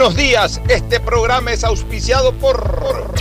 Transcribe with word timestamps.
Buenos 0.00 0.16
días, 0.16 0.62
este 0.68 0.98
programa 0.98 1.52
es 1.52 1.62
auspiciado 1.62 2.32
por 2.32 3.12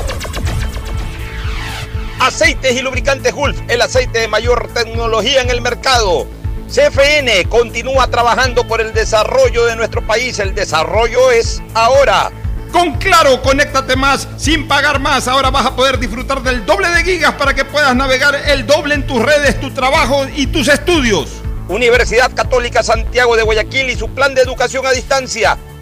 Aceites 2.22 2.74
y 2.74 2.82
Lubricantes 2.82 3.34
Gulf, 3.34 3.60
el 3.68 3.82
aceite 3.82 4.20
de 4.20 4.30
mayor 4.30 4.70
tecnología 4.74 5.42
en 5.42 5.50
el 5.50 5.60
mercado. 5.60 6.26
CFN 6.70 7.50
continúa 7.50 8.08
trabajando 8.08 8.66
por 8.66 8.80
el 8.80 8.94
desarrollo 8.94 9.66
de 9.66 9.76
nuestro 9.76 10.08
país, 10.08 10.40
el 10.40 10.56
desarrollo 10.56 11.32
es 11.32 11.62
ahora. 11.74 12.32
Con 12.72 12.94
Claro, 12.94 13.42
conéctate 13.42 13.98
más 13.98 14.30
sin 14.38 14.66
pagar 14.66 15.02
más. 15.02 15.28
Ahora 15.28 15.50
vas 15.50 15.66
a 15.66 15.76
poder 15.76 16.00
disfrutar 16.00 16.42
del 16.44 16.66
doble 16.66 16.88
de 16.92 17.04
gigas 17.04 17.34
para 17.34 17.54
que 17.54 17.66
puedas 17.66 17.94
navegar 17.94 18.36
el 18.48 18.66
doble 18.66 18.96
en 18.96 19.06
tus 19.06 19.22
redes, 19.22 19.60
tu 19.60 19.70
trabajo 19.72 20.26
y 20.34 20.48
tus 20.48 20.70
estudios. 20.70 21.42
Universidad 21.68 22.34
Católica 22.34 22.84
Santiago 22.84 23.36
de 23.36 23.44
Guayaquil 23.44 23.90
y 23.90 23.98
su 23.98 24.08
plan 24.12 24.34
de 24.34 24.44
educación 24.44 24.88
a 24.88 24.92
distancia 24.92 25.58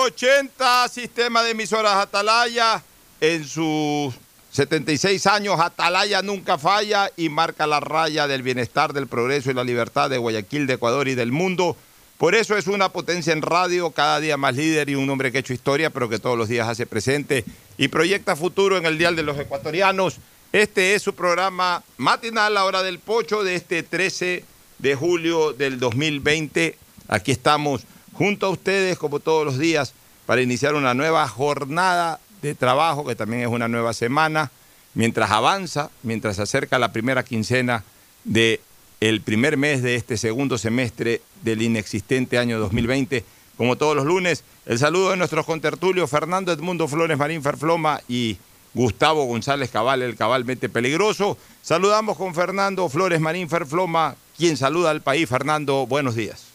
...680 0.00 0.88
Sistema 0.88 1.42
de 1.42 1.50
Emisoras 1.50 1.96
Atalaya... 1.96 2.82
...en 3.20 3.46
sus 3.46 4.14
76 4.50 5.26
años 5.26 5.60
Atalaya 5.60 6.22
nunca 6.22 6.56
falla... 6.56 7.10
...y 7.16 7.28
marca 7.28 7.66
la 7.66 7.80
raya 7.80 8.26
del 8.26 8.42
bienestar, 8.42 8.92
del 8.94 9.06
progreso 9.06 9.50
y 9.50 9.54
la 9.54 9.64
libertad... 9.64 10.08
...de 10.08 10.18
Guayaquil, 10.18 10.66
de 10.66 10.74
Ecuador 10.74 11.08
y 11.08 11.14
del 11.14 11.32
mundo... 11.32 11.76
Por 12.16 12.34
eso 12.34 12.54
es 12.54 12.66
una 12.66 12.90
potencia 12.90 13.32
en 13.32 13.40
radio, 13.40 13.92
cada 13.92 14.20
día 14.20 14.36
más 14.36 14.54
líder 14.54 14.90
y 14.90 14.94
un 14.94 15.08
hombre 15.08 15.32
que 15.32 15.38
ha 15.38 15.40
hecho 15.40 15.54
historia, 15.54 15.88
pero 15.88 16.10
que 16.10 16.18
todos 16.18 16.36
los 16.36 16.50
días 16.50 16.68
hace 16.68 16.84
presente 16.84 17.46
y 17.78 17.88
proyecta 17.88 18.36
futuro 18.36 18.76
en 18.76 18.84
el 18.84 18.98
Dial 18.98 19.16
de 19.16 19.22
los 19.22 19.38
Ecuatorianos. 19.38 20.18
Este 20.52 20.94
es 20.94 21.00
su 21.00 21.14
programa 21.14 21.82
matinal, 21.96 22.52
la 22.52 22.66
hora 22.66 22.82
del 22.82 22.98
pocho, 22.98 23.42
de 23.42 23.54
este 23.54 23.82
13 23.82 24.44
de 24.76 24.94
julio 24.94 25.54
del 25.54 25.80
2020. 25.80 26.76
Aquí 27.08 27.32
estamos 27.32 27.86
junto 28.20 28.44
a 28.44 28.50
ustedes, 28.50 28.98
como 28.98 29.18
todos 29.18 29.46
los 29.46 29.58
días, 29.58 29.94
para 30.26 30.42
iniciar 30.42 30.74
una 30.74 30.92
nueva 30.92 31.26
jornada 31.26 32.20
de 32.42 32.54
trabajo, 32.54 33.06
que 33.06 33.14
también 33.14 33.44
es 33.44 33.48
una 33.48 33.66
nueva 33.66 33.94
semana, 33.94 34.50
mientras 34.92 35.30
avanza, 35.30 35.88
mientras 36.02 36.36
se 36.36 36.42
acerca 36.42 36.78
la 36.78 36.92
primera 36.92 37.22
quincena 37.22 37.82
de 38.24 38.60
el 39.00 39.22
primer 39.22 39.56
mes 39.56 39.82
de 39.82 39.94
este 39.94 40.18
segundo 40.18 40.58
semestre 40.58 41.22
del 41.40 41.62
inexistente 41.62 42.36
año 42.36 42.58
2020. 42.58 43.24
Como 43.56 43.76
todos 43.76 43.96
los 43.96 44.04
lunes, 44.04 44.44
el 44.66 44.78
saludo 44.78 45.12
de 45.12 45.16
nuestros 45.16 45.46
contertulios 45.46 46.10
Fernando 46.10 46.52
Edmundo 46.52 46.88
Flores 46.88 47.16
Marín 47.16 47.42
Ferfloma 47.42 48.02
y 48.06 48.36
Gustavo 48.74 49.24
González 49.24 49.70
Cabal, 49.70 50.02
el 50.02 50.16
cabalmente 50.16 50.68
peligroso. 50.68 51.38
Saludamos 51.62 52.18
con 52.18 52.34
Fernando 52.34 52.86
Flores 52.90 53.18
Marín 53.18 53.48
Ferfloma, 53.48 54.14
quien 54.36 54.58
saluda 54.58 54.90
al 54.90 55.00
país. 55.00 55.26
Fernando, 55.26 55.86
buenos 55.86 56.14
días. 56.16 56.49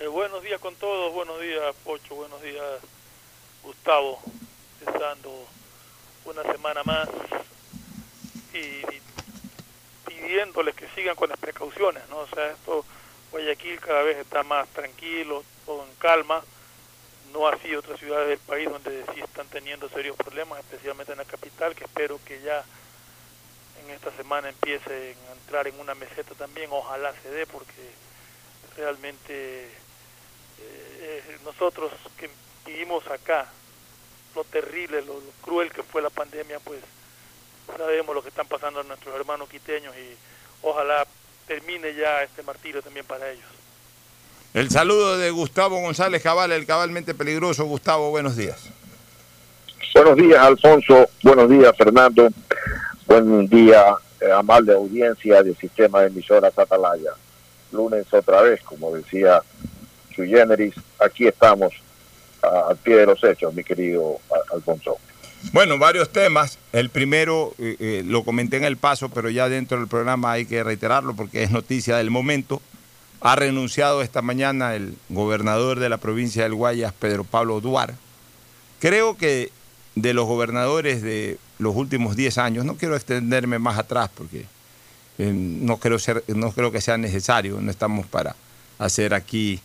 Eh, 0.00 0.06
buenos 0.06 0.42
días 0.42 0.58
con 0.62 0.74
todos, 0.76 1.12
buenos 1.12 1.38
días 1.42 1.76
Pocho, 1.84 2.14
buenos 2.14 2.40
días 2.40 2.80
Gustavo, 3.62 4.18
empezando 4.80 5.46
una 6.24 6.42
semana 6.42 6.82
más 6.84 7.06
y 8.54 8.80
pidiéndoles 10.08 10.74
que 10.74 10.88
sigan 10.94 11.14
con 11.14 11.28
las 11.28 11.38
precauciones, 11.38 12.02
¿no? 12.08 12.20
O 12.20 12.26
sea, 12.28 12.46
esto, 12.50 12.82
Guayaquil 13.30 13.78
cada 13.78 14.02
vez 14.02 14.16
está 14.16 14.42
más 14.42 14.66
tranquilo, 14.68 15.44
todo 15.66 15.84
en 15.84 15.94
calma, 15.96 16.42
no 17.34 17.46
así 17.46 17.74
otras 17.74 18.00
ciudades 18.00 18.28
del 18.28 18.38
país 18.38 18.70
donde 18.70 19.04
sí 19.14 19.20
están 19.20 19.48
teniendo 19.48 19.90
serios 19.90 20.16
problemas, 20.16 20.60
especialmente 20.60 21.12
en 21.12 21.18
la 21.18 21.26
capital, 21.26 21.74
que 21.74 21.84
espero 21.84 22.18
que 22.24 22.40
ya 22.40 22.64
en 23.84 23.90
esta 23.90 24.10
semana 24.12 24.48
empiecen 24.48 25.14
a 25.28 25.32
entrar 25.32 25.68
en 25.68 25.78
una 25.78 25.94
meseta 25.94 26.34
también, 26.36 26.70
ojalá 26.72 27.12
se 27.22 27.30
dé, 27.30 27.46
porque 27.46 27.90
realmente 28.78 29.68
eh, 31.00 31.38
nosotros 31.44 31.92
que 32.16 32.28
vivimos 32.66 33.06
acá, 33.08 33.46
lo 34.34 34.44
terrible, 34.44 35.02
lo 35.02 35.20
cruel 35.42 35.70
que 35.72 35.82
fue 35.82 36.02
la 36.02 36.10
pandemia, 36.10 36.58
pues 36.60 36.80
sabemos 37.76 38.14
lo 38.14 38.22
que 38.22 38.28
están 38.28 38.46
pasando 38.46 38.82
nuestros 38.82 39.14
hermanos 39.14 39.48
quiteños 39.48 39.94
y 39.96 40.16
ojalá 40.62 41.06
termine 41.46 41.94
ya 41.94 42.22
este 42.22 42.42
martirio 42.42 42.82
también 42.82 43.06
para 43.06 43.30
ellos. 43.30 43.46
El 44.52 44.68
saludo 44.70 45.16
de 45.16 45.30
Gustavo 45.30 45.80
González 45.80 46.22
Cabal, 46.22 46.50
el 46.50 46.66
cabalmente 46.66 47.14
peligroso. 47.14 47.64
Gustavo, 47.66 48.10
buenos 48.10 48.36
días. 48.36 48.68
Buenos 49.94 50.16
días, 50.16 50.40
Alfonso. 50.40 51.08
Buenos 51.22 51.48
días, 51.48 51.72
Fernando. 51.76 52.28
Buen 53.06 53.48
día, 53.48 53.94
eh, 54.20 54.30
amable 54.32 54.72
audiencia 54.72 55.42
del 55.42 55.56
sistema 55.56 56.00
de 56.00 56.08
emisoras 56.08 56.56
Atalaya. 56.58 57.12
Lunes 57.72 58.06
otra 58.12 58.42
vez, 58.42 58.60
como 58.62 58.94
decía 58.94 59.40
su 60.20 60.30
generis, 60.30 60.74
aquí 60.98 61.26
estamos 61.26 61.72
al 62.42 62.76
pie 62.76 62.96
de 62.96 63.06
los 63.06 63.22
hechos, 63.22 63.54
mi 63.54 63.62
querido 63.62 64.18
Alfonso. 64.52 64.98
Bueno, 65.52 65.78
varios 65.78 66.10
temas. 66.10 66.58
El 66.72 66.90
primero 66.90 67.54
eh, 67.58 67.76
eh, 67.80 68.02
lo 68.06 68.24
comenté 68.24 68.56
en 68.56 68.64
el 68.64 68.76
paso, 68.76 69.08
pero 69.08 69.30
ya 69.30 69.48
dentro 69.48 69.78
del 69.78 69.88
programa 69.88 70.32
hay 70.32 70.46
que 70.46 70.62
reiterarlo 70.62 71.14
porque 71.14 71.42
es 71.42 71.50
noticia 71.50 71.96
del 71.96 72.10
momento. 72.10 72.60
Ha 73.22 73.36
renunciado 73.36 74.02
esta 74.02 74.22
mañana 74.22 74.74
el 74.74 74.96
gobernador 75.08 75.78
de 75.78 75.88
la 75.88 75.98
provincia 75.98 76.42
del 76.42 76.54
Guayas, 76.54 76.92
Pedro 76.92 77.24
Pablo 77.24 77.60
Duar. 77.60 77.94
Creo 78.80 79.16
que 79.16 79.50
de 79.94 80.14
los 80.14 80.26
gobernadores 80.26 81.02
de 81.02 81.38
los 81.58 81.74
últimos 81.74 82.16
10 82.16 82.38
años, 82.38 82.64
no 82.64 82.76
quiero 82.76 82.96
extenderme 82.96 83.58
más 83.58 83.78
atrás 83.78 84.10
porque 84.14 84.46
eh, 85.18 85.32
no, 85.34 85.76
creo 85.76 85.98
ser, 85.98 86.24
no 86.28 86.52
creo 86.52 86.72
que 86.72 86.80
sea 86.80 86.96
necesario, 86.96 87.60
no 87.60 87.70
estamos 87.70 88.06
para 88.06 88.36
hacer 88.78 89.12
aquí 89.12 89.60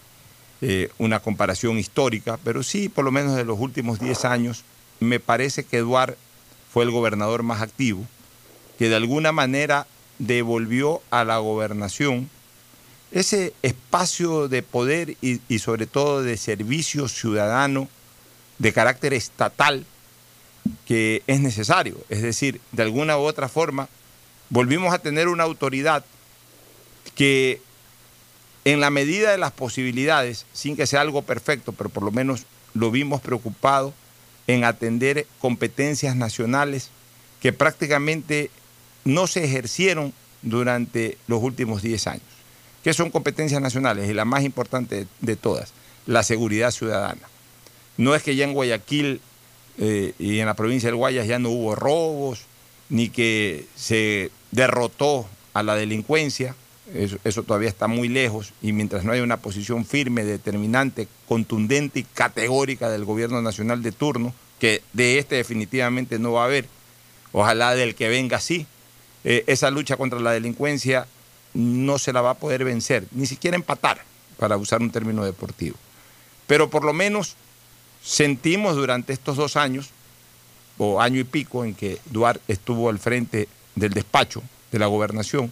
una 0.98 1.20
comparación 1.20 1.78
histórica, 1.78 2.40
pero 2.44 2.64
sí 2.64 2.90
por 2.90 3.06
lo 3.06 3.12
menos 3.12 3.36
de 3.36 3.46
los 3.46 3.60
últimos 3.60 4.00
10 4.00 4.26
años 4.26 4.64
me 5.00 5.20
parece 5.20 5.64
que 5.64 5.78
Eduard 5.78 6.16
fue 6.72 6.84
el 6.84 6.92
gobernador 6.92 7.44
más 7.44 7.62
activo, 7.62 8.06
que 8.78 8.90
de 8.90 8.96
alguna 8.96 9.32
manera 9.32 9.88
devolvió 10.20 11.02
a 11.12 11.24
la 11.24 11.38
gobernación 11.38 12.30
ese 13.12 13.54
espacio 13.62 14.48
de 14.50 14.62
poder 14.62 15.16
y, 15.22 15.60
sobre 15.60 15.88
todo 15.88 16.22
de 16.22 16.36
servicio 16.38 17.08
ciudadano 17.08 17.88
de 18.58 18.74
carácter 18.74 19.14
estatal 19.14 19.86
que 20.86 21.24
es 21.28 21.40
necesario. 21.40 21.98
Es 22.10 22.22
decir, 22.22 22.60
de 22.72 22.84
alguna 22.84 23.18
u 23.18 23.22
otra 23.22 23.48
forma, 23.48 23.88
volvimos 24.50 24.94
a 24.94 25.00
tener 25.00 25.28
una 25.28 25.44
autoridad 25.44 26.04
que 27.16 27.62
en 28.66 28.80
la 28.80 28.90
medida 28.90 29.32
de 29.32 29.38
las 29.38 29.52
posibilidades, 29.52 30.46
sin 30.54 30.76
que 30.76 30.88
sea 30.88 31.02
algo 31.02 31.22
perfecto, 31.22 31.72
pero 31.72 31.90
por 31.90 32.04
lo 32.04 32.12
menos 32.12 32.46
lo 32.74 32.92
vimos 32.92 33.22
preocupado 33.22 33.94
en 34.48 34.64
atender 34.64 35.28
competencias 35.40 36.16
nacionales 36.16 36.90
que 37.40 37.54
prácticamente 37.54 38.50
no 39.04 39.28
se 39.28 39.44
ejercieron 39.44 40.14
durante 40.42 41.18
los 41.28 41.42
últimos 41.42 41.82
10 41.82 42.08
años. 42.08 42.24
¿Qué 42.84 42.94
son 42.94 43.12
competencias 43.12 43.62
nacionales? 43.62 44.10
Y 44.10 44.14
la 44.14 44.26
más 44.26 44.44
importante 44.44 45.08
de 45.22 45.36
todas, 45.36 45.74
la 46.06 46.24
seguridad 46.24 46.72
ciudadana. 46.72 47.22
No 47.98 48.14
es 48.14 48.24
que 48.24 48.36
ya 48.36 48.46
en 48.46 48.54
Guayaquil 48.54 49.22
eh, 49.78 50.14
y 50.20 50.40
en 50.40 50.46
la 50.46 50.54
provincia 50.56 50.88
del 50.88 50.96
Guayas 50.96 51.28
ya 51.28 51.40
no 51.40 51.50
hubo 51.50 51.76
robos, 51.76 52.42
ni 52.90 53.10
que 53.10 53.68
se 53.76 54.32
derrotó 54.52 55.28
a 55.54 55.64
la 55.64 55.76
delincuencia, 55.76 56.56
eso, 56.94 57.44
todavía 57.44 57.70
está 57.70 57.88
muy 57.88 58.08
lejos 58.08 58.54
y 58.62 58.72
mientras 58.72 59.04
no 59.04 59.12
haya 59.12 59.24
una 59.24 59.38
posición 59.38 59.86
firme, 59.86 60.24
determinante, 60.24 61.08
contundente 61.28 62.00
y 62.00 62.04
categórica 62.04 62.90
del 62.90 63.06
gobierno 63.06 63.42
nacional 63.42 63.82
de 63.82 63.92
turno, 63.92 64.34
que 64.60 64.84
de 64.94 65.18
este 65.18 65.36
definitivamente 65.36 66.20
no 66.20 66.34
va 66.34 66.44
a 66.44 66.46
haber, 66.46 66.68
ojalá 67.32 67.76
del 67.76 67.96
que 67.96 68.08
venga 68.08 68.40
sí, 68.40 68.68
eh, 69.24 69.44
esa 69.48 69.72
lucha 69.72 69.98
contra 69.98 70.20
la 70.20 70.32
delincuencia 70.32 71.08
no 71.54 71.98
se 71.98 72.14
la 72.14 72.22
va 72.22 72.32
a 72.32 72.36
poder 72.36 72.64
vencer, 72.64 73.06
ni 73.12 73.26
siquiera 73.26 73.56
empatar, 73.56 74.04
para 74.38 74.58
usar 74.58 74.82
un 74.82 74.92
término 74.92 75.26
deportivo. 75.26 75.78
Pero 76.46 76.70
por 76.70 76.84
lo 76.84 76.94
menos 76.94 77.36
sentimos 78.04 78.76
durante 78.76 79.14
estos 79.14 79.38
dos 79.38 79.56
años, 79.56 79.90
o 80.78 81.02
año 81.02 81.20
y 81.20 81.24
pico, 81.24 81.64
en 81.64 81.74
que 81.74 82.00
Duarte 82.06 82.54
estuvo 82.54 82.90
al 82.90 83.00
frente 83.00 83.48
del 83.76 83.94
despacho 83.94 84.44
de 84.72 84.80
la 84.80 84.88
gobernación, 84.88 85.52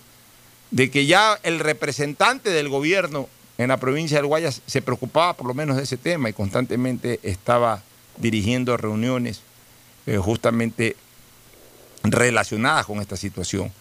de 0.73 0.89
que 0.89 1.05
ya 1.05 1.39
el 1.43 1.59
representante 1.59 2.49
del 2.49 2.67
gobierno 2.67 3.29
en 3.59 3.67
la 3.67 3.77
provincia 3.77 4.17
del 4.17 4.25
Guayas 4.25 4.63
se 4.65 4.81
preocupaba 4.81 5.33
por 5.33 5.45
lo 5.45 5.53
menos 5.53 5.77
de 5.77 5.83
ese 5.83 5.97
tema 5.97 6.29
y 6.29 6.33
constantemente 6.33 7.19
estaba 7.21 7.83
dirigiendo 8.17 8.75
reuniones 8.75 9.41
eh, 10.07 10.17
justamente 10.17 10.95
relacionadas 12.03 12.87
con 12.87 12.99
esta 12.99 13.15
situación 13.15 13.71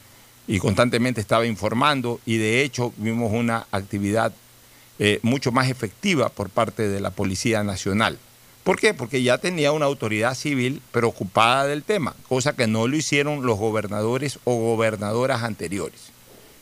y 0.47 0.59
constantemente 0.59 1.23
estaba 1.23 1.47
informando 1.47 2.21
y 2.27 2.37
de 2.37 2.63
hecho 2.63 2.93
vimos 2.99 3.33
una 3.33 3.67
actividad 3.73 4.35
eh, 4.99 5.19
mucho 5.23 5.51
más 5.51 5.71
efectiva 5.71 6.29
por 6.29 6.51
parte 6.51 6.89
de 6.89 7.01
la 7.01 7.11
Policía 7.11 7.65
Nacional. 7.65 8.19
¿Por 8.65 8.79
qué? 8.79 8.93
Porque 8.93 9.23
ya 9.23 9.39
tenía 9.39 9.73
una 9.73 9.87
autoridad 9.87 10.35
civil 10.35 10.83
preocupada 10.91 11.67
del 11.67 11.85
tema, 11.85 12.15
cosa 12.29 12.53
que 12.53 12.67
no 12.67 12.87
lo 12.87 12.97
hicieron 12.97 13.47
los 13.47 13.59
gobernadores 13.59 14.39
o 14.45 14.55
gobernadoras 14.57 15.43
anteriores. 15.43 16.12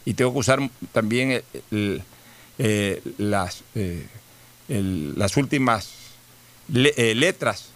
Y 0.05 0.15
tengo 0.15 0.33
que 0.33 0.39
usar 0.39 0.71
también 0.93 1.43
eh, 2.59 3.03
las, 3.19 3.63
eh, 3.75 4.07
las 4.69 5.37
últimas 5.37 5.91
letras 6.69 7.67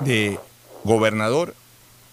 de 0.00 0.38
gobernador 0.84 1.54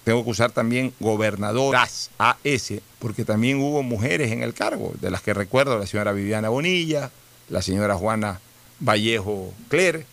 tengo 0.05 0.23
que 0.23 0.29
usar 0.29 0.51
también 0.51 0.93
gobernadoras 0.99 2.11
AS, 2.19 2.73
porque 2.99 3.25
también 3.25 3.59
hubo 3.59 3.81
mujeres 3.81 4.31
en 4.31 4.43
el 4.43 4.53
cargo, 4.53 4.93
de 5.01 5.09
las 5.09 5.23
que 5.23 5.33
recuerdo 5.33 5.79
la 5.79 5.87
señora 5.87 6.13
Viviana 6.13 6.49
Bonilla, 6.49 7.09
la 7.49 7.63
señora 7.63 7.95
Juana 7.95 8.39
Vallejo 8.79 9.51
Cler, 9.67 10.05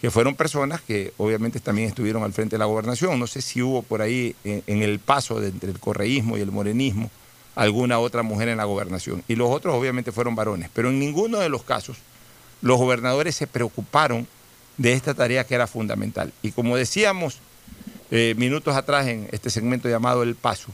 que 0.00 0.10
fueron 0.10 0.34
personas 0.34 0.80
que 0.80 1.12
obviamente 1.18 1.60
también 1.60 1.88
estuvieron 1.88 2.22
al 2.22 2.32
frente 2.32 2.54
de 2.54 2.58
la 2.58 2.64
gobernación. 2.64 3.20
No 3.20 3.26
sé 3.26 3.42
si 3.42 3.60
hubo 3.60 3.82
por 3.82 4.00
ahí 4.00 4.34
en, 4.44 4.82
el 4.82 4.98
paso 4.98 5.42
entre 5.42 5.70
el 5.70 5.78
correísmo 5.78 6.38
y 6.38 6.40
el 6.40 6.50
morenismo 6.50 7.10
alguna 7.54 7.98
otra 7.98 8.22
mujer 8.22 8.48
en 8.48 8.58
la 8.58 8.64
gobernación. 8.64 9.22
Y 9.28 9.36
los 9.36 9.50
otros 9.50 9.74
obviamente 9.74 10.12
fueron 10.12 10.34
varones, 10.34 10.70
pero 10.72 10.90
en 10.90 10.98
ninguno 10.98 11.38
de 11.38 11.48
los 11.48 11.62
casos 11.62 11.98
los 12.62 12.78
gobernadores 12.78 13.34
se 13.34 13.46
preocuparon 13.46 14.26
de 14.76 14.92
esta 14.94 15.14
tarea 15.14 15.44
que 15.44 15.54
era 15.54 15.66
fundamental. 15.66 16.32
Y 16.42 16.52
como 16.52 16.76
decíamos, 16.76 17.38
eh, 18.10 18.34
minutos 18.36 18.76
atrás 18.76 19.06
en 19.06 19.28
este 19.32 19.50
segmento 19.50 19.88
llamado 19.88 20.22
El 20.22 20.34
Paso. 20.34 20.68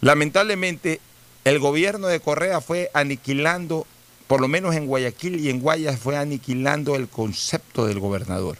Lamentablemente, 0.00 1.00
el 1.44 1.58
gobierno 1.58 2.08
de 2.08 2.20
Correa 2.20 2.60
fue 2.60 2.90
aniquilando, 2.92 3.86
por 4.26 4.40
lo 4.40 4.48
menos 4.48 4.74
en 4.74 4.86
Guayaquil 4.86 5.40
y 5.40 5.50
en 5.50 5.60
Guayas, 5.60 5.98
fue 5.98 6.16
aniquilando 6.16 6.96
el 6.96 7.08
concepto 7.08 7.86
del 7.86 8.00
gobernador. 8.00 8.58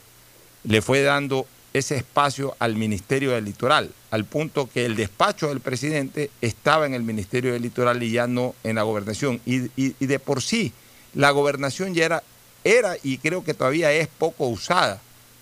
Le 0.64 0.82
fue 0.82 1.02
dando 1.02 1.46
ese 1.72 1.96
espacio 1.96 2.56
al 2.58 2.76
Ministerio 2.76 3.32
del 3.32 3.44
Litoral, 3.44 3.92
al 4.16 4.24
punto 4.24 4.68
que 4.68 4.86
el 4.86 4.96
despacho 4.96 5.48
del 5.48 5.60
presidente 5.60 6.30
estaba 6.40 6.86
en 6.86 6.94
el 6.94 7.02
Ministerio 7.02 7.52
del 7.52 7.62
Litoral 7.62 8.02
y 8.02 8.10
ya 8.10 8.26
no 8.26 8.54
en 8.64 8.76
la 8.76 8.82
gobernación. 8.82 9.42
Y, 9.44 9.58
de 10.04 10.18
por 10.18 10.42
sí, 10.42 10.72
la 11.14 11.30
gobernación 11.32 11.92
ya 11.92 12.06
era, 12.06 12.22
era 12.64 12.96
y 13.02 13.18
creo 13.18 13.44
que 13.44 13.52
todavía 13.52 13.92
es 13.92 14.08
poco 14.08 14.48
usada 14.48 15.00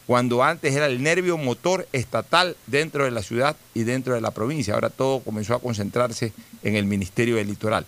cuando 0.08 0.42
antes 0.42 0.74
era 0.74 0.86
el 0.86 1.02
nervio 1.02 1.38
motor 1.38 1.86
estatal 1.92 2.56
dentro 2.66 3.04
de 3.04 3.12
la 3.12 3.22
ciudad 3.22 3.56
y 3.74 3.84
dentro 3.84 4.14
de 4.14 4.20
la 4.20 4.32
provincia. 4.32 4.74
Ahora 4.74 4.90
todo 4.90 5.20
comenzó 5.20 5.54
a 5.54 5.60
concentrarse 5.60 6.32
en 6.64 6.74
el 6.74 6.84
Ministerio 6.84 7.36
del 7.36 7.46
Litoral. 7.46 7.86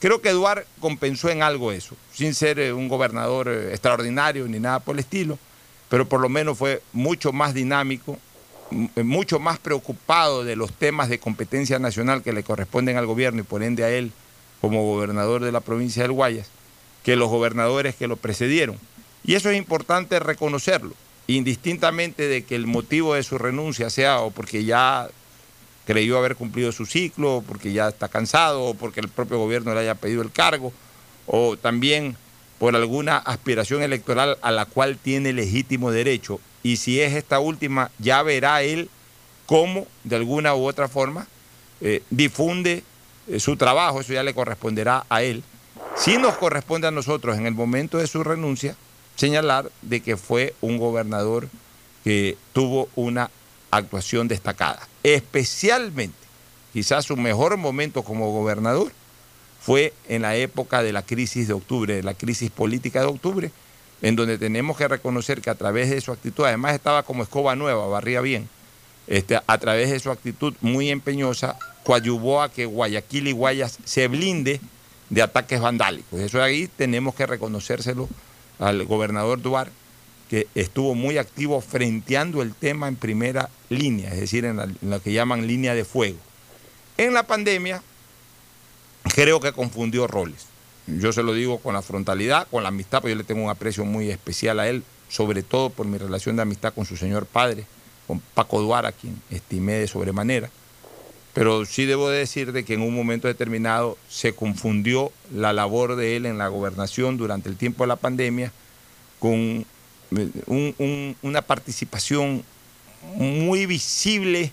Creo 0.00 0.20
que 0.20 0.30
Eduard 0.30 0.66
compensó 0.80 1.30
en 1.30 1.42
algo 1.42 1.70
eso, 1.70 1.96
sin 2.12 2.34
ser 2.34 2.58
eh, 2.58 2.72
un 2.72 2.88
gobernador 2.88 3.48
eh, 3.48 3.70
extraordinario 3.70 4.46
ni 4.48 4.58
nada 4.58 4.80
por 4.80 4.96
el 4.96 5.00
estilo, 5.00 5.38
pero 5.88 6.06
por 6.06 6.20
lo 6.20 6.28
menos 6.28 6.58
fue 6.58 6.82
mucho 6.92 7.32
más 7.32 7.54
dinámico, 7.54 8.18
mucho 8.70 9.38
más 9.38 9.58
preocupado 9.58 10.44
de 10.44 10.56
los 10.56 10.72
temas 10.72 11.08
de 11.08 11.18
competencia 11.18 11.78
nacional 11.78 12.22
que 12.22 12.32
le 12.32 12.42
corresponden 12.42 12.96
al 12.96 13.06
gobierno 13.06 13.40
y 13.40 13.44
por 13.44 13.62
ende 13.62 13.84
a 13.84 13.90
él 13.90 14.12
como 14.60 14.84
gobernador 14.84 15.44
de 15.44 15.52
la 15.52 15.60
provincia 15.60 16.02
del 16.02 16.12
Guayas, 16.12 16.48
que 17.04 17.16
los 17.16 17.28
gobernadores 17.28 17.94
que 17.94 18.08
lo 18.08 18.16
precedieron. 18.16 18.78
Y 19.24 19.34
eso 19.34 19.50
es 19.50 19.56
importante 19.56 20.18
reconocerlo 20.18 20.94
indistintamente 21.26 22.28
de 22.28 22.44
que 22.44 22.54
el 22.54 22.66
motivo 22.66 23.14
de 23.14 23.22
su 23.22 23.38
renuncia 23.38 23.90
sea 23.90 24.20
o 24.20 24.30
porque 24.30 24.64
ya 24.64 25.08
creyó 25.86 26.18
haber 26.18 26.36
cumplido 26.36 26.72
su 26.72 26.84
ciclo, 26.84 27.36
o 27.36 27.42
porque 27.42 27.72
ya 27.72 27.88
está 27.88 28.08
cansado, 28.08 28.64
o 28.64 28.74
porque 28.74 29.00
el 29.00 29.08
propio 29.08 29.38
gobierno 29.38 29.72
le 29.72 29.80
haya 29.80 29.94
pedido 29.94 30.22
el 30.22 30.32
cargo, 30.32 30.72
o 31.26 31.56
también 31.56 32.16
por 32.58 32.74
alguna 32.74 33.18
aspiración 33.18 33.82
electoral 33.82 34.36
a 34.42 34.50
la 34.50 34.66
cual 34.66 34.98
tiene 35.00 35.32
legítimo 35.32 35.92
derecho. 35.92 36.40
Y 36.66 36.78
si 36.78 37.00
es 37.00 37.14
esta 37.14 37.38
última, 37.38 37.92
ya 38.00 38.24
verá 38.24 38.60
él 38.62 38.90
cómo, 39.46 39.86
de 40.02 40.16
alguna 40.16 40.56
u 40.56 40.66
otra 40.66 40.88
forma, 40.88 41.28
eh, 41.80 42.02
difunde 42.10 42.82
eh, 43.28 43.38
su 43.38 43.56
trabajo, 43.56 44.00
eso 44.00 44.12
ya 44.12 44.24
le 44.24 44.34
corresponderá 44.34 45.06
a 45.08 45.22
él. 45.22 45.44
Si 45.96 46.18
nos 46.18 46.36
corresponde 46.36 46.88
a 46.88 46.90
nosotros 46.90 47.38
en 47.38 47.46
el 47.46 47.54
momento 47.54 47.98
de 47.98 48.08
su 48.08 48.24
renuncia, 48.24 48.74
señalar 49.14 49.70
de 49.82 50.00
que 50.00 50.16
fue 50.16 50.56
un 50.60 50.76
gobernador 50.76 51.48
que 52.02 52.36
tuvo 52.52 52.88
una 52.96 53.30
actuación 53.70 54.26
destacada. 54.26 54.88
Especialmente, 55.04 56.18
quizás 56.72 57.04
su 57.04 57.16
mejor 57.16 57.56
momento 57.58 58.02
como 58.02 58.32
gobernador 58.32 58.90
fue 59.60 59.92
en 60.08 60.22
la 60.22 60.34
época 60.34 60.82
de 60.82 60.92
la 60.92 61.02
crisis 61.02 61.46
de 61.46 61.54
octubre, 61.54 61.94
de 61.94 62.02
la 62.02 62.14
crisis 62.14 62.50
política 62.50 63.02
de 63.02 63.06
octubre, 63.06 63.52
en 64.02 64.16
donde 64.16 64.38
tenemos 64.38 64.76
que 64.76 64.88
reconocer 64.88 65.40
que 65.40 65.50
a 65.50 65.54
través 65.54 65.90
de 65.90 66.00
su 66.00 66.12
actitud, 66.12 66.44
además 66.44 66.74
estaba 66.74 67.02
como 67.02 67.22
escoba 67.22 67.56
nueva, 67.56 67.86
barría 67.86 68.20
bien, 68.20 68.48
este, 69.06 69.40
a 69.46 69.58
través 69.58 69.90
de 69.90 70.00
su 70.00 70.10
actitud 70.10 70.54
muy 70.60 70.90
empeñosa, 70.90 71.56
coadyuvó 71.84 72.42
a 72.42 72.50
que 72.50 72.66
Guayaquil 72.66 73.28
y 73.28 73.32
Guayas 73.32 73.78
se 73.84 74.08
blinde 74.08 74.60
de 75.10 75.22
ataques 75.22 75.60
vandálicos. 75.60 76.20
Eso 76.20 76.42
ahí 76.42 76.68
tenemos 76.68 77.14
que 77.14 77.26
reconocérselo 77.26 78.08
al 78.58 78.84
gobernador 78.84 79.40
Duarte, 79.40 79.72
que 80.28 80.48
estuvo 80.56 80.94
muy 80.94 81.18
activo 81.18 81.60
frenteando 81.60 82.42
el 82.42 82.54
tema 82.54 82.88
en 82.88 82.96
primera 82.96 83.48
línea, 83.68 84.12
es 84.12 84.20
decir, 84.20 84.44
en, 84.44 84.76
lo 84.82 85.00
que 85.00 85.12
llaman 85.12 85.46
línea 85.46 85.74
de 85.74 85.84
fuego. 85.84 86.18
En 86.96 87.14
la 87.14 87.22
pandemia, 87.22 87.82
creo 89.14 89.40
que 89.40 89.52
confundió 89.52 90.06
roles. 90.06 90.46
Yo 90.86 91.12
se 91.12 91.22
lo 91.22 91.34
digo 91.34 91.58
con 91.58 91.74
la 91.74 91.82
frontalidad, 91.82 92.46
con 92.50 92.62
la 92.62 92.68
amistad, 92.68 93.00
porque 93.00 93.14
yo 93.14 93.18
le 93.18 93.24
tengo 93.24 93.42
un 93.42 93.50
aprecio 93.50 93.84
muy 93.84 94.10
especial 94.10 94.60
a 94.60 94.68
él, 94.68 94.84
sobre 95.08 95.42
todo 95.42 95.70
por 95.70 95.86
mi 95.86 95.98
relación 95.98 96.36
de 96.36 96.42
amistad 96.42 96.72
con 96.74 96.84
su 96.84 96.96
señor 96.96 97.26
padre, 97.26 97.66
con 98.06 98.20
Paco 98.20 98.60
Duarte, 98.60 98.88
a 98.88 98.92
quien 98.92 99.20
estimé 99.30 99.74
de 99.74 99.88
sobremanera. 99.88 100.48
Pero 101.34 101.66
sí 101.66 101.84
debo 101.84 102.08
decir 102.08 102.52
de 102.52 102.64
que 102.64 102.74
en 102.74 102.82
un 102.82 102.94
momento 102.94 103.28
determinado 103.28 103.98
se 104.08 104.34
confundió 104.34 105.12
la 105.34 105.52
labor 105.52 105.96
de 105.96 106.16
él 106.16 106.24
en 106.24 106.38
la 106.38 106.48
gobernación 106.48 107.18
durante 107.18 107.48
el 107.48 107.56
tiempo 107.56 107.84
de 107.84 107.88
la 107.88 107.96
pandemia 107.96 108.52
con 109.18 109.66
eh, 110.16 111.14
una 111.22 111.42
participación 111.42 112.44
muy 113.16 113.66
visible 113.66 114.52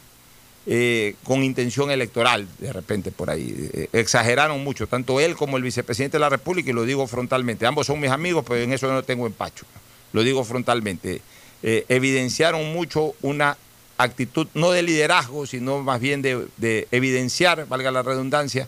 eh, 0.66 1.16
con 1.24 1.44
intención 1.44 1.92
electoral, 1.92 2.48
de 2.60 2.72
repente 2.72 3.12
por 3.12 3.30
ahí. 3.30 3.70
Eh, 3.74 3.90
exageraron 3.94 4.64
mucho, 4.64 4.88
tanto 4.88 5.20
él 5.20 5.36
como 5.36 5.58
el 5.58 5.64
vicepresidente 5.64 6.18
de 6.18 6.22
la 6.22 6.30
República, 6.30 6.70
y 6.70 6.74
lo 6.74 6.86
digo 6.86 7.06
frontalmente. 7.08 7.66
Ambos 7.66 7.88
son 7.88 8.00
mis 8.00 8.12
amigos, 8.12 8.46
pero 8.48 8.62
en 8.62 8.74
eso 8.74 8.92
no 8.92 9.04
tengo 9.04 9.28
empacho. 9.28 9.66
Lo 10.14 10.24
digo 10.24 10.44
frontalmente. 10.44 11.22
evidenciaron 11.64 12.74
mucho 12.74 13.14
una 13.22 13.58
actitud 13.98 14.48
no 14.54 14.72
de 14.72 14.84
liderazgo, 14.84 15.46
sino 15.46 15.82
más 15.82 16.00
bien 16.00 16.22
de, 16.22 16.88
evidenciar, 16.92 17.68
valga 17.68 17.92
la 17.92 18.04
redundancia, 18.04 18.68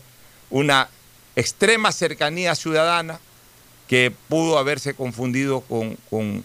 una 0.49 0.89
extrema 1.35 1.91
cercanía 1.91 2.55
ciudadana 2.55 3.19
que 3.87 4.11
pudo 4.29 4.57
haberse 4.57 4.93
confundido 4.93 5.61
con, 5.61 5.97
un, 6.11 6.43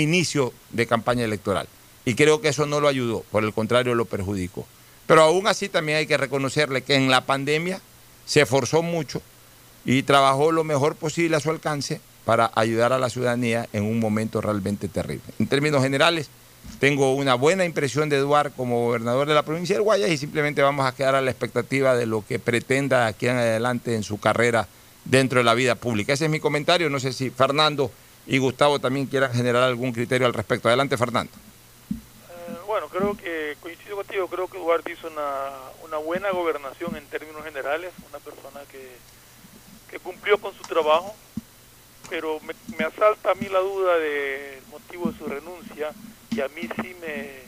inicio 0.00 0.52
de 0.70 0.86
campaña 0.86 1.24
electoral. 1.24 1.68
Y 2.04 2.14
creo 2.14 2.40
que 2.40 2.48
eso 2.48 2.66
no 2.66 2.80
lo 2.80 2.88
ayudó, 2.88 3.24
por 3.30 3.44
el 3.44 3.52
contrario 3.52 3.94
lo 3.94 4.04
perjudicó. 4.04 4.66
Pero 5.06 5.22
aún 5.22 5.46
así 5.46 5.68
también 5.68 5.98
hay 5.98 6.06
que 6.06 6.16
reconocerle 6.16 6.82
que 6.82 6.94
en 6.94 7.10
la 7.10 7.26
pandemia 7.26 7.80
se 8.24 8.42
esforzó 8.42 8.82
mucho 8.82 9.20
y 9.84 10.02
trabajó 10.02 10.52
lo 10.52 10.64
mejor 10.64 10.94
posible 10.94 11.36
a 11.36 11.40
su 11.40 11.50
alcance 11.50 12.00
para 12.24 12.50
ayudar 12.54 12.92
a 12.92 12.98
la 12.98 13.10
ciudadanía 13.10 13.68
en 13.72 13.84
un 13.84 13.98
momento 13.98 14.40
realmente 14.40 14.88
terrible. 14.88 15.24
En 15.38 15.46
términos 15.46 15.82
generales, 15.82 16.28
tengo 16.78 17.14
una 17.14 17.34
buena 17.34 17.64
impresión 17.64 18.08
de 18.08 18.16
Eduard 18.16 18.52
como 18.52 18.84
gobernador 18.84 19.26
de 19.26 19.34
la 19.34 19.42
provincia 19.42 19.74
del 19.74 19.82
Guayas 19.82 20.10
y 20.10 20.16
simplemente 20.16 20.62
vamos 20.62 20.86
a 20.86 20.94
quedar 20.94 21.14
a 21.14 21.20
la 21.20 21.30
expectativa 21.30 21.96
de 21.96 22.06
lo 22.06 22.24
que 22.24 22.38
pretenda 22.38 23.06
aquí 23.06 23.26
en 23.26 23.36
adelante 23.36 23.94
en 23.94 24.02
su 24.02 24.18
carrera 24.18 24.68
dentro 25.04 25.40
de 25.40 25.44
la 25.44 25.54
vida 25.54 25.74
pública. 25.74 26.12
Ese 26.12 26.26
es 26.26 26.30
mi 26.30 26.40
comentario. 26.40 26.88
No 26.88 27.00
sé 27.00 27.12
si 27.12 27.30
Fernando 27.30 27.90
y 28.26 28.38
Gustavo 28.38 28.78
también 28.78 29.06
quieran 29.06 29.32
generar 29.32 29.62
algún 29.62 29.92
criterio 29.92 30.26
al 30.26 30.34
respecto. 30.34 30.68
Adelante, 30.68 30.96
Fernando. 30.96 31.32
Bueno, 32.70 32.88
creo 32.88 33.16
que 33.16 33.56
coincido 33.60 33.96
contigo. 33.96 34.28
Creo 34.28 34.46
que 34.46 34.56
Eduardo 34.56 34.88
hizo 34.92 35.08
una, 35.08 35.50
una 35.82 35.96
buena 35.96 36.30
gobernación 36.30 36.94
en 36.94 37.04
términos 37.06 37.42
generales. 37.42 37.92
Una 38.08 38.20
persona 38.20 38.60
que, 38.70 38.92
que 39.90 39.98
cumplió 39.98 40.38
con 40.38 40.54
su 40.54 40.62
trabajo. 40.62 41.12
Pero 42.08 42.38
me, 42.38 42.54
me 42.78 42.84
asalta 42.84 43.32
a 43.32 43.34
mí 43.34 43.48
la 43.48 43.58
duda 43.58 43.98
del 43.98 44.62
motivo 44.70 45.10
de 45.10 45.18
su 45.18 45.26
renuncia 45.26 45.90
y 46.30 46.40
a 46.40 46.46
mí 46.46 46.62
sí 46.80 46.96
me, 47.00 47.40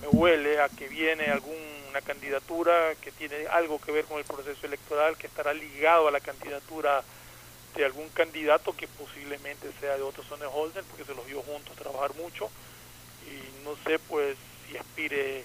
me 0.00 0.06
huele 0.12 0.60
a 0.60 0.68
que 0.68 0.86
viene 0.86 1.24
alguna 1.24 2.00
candidatura 2.06 2.94
que 3.00 3.10
tiene 3.10 3.48
algo 3.48 3.80
que 3.80 3.90
ver 3.90 4.04
con 4.04 4.18
el 4.18 4.24
proceso 4.24 4.64
electoral, 4.64 5.16
que 5.16 5.26
estará 5.26 5.52
ligado 5.52 6.06
a 6.06 6.12
la 6.12 6.20
candidatura 6.20 7.02
de 7.74 7.84
algún 7.84 8.08
candidato 8.10 8.72
que 8.76 8.86
posiblemente 8.86 9.68
sea 9.80 9.96
de 9.96 10.02
otro 10.02 10.22
Holden, 10.54 10.84
porque 10.84 11.04
se 11.04 11.14
los 11.16 11.26
vio 11.26 11.42
juntos 11.42 11.74
trabajar 11.74 12.14
mucho, 12.14 12.50
y 13.26 13.64
no 13.64 13.76
sé 13.84 13.98
pues 13.98 14.36
si 14.66 14.76
aspire 14.76 15.44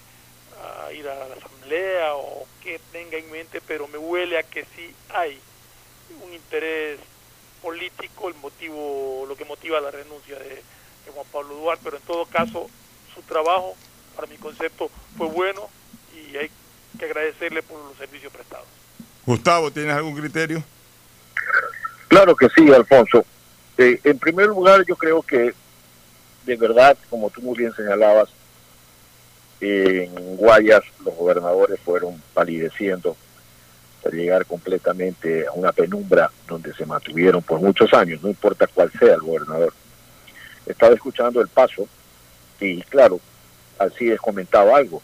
a 0.63 0.91
ir 0.91 1.07
a 1.07 1.15
la 1.27 1.35
asamblea 1.35 2.15
o 2.15 2.47
que 2.61 2.79
tenga 2.91 3.17
en 3.17 3.29
mente, 3.31 3.61
pero 3.61 3.87
me 3.87 3.97
huele 3.97 4.37
a 4.37 4.43
que 4.43 4.65
sí 4.75 4.93
hay 5.09 5.39
un 6.25 6.33
interés 6.33 6.99
político, 7.61 8.29
el 8.29 8.35
motivo, 8.35 9.25
lo 9.27 9.35
que 9.35 9.45
motiva 9.45 9.81
la 9.81 9.91
renuncia 9.91 10.37
de, 10.39 10.61
Juan 11.13 11.25
Pablo 11.31 11.55
Duarte, 11.55 11.83
pero 11.85 11.97
en 11.97 12.03
todo 12.03 12.25
caso 12.25 12.69
su 13.15 13.21
trabajo, 13.21 13.75
para 14.13 14.27
mi 14.27 14.35
concepto, 14.35 14.91
fue 15.17 15.27
bueno 15.27 15.69
y 16.13 16.35
hay 16.35 16.51
que 16.99 17.05
agradecerle 17.05 17.63
por 17.63 17.79
los 17.79 17.97
servicios 17.97 18.31
prestados. 18.31 18.67
Gustavo, 19.25 19.71
¿tienes 19.71 19.95
algún 19.95 20.19
criterio? 20.19 20.61
Claro 22.09 22.35
que 22.35 22.47
sí, 22.49 22.69
Alfonso. 22.73 23.25
Eh, 23.77 23.99
en 24.03 24.19
primer 24.19 24.47
lugar, 24.47 24.83
yo 24.85 24.97
creo 24.97 25.21
que 25.21 25.53
de 26.47 26.55
verdad, 26.55 26.97
como 27.09 27.29
tú 27.29 27.41
muy 27.41 27.55
bien 27.57 27.73
señalabas, 27.73 28.29
en 29.61 30.37
Guayas 30.37 30.81
los 31.03 31.15
gobernadores 31.15 31.79
fueron 31.79 32.21
palideciendo 32.33 33.15
hasta 33.97 34.15
llegar 34.15 34.45
completamente 34.45 35.45
a 35.45 35.51
una 35.51 35.71
penumbra 35.71 36.31
donde 36.47 36.73
se 36.73 36.85
mantuvieron 36.85 37.43
por 37.43 37.59
muchos 37.59 37.93
años, 37.93 38.21
no 38.23 38.29
importa 38.29 38.67
cuál 38.67 38.91
sea 38.99 39.13
el 39.13 39.21
gobernador 39.21 39.73
estaba 40.67 40.93
escuchando 40.93 41.41
el 41.41 41.47
paso 41.47 41.87
y 42.59 42.81
claro, 42.83 43.19
Alcides 43.79 44.19
comentaba 44.19 44.77
algo. 44.77 45.01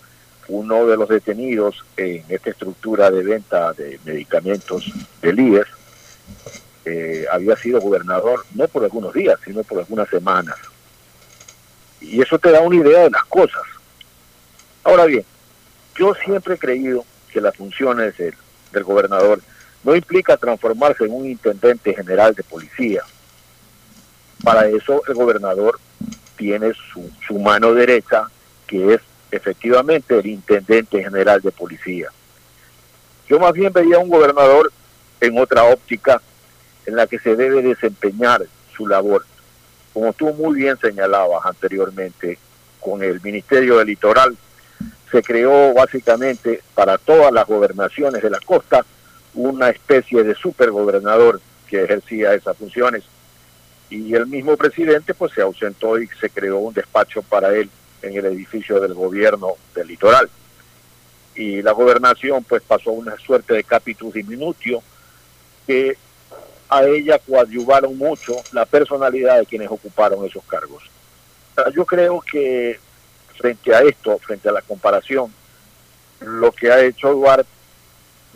Uno 0.47 0.85
de 0.85 0.97
los 0.97 1.07
detenidos 1.07 1.85
en 1.95 2.23
esta 2.27 2.49
estructura 2.49 3.09
de 3.09 3.23
venta 3.23 3.71
de 3.73 3.99
medicamentos 4.03 4.91
del 5.21 5.39
IES 5.39 5.67
eh, 6.85 7.25
había 7.31 7.55
sido 7.55 7.79
gobernador 7.79 8.43
no 8.55 8.67
por 8.67 8.83
algunos 8.83 9.13
días, 9.13 9.39
sino 9.45 9.63
por 9.63 9.79
algunas 9.79 10.09
semanas. 10.09 10.57
Y 12.03 12.21
eso 12.21 12.37
te 12.37 12.51
da 12.51 12.61
una 12.61 12.75
idea 12.75 13.03
de 13.03 13.09
las 13.09 13.23
cosas. 13.25 13.63
Ahora 14.83 15.05
bien, 15.05 15.25
yo 15.95 16.13
siempre 16.13 16.55
he 16.55 16.57
creído 16.57 17.05
que 17.31 17.41
las 17.41 17.55
funciones 17.55 18.15
del, 18.17 18.35
del 18.71 18.83
gobernador 18.83 19.41
no 19.83 19.95
implica 19.95 20.37
transformarse 20.37 21.05
en 21.05 21.13
un 21.13 21.25
intendente 21.25 21.93
general 21.93 22.35
de 22.35 22.43
policía 22.43 23.03
para 24.43 24.67
eso 24.67 25.01
el 25.07 25.13
gobernador 25.13 25.79
tiene 26.35 26.73
su, 26.73 27.09
su 27.25 27.39
mano 27.39 27.73
derecha, 27.73 28.27
que 28.67 28.95
es 28.95 29.01
efectivamente 29.31 30.19
el 30.19 30.25
intendente 30.27 31.01
general 31.01 31.41
de 31.41 31.51
policía. 31.51 32.09
Yo 33.27 33.39
más 33.39 33.53
bien 33.53 33.71
veía 33.71 33.95
a 33.95 33.99
un 33.99 34.09
gobernador 34.09 34.71
en 35.21 35.39
otra 35.39 35.63
óptica 35.63 36.21
en 36.85 36.97
la 36.97 37.07
que 37.07 37.19
se 37.19 37.37
debe 37.37 37.61
desempeñar 37.61 38.45
su 38.75 38.85
labor. 38.85 39.25
Como 39.93 40.13
tú 40.13 40.33
muy 40.33 40.57
bien 40.59 40.77
señalabas 40.77 41.45
anteriormente, 41.45 42.37
con 42.79 43.03
el 43.03 43.21
Ministerio 43.21 43.77
del 43.77 43.87
Litoral 43.87 44.35
se 45.11 45.21
creó 45.21 45.73
básicamente 45.73 46.61
para 46.73 46.97
todas 46.97 47.31
las 47.31 47.45
gobernaciones 47.45 48.21
de 48.21 48.29
la 48.29 48.39
costa 48.39 48.83
una 49.35 49.69
especie 49.69 50.23
de 50.23 50.35
supergobernador 50.35 51.39
que 51.67 51.83
ejercía 51.83 52.33
esas 52.33 52.57
funciones 52.57 53.03
y 53.93 54.13
el 54.15 54.25
mismo 54.25 54.57
presidente 54.57 55.13
pues 55.13 55.33
se 55.33 55.41
ausentó 55.41 55.99
y 55.99 56.07
se 56.19 56.29
creó 56.29 56.57
un 56.57 56.73
despacho 56.73 57.21
para 57.21 57.53
él 57.53 57.69
en 58.01 58.17
el 58.17 58.25
edificio 58.25 58.79
del 58.79 58.93
gobierno 58.93 59.53
del 59.75 59.87
litoral. 59.87 60.29
Y 61.35 61.61
la 61.61 61.71
gobernación 61.71 62.43
pues 62.43 62.63
pasó 62.63 62.91
una 62.91 63.15
suerte 63.17 63.53
de 63.53 63.63
capitus 63.63 64.13
diminutio 64.13 64.81
que 65.67 65.97
a 66.77 66.83
ella 66.85 67.19
coadyuvaron 67.19 67.97
mucho 67.97 68.35
la 68.51 68.65
personalidad 68.65 69.39
de 69.39 69.45
quienes 69.45 69.69
ocuparon 69.69 70.25
esos 70.25 70.43
cargos. 70.45 70.83
Yo 71.75 71.85
creo 71.85 72.21
que 72.21 72.79
frente 73.37 73.73
a 73.75 73.81
esto, 73.81 74.17
frente 74.19 74.49
a 74.49 74.51
la 74.51 74.61
comparación, 74.61 75.33
lo 76.21 76.51
que 76.51 76.71
ha 76.71 76.81
hecho 76.81 77.13
Duarte 77.13 77.49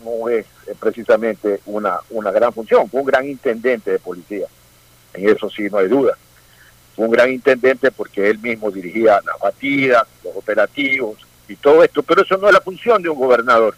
no 0.04 0.28
es 0.28 0.46
precisamente 0.78 1.60
una, 1.66 1.98
una 2.10 2.30
gran 2.30 2.52
función, 2.52 2.88
fue 2.88 3.00
un 3.00 3.06
gran 3.06 3.26
intendente 3.26 3.90
de 3.90 3.98
policía 3.98 4.46
en 5.18 5.28
eso 5.28 5.48
sí 5.50 5.68
no 5.70 5.78
hay 5.78 5.88
duda. 5.88 6.16
Fue 6.94 7.06
un 7.06 7.12
gran 7.12 7.30
intendente 7.30 7.90
porque 7.90 8.28
él 8.28 8.38
mismo 8.38 8.70
dirigía 8.70 9.20
las 9.24 9.38
batidas, 9.40 10.04
los 10.24 10.36
operativos 10.36 11.18
y 11.48 11.56
todo 11.56 11.82
esto, 11.82 12.02
pero 12.02 12.22
eso 12.22 12.36
no 12.36 12.48
es 12.48 12.54
la 12.54 12.60
función 12.60 13.02
de 13.02 13.08
un 13.08 13.18
gobernador. 13.18 13.74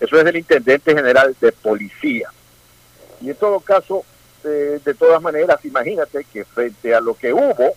Eso 0.00 0.18
es 0.18 0.24
del 0.24 0.36
intendente 0.36 0.94
general 0.94 1.36
de 1.40 1.52
policía. 1.52 2.28
Y 3.20 3.30
en 3.30 3.36
todo 3.36 3.60
caso, 3.60 4.04
eh, 4.44 4.80
de 4.84 4.94
todas 4.94 5.20
maneras, 5.22 5.64
imagínate 5.64 6.24
que 6.24 6.44
frente 6.44 6.94
a 6.94 7.00
lo 7.00 7.14
que 7.14 7.32
hubo, 7.32 7.74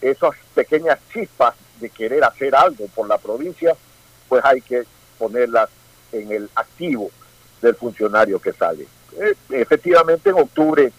esas 0.00 0.32
pequeñas 0.54 0.98
chispas 1.12 1.54
de 1.80 1.88
querer 1.88 2.24
hacer 2.24 2.54
algo 2.54 2.86
por 2.88 3.08
la 3.08 3.18
provincia, 3.18 3.74
pues 4.28 4.44
hay 4.44 4.60
que 4.60 4.84
ponerlas 5.18 5.70
en 6.10 6.32
el 6.32 6.50
activo 6.54 7.10
del 7.60 7.74
funcionario 7.76 8.40
que 8.40 8.52
sale. 8.52 8.86
Eh, 9.18 9.34
efectivamente, 9.50 10.30
en 10.30 10.38
octubre 10.38 10.92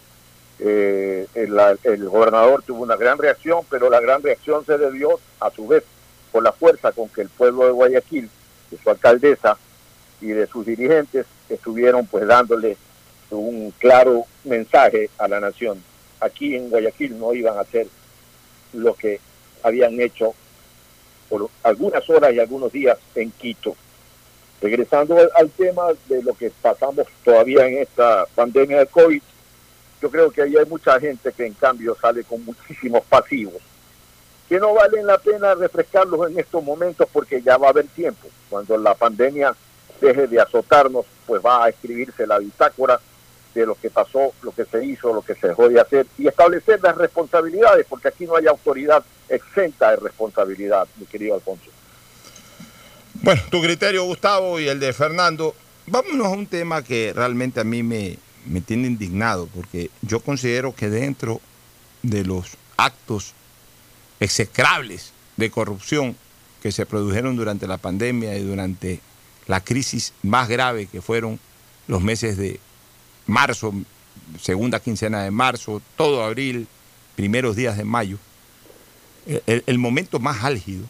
eh, 0.60 1.28
el, 1.34 2.10
gobernador 2.10 2.64
tuvo 2.64 2.84
una 2.84 2.96
gran 2.96 3.18
reacción, 3.18 3.62
pero 3.70 3.90
la 3.90 4.00
gran 4.00 4.22
reacción 4.22 4.66
se 4.66 4.78
debió 4.78 5.20
a 5.40 5.50
su 5.52 5.68
vez 5.68 5.84
por 6.32 6.44
la 6.44 6.52
fuerza 6.52 6.92
con 6.92 7.10
que 7.10 7.22
el 7.22 7.30
pueblo 7.30 7.66
de 7.66 7.72
Guayaquil, 7.72 8.30
de 8.72 8.78
su 8.78 8.90
alcaldesa 8.90 9.58
y 10.22 10.28
de 10.28 10.48
sus 10.48 10.66
dirigentes 10.66 11.26
estuvieron 11.50 12.08
pues 12.08 12.26
dándole 12.26 12.78
un 13.38 13.72
claro 13.78 14.26
mensaje 14.44 15.10
a 15.18 15.28
la 15.28 15.40
nación. 15.40 15.84
Aquí 16.20 16.56
en 16.56 16.70
Guayaquil 16.70 17.18
no 17.20 17.34
iban 17.34 17.58
a 17.58 17.62
hacer 17.62 17.88
lo 18.74 18.94
que 18.96 19.20
habían 19.62 20.00
hecho 20.00 20.34
por 21.30 21.50
algunas 21.64 22.08
horas 22.10 22.34
y 22.34 22.40
algunos 22.40 22.72
días 22.72 22.98
en 23.16 23.32
Quito. 23.32 23.76
Regresando 24.62 25.18
al 25.36 25.50
tema 25.50 25.88
de 26.08 26.24
lo 26.24 26.34
que 26.34 26.52
pasamos 26.62 27.08
todavía 27.24 27.68
en 27.68 27.80
esta 27.80 28.26
pandemia 28.36 28.80
de 28.80 28.88
COVID, 28.88 29.22
yo 30.02 30.12
creo 30.12 30.32
que 30.32 30.42
ahí 30.42 30.56
hay 30.56 30.66
mucha 30.66 31.00
gente 31.00 31.32
que 31.32 31.46
en 31.46 31.54
cambio 31.54 31.96
sale 32.00 32.24
con 32.24 32.44
muchísimos 32.46 33.04
pasivos, 33.06 33.62
que 34.48 34.60
no 34.60 34.74
valen 34.74 35.08
la 35.08 35.18
pena 35.18 35.56
refrescarlos 35.56 36.30
en 36.30 36.40
estos 36.40 36.64
momentos 36.64 37.08
porque 37.12 37.42
ya 37.42 37.58
va 37.58 37.68
a 37.68 37.70
haber 37.72 37.88
tiempo. 37.88 38.28
Cuando 38.50 38.78
la 38.78 38.94
pandemia 38.94 39.56
deje 40.00 40.28
de 40.28 40.40
azotarnos, 40.40 41.06
pues 41.26 41.42
va 41.44 41.66
a 41.66 41.70
escribirse 41.70 42.28
la 42.28 42.40
bitácora 42.40 43.00
de 43.54 43.66
lo 43.66 43.76
que 43.76 43.90
pasó, 43.90 44.34
lo 44.42 44.52
que 44.52 44.66
se 44.66 44.86
hizo, 44.86 45.14
lo 45.14 45.22
que 45.22 45.36
se 45.36 45.48
dejó 45.48 45.70
de 45.70 45.80
hacer 45.80 46.08
y 46.18 46.28
establecer 46.28 46.80
las 46.82 46.98
responsabilidades, 46.98 47.86
porque 47.88 48.08
aquí 48.08 48.26
no 48.26 48.36
hay 48.36 48.48
autoridad 48.48 49.04
exenta 49.30 49.92
de 49.92 49.98
responsabilidad, 49.98 50.88
mi 50.98 51.06
querido 51.06 51.36
Alfonso. 51.36 51.70
Bueno, 53.22 53.42
tu 53.50 53.62
criterio, 53.62 54.04
Gustavo, 54.04 54.60
y 54.60 54.68
el 54.68 54.80
de 54.80 54.92
Fernando. 54.94 55.56
Vámonos 55.86 56.28
a 56.28 56.32
un 56.32 56.48
tema 56.48 56.84
que 56.84 57.14
realmente 57.14 57.60
a 57.60 57.64
mí 57.64 57.84
me, 57.84 58.18
me 58.46 58.62
tiene 58.62 58.88
indignado 58.88 59.48
porque 59.48 59.90
yo 60.02 60.20
considero 60.22 60.74
que 60.74 60.90
dentro 60.90 61.42
de 62.02 62.24
los 62.24 62.58
actos 62.78 63.34
execrables 64.20 65.14
de 65.38 65.52
corrupción 65.52 66.16
que 66.62 66.72
se 66.72 66.86
produjeron 66.86 67.36
durante 67.36 67.68
la 67.68 67.78
pandemia 67.78 68.38
y 68.38 68.44
durante 68.44 69.02
la 69.48 69.62
crisis 69.62 70.14
más 70.24 70.48
grave 70.48 70.88
que 70.88 71.02
fueron 71.02 71.40
los 71.88 72.02
meses 72.02 72.38
de 72.38 72.60
marzo, 73.26 73.74
segunda 74.42 74.80
quincena 74.80 75.24
de 75.24 75.32
marzo, 75.32 75.82
todo 75.96 76.24
abril, 76.24 76.68
primeros 77.16 77.56
días 77.56 77.78
de 77.78 77.84
mayo, 77.84 78.18
el, 79.26 79.78
momento 79.78 80.20
más 80.20 80.44
álgido 80.44 80.86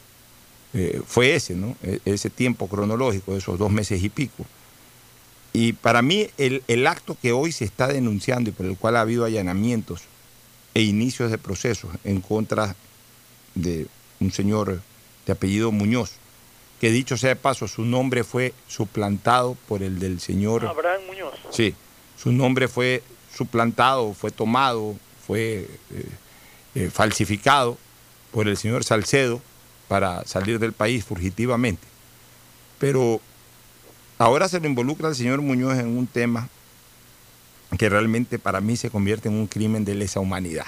eh, 0.74 1.02
fue 1.06 1.36
ese, 1.36 1.54
¿no? 1.54 1.76
E, 1.84 2.00
ese 2.06 2.30
tiempo 2.30 2.68
cronológico, 2.68 3.36
esos 3.36 3.60
dos 3.60 3.72
meses 3.72 4.04
y 4.04 4.10
pico. 4.10 4.46
Y 5.54 5.74
para 5.74 6.02
mí 6.02 6.28
el, 6.38 6.64
el, 6.68 6.88
acto 6.88 7.16
que 7.22 7.32
hoy 7.32 7.52
se 7.52 7.64
está 7.64 7.88
denunciando 7.88 8.50
y 8.50 8.54
por 8.54 8.66
el 8.66 8.76
cual 8.76 8.98
ha 8.98 9.02
habido 9.02 9.24
allanamientos 9.24 10.02
e 10.74 10.82
inicios 10.82 11.30
de 11.30 11.38
procesos 11.38 11.92
en 12.04 12.22
contra 12.22 12.76
de 13.54 13.86
un 14.20 14.32
señor 14.32 14.82
de 15.28 15.34
apellido 15.34 15.72
Muñoz, 15.72 16.14
que 16.82 16.90
dicho 16.90 17.18
sea 17.18 17.30
de 17.30 17.36
paso, 17.36 17.68
su 17.68 17.86
nombre 17.86 18.24
fue 18.24 18.54
suplantado 18.68 19.56
por 19.68 19.84
el 19.84 20.00
del 20.00 20.20
señor... 20.20 20.66
Abraham 20.66 21.02
Muñoz. 21.08 21.34
Sí, 21.52 21.76
su 22.24 22.32
nombre 22.32 22.70
fue 22.70 23.04
suplantado, 23.36 24.14
fue 24.14 24.32
tomado, 24.32 24.96
fue 25.28 25.68
eh, 25.92 26.06
eh, 26.76 26.90
falsificado 26.90 27.78
por 28.32 28.48
el 28.48 28.56
señor 28.56 28.86
Salcedo 28.86 29.42
para 29.90 30.24
salir 30.26 30.58
del 30.58 30.72
país 30.72 31.04
fugitivamente. 31.04 31.86
Pero 32.80 33.20
ahora 34.18 34.48
se 34.48 34.62
le 34.62 34.70
involucra 34.70 35.10
al 35.10 35.16
señor 35.16 35.42
Muñoz 35.42 35.78
en 35.78 35.98
un 35.98 36.08
tema 36.08 36.48
que 37.78 37.90
realmente 37.90 38.40
para 38.40 38.62
mí 38.62 38.78
se 38.78 38.90
convierte 38.90 39.28
en 39.28 39.36
un 39.36 39.48
crimen 39.48 39.84
de 39.84 39.96
lesa 39.96 40.22
humanidad. 40.22 40.68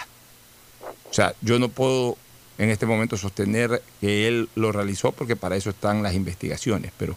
O 1.10 1.14
sea, 1.14 1.36
yo 1.42 1.58
no 1.58 1.70
puedo 1.70 2.18
en 2.58 2.70
este 2.70 2.86
momento 2.86 3.16
sostener 3.16 3.82
que 4.02 4.28
él 4.28 4.50
lo 4.56 4.74
realizó 4.74 5.14
porque 5.14 5.38
para 5.38 5.56
eso 5.56 5.70
están 5.70 6.04
las 6.04 6.16
investigaciones, 6.16 6.92
pero, 6.98 7.16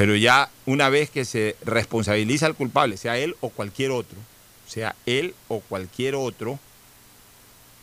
pero 0.00 0.16
ya 0.16 0.48
una 0.64 0.88
vez 0.88 1.10
que 1.10 1.26
se 1.26 1.56
responsabiliza 1.62 2.46
al 2.46 2.54
culpable, 2.54 2.96
sea 2.96 3.18
él 3.18 3.36
o 3.40 3.50
cualquier 3.50 3.90
otro, 3.90 4.16
sea 4.66 4.96
él 5.04 5.34
o 5.48 5.60
cualquier 5.60 6.14
otro, 6.14 6.58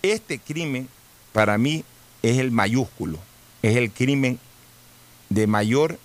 este 0.02 0.40
crimen 0.40 0.90
para 1.32 1.60
mí 1.60 1.84
es 2.24 2.40
el 2.40 2.50
mayúsculo, 2.50 3.20
es 3.62 3.76
el 3.76 3.92
crimen 3.92 4.40
de 5.30 5.46
mayor 5.46 6.00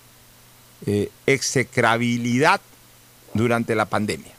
eh, 0.85 1.09
execrabilidad 1.25 2.61
durante 3.33 3.75
la 3.75 3.87
pandemia, 3.87 4.35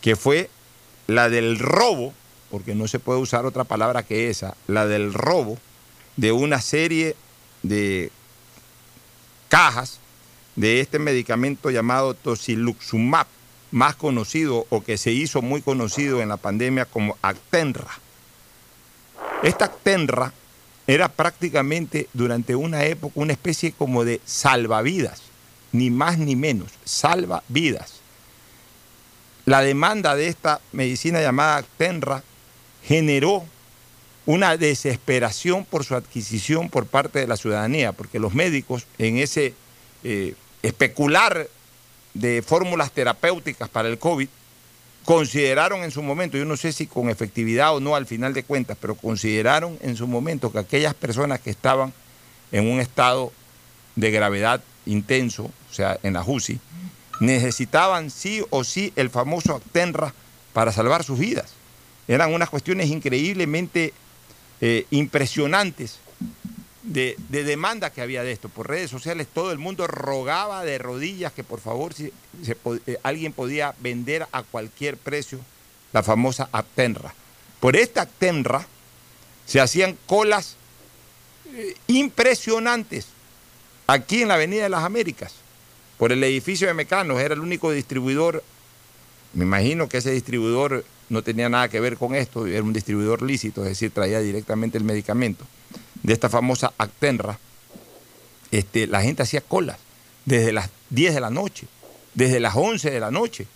que 0.00 0.14
fue 0.14 0.48
la 1.08 1.28
del 1.28 1.58
robo 1.58 2.14
porque 2.52 2.76
no 2.76 2.86
se 2.86 3.00
puede 3.00 3.18
usar 3.18 3.46
otra 3.46 3.64
palabra 3.64 4.04
que 4.04 4.30
esa, 4.30 4.56
la 4.68 4.86
del 4.86 5.12
robo 5.12 5.58
de 6.16 6.30
una 6.30 6.60
serie 6.60 7.16
de 7.64 8.12
cajas 9.48 9.98
de 10.58 10.80
este 10.80 10.98
medicamento 10.98 11.70
llamado 11.70 12.14
tociluxumab, 12.14 13.28
más 13.70 13.94
conocido 13.94 14.66
o 14.70 14.82
que 14.82 14.98
se 14.98 15.12
hizo 15.12 15.40
muy 15.40 15.62
conocido 15.62 16.20
en 16.20 16.28
la 16.30 16.36
pandemia 16.36 16.84
como 16.84 17.16
Actenra. 17.22 17.86
Esta 19.44 19.66
Actenra 19.66 20.32
era 20.88 21.08
prácticamente 21.08 22.08
durante 22.12 22.56
una 22.56 22.84
época 22.84 23.12
una 23.14 23.34
especie 23.34 23.70
como 23.70 24.04
de 24.04 24.20
salvavidas, 24.24 25.22
ni 25.70 25.90
más 25.90 26.18
ni 26.18 26.34
menos, 26.34 26.72
salvavidas. 26.84 28.00
La 29.44 29.60
demanda 29.60 30.16
de 30.16 30.26
esta 30.26 30.60
medicina 30.72 31.20
llamada 31.20 31.58
Actenra 31.58 32.24
generó 32.82 33.44
una 34.26 34.56
desesperación 34.56 35.64
por 35.64 35.84
su 35.84 35.94
adquisición 35.94 36.68
por 36.68 36.86
parte 36.86 37.20
de 37.20 37.28
la 37.28 37.36
ciudadanía, 37.36 37.92
porque 37.92 38.18
los 38.18 38.34
médicos 38.34 38.86
en 38.98 39.18
ese 39.18 39.54
eh, 40.02 40.34
especular 40.62 41.48
de 42.14 42.42
fórmulas 42.42 42.92
terapéuticas 42.92 43.68
para 43.68 43.88
el 43.88 43.98
COVID, 43.98 44.28
consideraron 45.04 45.84
en 45.84 45.90
su 45.90 46.02
momento, 46.02 46.36
yo 46.36 46.44
no 46.44 46.56
sé 46.56 46.72
si 46.72 46.86
con 46.86 47.08
efectividad 47.08 47.74
o 47.74 47.80
no 47.80 47.94
al 47.96 48.06
final 48.06 48.34
de 48.34 48.42
cuentas, 48.42 48.76
pero 48.80 48.94
consideraron 48.94 49.78
en 49.80 49.96
su 49.96 50.06
momento 50.06 50.52
que 50.52 50.58
aquellas 50.58 50.94
personas 50.94 51.40
que 51.40 51.50
estaban 51.50 51.92
en 52.52 52.68
un 52.68 52.80
estado 52.80 53.32
de 53.96 54.10
gravedad 54.10 54.62
intenso, 54.86 55.44
o 55.44 55.74
sea, 55.74 55.98
en 56.02 56.14
la 56.14 56.22
UCI, 56.22 56.60
necesitaban 57.20 58.10
sí 58.10 58.44
o 58.50 58.64
sí 58.64 58.92
el 58.96 59.10
famoso 59.10 59.54
Actenra 59.54 60.12
para 60.52 60.72
salvar 60.72 61.04
sus 61.04 61.18
vidas. 61.18 61.52
Eran 62.06 62.32
unas 62.32 62.50
cuestiones 62.50 62.88
increíblemente 62.88 63.92
eh, 64.60 64.86
impresionantes 64.90 66.00
de, 66.88 67.16
demanda 67.30 67.90
que 67.90 68.00
había 68.00 68.22
de 68.22 68.32
esto. 68.32 68.48
Por 68.48 68.68
redes 68.68 68.90
sociales 68.90 69.26
todo 69.32 69.52
el 69.52 69.58
mundo 69.58 69.86
rogaba 69.86 70.64
de 70.64 70.78
rodillas 70.78 71.32
que 71.32 71.44
por 71.44 71.60
favor 71.60 71.94
si, 71.94 72.12
eh, 72.86 72.98
alguien 73.02 73.32
podía 73.32 73.74
vender 73.80 74.26
a 74.32 74.42
cualquier 74.42 74.96
precio 74.96 75.38
la 75.92 76.02
famosa 76.02 76.48
Actenra. 76.52 77.14
Por 77.60 77.76
esta 77.76 78.02
Actenra 78.02 78.66
se 79.46 79.60
hacían 79.60 79.96
colas 80.06 80.56
eh, 81.54 81.74
impresionantes 81.86 83.06
aquí 83.86 84.22
en 84.22 84.28
la 84.28 84.34
Avenida 84.34 84.64
de 84.64 84.68
las 84.68 84.84
Américas, 84.84 85.34
por 85.96 86.12
el 86.12 86.22
edificio 86.22 86.68
de 86.68 86.74
Mecanos, 86.74 87.20
era 87.20 87.34
el 87.34 87.40
único 87.40 87.72
distribuidor, 87.72 88.44
me 89.32 89.44
imagino 89.44 89.88
que 89.88 89.96
ese 89.96 90.12
distribuidor 90.12 90.84
no 91.08 91.22
tenía 91.22 91.48
nada 91.48 91.68
que 91.68 91.80
ver 91.80 91.96
con 91.96 92.14
esto, 92.14 92.46
era 92.46 92.62
un 92.62 92.72
distribuidor 92.72 93.22
lícito, 93.22 93.62
es 93.62 93.70
decir, 93.70 93.90
traía 93.90 94.20
directamente 94.20 94.78
el 94.78 94.84
medicamento 94.84 95.46
de 96.02 96.12
esta 96.12 96.28
famosa 96.28 96.72
Actenra, 96.78 97.38
este, 98.50 98.86
la 98.86 99.02
gente 99.02 99.22
hacía 99.22 99.40
colas 99.40 99.76
desde 100.24 100.52
las 100.52 100.70
10 100.90 101.14
de 101.14 101.20
la 101.20 101.30
noche, 101.30 101.66
desde 102.14 102.40
las 102.40 102.54
11 102.56 102.90
de 102.90 103.00
la 103.00 103.10
noche, 103.10 103.46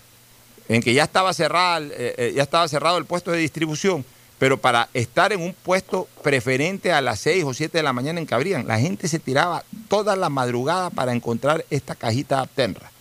en 0.69 0.81
que 0.81 0.93
ya 0.93 1.03
estaba, 1.03 1.33
cerrada, 1.33 1.79
eh, 1.81 2.15
eh, 2.17 2.33
ya 2.35 2.43
estaba 2.43 2.67
cerrado 2.67 2.97
el 2.97 3.05
puesto 3.05 3.31
de 3.31 3.37
distribución, 3.37 4.05
pero 4.39 4.57
para 4.57 4.89
estar 4.93 5.31
en 5.33 5.41
un 5.41 5.53
puesto 5.53 6.07
preferente 6.21 6.91
a 6.91 7.01
las 7.01 7.19
6 7.19 7.43
o 7.45 7.53
7 7.53 7.77
de 7.77 7.83
la 7.83 7.93
mañana 7.93 8.19
en 8.19 8.27
que 8.27 8.35
abrían, 8.35 8.67
la 8.67 8.79
gente 8.79 9.07
se 9.07 9.19
tiraba 9.19 9.63
toda 9.87 10.15
la 10.15 10.29
madrugada 10.29 10.89
para 10.89 11.13
encontrar 11.13 11.65
esta 11.69 11.95
cajita 11.95 12.41
Actenra, 12.41 12.91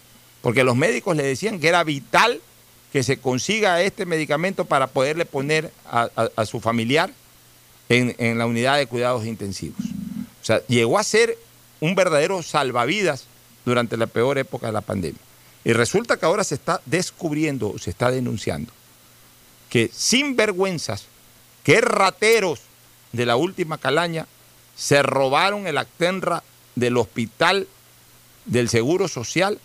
porque 0.41 0.65
los 0.65 0.77
médicos 0.77 1.17
le 1.17 1.23
decían 1.23 1.59
que 1.59 1.69
era 1.69 1.85
vital 1.85 2.41
que 2.93 3.03
se 3.03 3.17
consiga 3.17 3.81
este 3.81 4.05
medicamento 4.05 4.67
para 4.67 4.87
poderle 4.87 5.25
poner 5.25 5.73
a, 5.91 6.45
su 6.45 6.61
familiar 6.61 7.11
en, 7.93 8.39
la 8.39 8.47
unidad 8.47 8.79
de 8.79 8.87
cuidados 8.87 9.27
intensivos. 9.27 9.81
O 10.41 10.45
sea, 10.45 10.65
llegó 10.67 10.99
a 10.99 11.05
ser 11.05 11.37
un 11.81 11.95
verdadero 11.95 12.43
salvavidas 12.43 13.25
durante 13.65 13.97
la 13.97 14.07
peor 14.07 14.39
época 14.39 14.67
de 14.67 14.73
la 14.73 14.81
pandemia. 14.81 15.21
Y 15.65 15.73
resulta 15.73 16.17
que 16.17 16.27
ahora 16.27 16.43
se 16.43 16.55
está 16.55 16.81
descubriendo, 16.87 17.79
se 17.79 17.91
está 17.91 18.11
denunciando, 18.11 18.73
que 19.69 19.91
sin 19.93 20.35
vergüenzas, 20.37 21.05
que 21.63 21.81
rateros 21.81 22.61
de 23.13 23.27
la 23.27 23.37
última 23.37 23.79
calaña 23.79 24.27
se 24.75 25.03
robaron 25.03 25.67
el 25.67 25.79
Actenra 25.79 26.43
del 26.75 26.97
hospital 26.97 27.69
del 28.47 28.69
Seguro 28.69 29.07
Social 29.07 29.61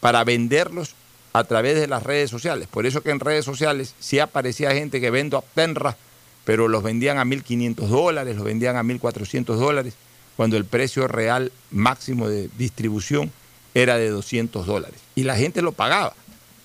para 0.00 0.22
venderlos 0.24 0.94
a 1.32 1.44
través 1.44 1.80
de 1.80 1.88
las 1.88 2.02
redes 2.02 2.30
sociales. 2.30 2.68
Por 2.68 2.86
eso 2.86 3.02
que 3.02 3.10
en 3.10 3.18
redes 3.18 3.44
sociales 3.44 3.94
sí 3.98 4.18
aparecía 4.18 4.72
gente 4.72 5.00
que 5.00 5.10
vendo 5.10 5.38
Aptenra, 5.38 5.96
pero 6.44 6.68
los 6.68 6.82
vendían 6.82 7.18
a 7.18 7.24
1.500 7.24 7.86
dólares, 7.86 8.36
los 8.36 8.44
vendían 8.44 8.76
a 8.76 8.82
1.400 8.82 9.56
dólares, 9.56 9.94
cuando 10.36 10.56
el 10.56 10.64
precio 10.64 11.06
real 11.08 11.52
máximo 11.70 12.28
de 12.28 12.48
distribución 12.56 13.30
era 13.74 13.96
de 13.96 14.08
200 14.10 14.66
dólares. 14.66 15.00
Y 15.14 15.24
la 15.24 15.36
gente 15.36 15.62
lo 15.62 15.72
pagaba. 15.72 16.14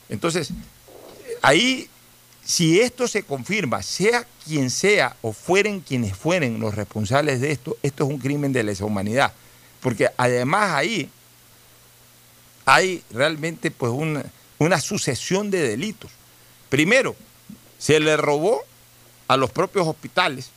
Entonces, 0.10 0.52
ahí, 1.42 1.90
si 2.44 2.80
esto 2.80 3.08
se 3.08 3.24
confirma, 3.24 3.84
sea 3.84 4.26
quien 4.46 4.70
sea 4.70 5.16
o 5.22 5.34
fueren 5.34 5.82
quienes 5.82 6.16
fueren 6.16 6.60
los 6.60 6.76
responsables 6.76 7.42
de 7.42 7.52
esto, 7.52 7.78
esto 7.84 8.06
es 8.06 8.10
un 8.10 8.20
crimen 8.20 8.54
de 8.54 8.64
lesa 8.64 8.86
humanidad. 8.86 9.34
Porque 9.82 10.10
además 10.18 10.72
ahí 10.74 11.10
hay 12.66 13.04
realmente 13.12 13.70
pues 13.72 13.92
un 13.92 14.24
una 14.60 14.80
sucesión 14.82 15.52
de 15.52 15.68
delitos. 15.68 16.12
Primero, 16.70 17.16
se 17.78 18.00
le 18.00 18.18
robó 18.18 18.62
a 19.28 19.38
los 19.38 19.52
propios 19.52 19.88
hospitales, 19.88 20.50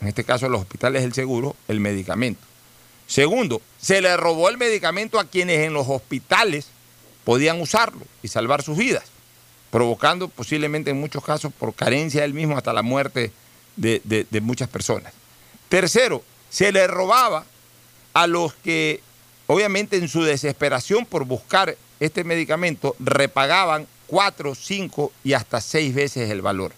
en 0.00 0.08
este 0.08 0.24
caso 0.24 0.46
a 0.46 0.48
los 0.48 0.60
hospitales 0.60 1.02
del 1.02 1.12
seguro, 1.12 1.56
el 1.68 1.80
medicamento. 1.80 2.40
Segundo, 3.06 3.60
se 3.80 4.00
le 4.00 4.16
robó 4.16 4.48
el 4.48 4.58
medicamento 4.58 5.18
a 5.18 5.24
quienes 5.24 5.60
en 5.60 5.74
los 5.74 5.88
hospitales 5.88 6.66
podían 7.24 7.60
usarlo 7.60 8.02
y 8.22 8.28
salvar 8.28 8.62
sus 8.62 8.76
vidas, 8.78 9.04
provocando 9.70 10.28
posiblemente 10.28 10.90
en 10.90 11.00
muchos 11.00 11.24
casos 11.24 11.52
por 11.52 11.74
carencia 11.74 12.22
del 12.22 12.34
mismo 12.34 12.56
hasta 12.56 12.72
la 12.72 12.82
muerte 12.82 13.32
de, 13.76 14.00
de 14.04 14.40
muchas 14.40 14.68
personas. 14.68 15.12
Tercero, 15.68 16.22
se 16.50 16.72
le 16.72 16.86
robaba 16.86 17.44
a 18.12 18.26
los 18.26 18.54
que 18.54 19.00
obviamente 19.46 19.96
en 19.96 20.08
su 20.08 20.22
desesperación 20.22 21.06
por 21.06 21.24
buscar 21.24 21.76
este 22.00 22.24
medicamento 22.24 22.96
repagaban 22.98 23.86
cuatro, 24.06 24.54
cinco 24.54 25.12
y 25.24 25.32
hasta 25.32 25.60
seis 25.60 25.94
veces 25.94 26.30
el 26.30 26.42
valor. 26.42 26.72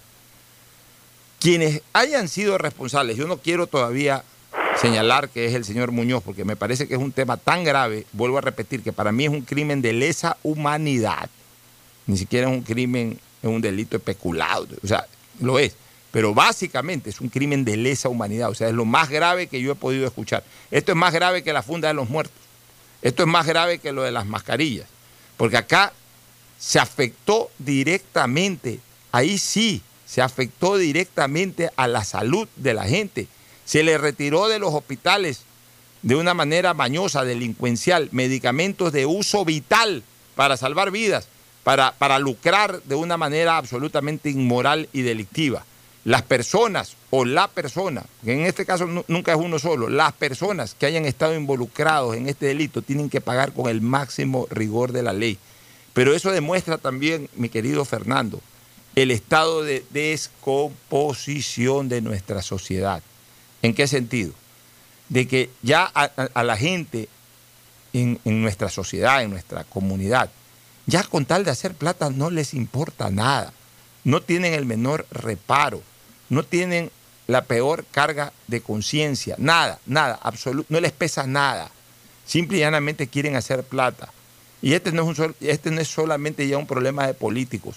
Quienes 1.44 1.82
hayan 1.92 2.28
sido 2.28 2.56
responsables, 2.56 3.18
yo 3.18 3.26
no 3.26 3.36
quiero 3.36 3.66
todavía 3.66 4.24
señalar 4.80 5.28
que 5.28 5.44
es 5.44 5.52
el 5.52 5.66
señor 5.66 5.90
Muñoz, 5.90 6.22
porque 6.22 6.42
me 6.42 6.56
parece 6.56 6.88
que 6.88 6.94
es 6.94 7.00
un 7.00 7.12
tema 7.12 7.36
tan 7.36 7.64
grave, 7.64 8.06
vuelvo 8.12 8.38
a 8.38 8.40
repetir, 8.40 8.82
que 8.82 8.94
para 8.94 9.12
mí 9.12 9.26
es 9.26 9.30
un 9.30 9.42
crimen 9.42 9.82
de 9.82 9.92
lesa 9.92 10.38
humanidad, 10.42 11.28
ni 12.06 12.16
siquiera 12.16 12.48
es 12.48 12.56
un 12.56 12.62
crimen, 12.62 13.20
es 13.42 13.50
un 13.50 13.60
delito 13.60 13.98
especulado, 13.98 14.68
o 14.82 14.86
sea, 14.86 15.06
lo 15.38 15.58
es, 15.58 15.76
pero 16.10 16.32
básicamente 16.32 17.10
es 17.10 17.20
un 17.20 17.28
crimen 17.28 17.62
de 17.62 17.76
lesa 17.76 18.08
humanidad, 18.08 18.48
o 18.48 18.54
sea, 18.54 18.68
es 18.68 18.74
lo 18.74 18.86
más 18.86 19.10
grave 19.10 19.46
que 19.46 19.60
yo 19.60 19.72
he 19.72 19.74
podido 19.74 20.06
escuchar. 20.06 20.44
Esto 20.70 20.92
es 20.92 20.96
más 20.96 21.12
grave 21.12 21.42
que 21.42 21.52
la 21.52 21.62
funda 21.62 21.88
de 21.88 21.94
los 21.94 22.08
muertos, 22.08 22.40
esto 23.02 23.24
es 23.24 23.28
más 23.28 23.46
grave 23.46 23.80
que 23.80 23.92
lo 23.92 24.02
de 24.02 24.12
las 24.12 24.24
mascarillas, 24.24 24.86
porque 25.36 25.58
acá 25.58 25.92
se 26.58 26.78
afectó 26.78 27.50
directamente, 27.58 28.80
ahí 29.12 29.36
sí, 29.36 29.82
se 30.14 30.22
afectó 30.22 30.76
directamente 30.76 31.70
a 31.74 31.88
la 31.88 32.04
salud 32.04 32.46
de 32.54 32.72
la 32.72 32.84
gente, 32.84 33.26
se 33.64 33.82
le 33.82 33.98
retiró 33.98 34.46
de 34.46 34.60
los 34.60 34.72
hospitales 34.72 35.40
de 36.02 36.14
una 36.14 36.34
manera 36.34 36.72
mañosa, 36.72 37.24
delincuencial, 37.24 38.10
medicamentos 38.12 38.92
de 38.92 39.06
uso 39.06 39.44
vital 39.44 40.04
para 40.36 40.56
salvar 40.56 40.92
vidas, 40.92 41.26
para, 41.64 41.94
para 41.98 42.20
lucrar 42.20 42.80
de 42.84 42.94
una 42.94 43.16
manera 43.16 43.56
absolutamente 43.56 44.30
inmoral 44.30 44.88
y 44.92 45.02
delictiva 45.02 45.64
las 46.04 46.22
personas 46.22 46.94
o 47.10 47.24
la 47.24 47.48
persona, 47.48 48.04
que 48.24 48.34
en 48.34 48.46
este 48.46 48.64
caso 48.64 48.86
nunca 49.08 49.32
es 49.32 49.38
uno 49.38 49.58
solo, 49.58 49.88
las 49.88 50.12
personas 50.12 50.76
que 50.78 50.86
hayan 50.86 51.06
estado 51.06 51.34
involucrados 51.34 52.14
en 52.14 52.28
este 52.28 52.46
delito 52.46 52.82
tienen 52.82 53.10
que 53.10 53.20
pagar 53.20 53.52
con 53.52 53.68
el 53.68 53.80
máximo 53.80 54.46
rigor 54.48 54.92
de 54.92 55.02
la 55.02 55.12
ley. 55.12 55.38
Pero 55.92 56.14
eso 56.14 56.30
demuestra 56.30 56.78
también, 56.78 57.28
mi 57.34 57.48
querido 57.48 57.84
Fernando, 57.84 58.40
el 58.94 59.10
estado 59.10 59.62
de 59.62 59.84
descomposición 59.90 61.88
de 61.88 62.00
nuestra 62.00 62.42
sociedad. 62.42 63.02
¿En 63.62 63.74
qué 63.74 63.86
sentido? 63.86 64.32
De 65.08 65.26
que 65.26 65.50
ya 65.62 65.84
a, 65.94 66.42
la 66.42 66.56
gente 66.56 67.08
en, 67.92 68.20
en 68.24 68.42
nuestra 68.42 68.68
sociedad, 68.68 69.22
en 69.22 69.30
nuestra 69.30 69.64
comunidad, 69.64 70.30
ya 70.86 71.02
con 71.02 71.26
tal 71.26 71.44
de 71.44 71.50
hacer 71.50 71.74
plata 71.74 72.10
no 72.10 72.30
les 72.30 72.54
importa 72.54 73.10
nada, 73.10 73.52
no 74.04 74.22
tienen 74.22 74.54
el 74.54 74.66
menor 74.66 75.06
reparo 75.10 75.82
no 76.28 76.42
tienen 76.42 76.90
la 77.26 77.44
peor 77.44 77.84
carga 77.90 78.32
de 78.48 78.60
conciencia, 78.60 79.36
nada, 79.38 79.78
nada, 79.86 80.18
absoluto, 80.22 80.66
no 80.68 80.80
les 80.80 80.92
pesa 80.92 81.26
nada. 81.26 81.70
Simple 82.26 82.58
y 82.58 82.60
llanamente 82.60 83.06
quieren 83.06 83.36
hacer 83.36 83.62
plata. 83.62 84.12
Y 84.60 84.72
este 84.74 84.92
no, 84.92 85.10
es 85.10 85.18
un 85.18 85.36
este 85.40 85.70
no 85.70 85.80
es 85.80 85.88
solamente 85.88 86.46
ya 86.46 86.58
un 86.58 86.66
problema 86.66 87.06
de 87.06 87.14
políticos. 87.14 87.76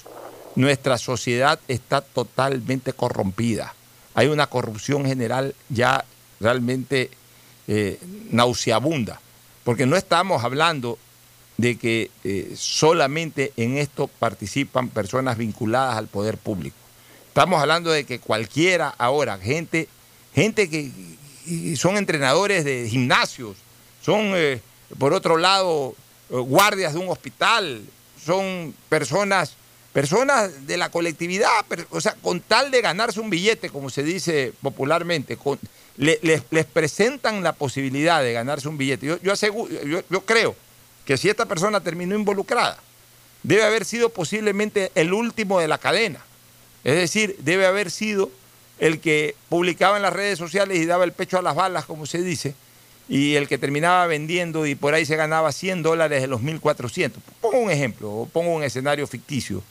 Nuestra 0.58 0.98
sociedad 0.98 1.60
está 1.68 2.02
totalmente 2.02 2.92
corrompida. 2.92 3.76
Hay 4.16 4.26
una 4.26 4.48
corrupción 4.48 5.06
general 5.06 5.54
ya 5.70 6.04
realmente 6.40 7.12
eh, 7.68 8.00
nauseabunda. 8.32 9.22
Porque 9.64 9.86
no 9.86 9.96
estamos 9.96 10.44
hablando 10.44 10.98
de 11.58 11.78
que 11.78 12.10
eh, 12.24 12.56
solamente 12.58 13.54
en 13.56 13.78
esto 13.78 14.08
participan 14.08 14.90
personas 14.90 15.38
vinculadas 15.38 15.96
al 15.96 16.08
poder 16.08 16.40
público. 16.40 16.76
Estamos 17.28 17.62
hablando 17.62 17.92
de 17.92 18.06
que 18.06 18.18
cualquiera 18.18 18.96
ahora, 18.98 19.38
gente, 19.38 19.88
gente 20.34 20.72
que 20.72 20.92
son 21.76 21.98
entrenadores 21.98 22.66
de 22.66 22.90
gimnasios, 22.90 23.58
son, 24.02 24.32
eh, 24.34 24.60
por 24.98 25.14
otro 25.14 25.38
lado, 25.38 25.94
guardias 26.30 26.94
de 26.94 27.00
un 27.00 27.10
hospital, 27.10 27.84
son 28.26 28.74
personas, 28.90 29.56
personas 29.94 30.68
de 30.68 30.78
la 30.78 30.90
colectividad, 30.90 31.50
o 31.90 32.02
sea, 32.02 32.16
con 32.22 32.40
tal 32.40 32.72
de 32.72 32.82
ganarse 32.82 33.20
un 33.20 33.30
billete, 33.30 33.70
como 33.70 33.90
se 33.90 34.04
dice 34.04 34.54
popularmente, 34.62 35.38
les, 35.98 36.66
presentan 36.66 37.44
la 37.44 37.54
posibilidad 37.54 38.22
de 38.22 38.34
ganarse 38.34 38.68
un 38.68 38.78
billete. 38.78 39.08
Yo, 39.08 39.18
yo, 39.22 40.02
yo 40.10 40.26
creo 40.26 40.56
que 41.06 41.18
si 41.18 41.30
esta 41.30 41.46
persona 41.46 41.82
terminó 41.82 42.16
involucrada, 42.16 42.78
debe 43.44 43.64
haber 43.64 43.86
sido 43.86 44.10
posiblemente 44.10 44.92
el 44.96 45.14
último 45.14 45.60
de 45.60 45.68
la 45.68 45.78
cadena 45.78 46.24
es 46.88 46.96
decir, 46.96 47.36
debe 47.40 47.66
haber 47.66 47.92
sido 47.92 48.32
el 48.80 49.02
que 49.02 49.36
publicaba 49.50 49.98
en 49.98 50.04
las 50.04 50.14
redes 50.14 50.40
sociales 50.40 50.78
y 50.78 50.86
daba 50.86 51.04
el 51.04 51.12
pecho 51.12 51.38
a 51.38 51.42
las 51.42 51.54
balas, 51.54 51.84
como 51.84 52.06
se 52.06 52.22
dice, 52.22 52.56
y 53.10 53.36
el 53.36 53.50
que 53.50 53.58
terminaba 53.58 54.08
vendiendo 54.08 54.66
y 54.66 54.76
por 54.76 54.94
ahí 54.94 55.06
se 55.06 55.18
ganaba 55.18 55.52
100 55.52 55.84
dólares 55.84 56.22
de 56.22 56.28
los 56.28 56.40
1.400. 56.42 57.12
Pongo 57.42 57.60
un 57.60 57.72
ejemplo, 57.72 58.10
o 58.10 58.26
pongo 58.26 58.56
un 58.56 58.64
escenario 58.64 59.06
ficticio, 59.06 59.62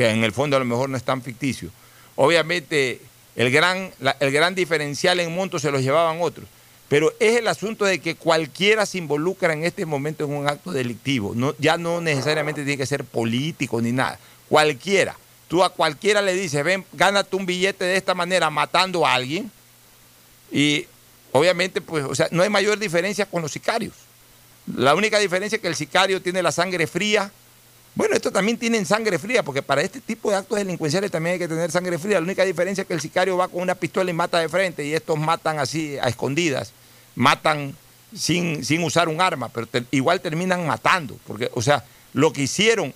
que 0.00 0.08
en 0.08 0.24
el 0.24 0.32
fondo 0.32 0.56
a 0.56 0.58
lo 0.58 0.64
mejor 0.64 0.88
no 0.88 0.96
es 0.96 1.02
tan 1.02 1.20
ficticio. 1.20 1.68
Obviamente 2.16 3.02
el 3.36 3.50
gran, 3.50 3.90
el 4.18 4.32
gran 4.32 4.54
diferencial 4.54 5.20
en 5.20 5.34
montos 5.34 5.60
se 5.60 5.70
los 5.70 5.82
llevaban 5.82 6.22
otros, 6.22 6.46
pero 6.88 7.12
es 7.20 7.36
el 7.36 7.46
asunto 7.46 7.84
de 7.84 7.98
que 8.00 8.14
cualquiera 8.14 8.86
se 8.86 8.96
involucra 8.96 9.52
en 9.52 9.62
este 9.62 9.84
momento 9.84 10.24
en 10.24 10.32
un 10.32 10.48
acto 10.48 10.72
delictivo, 10.72 11.34
ya 11.58 11.76
no 11.76 12.00
necesariamente 12.00 12.64
tiene 12.64 12.78
que 12.78 12.86
ser 12.86 13.04
político 13.04 13.82
ni 13.82 13.92
nada, 13.92 14.18
cualquiera. 14.48 15.16
Tú 15.48 15.62
a 15.62 15.68
cualquiera 15.68 16.22
le 16.22 16.32
dices, 16.32 16.64
ven, 16.64 16.86
gánate 16.94 17.36
un 17.36 17.44
billete 17.44 17.84
de 17.84 17.96
esta 17.96 18.14
manera 18.14 18.48
matando 18.48 19.04
a 19.04 19.14
alguien. 19.14 19.50
Y 20.50 20.86
obviamente, 21.32 21.80
pues, 21.80 22.04
o 22.04 22.14
sea, 22.14 22.28
no 22.30 22.44
hay 22.44 22.48
mayor 22.48 22.78
diferencia 22.78 23.26
con 23.26 23.42
los 23.42 23.50
sicarios. 23.50 23.94
La 24.76 24.94
única 24.94 25.18
diferencia 25.18 25.56
es 25.56 25.62
que 25.62 25.68
el 25.68 25.74
sicario 25.74 26.22
tiene 26.22 26.40
la 26.40 26.52
sangre 26.52 26.86
fría. 26.86 27.32
Bueno, 27.94 28.14
estos 28.14 28.32
también 28.32 28.56
tienen 28.56 28.86
sangre 28.86 29.18
fría, 29.18 29.42
porque 29.42 29.62
para 29.62 29.82
este 29.82 30.00
tipo 30.00 30.30
de 30.30 30.36
actos 30.36 30.58
delincuenciales 30.58 31.10
también 31.10 31.34
hay 31.34 31.38
que 31.38 31.48
tener 31.48 31.70
sangre 31.70 31.98
fría. 31.98 32.20
La 32.20 32.24
única 32.24 32.44
diferencia 32.44 32.82
es 32.82 32.88
que 32.88 32.94
el 32.94 33.00
sicario 33.00 33.36
va 33.36 33.48
con 33.48 33.60
una 33.60 33.74
pistola 33.74 34.10
y 34.10 34.14
mata 34.14 34.38
de 34.38 34.48
frente, 34.48 34.84
y 34.84 34.94
estos 34.94 35.18
matan 35.18 35.58
así 35.58 35.98
a 35.98 36.08
escondidas, 36.08 36.72
matan 37.14 37.74
sin, 38.16 38.64
sin 38.64 38.82
usar 38.84 39.08
un 39.08 39.20
arma, 39.20 39.48
pero 39.48 39.66
igual 39.90 40.20
terminan 40.20 40.66
matando. 40.66 41.18
Porque, 41.26 41.50
o 41.54 41.62
sea, 41.62 41.84
lo 42.12 42.32
que 42.32 42.42
hicieron 42.42 42.94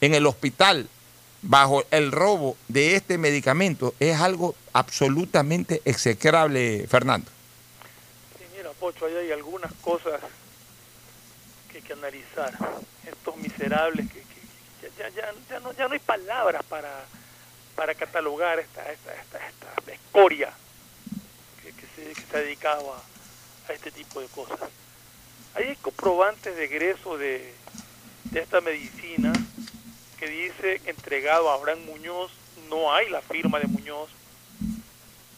en 0.00 0.14
el 0.14 0.26
hospital 0.26 0.88
bajo 1.42 1.84
el 1.90 2.12
robo 2.12 2.56
de 2.68 2.96
este 2.96 3.18
medicamento 3.18 3.94
es 4.00 4.20
algo 4.20 4.54
absolutamente 4.72 5.80
execrable, 5.84 6.86
Fernando. 6.88 7.30
Sí, 8.38 8.44
mira, 8.56 8.70
Pocho, 8.72 9.06
ahí 9.06 9.14
hay 9.14 9.32
algunas 9.32 9.72
cosas 9.80 10.20
que 11.70 11.78
hay 11.78 11.82
que 11.82 11.92
analizar. 11.92 12.52
Estos 13.06 13.36
miserables 13.36 14.10
que, 14.10 14.25
ya, 14.98 15.08
ya, 15.10 15.34
ya, 15.48 15.60
no, 15.60 15.72
ya 15.72 15.88
no 15.88 15.94
hay 15.94 15.98
palabras 16.00 16.62
para, 16.64 17.04
para 17.74 17.94
catalogar 17.94 18.58
esta, 18.58 18.90
esta, 18.90 19.14
esta, 19.14 19.46
esta 19.46 19.92
escoria 19.92 20.52
que, 21.62 21.72
que 21.72 22.14
se 22.14 22.36
ha 22.36 22.40
dedicado 22.40 22.92
a, 22.92 23.02
a 23.70 23.72
este 23.72 23.90
tipo 23.90 24.20
de 24.20 24.28
cosas. 24.28 24.58
Hay 25.54 25.76
comprobantes 25.76 26.56
de 26.56 26.64
egreso 26.64 27.16
de, 27.16 27.54
de 28.24 28.40
esta 28.40 28.60
medicina 28.60 29.32
que 30.18 30.28
dice 30.28 30.80
entregado 30.86 31.50
a 31.50 31.54
Abraham 31.54 31.84
Muñoz, 31.84 32.30
no 32.68 32.92
hay 32.92 33.08
la 33.10 33.22
firma 33.22 33.58
de 33.58 33.66
Muñoz, 33.66 34.10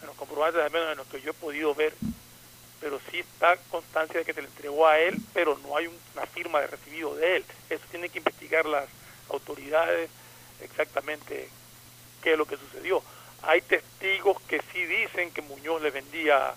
en 0.00 0.06
los 0.06 0.16
comprobantes 0.16 0.62
al 0.62 0.70
menos 0.70 0.92
en 0.92 0.98
los 0.98 1.06
que 1.08 1.20
yo 1.20 1.30
he 1.30 1.34
podido 1.34 1.74
ver, 1.74 1.92
pero 2.80 3.00
sí 3.10 3.18
está 3.18 3.56
constancia 3.70 4.20
de 4.20 4.24
que 4.24 4.32
se 4.32 4.40
le 4.40 4.48
entregó 4.48 4.86
a 4.86 4.98
él, 4.98 5.20
pero 5.34 5.58
no 5.64 5.76
hay 5.76 5.88
una 5.88 6.26
firma 6.26 6.60
de 6.60 6.68
recibido 6.68 7.14
de 7.16 7.36
él. 7.36 7.44
Eso 7.68 7.84
tiene 7.90 8.08
que 8.08 8.18
investigar 8.18 8.66
las 8.66 8.88
autoridades 9.30 10.10
exactamente 10.60 11.48
qué 12.22 12.32
es 12.32 12.38
lo 12.38 12.46
que 12.46 12.56
sucedió. 12.56 13.02
Hay 13.42 13.62
testigos 13.62 14.40
que 14.42 14.60
sí 14.72 14.84
dicen 14.84 15.30
que 15.32 15.42
Muñoz 15.42 15.80
le 15.82 15.90
vendía 15.90 16.54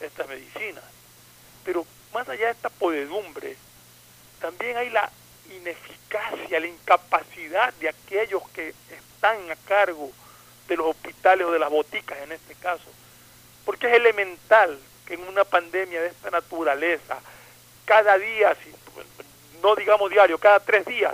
estas 0.00 0.28
medicinas, 0.28 0.84
pero 1.64 1.86
más 2.12 2.28
allá 2.28 2.46
de 2.46 2.52
esta 2.52 2.68
podedumbre, 2.68 3.56
también 4.40 4.76
hay 4.76 4.90
la 4.90 5.10
ineficacia, 5.50 6.60
la 6.60 6.66
incapacidad 6.66 7.72
de 7.74 7.88
aquellos 7.88 8.42
que 8.50 8.74
están 8.90 9.50
a 9.50 9.56
cargo 9.56 10.10
de 10.68 10.76
los 10.76 10.86
hospitales 10.86 11.46
o 11.46 11.52
de 11.52 11.58
las 11.58 11.70
boticas 11.70 12.18
en 12.18 12.32
este 12.32 12.54
caso. 12.56 12.84
Porque 13.64 13.88
es 13.88 13.94
elemental 13.94 14.78
que 15.06 15.14
en 15.14 15.26
una 15.28 15.44
pandemia 15.44 16.00
de 16.00 16.08
esta 16.08 16.30
naturaleza, 16.30 17.18
cada 17.84 18.18
día, 18.18 18.56
no 19.62 19.74
digamos 19.76 20.10
diario, 20.10 20.38
cada 20.38 20.60
tres 20.60 20.84
días, 20.86 21.12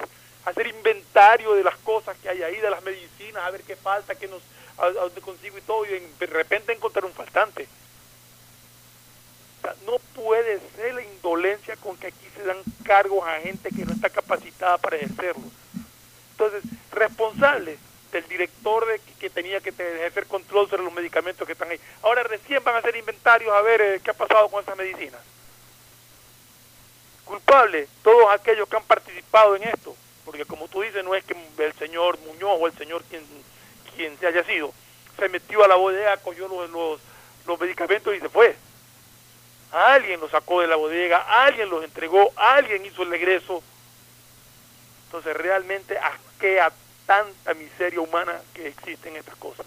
hacer 0.49 0.67
inventario 0.67 1.55
de 1.55 1.65
las 1.65 1.77
cosas 1.79 2.17
que 2.19 2.29
hay 2.29 2.43
ahí, 2.43 2.57
de 2.57 2.71
las 2.71 2.83
medicinas, 2.83 3.45
a 3.45 3.51
ver 3.51 3.63
qué 3.63 3.77
falta, 3.77 4.15
qué 4.15 4.29
nos, 4.29 4.43
a, 4.79 4.91
dónde 4.91 5.21
consigo 5.21 5.59
y 5.59 5.63
todo, 5.63 5.85
y 5.85 6.01
de 6.19 6.27
repente 6.27 6.73
encontrar 6.73 7.05
un 7.05 7.13
faltante 7.13 7.69
no 9.87 9.99
puede 10.15 10.61
ser 10.77 10.95
la 10.95 11.03
indolencia 11.03 11.77
con 11.77 11.97
que 11.97 12.09
aquí 12.09 12.27
se 12.35 12.43
dan 12.45 12.59
cargos 12.85 13.27
a 13.27 13.41
gente 13.41 13.71
que 13.71 13.85
no 13.85 13.93
está 13.93 14.09
capacitada 14.09 14.79
para 14.79 14.97
ejercerlo. 14.97 15.45
Entonces, 16.33 16.63
responsable 16.93 17.79
del 18.13 18.27
director 18.29 18.87
de, 18.87 19.01
que 19.19 19.29
tenía 19.29 19.61
que 19.61 19.71
ejercer 19.71 20.27
control 20.27 20.69
sobre 20.69 20.85
los 20.85 20.93
medicamentos 20.93 21.47
que 21.47 21.53
están 21.53 21.71
ahí. 21.71 21.81
Ahora 22.03 22.23
recién 22.23 22.63
van 22.65 22.77
a 22.77 22.79
hacer 22.79 22.97
inventarios 22.97 23.53
a 23.53 23.61
ver 23.63 23.81
eh, 23.81 24.01
qué 24.03 24.11
ha 24.11 24.15
pasado 24.15 24.49
con 24.49 24.63
esas 24.63 24.77
medicinas. 24.77 25.21
Culpable 27.25 27.89
todos 28.03 28.31
aquellos 28.31 28.69
que 28.69 28.77
han 28.77 28.85
participado 28.85 29.57
en 29.57 29.65
esto, 29.65 29.95
porque 30.29 30.45
como 30.45 30.69
tú 30.69 30.83
dices, 30.83 31.03
no 31.03 31.14
es 31.14 31.25
que 31.25 31.35
el 31.57 31.73
señor 31.79 32.19
Muñoz 32.27 32.59
o 32.61 32.67
el 32.67 32.77
señor 32.77 33.03
quien, 33.05 33.23
quien 33.97 34.14
se 34.19 34.27
haya 34.27 34.45
sido, 34.45 34.75
se 35.19 35.27
metió 35.31 35.64
a 35.64 35.69
la 35.69 35.77
bodega, 35.77 36.19
cogió 36.19 36.47
los, 36.49 37.01
los, 37.47 37.59
medicamentos 37.59 38.14
y 38.14 38.21
se 38.21 38.29
fue 38.29 38.55
alguien 39.73 40.21
los 40.21 40.31
sacó 40.31 40.61
de 40.61 40.67
la 40.67 40.77
bodega, 40.77 41.47
alguien 41.47 41.71
los 41.71 41.83
entregó, 41.83 42.31
alguien 42.37 42.85
hizo 42.85 43.05
el 43.05 43.14
egreso. 43.14 43.62
Entonces 45.07 45.35
realmente 45.35 45.97
asquea 45.97 46.71
tanta 47.07 47.55
miseria 47.55 48.03
humana 48.03 48.38
que 48.53 48.69
existe 48.69 49.09
en 49.09 49.17
estas 49.17 49.37
cosas. 49.37 49.64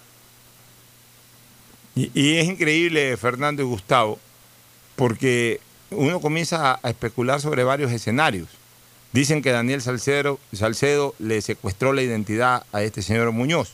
Y, 1.96 2.38
es 2.38 2.46
increíble, 2.46 3.18
Fernando 3.18 3.64
y 3.64 3.66
Gustavo, 3.66 4.20
porque 4.96 5.60
uno 5.90 6.22
comienza 6.22 6.80
a, 6.84 6.90
especular 6.92 7.42
sobre 7.42 7.64
varios 7.64 7.92
escenarios. 7.92 8.61
Dicen 9.14 9.42
que 9.42 9.52
Daniel 9.52 9.82
Salcedo, 9.82 11.16
le 11.20 11.42
secuestró 11.42 11.92
la 11.92 12.02
identidad 12.02 12.66
a 12.72 12.82
este 12.84 13.02
señor 13.02 13.32
Muñoz. 13.32 13.74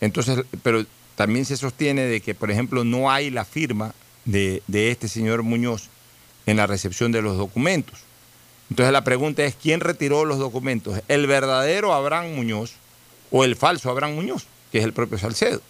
Entonces, 0.00 0.44
pero 0.62 0.86
también 1.16 1.44
se 1.44 1.56
sostiene 1.56 2.02
de 2.02 2.20
que, 2.20 2.34
por 2.34 2.50
ejemplo, 2.50 2.84
no 2.84 3.10
hay 3.10 3.30
la 3.30 3.44
firma 3.44 3.94
de, 4.24 4.62
de 4.68 4.90
este 4.90 5.08
señor 5.08 5.42
Muñoz 5.42 5.88
en 6.46 6.56
la 6.56 6.66
recepción 6.66 7.10
de 7.10 7.22
los 7.22 7.36
documentos. 7.36 8.00
Entonces 8.70 8.92
la 8.92 9.02
pregunta 9.02 9.44
es, 9.44 9.56
¿quién 9.60 9.80
retiró 9.80 10.24
los 10.24 10.38
documentos? 10.38 11.00
¿El 11.08 11.26
verdadero 11.26 11.92
Abraham 11.92 12.34
Muñoz 12.34 12.74
o 13.32 13.44
el 13.44 13.56
falso 13.56 13.90
Abraham 13.90 14.14
Muñoz, 14.14 14.46
que 14.70 14.78
es 14.78 14.84
el 14.84 14.92
propio 14.92 15.18
Salcedo? 15.18 15.60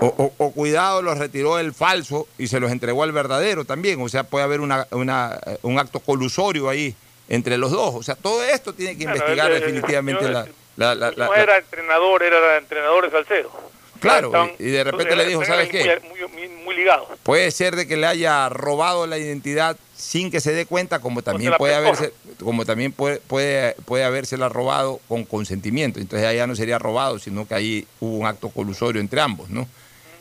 O, 0.00 0.52
cuidado, 0.52 1.02
los 1.02 1.18
retiró 1.18 1.58
el 1.58 1.74
falso 1.74 2.28
y 2.38 2.46
se 2.46 2.60
los 2.60 2.70
entregó 2.70 3.02
al 3.02 3.10
verdadero 3.10 3.64
también. 3.64 4.00
O 4.00 4.08
sea, 4.08 4.24
puede 4.24 4.44
haber 4.44 4.60
una, 4.60 4.86
un 4.90 5.78
acto 5.78 5.98
colusorio 6.00 6.68
ahí 6.68 6.94
entre 7.28 7.58
los 7.58 7.70
dos. 7.70 7.94
O 7.94 8.02
sea, 8.02 8.14
todo 8.14 8.42
esto 8.42 8.72
tiene 8.72 8.96
que 8.96 9.04
investigar 9.04 9.52
definitivamente 9.52 10.28
la, 10.28 10.46
No 11.16 11.34
era 11.34 11.58
entrenador, 11.58 12.22
era 12.22 12.58
entrenador 12.58 13.04
de 13.04 13.10
Salcedo. 13.10 13.50
Claro, 14.00 14.32
y 14.58 14.66
de 14.66 14.84
repente 14.84 15.16
le 15.16 15.26
dijo, 15.26 15.44
¿sabes 15.44 15.68
qué? 15.68 16.00
Muy, 16.64 16.76
ligado. 16.76 17.08
Puede 17.24 17.50
ser 17.50 17.74
de 17.74 17.88
que 17.88 17.96
le 17.96 18.06
haya 18.06 18.48
robado 18.48 19.06
la 19.06 19.18
identidad 19.18 19.76
sin 19.96 20.30
que 20.30 20.40
se 20.40 20.52
dé 20.52 20.66
cuenta, 20.66 21.00
como 21.00 21.22
también 21.22 21.54
puede 21.58 21.74
haberse, 21.74 22.12
como 22.38 22.64
también 22.64 22.92
puede, 22.92 23.18
puede, 23.18 23.74
puede 23.84 24.04
habérsela 24.04 24.48
robado 24.48 25.00
con 25.08 25.24
consentimiento. 25.24 25.98
Entonces 25.98 26.28
allá 26.28 26.46
no 26.46 26.54
sería 26.54 26.78
robado, 26.78 27.18
sino 27.18 27.48
que 27.48 27.54
ahí 27.54 27.86
hubo 27.98 28.18
un 28.18 28.26
acto 28.26 28.50
colusorio 28.50 29.00
entre 29.00 29.20
ambos, 29.20 29.50
¿no? 29.50 29.66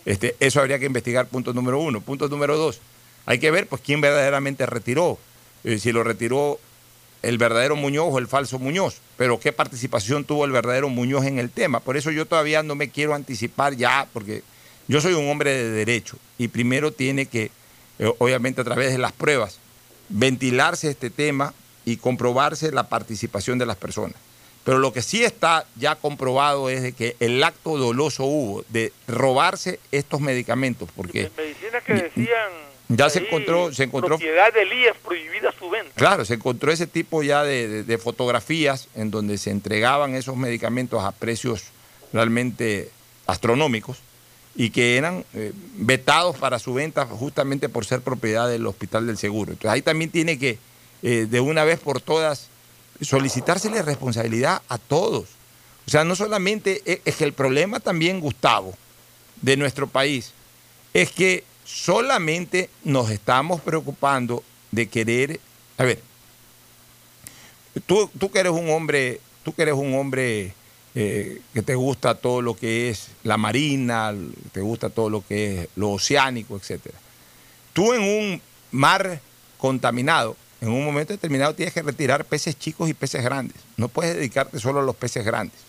Este, 0.05 0.35
eso 0.39 0.61
habría 0.61 0.79
que 0.79 0.85
investigar, 0.85 1.27
punto 1.27 1.53
número 1.53 1.77
uno. 1.79 2.01
Punto 2.01 2.27
número 2.29 2.57
dos, 2.57 2.79
hay 3.27 3.39
que 3.39 3.51
ver 3.51 3.67
pues 3.67 3.81
quién 3.85 4.01
verdaderamente 4.01 4.65
retiró. 4.65 5.19
Eh, 5.63 5.79
si 5.79 5.91
lo 5.91 6.03
retiró 6.03 6.59
el 7.21 7.37
verdadero 7.37 7.75
Muñoz 7.75 8.07
o 8.11 8.19
el 8.19 8.27
falso 8.27 8.59
Muñoz, 8.59 9.01
pero 9.17 9.39
qué 9.39 9.51
participación 9.51 10.23
tuvo 10.25 10.45
el 10.45 10.51
verdadero 10.51 10.89
Muñoz 10.89 11.25
en 11.25 11.39
el 11.39 11.49
tema. 11.49 11.79
Por 11.79 11.97
eso 11.97 12.11
yo 12.11 12.25
todavía 12.25 12.63
no 12.63 12.75
me 12.75 12.89
quiero 12.89 13.13
anticipar 13.13 13.75
ya, 13.75 14.07
porque 14.13 14.43
yo 14.87 15.01
soy 15.01 15.13
un 15.13 15.29
hombre 15.29 15.51
de 15.51 15.69
derecho 15.69 16.17
y 16.37 16.47
primero 16.47 16.91
tiene 16.91 17.25
que, 17.25 17.51
eh, 17.99 18.13
obviamente 18.19 18.61
a 18.61 18.63
través 18.63 18.91
de 18.91 18.97
las 18.97 19.11
pruebas, 19.11 19.59
ventilarse 20.09 20.89
este 20.89 21.09
tema 21.09 21.53
y 21.85 21.97
comprobarse 21.97 22.71
la 22.71 22.89
participación 22.89 23.57
de 23.57 23.65
las 23.65 23.77
personas. 23.77 24.15
Pero 24.63 24.79
lo 24.79 24.91
que 24.91 25.01
sí 25.01 25.23
está 25.23 25.65
ya 25.77 25.95
comprobado 25.95 26.69
es 26.69 26.81
de 26.81 26.91
que 26.91 27.15
el 27.21 27.41
acto 27.41 27.77
doloso 27.77 28.25
hubo 28.25 28.65
de 28.67 28.91
robarse 29.07 29.79
estos 29.93 30.19
medicamentos, 30.19 30.89
porque... 30.95 31.31
Medicinas 31.37 31.83
que 31.83 31.93
decían... 31.93 32.51
Ya 32.89 33.09
se 33.09 33.19
encontró, 33.19 33.73
se 33.73 33.83
encontró... 33.83 34.17
Propiedad 34.17 34.53
de 34.53 34.61
Elías 34.61 34.95
prohibida 35.03 35.53
su 35.57 35.69
venta. 35.69 35.91
Claro, 35.95 36.23
se 36.23 36.35
encontró 36.35 36.71
ese 36.71 36.87
tipo 36.87 37.21
ya 37.21 37.43
de, 37.43 37.99
fotografías 38.01 38.87
en 38.95 39.11
donde 39.11 39.37
se 39.37 39.51
entregaban 39.51 40.15
esos 40.15 40.37
medicamentos 40.37 41.03
a 41.03 41.11
precios 41.11 41.65
realmente 42.13 42.89
astronómicos 43.25 43.97
y 44.55 44.69
que 44.69 44.97
eran 44.97 45.25
eh, 45.33 45.51
vetados 45.75 46.37
para 46.37 46.59
su 46.59 46.73
venta 46.73 47.05
justamente 47.05 47.67
por 47.67 47.85
ser 47.85 48.01
propiedad 48.01 48.47
del 48.47 48.65
Hospital 48.65 49.05
del 49.05 49.17
Seguro. 49.17 49.51
Entonces 49.51 49.71
ahí 49.71 49.81
también 49.81 50.09
tiene 50.09 50.39
que, 50.39 50.57
eh, 51.03 51.27
de 51.29 51.39
una 51.41 51.65
vez 51.65 51.79
por 51.79 51.99
todas, 51.99 52.47
solicitársele 53.01 53.81
responsabilidad 53.81 54.61
a 54.69 54.77
todos. 54.77 55.25
O 55.85 55.91
sea, 55.91 56.05
no 56.05 56.15
solamente 56.15 56.81
es 56.85 57.15
que 57.15 57.23
el 57.23 57.33
problema 57.33 57.79
también, 57.79 58.19
Gustavo, 58.19 58.75
de 59.41 59.57
nuestro 59.57 59.87
país, 59.87 60.33
es 60.93 61.11
que 61.11 61.43
solamente 61.67 62.69
nos 62.85 63.09
estamos 63.09 63.59
preocupando 63.59 64.41
de 64.71 64.87
querer, 64.87 65.39
a 65.77 65.83
ver, 65.83 66.01
tú, 67.85 68.09
tú 68.17 68.31
que 68.31 68.39
eres 68.39 68.53
un 68.53 68.69
hombre, 68.69 69.19
tú 69.43 69.53
que 69.53 69.63
eres 69.63 69.75
un 69.75 69.93
hombre 69.95 70.53
eh, 70.95 71.41
que 71.53 71.61
te 71.61 71.75
gusta 71.75 72.15
todo 72.15 72.41
lo 72.41 72.55
que 72.55 72.89
es 72.89 73.09
la 73.23 73.37
marina, 73.37 74.15
te 74.53 74.61
gusta 74.61 74.89
todo 74.89 75.09
lo 75.09 75.27
que 75.27 75.63
es 75.63 75.67
lo 75.75 75.91
oceánico, 75.91 76.55
etcétera. 76.55 76.97
Tú 77.73 77.93
en 77.93 78.01
un 78.01 78.41
mar 78.71 79.19
contaminado, 79.57 80.37
en 80.61 80.69
un 80.69 80.85
momento 80.85 81.11
determinado 81.11 81.53
tienes 81.53 81.73
que 81.73 81.81
retirar 81.81 82.23
peces 82.23 82.57
chicos 82.57 82.89
y 82.89 82.93
peces 82.93 83.23
grandes. 83.23 83.57
No 83.75 83.89
puedes 83.89 84.15
dedicarte 84.15 84.57
solo 84.59 84.79
a 84.79 84.83
los 84.83 84.95
peces 84.95 85.25
grandes. 85.25 85.59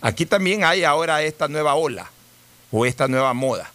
Aquí 0.00 0.26
también 0.26 0.64
hay 0.64 0.82
ahora 0.82 1.22
esta 1.22 1.46
nueva 1.46 1.76
ola 1.76 2.10
o 2.72 2.84
esta 2.84 3.06
nueva 3.06 3.32
moda 3.32 3.70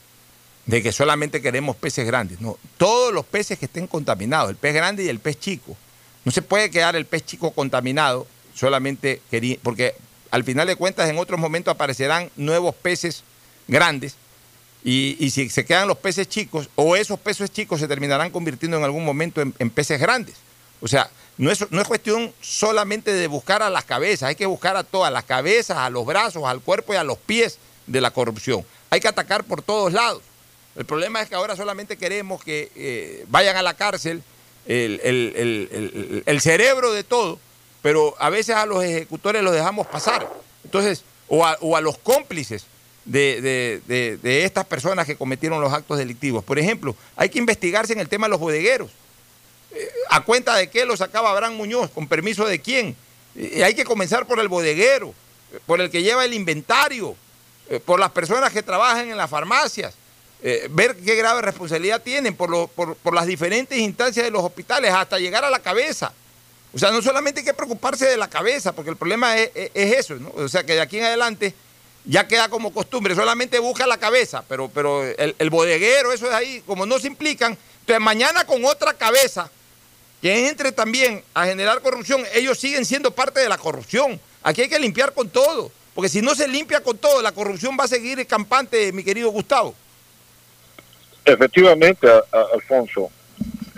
de 0.65 0.81
que 0.81 0.91
solamente 0.91 1.41
queremos 1.41 1.75
peces 1.75 2.05
grandes. 2.05 2.41
No, 2.41 2.57
todos 2.77 3.13
los 3.13 3.25
peces 3.25 3.59
que 3.59 3.65
estén 3.65 3.87
contaminados, 3.87 4.49
el 4.49 4.55
pez 4.55 4.73
grande 4.73 5.03
y 5.03 5.09
el 5.09 5.19
pez 5.19 5.39
chico. 5.39 5.77
No 6.23 6.31
se 6.31 6.41
puede 6.41 6.71
quedar 6.71 6.95
el 6.95 7.05
pez 7.05 7.25
chico 7.25 7.51
contaminado 7.51 8.27
solamente 8.55 9.21
porque 9.61 9.95
al 10.31 10.43
final 10.43 10.67
de 10.67 10.75
cuentas 10.75 11.09
en 11.09 11.17
otros 11.17 11.39
momentos 11.39 11.73
aparecerán 11.73 12.31
nuevos 12.35 12.73
peces 12.73 13.23
grandes 13.67 14.15
y, 14.83 15.29
si 15.31 15.49
se 15.49 15.65
quedan 15.65 15.87
los 15.87 15.97
peces 15.97 16.29
chicos, 16.29 16.69
o 16.75 16.95
esos 16.95 17.19
peces 17.19 17.51
chicos 17.51 17.79
se 17.79 17.87
terminarán 17.87 18.29
convirtiendo 18.29 18.77
en 18.77 18.83
algún 18.83 19.03
momento 19.03 19.41
en, 19.41 19.69
peces 19.71 19.99
grandes. 19.99 20.35
O 20.79 20.87
sea, 20.87 21.09
no 21.37 21.49
es, 21.49 21.71
no 21.71 21.81
es 21.81 21.87
cuestión 21.87 22.31
solamente 22.39 23.11
de 23.11 23.25
buscar 23.25 23.63
a 23.63 23.71
las 23.71 23.83
cabezas, 23.83 24.29
hay 24.29 24.35
que 24.35 24.45
buscar 24.45 24.77
a 24.77 24.83
todas 24.83 25.11
las 25.11 25.23
cabezas, 25.23 25.77
a 25.77 25.89
los 25.89 26.05
brazos, 26.05 26.43
al 26.45 26.61
cuerpo 26.61 26.93
y 26.93 26.97
a 26.97 27.03
los 27.03 27.17
pies 27.17 27.57
de 27.87 27.99
la 27.99 28.11
corrupción. 28.11 28.63
Hay 28.91 28.99
que 28.99 29.07
atacar 29.07 29.43
por 29.43 29.63
todos 29.63 29.91
lados. 29.91 30.21
El 30.75 30.85
problema 30.85 31.21
es 31.21 31.29
que 31.29 31.35
ahora 31.35 31.55
solamente 31.55 31.97
queremos 31.97 32.43
que 32.43 32.71
eh, 32.75 33.25
vayan 33.29 33.55
a 33.55 33.61
la 33.61 33.75
cárcel 33.75 34.23
el, 34.65 36.39
cerebro 36.41 36.91
de 36.91 37.03
todo, 37.03 37.39
pero 37.81 38.15
a 38.19 38.29
veces 38.29 38.55
a 38.55 38.65
los 38.65 38.83
ejecutores 38.83 39.43
los 39.43 39.53
dejamos 39.53 39.87
pasar. 39.87 40.27
Entonces, 40.63 41.03
o 41.27 41.45
a 41.45 41.81
los 41.81 41.97
cómplices 41.97 42.65
de, 43.05 44.43
estas 44.45 44.65
personas 44.65 45.05
que 45.05 45.15
cometieron 45.15 45.61
los 45.61 45.71
actos 45.71 45.97
delictivos. 45.97 46.43
Por 46.43 46.59
ejemplo, 46.59 46.95
hay 47.15 47.29
que 47.29 47.39
investigarse 47.39 47.93
en 47.93 47.99
el 47.99 48.09
tema 48.09 48.27
de 48.27 48.31
los 48.31 48.39
bodegueros. 48.39 48.91
Eh, 49.71 49.89
¿A 50.09 50.21
cuenta 50.21 50.55
de 50.55 50.69
qué 50.69 50.85
lo 50.85 50.97
sacaba 50.97 51.31
Abraham 51.31 51.55
Muñoz? 51.55 51.91
¿Con 51.91 52.07
permiso 52.07 52.45
de 52.45 52.59
quién? 52.59 52.95
Y 53.35 53.61
hay 53.61 53.75
que 53.75 53.85
comenzar 53.85 54.25
por 54.25 54.39
el 54.39 54.47
bodeguero, 54.47 55.13
por 55.65 55.81
el 55.81 55.89
que 55.89 56.01
lleva 56.01 56.25
el 56.25 56.33
inventario, 56.33 57.15
eh, 57.69 57.79
por 57.79 57.99
las 57.99 58.11
personas 58.11 58.51
que 58.51 58.63
trabajan 58.63 59.09
en 59.09 59.17
las 59.17 59.29
farmacias, 59.29 59.93
eh, 60.47 60.67
ver 60.69 60.95
qué 60.97 61.15
grave 61.15 61.41
responsabilidad 61.41 62.03
tienen 62.03 62.35
por, 62.35 62.69
por, 62.69 63.15
las 63.15 63.25
diferentes 63.25 63.79
instancias 63.79 64.23
de 64.23 64.29
los 64.29 64.43
hospitales 64.43 64.93
hasta 64.93 65.17
llegar 65.17 65.43
a 65.43 65.49
la 65.49 65.57
cabeza. 65.57 66.13
O 66.71 66.77
sea, 66.77 66.91
no 66.91 67.01
solamente 67.01 67.39
hay 67.39 67.45
que 67.47 67.55
preocuparse 67.55 68.05
de 68.05 68.15
la 68.15 68.29
cabeza, 68.29 68.71
porque 68.71 68.91
el 68.91 68.95
problema 68.95 69.35
es, 69.39 69.49
eso, 69.73 70.13
¿no? 70.17 70.31
O 70.35 70.47
sea, 70.47 70.63
que 70.63 70.73
de 70.73 70.81
aquí 70.81 70.99
en 70.99 71.05
adelante 71.05 71.55
ya 72.03 72.27
queda 72.27 72.47
como 72.47 72.71
costumbre, 72.71 73.15
solamente 73.15 73.57
busca 73.57 73.87
la 73.87 73.97
cabeza, 73.97 74.43
pero, 74.47 74.69
pero 74.69 75.03
el, 75.03 75.49
bodeguero, 75.49 76.11
eso 76.11 76.27
es 76.27 76.33
ahí, 76.33 76.61
como 76.67 76.85
no 76.85 76.99
se 76.99 77.07
implican, 77.07 77.57
entonces 77.79 78.03
mañana 78.03 78.45
con 78.45 78.63
otra 78.65 78.93
cabeza 78.93 79.49
que 80.21 80.47
entre 80.47 80.71
también 80.71 81.23
a 81.33 81.45
generar 81.47 81.81
corrupción, 81.81 82.23
ellos 82.35 82.59
siguen 82.59 82.85
siendo 82.85 83.09
parte 83.09 83.39
de 83.39 83.49
la 83.49 83.57
corrupción. 83.57 84.21
Aquí 84.43 84.61
hay 84.61 84.69
que 84.69 84.77
limpiar 84.77 85.11
con 85.11 85.27
todo, 85.27 85.71
porque 85.95 86.09
si 86.09 86.21
no 86.21 86.35
se 86.35 86.47
limpia 86.47 86.83
con 86.83 86.99
todo, 86.99 87.23
la 87.23 87.31
corrupción 87.31 87.75
va 87.79 87.85
a 87.85 87.87
seguir 87.87 88.27
campante, 88.27 88.91
mi 88.91 89.03
querido 89.03 89.31
Gustavo. 89.31 89.73
Efectivamente, 91.25 92.07
Alfonso, 92.53 93.09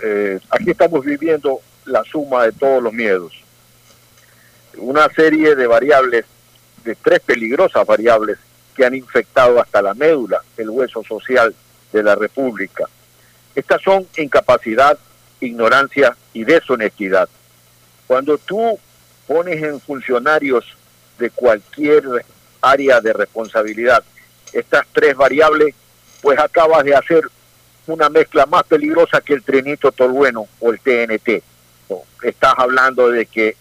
eh, 0.02 0.38
aquí 0.50 0.70
estamos 0.70 1.02
viviendo 1.02 1.60
la 1.86 2.04
suma 2.04 2.44
de 2.44 2.52
todos 2.52 2.82
los 2.82 2.92
miedos. 2.92 3.32
Una 4.76 5.08
serie 5.08 5.56
de 5.56 5.66
variables 5.66 6.26
de 6.84 6.94
tres 6.94 7.20
peligrosas 7.20 7.86
variables 7.86 8.38
que 8.76 8.84
han 8.84 8.94
infectado 8.94 9.60
hasta 9.60 9.80
la 9.80 9.94
médula, 9.94 10.42
el 10.58 10.68
hueso 10.68 11.02
social 11.02 11.54
de 11.90 12.02
la 12.02 12.14
República. 12.14 12.84
Estas 13.54 13.80
son 13.82 14.06
incapacidad, 14.18 14.98
ignorancia 15.40 16.14
y 16.34 16.44
deshonestidad. 16.44 17.30
Cuando 18.06 18.36
tú 18.36 18.78
pones 19.26 19.62
en 19.62 19.80
funcionarios 19.80 20.66
de 21.18 21.30
cualquier 21.30 22.04
área 22.60 23.00
de 23.00 23.12
responsabilidad 23.14 24.04
estas 24.52 24.86
tres 24.92 25.16
variables, 25.16 25.74
pues 26.20 26.38
acabas 26.38 26.84
de 26.84 26.94
hacer 26.94 27.22
una 27.88 28.08
mezcla 28.08 28.46
más 28.46 28.64
peligrosa 28.64 29.20
que 29.20 29.34
el 29.34 29.42
trenito 29.42 29.92
tolueno 29.92 30.46
o 30.60 30.70
el 30.70 30.80
TNT. 30.80 31.42
Estás 32.22 32.54
hablando 32.56 33.10
de 33.10 33.26
que 33.26 33.56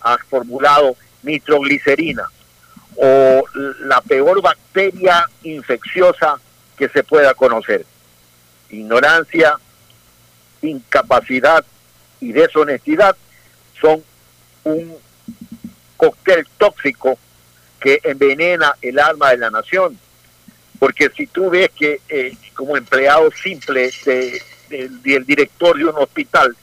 has 0.00 0.22
formulado 0.28 0.96
nitroglicerina, 1.22 2.28
o 2.96 3.44
la 3.80 4.00
peor 4.02 4.40
bacteria 4.42 5.26
infecciosa 5.42 6.38
que 6.76 6.88
se 6.88 7.02
pueda 7.02 7.34
conocer. 7.34 7.84
Ignorancia, 8.70 9.56
incapacidad 10.62 11.64
y 12.20 12.32
deshonestidad 12.32 13.16
son 13.80 14.02
un 14.64 14.96
cóctel 15.96 16.46
tóxico 16.58 17.18
que 17.80 18.00
envenena 18.02 18.74
el 18.80 18.98
alma 18.98 19.30
de 19.30 19.38
la 19.38 19.50
nación. 19.50 19.98
Porque 20.84 21.08
si 21.16 21.26
tú 21.26 21.48
ves 21.48 21.70
que 21.70 22.02
eh, 22.10 22.36
como 22.52 22.76
empleado 22.76 23.30
simple 23.42 23.90
de, 24.04 24.42
del 24.68 25.24
director 25.24 25.78
de 25.78 25.86
un 25.86 25.96
hospital 25.96 26.54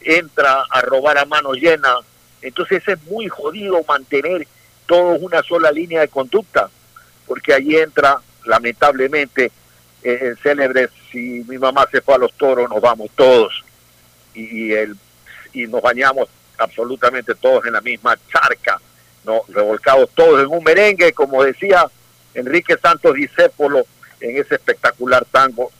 entra 0.00 0.62
a 0.70 0.80
robar 0.82 1.18
a 1.18 1.24
mano 1.24 1.54
llena, 1.54 1.92
entonces 2.40 2.86
es 2.86 3.02
muy 3.02 3.26
jodido 3.26 3.82
mantener 3.88 4.46
todo 4.86 5.16
una 5.16 5.42
sola 5.42 5.72
línea 5.72 6.02
de 6.02 6.06
conducta, 6.06 6.70
porque 7.26 7.52
ahí 7.52 7.74
entra, 7.74 8.20
lamentablemente, 8.44 9.50
eh, 10.04 10.18
el 10.20 10.38
célebre, 10.38 10.88
si 11.10 11.44
mi 11.48 11.58
mamá 11.58 11.84
se 11.90 12.00
fue 12.00 12.14
a 12.14 12.18
los 12.18 12.32
toros, 12.34 12.70
nos 12.70 12.80
vamos 12.80 13.10
todos, 13.16 13.64
y, 14.34 14.70
el, 14.70 14.96
y 15.52 15.66
nos 15.66 15.82
bañamos 15.82 16.28
absolutamente 16.58 17.34
todos 17.34 17.66
en 17.66 17.72
la 17.72 17.80
misma 17.80 18.16
charca, 18.32 18.80
¿no? 19.24 19.40
revolcados 19.48 20.10
todos 20.14 20.44
en 20.44 20.46
un 20.46 20.62
merengue, 20.62 21.12
como 21.12 21.42
decía 21.42 21.90
Enrique 22.34 22.76
Santos 22.80 23.14
Discépolo 23.14 23.84
en 24.20 24.36
ese 24.38 24.54
espectacular 24.56 25.24
tango 25.30 25.70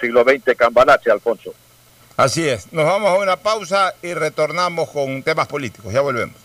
siglo 0.00 0.24
XX 0.24 0.56
Cambalache, 0.56 1.10
Alfonso. 1.10 1.54
Así 2.16 2.46
es, 2.46 2.72
nos 2.72 2.84
vamos 2.84 3.10
a 3.10 3.14
una 3.14 3.36
pausa 3.36 3.94
y 4.02 4.14
retornamos 4.14 4.90
con 4.90 5.22
temas 5.22 5.46
políticos, 5.46 5.92
ya 5.92 6.00
volvemos. 6.00 6.36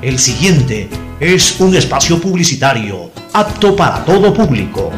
El 0.00 0.18
siguiente 0.18 0.88
es 1.18 1.60
un 1.60 1.74
espacio 1.74 2.20
publicitario 2.20 3.10
apto 3.32 3.74
para 3.74 4.04
todo 4.04 4.32
público. 4.32 4.92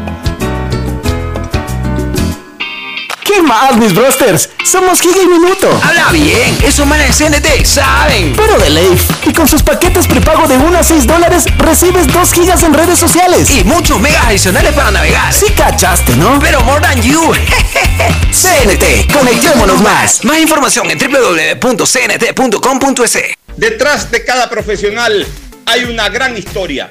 ¿Qué 3.32 3.42
más, 3.42 3.76
mis 3.76 3.94
brosters? 3.94 4.48
Somos 4.64 5.00
Giga 5.00 5.22
y 5.22 5.26
Minuto. 5.28 5.70
Habla 5.84 6.10
bien, 6.10 6.58
eso 6.64 6.84
manes 6.84 7.16
CNT 7.16 7.64
saben. 7.64 8.34
Pero 8.34 8.58
de 8.58 8.70
Leif. 8.70 9.08
Y 9.24 9.32
con 9.32 9.46
sus 9.46 9.62
paquetes 9.62 10.08
prepago 10.08 10.48
de 10.48 10.56
1 10.56 10.76
a 10.76 10.82
6 10.82 11.06
dólares, 11.06 11.44
recibes 11.58 12.08
2 12.12 12.32
gigas 12.32 12.64
en 12.64 12.74
redes 12.74 12.98
sociales. 12.98 13.48
Y 13.48 13.62
muchos 13.62 14.00
megas 14.00 14.26
adicionales 14.26 14.72
para 14.74 14.90
navegar. 14.90 15.32
Sí 15.32 15.46
cachaste, 15.56 16.16
¿no? 16.16 16.40
Pero 16.40 16.60
more 16.62 16.80
than 16.80 17.00
you. 17.02 17.22
CNT, 18.32 19.12
conectémonos 19.12 19.80
más. 19.80 20.24
Más 20.24 20.38
información 20.38 20.90
en 20.90 20.98
www.cnt.com.es. 20.98 21.88
Detrás 23.56 24.10
de 24.10 24.24
cada 24.24 24.50
profesional 24.50 25.24
hay 25.66 25.84
una 25.84 26.08
gran 26.08 26.36
historia. 26.36 26.90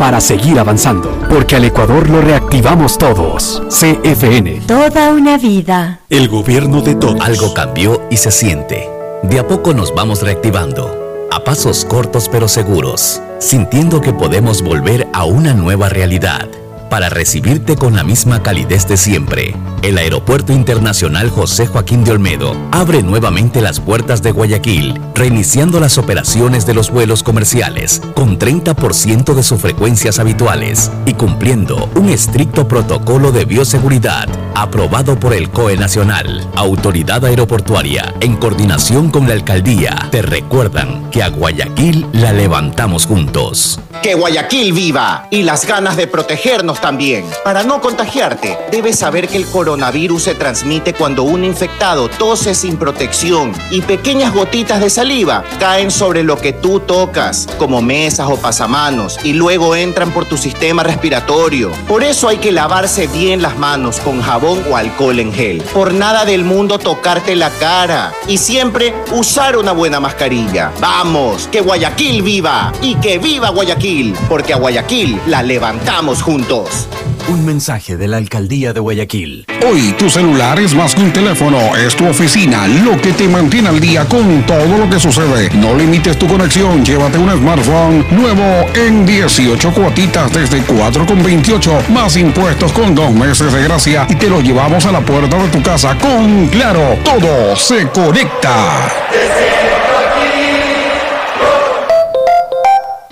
para 0.00 0.18
seguir 0.22 0.58
avanzando, 0.58 1.10
porque 1.28 1.56
al 1.56 1.64
Ecuador 1.66 2.08
lo 2.08 2.22
reactivamos 2.22 2.96
todos. 2.96 3.62
CFN. 3.68 4.62
Toda 4.66 5.12
una 5.12 5.36
vida. 5.36 6.00
El 6.08 6.26
gobierno 6.26 6.80
de 6.80 6.94
todos. 6.94 7.20
Algo 7.20 7.52
cambió 7.52 8.00
y 8.10 8.16
se 8.16 8.30
siente. 8.30 8.88
De 9.22 9.38
a 9.38 9.46
poco 9.46 9.74
nos 9.74 9.94
vamos 9.94 10.22
reactivando, 10.22 11.28
a 11.30 11.44
pasos 11.44 11.84
cortos 11.84 12.30
pero 12.32 12.48
seguros, 12.48 13.20
sintiendo 13.40 14.00
que 14.00 14.14
podemos 14.14 14.62
volver 14.62 15.06
a 15.12 15.26
una 15.26 15.52
nueva 15.52 15.90
realidad 15.90 16.48
para 16.88 17.10
recibirte 17.10 17.76
con 17.76 17.94
la 17.94 18.02
misma 18.02 18.42
calidez 18.42 18.88
de 18.88 18.96
siempre. 18.96 19.54
El 19.82 19.96
Aeropuerto 19.96 20.52
Internacional 20.52 21.30
José 21.30 21.66
Joaquín 21.66 22.04
de 22.04 22.12
Olmedo 22.12 22.54
abre 22.70 23.02
nuevamente 23.02 23.62
las 23.62 23.80
puertas 23.80 24.22
de 24.22 24.30
Guayaquil, 24.30 25.00
reiniciando 25.14 25.80
las 25.80 25.96
operaciones 25.96 26.66
de 26.66 26.74
los 26.74 26.90
vuelos 26.90 27.22
comerciales 27.22 28.02
con 28.14 28.38
30% 28.38 29.32
de 29.32 29.42
sus 29.42 29.58
frecuencias 29.58 30.18
habituales 30.18 30.90
y 31.06 31.14
cumpliendo 31.14 31.88
un 31.94 32.10
estricto 32.10 32.68
protocolo 32.68 33.32
de 33.32 33.46
bioseguridad 33.46 34.28
aprobado 34.54 35.18
por 35.18 35.32
el 35.32 35.48
COE 35.48 35.78
Nacional, 35.78 36.46
Autoridad 36.56 37.24
Aeroportuaria, 37.24 38.12
en 38.20 38.36
coordinación 38.36 39.10
con 39.10 39.26
la 39.26 39.32
Alcaldía. 39.32 40.08
Te 40.10 40.20
recuerdan 40.20 41.10
que 41.10 41.22
a 41.22 41.28
Guayaquil 41.28 42.06
la 42.12 42.32
levantamos 42.32 43.06
juntos. 43.06 43.80
Que 44.02 44.14
Guayaquil 44.14 44.72
viva 44.72 45.26
y 45.30 45.42
las 45.42 45.66
ganas 45.66 45.96
de 45.96 46.06
protegernos 46.06 46.80
también. 46.80 47.24
Para 47.44 47.62
no 47.62 47.80
contagiarte, 47.80 48.58
debes 48.70 48.98
saber 48.98 49.28
que 49.28 49.36
el 49.36 49.46
coronavirus 49.46 49.69
se 50.18 50.34
transmite 50.34 50.94
cuando 50.94 51.22
un 51.22 51.44
infectado 51.44 52.08
tose 52.08 52.54
sin 52.54 52.76
protección 52.76 53.52
y 53.70 53.82
pequeñas 53.82 54.34
gotitas 54.34 54.80
de 54.80 54.90
saliva 54.90 55.44
caen 55.60 55.90
sobre 55.90 56.24
lo 56.24 56.36
que 56.36 56.52
tú 56.52 56.80
tocas, 56.80 57.46
como 57.56 57.80
mesas 57.80 58.28
o 58.28 58.36
pasamanos, 58.36 59.18
y 59.22 59.32
luego 59.32 59.76
entran 59.76 60.10
por 60.10 60.24
tu 60.24 60.36
sistema 60.36 60.82
respiratorio. 60.82 61.70
Por 61.86 62.02
eso 62.02 62.28
hay 62.28 62.38
que 62.38 62.50
lavarse 62.50 63.06
bien 63.06 63.42
las 63.42 63.56
manos 63.58 64.00
con 64.00 64.20
jabón 64.20 64.62
o 64.70 64.76
alcohol 64.76 65.20
en 65.20 65.32
gel. 65.32 65.62
Por 65.72 65.94
nada 65.94 66.24
del 66.24 66.44
mundo 66.44 66.78
tocarte 66.78 67.36
la 67.36 67.50
cara. 67.50 68.12
Y 68.26 68.38
siempre 68.38 68.94
usar 69.12 69.56
una 69.56 69.72
buena 69.72 70.00
mascarilla. 70.00 70.72
Vamos, 70.80 71.48
que 71.50 71.60
Guayaquil 71.60 72.22
viva 72.22 72.72
y 72.82 72.96
que 72.96 73.18
viva 73.18 73.50
Guayaquil 73.50 74.14
porque 74.28 74.52
a 74.52 74.56
Guayaquil 74.56 75.20
la 75.26 75.42
levantamos 75.42 76.22
juntos. 76.22 76.88
Un 77.28 77.44
mensaje 77.44 77.96
de 77.96 78.08
la 78.08 78.16
Alcaldía 78.16 78.72
de 78.72 78.80
Guayaquil. 78.80 79.46
Hoy 79.68 79.92
tu 79.98 80.10
celular 80.10 80.58
es 80.58 80.74
más 80.74 80.94
que 80.94 81.02
un 81.02 81.12
teléfono, 81.12 81.76
es 81.76 81.94
tu 81.94 82.06
oficina, 82.06 82.66
lo 82.66 83.00
que 83.00 83.12
te 83.12 83.28
mantiene 83.28 83.68
al 83.68 83.78
día 83.80 84.04
con 84.06 84.44
todo 84.46 84.78
lo 84.78 84.88
que 84.88 84.98
sucede. 84.98 85.50
No 85.54 85.76
limites 85.76 86.18
tu 86.18 86.26
conexión, 86.26 86.84
llévate 86.84 87.18
un 87.18 87.30
smartphone 87.30 88.04
nuevo 88.10 88.66
en 88.74 89.06
18 89.06 89.72
cuotitas 89.72 90.32
desde 90.32 90.62
4,28, 90.64 91.88
más 91.88 92.16
impuestos 92.16 92.72
con 92.72 92.94
dos 92.94 93.12
meses 93.12 93.52
de 93.52 93.62
gracia 93.62 94.06
y 94.08 94.14
te 94.16 94.28
lo 94.28 94.40
llevamos 94.40 94.84
a 94.86 94.92
la 94.92 95.00
puerta 95.00 95.36
de 95.36 95.48
tu 95.48 95.62
casa 95.62 95.96
con 95.98 96.48
Claro, 96.48 96.98
todo 97.04 97.54
se 97.56 97.86
conecta. 97.88 98.88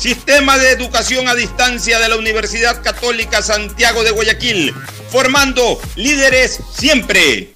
Sistema 0.00 0.56
de 0.56 0.72
Educación 0.72 1.28
a 1.28 1.34
Distancia 1.34 1.98
de 1.98 2.08
la 2.08 2.16
Universidad 2.16 2.82
Católica 2.82 3.42
Santiago 3.42 4.02
de 4.02 4.10
Guayaquil, 4.12 4.74
formando 5.10 5.78
líderes 5.94 6.58
siempre. 6.72 7.52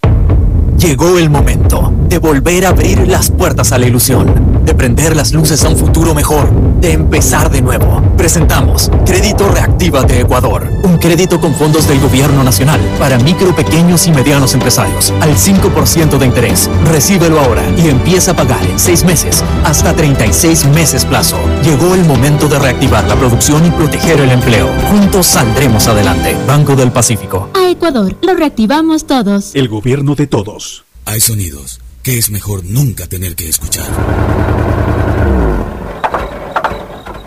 Llegó 0.77 1.17
el 1.17 1.31
momento 1.31 1.91
de 2.07 2.19
volver 2.19 2.67
a 2.67 2.69
abrir 2.69 3.09
las 3.09 3.31
puertas 3.31 3.73
a 3.73 3.79
la 3.79 3.87
ilusión, 3.87 4.63
de 4.63 4.75
prender 4.75 5.17
las 5.17 5.33
luces 5.33 5.65
a 5.65 5.71
un 5.71 5.79
futuro 5.79 6.15
mejor, 6.15 6.53
de 6.83 6.93
empezar 6.93 7.51
de 7.51 7.63
nuevo. 7.63 8.03
Presentamos 8.25 8.91
Crédito 9.05 9.51
Reactiva 9.51 10.03
de 10.03 10.21
Ecuador, 10.21 10.67
un 10.83 10.97
crédito 10.97 11.39
con 11.39 11.55
fondos 11.55 11.87
del 11.87 12.01
gobierno 12.01 12.43
nacional 12.43 12.81
para 12.99 13.19
micro, 13.19 13.55
pequeños 13.55 14.07
y 14.07 14.13
medianos 14.13 14.55
empresarios 14.55 15.13
al 15.21 15.37
5% 15.37 16.17
de 16.17 16.25
interés. 16.25 16.71
Recíbelo 16.87 17.39
ahora 17.39 17.63
y 17.77 17.91
empieza 17.91 18.31
a 18.31 18.35
pagar 18.35 18.65
en 18.65 18.79
6 18.79 19.05
meses 19.05 19.45
hasta 19.63 19.93
36 19.93 20.65
meses 20.69 21.05
plazo. 21.05 21.37
Llegó 21.63 21.95
el 21.95 22.07
momento 22.07 22.49
de 22.49 22.59
reactivar 22.59 23.07
la 23.07 23.15
producción 23.15 23.67
y 23.67 23.71
proteger 23.71 24.19
el 24.19 24.31
empleo. 24.31 24.71
Juntos 24.89 25.27
saldremos 25.27 25.87
adelante. 25.87 26.35
Banco 26.47 26.77
del 26.77 26.93
Pacífico. 26.93 27.51
A 27.53 27.69
Ecuador, 27.69 28.17
lo 28.23 28.33
reactivamos 28.33 29.07
todos. 29.07 29.55
El 29.55 29.69
gobierno 29.69 30.15
de 30.15 30.27
todos. 30.27 30.87
Hay 31.05 31.21
sonidos 31.21 31.79
que 32.03 32.17
es 32.17 32.31
mejor 32.31 32.65
nunca 32.65 33.07
tener 33.07 33.37
que 33.37 33.51
escuchar. 33.51 33.85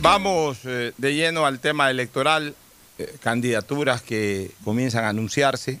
Vamos 0.00 0.58
eh, 0.64 0.92
de 0.96 1.14
lleno 1.14 1.46
al 1.46 1.60
tema 1.60 1.90
electoral, 1.90 2.54
eh, 2.98 3.14
candidaturas 3.22 4.02
que 4.02 4.50
comienzan 4.64 5.04
a 5.04 5.08
anunciarse. 5.10 5.80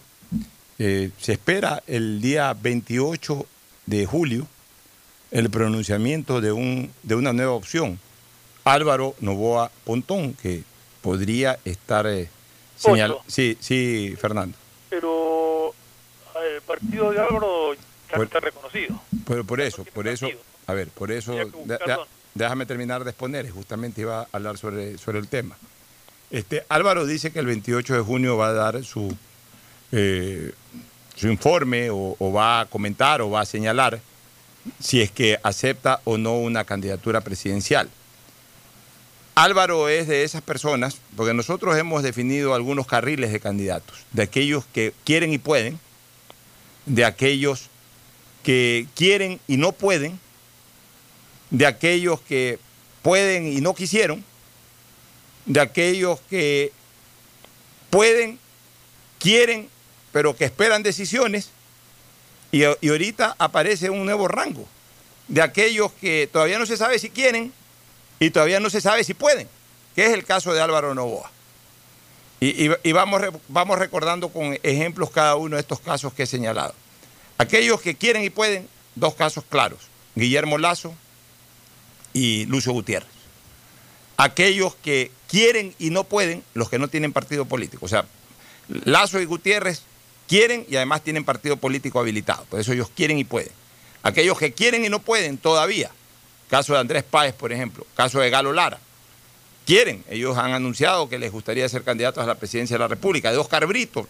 Eh, 0.78 1.10
se 1.18 1.32
espera 1.32 1.82
el 1.86 2.20
día 2.20 2.54
28 2.58 3.46
de 3.86 4.06
julio 4.06 4.46
el 5.30 5.50
pronunciamiento 5.50 6.40
de, 6.40 6.52
un, 6.52 6.90
de 7.02 7.14
una 7.14 7.32
nueva 7.32 7.52
opción. 7.52 7.98
Álvaro 8.64 9.14
Novoa 9.20 9.70
Pontón, 9.84 10.34
que 10.34 10.64
podría 11.02 11.58
estar 11.64 12.06
señalado. 12.76 13.22
Sí, 13.26 13.56
sí, 13.60 14.14
Fernando. 14.20 14.56
Pero 14.88 15.72
el 16.54 16.60
partido 16.62 17.12
de 17.12 17.20
Álvaro 17.20 17.74
ya 17.74 18.22
está 18.22 18.40
reconocido. 18.40 19.00
Pero 19.26 19.44
por 19.44 19.60
eso, 19.60 19.84
por 19.84 20.08
eso, 20.08 20.28
a 20.66 20.74
ver, 20.74 20.88
por 20.88 21.12
eso, 21.12 21.32
de- 21.32 21.44
de- 21.44 21.78
déjame 22.34 22.66
terminar 22.66 23.04
de 23.04 23.10
exponer, 23.10 23.50
justamente 23.50 24.02
iba 24.02 24.22
a 24.22 24.28
hablar 24.32 24.58
sobre, 24.58 24.98
sobre 24.98 25.18
el 25.18 25.28
tema. 25.28 25.56
Este, 26.30 26.64
Álvaro 26.68 27.06
dice 27.06 27.32
que 27.32 27.40
el 27.40 27.46
28 27.46 27.94
de 27.94 28.00
junio 28.00 28.36
va 28.36 28.48
a 28.48 28.52
dar 28.52 28.84
su, 28.84 29.16
eh, 29.92 30.52
su 31.16 31.28
informe 31.28 31.90
o, 31.90 32.16
o 32.18 32.32
va 32.32 32.60
a 32.60 32.66
comentar 32.66 33.20
o 33.20 33.30
va 33.30 33.40
a 33.40 33.46
señalar 33.46 34.00
si 34.78 35.00
es 35.00 35.10
que 35.10 35.38
acepta 35.42 36.00
o 36.04 36.18
no 36.18 36.38
una 36.38 36.64
candidatura 36.64 37.20
presidencial. 37.20 37.88
Álvaro 39.34 39.88
es 39.88 40.06
de 40.06 40.24
esas 40.24 40.42
personas, 40.42 40.98
porque 41.16 41.32
nosotros 41.32 41.76
hemos 41.78 42.02
definido 42.02 42.54
algunos 42.54 42.86
carriles 42.86 43.32
de 43.32 43.40
candidatos, 43.40 44.04
de 44.12 44.22
aquellos 44.22 44.66
que 44.66 44.92
quieren 45.04 45.32
y 45.32 45.38
pueden, 45.38 45.78
de 46.84 47.04
aquellos 47.04 47.70
que 48.42 48.86
quieren 48.94 49.40
y 49.48 49.56
no 49.56 49.72
pueden, 49.72 50.18
de 51.50 51.66
aquellos 51.66 52.20
que 52.20 52.58
pueden 53.02 53.46
y 53.46 53.60
no 53.60 53.74
quisieron, 53.74 54.24
de 55.46 55.60
aquellos 55.60 56.20
que 56.28 56.72
pueden, 57.90 58.38
quieren, 59.18 59.68
pero 60.12 60.36
que 60.36 60.44
esperan 60.44 60.82
decisiones, 60.82 61.50
y, 62.52 62.62
y 62.80 62.88
ahorita 62.88 63.36
aparece 63.38 63.90
un 63.90 64.04
nuevo 64.04 64.28
rango, 64.28 64.66
de 65.28 65.42
aquellos 65.42 65.92
que 65.92 66.28
todavía 66.32 66.58
no 66.58 66.66
se 66.66 66.76
sabe 66.76 66.98
si 66.98 67.10
quieren 67.10 67.52
y 68.18 68.30
todavía 68.30 68.60
no 68.60 68.70
se 68.70 68.80
sabe 68.80 69.04
si 69.04 69.14
pueden, 69.14 69.48
que 69.94 70.06
es 70.06 70.12
el 70.12 70.24
caso 70.24 70.52
de 70.52 70.60
Álvaro 70.60 70.94
Novoa. 70.94 71.30
Y, 72.40 72.70
y- 72.82 72.92
vamos, 72.92 73.20
vamos 73.48 73.78
recordando 73.78 74.30
con 74.30 74.58
ejemplos 74.62 75.10
cada 75.10 75.36
uno 75.36 75.56
de 75.56 75.60
estos 75.60 75.78
casos 75.80 76.14
que 76.14 76.22
he 76.22 76.26
señalado. 76.26 76.74
Aquellos 77.38 77.80
que 77.82 77.94
quieren 77.96 78.24
y 78.24 78.30
pueden, 78.30 78.66
dos 78.94 79.14
casos 79.14 79.44
claros, 79.48 79.78
Guillermo 80.14 80.56
Lazo 80.58 80.94
y 82.12 82.46
Lucio 82.46 82.72
Gutiérrez. 82.72 83.08
Aquellos 84.16 84.74
que 84.76 85.10
quieren 85.28 85.74
y 85.78 85.90
no 85.90 86.04
pueden, 86.04 86.42
los 86.54 86.68
que 86.68 86.78
no 86.78 86.88
tienen 86.88 87.12
partido 87.12 87.44
político. 87.46 87.86
O 87.86 87.88
sea, 87.88 88.04
Lazo 88.84 89.20
y 89.20 89.24
Gutiérrez 89.24 89.82
quieren 90.28 90.66
y 90.68 90.76
además 90.76 91.02
tienen 91.02 91.24
partido 91.24 91.56
político 91.56 91.98
habilitado. 91.98 92.44
Por 92.44 92.60
eso 92.60 92.72
ellos 92.72 92.90
quieren 92.94 93.18
y 93.18 93.24
pueden. 93.24 93.52
Aquellos 94.02 94.38
que 94.38 94.52
quieren 94.52 94.84
y 94.84 94.88
no 94.88 95.00
pueden 95.00 95.38
todavía. 95.38 95.90
Caso 96.48 96.72
de 96.72 96.80
Andrés 96.80 97.04
Páez, 97.04 97.34
por 97.34 97.52
ejemplo. 97.52 97.86
Caso 97.94 98.20
de 98.20 98.30
Galo 98.30 98.52
Lara. 98.52 98.78
Quieren. 99.66 100.04
Ellos 100.08 100.36
han 100.36 100.52
anunciado 100.52 101.08
que 101.08 101.18
les 101.18 101.32
gustaría 101.32 101.68
ser 101.68 101.84
candidatos 101.84 102.22
a 102.24 102.26
la 102.26 102.34
presidencia 102.34 102.74
de 102.74 102.80
la 102.80 102.88
República. 102.88 103.30
De 103.30 103.38
Oscar 103.38 103.66
Brito, 103.66 104.08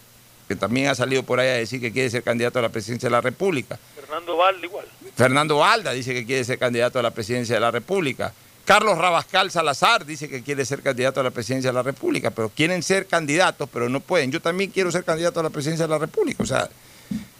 que 0.51 0.57
también 0.57 0.89
ha 0.89 0.97
salido 0.97 1.23
por 1.23 1.39
ahí 1.39 1.47
a 1.47 1.53
decir 1.53 1.81
que 1.81 1.93
quiere 1.93 2.11
ser 2.11 2.25
candidato 2.25 2.59
a 2.59 2.63
la 2.63 2.71
presidencia 2.71 3.09
de 3.09 3.13
la 3.13 3.21
República. 3.21 3.79
Fernando 3.95 4.37
Valde 4.37 4.67
igual. 4.67 4.85
Fernando 5.15 5.59
Valda 5.59 5.93
dice 5.93 6.13
que 6.13 6.27
quiere 6.27 6.43
ser 6.43 6.59
candidato 6.59 6.99
a 6.99 7.03
la 7.03 7.13
presidencia 7.13 7.55
de 7.55 7.61
la 7.61 7.71
República. 7.71 8.33
Carlos 8.65 8.99
Rabascal 8.99 9.53
Salazar 9.53 10.05
dice 10.05 10.29
que 10.29 10.43
quiere 10.43 10.65
ser 10.65 10.83
candidato 10.83 11.21
a 11.21 11.23
la 11.23 11.31
presidencia 11.31 11.71
de 11.71 11.75
la 11.75 11.85
República, 11.85 12.33
pero 12.33 12.49
quieren 12.49 12.83
ser 12.83 13.07
candidatos, 13.07 13.69
pero 13.73 13.89
no 13.89 14.01
pueden. 14.01 14.33
Yo 14.33 14.43
también 14.43 14.73
quiero 14.73 14.91
ser 14.91 15.05
candidato 15.05 15.39
a 15.39 15.45
la 15.45 15.51
presidencia 15.51 15.87
de 15.87 15.91
la 15.91 15.99
República. 15.99 16.43
O 16.43 16.47
sea, 16.47 16.69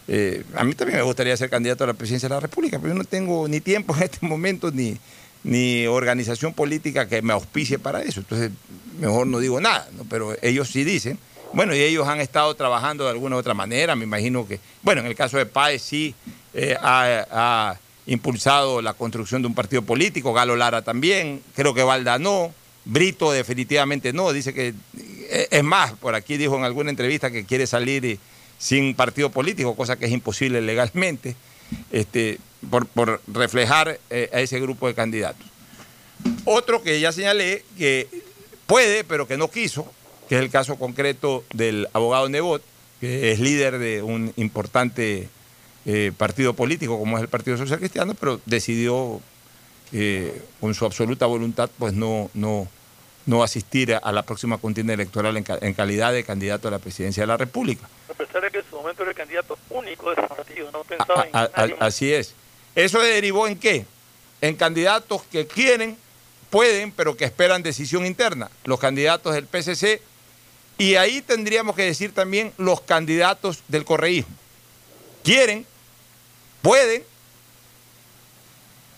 eh, 0.07 0.45
a 0.55 0.63
mí 0.63 0.73
también 0.73 0.99
me 0.99 1.03
gustaría 1.03 1.35
ser 1.35 1.49
candidato 1.49 1.83
a 1.83 1.87
la 1.87 1.93
presidencia 1.93 2.29
de 2.29 2.35
la 2.35 2.39
República, 2.39 2.79
pero 2.79 2.93
yo 2.93 2.97
no 2.97 3.03
tengo 3.03 3.45
ni 3.49 3.59
tiempo 3.59 3.93
en 3.97 4.03
este 4.03 4.25
momento 4.25 4.71
ni, 4.71 4.97
ni 5.43 5.85
organización 5.85 6.53
política 6.53 7.09
que 7.09 7.21
me 7.21 7.33
auspicie 7.33 7.77
para 7.77 8.03
eso. 8.03 8.21
Entonces, 8.21 8.51
mejor 9.01 9.27
no 9.27 9.39
digo 9.39 9.59
nada, 9.59 9.89
¿no? 9.97 10.05
pero 10.09 10.33
ellos 10.41 10.69
sí 10.69 10.85
dicen. 10.85 11.19
Bueno, 11.53 11.75
y 11.75 11.81
ellos 11.81 12.07
han 12.07 12.21
estado 12.21 12.55
trabajando 12.55 13.03
de 13.03 13.09
alguna 13.09 13.35
u 13.35 13.39
otra 13.39 13.53
manera, 13.53 13.95
me 13.95 14.05
imagino 14.05 14.47
que, 14.47 14.59
bueno, 14.81 15.01
en 15.01 15.07
el 15.07 15.15
caso 15.15 15.37
de 15.37 15.45
Páez 15.45 15.81
sí 15.81 16.15
eh, 16.53 16.77
ha, 16.81 17.75
impulsado 18.07 18.81
la 18.81 18.93
construcción 18.93 19.41
de 19.41 19.47
un 19.47 19.53
partido 19.53 19.81
político, 19.81 20.33
Galo 20.33 20.55
Lara 20.55 20.81
también, 20.81 21.41
creo 21.55 21.73
que 21.73 21.83
Valda 21.83 22.17
no, 22.19 22.53
Brito 22.85 23.31
definitivamente 23.31 24.11
no, 24.13 24.31
dice 24.31 24.53
que, 24.53 24.73
eh, 24.97 25.47
es 25.51 25.63
más, 25.63 25.91
por 25.93 26.15
aquí 26.15 26.37
dijo 26.37 26.57
en 26.57 26.63
alguna 26.63 26.89
entrevista 26.89 27.29
que 27.29 27.45
quiere 27.45 27.67
salir 27.67 28.05
eh, 28.05 28.17
sin 28.57 28.95
partido 28.95 29.29
político, 29.29 29.75
cosa 29.75 29.97
que 29.97 30.05
es 30.05 30.11
imposible 30.11 30.61
legalmente, 30.61 31.35
este, 31.91 32.39
por, 32.69 32.87
por 32.87 33.21
reflejar 33.27 33.99
a 34.09 34.39
ese 34.39 34.59
grupo 34.59 34.87
de 34.87 34.93
candidatos. 34.93 35.45
Otro 36.45 36.81
que 36.81 36.99
ya 36.99 37.11
señalé 37.11 37.63
que 37.77 38.07
puede, 38.67 39.03
pero 39.03 39.27
que 39.27 39.37
no 39.37 39.49
quiso, 39.49 39.91
que 40.31 40.37
es 40.37 40.43
el 40.43 40.49
caso 40.49 40.77
concreto 40.77 41.43
del 41.53 41.89
abogado 41.91 42.29
Nebot, 42.29 42.63
que 43.01 43.33
es 43.33 43.41
líder 43.41 43.79
de 43.79 44.01
un 44.01 44.31
importante 44.37 45.27
eh, 45.85 46.13
partido 46.17 46.53
político 46.53 46.97
como 46.97 47.17
es 47.17 47.21
el 47.21 47.27
Partido 47.27 47.57
Social 47.57 47.79
Cristiano, 47.79 48.15
pero 48.17 48.39
decidió 48.45 49.19
eh, 49.91 50.41
con 50.61 50.73
su 50.73 50.85
absoluta 50.85 51.25
voluntad 51.25 51.69
pues 51.77 51.91
no, 51.91 52.31
no, 52.33 52.69
no 53.25 53.43
asistir 53.43 53.93
a, 53.93 54.11
la 54.13 54.23
próxima 54.23 54.57
contienda 54.57 54.93
electoral 54.93 55.35
en, 55.35 55.73
calidad 55.73 56.13
de 56.13 56.23
candidato 56.23 56.69
a 56.69 56.71
la 56.71 56.79
presidencia 56.79 57.23
de 57.23 57.27
la 57.27 57.35
República. 57.35 57.89
A 58.09 58.13
pesar 58.13 58.41
de 58.41 58.51
que 58.51 58.59
en 58.59 58.65
su 58.69 58.77
momento 58.77 59.01
era 59.01 59.11
el 59.11 59.17
candidato 59.17 59.57
único 59.69 60.11
de 60.11 60.21
ese 60.21 60.33
partido, 60.33 60.71
no 60.71 60.85
pensaba 60.85 61.27
en 61.27 61.75
Así 61.81 62.13
es. 62.13 62.35
¿Eso 62.73 63.01
derivó 63.01 63.49
en 63.49 63.59
qué? 63.59 63.85
En 64.39 64.55
candidatos 64.55 65.23
que 65.23 65.45
quieren, 65.45 65.97
pueden, 66.49 66.93
pero 66.93 67.17
que 67.17 67.25
esperan 67.25 67.63
decisión 67.63 68.05
interna. 68.05 68.49
Los 68.63 68.79
candidatos 68.79 69.33
del 69.33 69.45
PCC 69.45 69.99
y 70.81 70.95
ahí 70.95 71.21
tendríamos 71.21 71.75
que 71.75 71.83
decir 71.83 72.11
también 72.11 72.51
los 72.57 72.81
candidatos 72.81 73.61
del 73.67 73.85
correísmo. 73.85 74.35
Quieren, 75.23 75.63
pueden, 76.63 77.03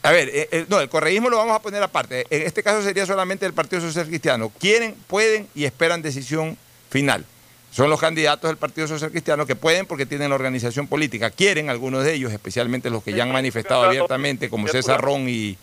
a 0.02 0.12
ver, 0.12 0.30
eh, 0.30 0.48
eh, 0.50 0.66
no, 0.70 0.80
el 0.80 0.88
correísmo 0.88 1.30
lo 1.30 1.36
vamos 1.36 1.54
a 1.54 1.62
poner 1.62 1.84
aparte. 1.84 2.26
En 2.30 2.44
este 2.44 2.64
caso 2.64 2.82
sería 2.82 3.06
solamente 3.06 3.46
el 3.46 3.52
Partido 3.52 3.82
Social 3.82 4.08
Cristiano. 4.08 4.50
Quieren, 4.62 4.96
pueden 5.08 5.50
y 5.54 5.66
esperan 5.66 6.02
decisión 6.02 6.58
final. 6.90 7.26
Son 7.74 7.90
los 7.90 8.00
candidatos 8.00 8.50
del 8.50 8.56
Partido 8.56 8.88
Social 8.88 9.12
Cristiano 9.12 9.46
que 9.46 9.58
pueden 9.58 9.86
porque 9.86 10.06
tienen 10.06 10.30
la 10.30 10.36
organización 10.36 10.88
política. 10.88 11.32
Quieren, 11.32 11.70
algunos 11.70 12.06
de 12.06 12.14
ellos, 12.14 12.32
especialmente 12.32 12.90
los 12.92 13.04
que 13.04 13.12
ya 13.12 13.24
han 13.24 13.34
manifestado 13.34 13.84
abiertamente, 13.84 14.50
como 14.50 14.70
César 14.70 15.02
Ron 15.02 15.28
y, 15.28 15.58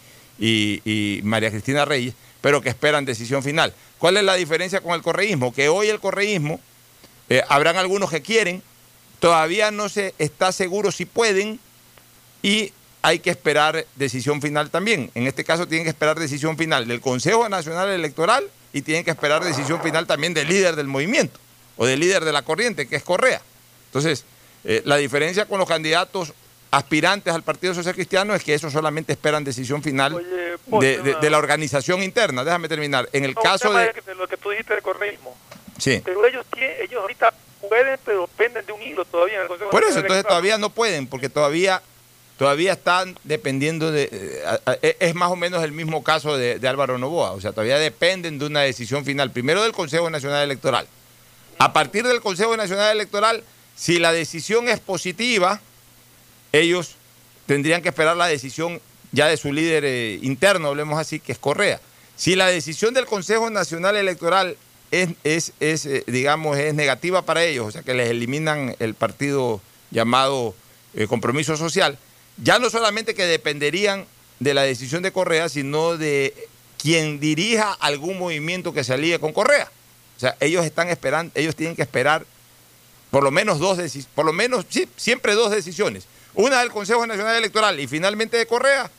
María 1.23 1.51
Cristina 1.51 1.85
Reyes, 1.85 2.15
pero 2.41 2.61
que 2.61 2.71
esperan 2.71 3.05
decisión 3.05 3.43
final. 3.43 3.75
¿Cuál 3.99 4.17
es 4.17 4.25
la 4.25 4.35
diferencia 4.35 4.81
con 4.81 4.95
el 4.95 5.03
correísmo? 5.03 5.53
Que 5.53 5.69
hoy 5.69 5.89
el 5.89 6.01
correísmo, 6.01 6.61
eh, 7.29 7.43
habrán 7.49 7.77
algunos 7.77 8.11
que 8.11 8.23
quieren, 8.23 8.63
todavía 9.19 9.71
no 9.71 9.89
se 9.89 10.15
está 10.19 10.53
seguro 10.53 10.91
si 10.91 11.05
pueden 11.05 11.61
y 12.43 12.73
hay 13.03 13.19
que 13.19 13.31
esperar 13.31 13.87
decisión 13.97 14.41
final 14.41 14.71
también. 14.71 15.11
En 15.15 15.27
este 15.27 15.45
caso 15.45 15.69
tienen 15.69 15.85
que 15.85 15.91
esperar 15.91 16.19
decisión 16.19 16.57
final 16.57 16.89
del 16.89 17.01
Consejo 17.01 17.49
Nacional 17.49 17.89
Electoral 17.91 18.45
y 18.73 18.83
tienen 18.83 19.05
que 19.05 19.11
esperar 19.11 19.45
decisión 19.45 19.83
final 19.83 20.07
también 20.07 20.35
del 20.35 20.49
líder 20.49 20.77
del 20.77 20.87
movimiento 20.87 21.39
o 21.77 21.87
del 21.87 22.01
líder 22.01 22.25
de 22.25 22.33
la 22.33 22.43
corriente, 22.43 22.89
que 22.89 22.97
es 22.97 23.03
Correa. 23.03 23.41
Entonces, 23.87 24.25
eh, 24.65 24.83
la 24.85 24.97
diferencia 24.97 25.47
con 25.47 25.59
los 25.59 25.69
candidatos 25.69 26.33
aspirantes 26.71 27.35
al 27.35 27.43
Partido 27.43 27.75
Social 27.75 27.95
Cristiano 27.95 28.35
es 28.35 28.45
que 28.45 28.55
esos 28.55 28.73
solamente 28.73 29.13
esperan 29.13 29.45
decisión 29.45 29.83
final 29.83 30.15
de, 30.67 31.31
la 31.31 31.39
organización 31.39 32.03
interna. 32.03 32.45
Déjame 32.45 32.69
terminar. 32.69 33.09
En 33.13 33.25
el 33.25 33.35
caso 33.35 33.73
de... 33.73 33.93
Lo 34.17 34.29
que 34.29 34.37
tú 34.37 34.51
dijiste 34.51 34.75
del 34.75 34.83
correísmo. 34.83 35.37
Sí. 35.79 36.03
Pero 36.05 36.27
ellos, 36.27 36.47
ellos 36.57 37.01
ahorita 37.01 37.33
pueden, 37.69 37.99
pero 38.05 38.23
dependen 38.23 38.67
de 38.67 38.73
un 38.73 38.83
hilo 38.83 39.05
todavía 39.05 39.37
en 39.37 39.43
el 39.43 39.49
Consejo 39.49 39.71
Por 39.71 39.85
eso, 39.85 39.99
entonces 39.99 40.27
todavía 40.27 40.59
no 40.59 40.71
pueden, 40.71 41.07
porque 41.07 41.29
todavía 41.29 41.83
todavía 42.41 42.73
están 42.73 43.19
dependiendo 43.23 43.93
de... 43.93 44.09
Eh, 44.81 44.97
es 44.99 45.15
más 45.15 45.31
o 45.31 45.37
menos 45.37 45.63
el 45.63 45.73
mismo 45.73 46.03
caso 46.03 46.39
de, 46.39 46.59
Álvaro 46.67 46.97
Novoa, 46.97 47.33
o 47.33 47.41
sea, 47.43 47.53
todavía 47.53 47.79
dependen 47.79 48.39
de 48.39 48.47
una 48.47 48.61
decisión 48.61 49.05
final, 49.05 49.31
primero 49.31 49.63
del 49.63 49.73
Consejo 49.73 50.09
Nacional 50.09 50.45
Electoral. 50.45 50.87
A 51.59 51.75
partir 51.75 52.07
del 52.07 52.23
Consejo 52.23 52.57
Nacional 52.57 52.93
Electoral, 52.93 53.45
si 53.77 53.99
la 53.99 54.13
decisión 54.13 54.69
es 54.69 54.81
positiva, 54.81 55.61
ellos 56.53 56.97
tendrían 57.47 57.83
que 57.83 57.89
esperar 57.89 58.17
la 58.17 58.27
decisión 58.27 58.81
ya 59.13 59.27
de 59.27 59.37
su 59.37 59.53
líder 59.53 59.85
eh, 59.85 60.19
interno, 60.23 60.69
hablemos 60.69 60.99
así, 60.99 61.21
que 61.21 61.33
es 61.33 61.39
Correa. 61.39 61.81
Si 62.17 62.37
la 62.37 62.47
decisión 62.47 62.95
del 62.95 63.07
Consejo 63.07 63.51
Nacional 63.51 63.97
Electoral 63.97 64.57
es, 64.91 65.11
es, 65.25 65.53
es 65.61 65.87
eh, 65.87 66.05
digamos, 66.07 66.59
es 66.59 66.75
negativa 66.75 67.23
para 67.23 67.45
ellos, 67.45 67.67
o 67.67 67.71
sea, 67.71 67.83
que 67.83 67.95
les 67.95 68.11
eliminan 68.11 68.77
el 68.79 68.95
partido 68.95 69.61
llamado 69.91 70.55
Compromiso 71.09 71.57
Social, 71.57 71.99
ya 72.43 72.59
no 72.59 72.71
solamente 72.71 73.15
que 73.15 73.27
dependerían 73.27 74.07
de 74.39 74.55
la 74.55 74.63
decisión 74.63 75.03
de 75.03 75.13
Correa, 75.13 75.49
sino 75.49 75.97
de 75.97 76.35
quien 76.79 77.21
dirija 77.21 77.73
algún 77.73 78.19
movimiento 78.19 78.73
que 78.73 78.85
se 78.85 78.95
alíe 78.95 79.19
con 79.19 79.33
Correa. 79.33 79.71
O 80.17 80.21
sea, 80.21 80.37
ellos 80.41 80.65
están 80.65 80.89
esperando, 80.89 81.33
ellos 81.35 81.55
tienen 81.55 81.77
que 81.77 81.83
esperar 81.83 82.27
por 83.11 83.23
lo 83.23 83.31
menos 83.31 83.59
dos 83.59 83.77
decisiones, 83.77 84.09
por 84.15 84.25
lo 84.25 84.33
menos, 84.33 84.67
siempre 84.97 85.35
dos 85.35 85.51
decisiones. 85.51 86.07
Una 86.35 86.61
del 86.61 86.71
Consejo 86.71 87.07
Nacional 87.07 87.37
Electoral 87.37 87.81
y 87.81 87.87
finalmente 87.87 88.37
de 88.37 88.47
Correa, 88.47 88.91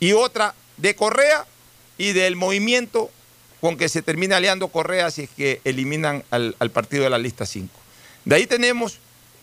y 0.00 0.12
otra 0.12 0.54
de 0.76 0.94
Correa 0.96 1.46
y 1.98 2.12
del 2.12 2.36
movimiento 2.36 3.10
con 3.60 3.76
que 3.76 3.88
se 3.88 4.02
termina 4.02 4.38
aliando 4.38 4.68
Correa 4.68 5.10
si 5.10 5.22
es 5.22 5.30
que 5.30 5.60
eliminan 5.64 6.24
al, 6.30 6.54
partido 6.72 7.04
de 7.04 7.10
la 7.10 7.18
lista 7.18 7.46
5. 7.46 7.72
De 8.24 8.34
ahí 8.34 8.46
tenemos 8.46 8.98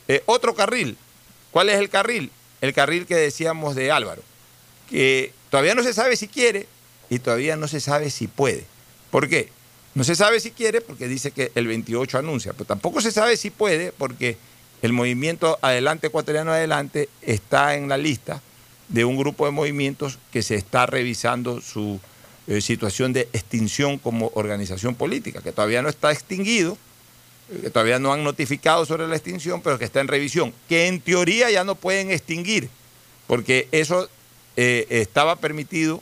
eh, 0.08 0.24
otro 0.26 0.56
carril. 0.56 0.98
¿Cuál 1.52 1.70
es 1.70 1.78
el 1.78 1.90
carril? 1.90 2.32
el 2.62 2.74
carril 2.74 3.06
que 3.06 3.16
decíamos 3.16 3.76
de 3.76 3.92
Álvaro, 3.92 4.22
que 4.90 5.34
todavía 5.50 5.76
no 5.76 5.84
se 5.84 5.94
sabe 5.94 6.16
si 6.16 6.28
quiere 6.28 6.68
y 7.10 7.20
todavía 7.20 7.56
no 7.56 7.68
se 7.68 7.80
sabe 7.80 8.10
si 8.10 8.28
puede. 8.28 8.66
¿Por 9.12 9.30
qué? 9.30 9.50
No 9.96 10.04
se 10.04 10.16
sabe 10.16 10.40
si 10.40 10.52
quiere 10.52 10.82
porque 10.82 11.08
dice 11.08 11.32
que 11.32 11.52
el 11.56 11.68
28 11.68 12.18
anuncia, 12.18 12.54
pero 12.54 12.66
tampoco 12.66 13.02
se 13.02 13.12
sabe 13.12 13.38
si 13.38 13.50
puede 13.50 13.92
porque 13.92 14.38
el 14.82 14.94
movimiento 14.94 15.58
Adelante 15.62 16.08
Ecuatoriano 16.08 16.52
Adelante 16.52 17.10
está 17.22 17.76
en 17.76 17.90
la 17.90 17.98
lista 17.98 18.42
de 18.88 19.06
un 19.06 19.18
grupo 19.18 19.46
de 19.46 19.52
movimientos 19.52 20.18
que 20.32 20.42
se 20.42 20.56
está 20.56 20.86
revisando 20.86 21.62
su 21.62 22.00
eh, 22.48 22.62
situación 22.62 23.14
de 23.14 23.30
extinción 23.34 24.00
como 24.00 24.32
organización 24.34 24.96
política, 24.96 25.42
que 25.42 25.52
todavía 25.52 25.82
no 25.82 25.90
está 25.90 26.12
extinguido, 26.12 26.78
que 27.62 27.70
todavía 27.70 28.00
no 28.00 28.14
han 28.14 28.24
notificado 28.24 28.86
sobre 28.86 29.08
la 29.08 29.16
extinción, 29.16 29.62
pero 29.62 29.78
que 29.78 29.86
está 29.86 30.02
en 30.02 30.08
revisión, 30.08 30.54
que 30.68 30.88
en 30.88 31.02
teoría 31.02 31.52
ya 31.52 31.64
no 31.64 31.76
pueden 31.76 32.10
extinguir, 32.12 32.70
porque 33.28 33.68
eso 33.72 34.10
eh, 34.58 34.88
estaba 34.90 35.36
permitido, 35.36 36.02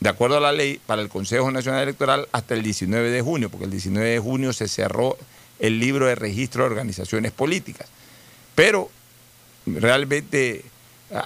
de 0.00 0.08
acuerdo 0.08 0.36
a 0.36 0.40
la 0.40 0.52
ley, 0.52 0.80
para 0.86 1.02
el 1.02 1.08
Consejo 1.08 1.50
Nacional 1.50 1.82
Electoral 1.82 2.28
hasta 2.30 2.54
el 2.54 2.62
19 2.62 3.10
de 3.10 3.22
junio, 3.22 3.50
porque 3.50 3.64
el 3.64 3.70
19 3.72 4.08
de 4.08 4.18
junio 4.20 4.52
se 4.52 4.68
cerró 4.68 5.16
el 5.58 5.78
libro 5.78 6.06
de 6.06 6.14
registro 6.14 6.64
de 6.64 6.70
organizaciones 6.70 7.32
políticas. 7.32 7.88
Pero 8.54 8.90
realmente 9.66 10.64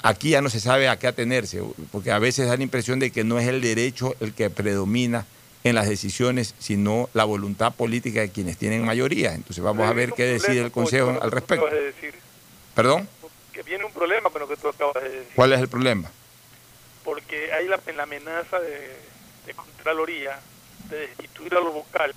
aquí 0.02 0.30
ya 0.30 0.42
no 0.42 0.50
se 0.50 0.60
sabe 0.60 0.88
a 0.88 0.98
qué 0.98 1.06
atenerse, 1.06 1.62
porque 1.90 2.12
a 2.12 2.18
veces 2.18 2.46
da 2.46 2.56
la 2.56 2.62
impresión 2.62 2.98
de 2.98 3.10
que 3.10 3.24
no 3.24 3.38
es 3.38 3.48
el 3.48 3.60
derecho 3.60 4.14
el 4.20 4.32
que 4.32 4.50
predomina 4.50 5.26
en 5.64 5.74
las 5.74 5.88
decisiones, 5.88 6.54
sino 6.58 7.08
la 7.14 7.24
voluntad 7.24 7.72
política 7.72 8.20
de 8.20 8.30
quienes 8.30 8.58
tienen 8.58 8.84
mayoría. 8.84 9.34
Entonces 9.34 9.62
vamos 9.62 9.88
a 9.88 9.92
ver 9.92 10.12
qué 10.12 10.24
decide 10.24 10.60
el 10.60 10.72
Consejo 10.72 11.18
al 11.20 11.30
respecto. 11.30 11.68
¿Perdón? 12.74 13.08
Que 13.52 13.62
viene 13.62 13.84
un 13.84 13.92
problema 13.92 14.30
con 14.30 14.40
lo 14.40 14.48
que 14.48 14.56
tú 14.56 14.68
acabas 14.68 15.02
de 15.02 15.08
decir. 15.08 15.32
¿Cuál 15.36 15.52
es 15.52 15.60
el 15.60 15.68
problema? 15.68 16.10
Porque 17.04 17.52
hay 17.52 17.68
la, 17.68 17.80
amenaza 18.02 18.58
de, 18.58 18.96
de 19.46 19.54
Contraloría 19.54 20.38
de 20.94 21.08
destituir 21.08 21.54
a 21.54 21.60
los 21.60 21.72
vocales 21.72 22.16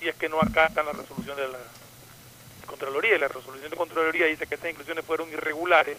si 0.00 0.08
es 0.08 0.14
que 0.16 0.28
no 0.28 0.40
acatan 0.40 0.86
la 0.86 0.92
resolución 0.92 1.36
de 1.36 1.48
la 1.48 1.58
Contraloría. 2.66 3.16
Y 3.16 3.18
la 3.18 3.28
resolución 3.28 3.70
de 3.70 3.76
Contraloría 3.76 4.26
dice 4.26 4.46
que 4.46 4.54
estas 4.54 4.70
inclusiones 4.70 5.04
fueron 5.04 5.28
irregulares 5.30 5.96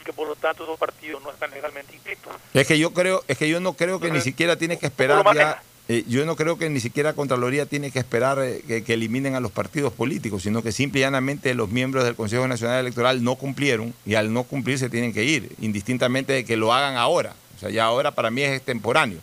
y 0.00 0.04
que 0.04 0.12
por 0.12 0.28
lo 0.28 0.36
tanto 0.36 0.64
esos 0.64 0.78
partidos 0.78 1.22
no 1.22 1.30
están 1.30 1.50
legalmente 1.50 1.94
inscritos. 1.94 2.32
Es 2.52 2.66
que 2.66 2.78
yo 2.78 2.92
creo, 2.92 3.24
es 3.28 3.36
que 3.38 3.48
yo 3.48 3.60
no 3.60 3.74
creo 3.74 4.00
que 4.00 4.10
ni 4.10 4.20
siquiera 4.20 4.56
tiene 4.56 4.78
que 4.78 4.86
esperar 4.86 5.24
ya 5.34 5.62
eh, 5.86 6.04
yo 6.08 6.24
no 6.24 6.34
creo 6.34 6.56
que 6.56 6.70
ni 6.70 6.80
siquiera 6.80 7.12
Contraloría 7.12 7.66
tiene 7.66 7.90
que 7.90 7.98
esperar 7.98 8.38
eh, 8.42 8.62
que, 8.82 8.94
eliminen 8.94 9.34
a 9.34 9.40
los 9.40 9.52
partidos 9.52 9.92
políticos, 9.92 10.42
sino 10.42 10.62
que 10.62 10.72
simple 10.72 11.00
y 11.00 11.02
llanamente 11.02 11.52
los 11.52 11.68
miembros 11.68 12.04
del 12.04 12.14
Consejo 12.14 12.48
Nacional 12.48 12.80
Electoral 12.80 13.22
no 13.22 13.34
cumplieron 13.34 13.92
y 14.06 14.14
al 14.14 14.32
no 14.32 14.44
cumplir 14.44 14.78
se 14.78 14.88
tienen 14.88 15.12
que 15.12 15.24
ir, 15.24 15.52
indistintamente 15.60 16.32
de 16.32 16.44
que 16.46 16.56
lo 16.56 16.72
hagan 16.72 16.96
ahora. 16.96 17.34
O 17.54 17.60
sea, 17.60 17.68
ya 17.68 17.84
ahora 17.84 18.12
para 18.12 18.30
mí 18.30 18.42
es 18.42 18.52
extemporáneo. 18.52 19.18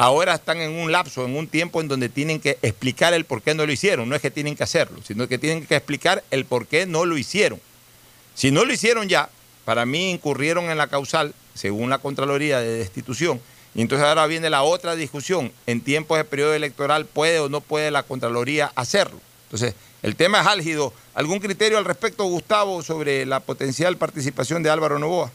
Ahora 0.00 0.34
están 0.34 0.60
en 0.60 0.70
un 0.70 0.92
lapso, 0.92 1.24
en 1.24 1.34
un 1.34 1.48
tiempo 1.48 1.80
en 1.80 1.88
donde 1.88 2.08
tienen 2.08 2.38
que 2.38 2.56
explicar 2.62 3.14
el 3.14 3.24
por 3.24 3.42
qué 3.42 3.56
no 3.56 3.66
lo 3.66 3.72
hicieron. 3.72 4.08
No 4.08 4.14
es 4.14 4.22
que 4.22 4.30
tienen 4.30 4.54
que 4.54 4.62
hacerlo, 4.62 5.00
sino 5.04 5.26
que 5.26 5.38
tienen 5.38 5.66
que 5.66 5.74
explicar 5.74 6.22
el 6.30 6.44
por 6.44 6.68
qué 6.68 6.86
no 6.86 7.04
lo 7.04 7.18
hicieron. 7.18 7.60
Si 8.36 8.52
no 8.52 8.64
lo 8.64 8.72
hicieron 8.72 9.08
ya, 9.08 9.28
para 9.64 9.86
mí 9.86 10.12
incurrieron 10.12 10.70
en 10.70 10.78
la 10.78 10.86
causal, 10.86 11.34
según 11.52 11.90
la 11.90 11.98
Contraloría 11.98 12.60
de 12.60 12.78
destitución, 12.78 13.40
y 13.74 13.80
entonces 13.80 14.06
ahora 14.06 14.28
viene 14.28 14.50
la 14.50 14.62
otra 14.62 14.94
discusión. 14.94 15.50
En 15.66 15.80
tiempos 15.80 16.16
de 16.16 16.24
periodo 16.24 16.54
electoral, 16.54 17.04
¿puede 17.04 17.40
o 17.40 17.48
no 17.48 17.60
puede 17.60 17.90
la 17.90 18.04
Contraloría 18.04 18.70
hacerlo? 18.76 19.18
Entonces, 19.48 19.74
el 20.04 20.14
tema 20.14 20.42
es 20.42 20.46
álgido. 20.46 20.92
¿Algún 21.14 21.40
criterio 21.40 21.76
al 21.76 21.84
respecto, 21.84 22.22
Gustavo, 22.22 22.84
sobre 22.84 23.26
la 23.26 23.40
potencial 23.40 23.96
participación 23.96 24.62
de 24.62 24.70
Álvaro 24.70 25.00
Novoa? 25.00 25.32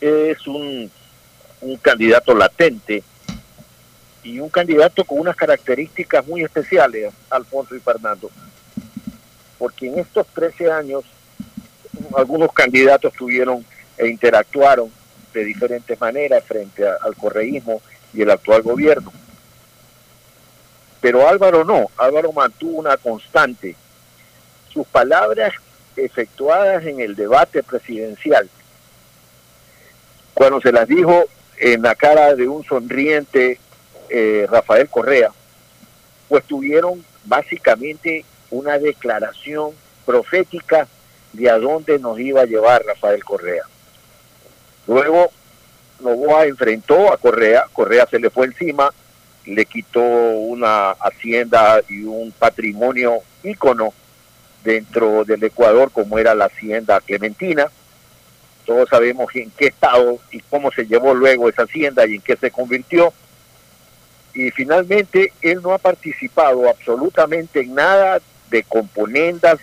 Es 0.00 0.46
un, 0.46 0.90
un 1.60 1.76
candidato 1.76 2.34
latente 2.34 3.02
y 4.22 4.38
un 4.38 4.48
candidato 4.48 5.04
con 5.04 5.20
unas 5.20 5.36
características 5.36 6.26
muy 6.26 6.42
especiales, 6.42 7.12
Alfonso 7.30 7.74
y 7.74 7.80
Fernando. 7.80 8.30
Porque 9.58 9.88
en 9.88 9.98
estos 9.98 10.26
13 10.28 10.70
años, 10.70 11.04
algunos 12.16 12.52
candidatos 12.52 13.12
tuvieron 13.12 13.64
e 13.96 14.08
interactuaron 14.08 14.90
de 15.32 15.44
diferentes 15.44 16.00
maneras 16.00 16.42
frente 16.44 16.86
al 16.86 17.14
correísmo 17.14 17.80
y 18.12 18.22
el 18.22 18.30
actual 18.30 18.62
gobierno. 18.62 19.12
Pero 21.00 21.28
Álvaro 21.28 21.64
no, 21.64 21.86
Álvaro 21.96 22.32
mantuvo 22.32 22.78
una 22.78 22.96
constante. 22.96 23.74
Sus 24.72 24.86
palabras 24.86 25.52
efectuadas 25.96 26.84
en 26.84 27.00
el 27.00 27.16
debate 27.16 27.62
presidencial, 27.62 28.48
cuando 30.40 30.58
se 30.62 30.72
las 30.72 30.88
dijo 30.88 31.26
en 31.58 31.82
la 31.82 31.94
cara 31.94 32.34
de 32.34 32.48
un 32.48 32.64
sonriente 32.64 33.58
eh, 34.08 34.46
Rafael 34.50 34.88
Correa, 34.88 35.30
pues 36.30 36.44
tuvieron 36.44 37.04
básicamente 37.26 38.24
una 38.50 38.78
declaración 38.78 39.72
profética 40.06 40.88
de 41.34 41.50
a 41.50 41.58
dónde 41.58 41.98
nos 41.98 42.18
iba 42.18 42.40
a 42.40 42.46
llevar 42.46 42.82
Rafael 42.86 43.22
Correa. 43.22 43.64
Luego 44.86 45.30
Novoa 46.00 46.46
enfrentó 46.46 47.12
a 47.12 47.18
Correa, 47.18 47.66
Correa 47.70 48.06
se 48.10 48.18
le 48.18 48.30
fue 48.30 48.46
encima, 48.46 48.90
le 49.44 49.66
quitó 49.66 50.00
una 50.00 50.92
hacienda 50.92 51.82
y 51.86 52.04
un 52.04 52.32
patrimonio 52.32 53.18
ícono 53.42 53.92
dentro 54.64 55.22
del 55.26 55.44
Ecuador 55.44 55.90
como 55.92 56.18
era 56.18 56.34
la 56.34 56.46
hacienda 56.46 56.98
Clementina. 57.02 57.66
Todos 58.70 58.88
sabemos 58.88 59.34
en 59.34 59.50
qué 59.50 59.66
estado 59.66 60.20
y 60.30 60.38
cómo 60.42 60.70
se 60.70 60.86
llevó 60.86 61.12
luego 61.12 61.48
esa 61.48 61.64
hacienda 61.64 62.06
y 62.06 62.14
en 62.14 62.20
qué 62.20 62.36
se 62.36 62.52
convirtió. 62.52 63.12
Y 64.32 64.52
finalmente 64.52 65.32
él 65.42 65.60
no 65.60 65.72
ha 65.72 65.78
participado 65.78 66.68
absolutamente 66.70 67.62
en 67.62 67.74
nada 67.74 68.20
de 68.48 68.62
componendas, 68.62 69.58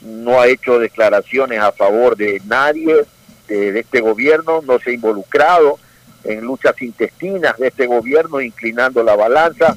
no 0.00 0.40
ha 0.40 0.46
hecho 0.46 0.78
declaraciones 0.78 1.58
a 1.58 1.72
favor 1.72 2.16
de 2.16 2.40
nadie 2.44 3.04
de, 3.48 3.80
este 3.80 4.00
gobierno, 4.00 4.62
no 4.62 4.78
se 4.78 4.90
ha 4.90 4.94
involucrado 4.94 5.80
en 6.22 6.42
luchas 6.42 6.80
intestinas 6.82 7.58
de 7.58 7.66
este 7.66 7.86
gobierno, 7.86 8.40
inclinando 8.40 9.02
la 9.02 9.16
balanza 9.16 9.76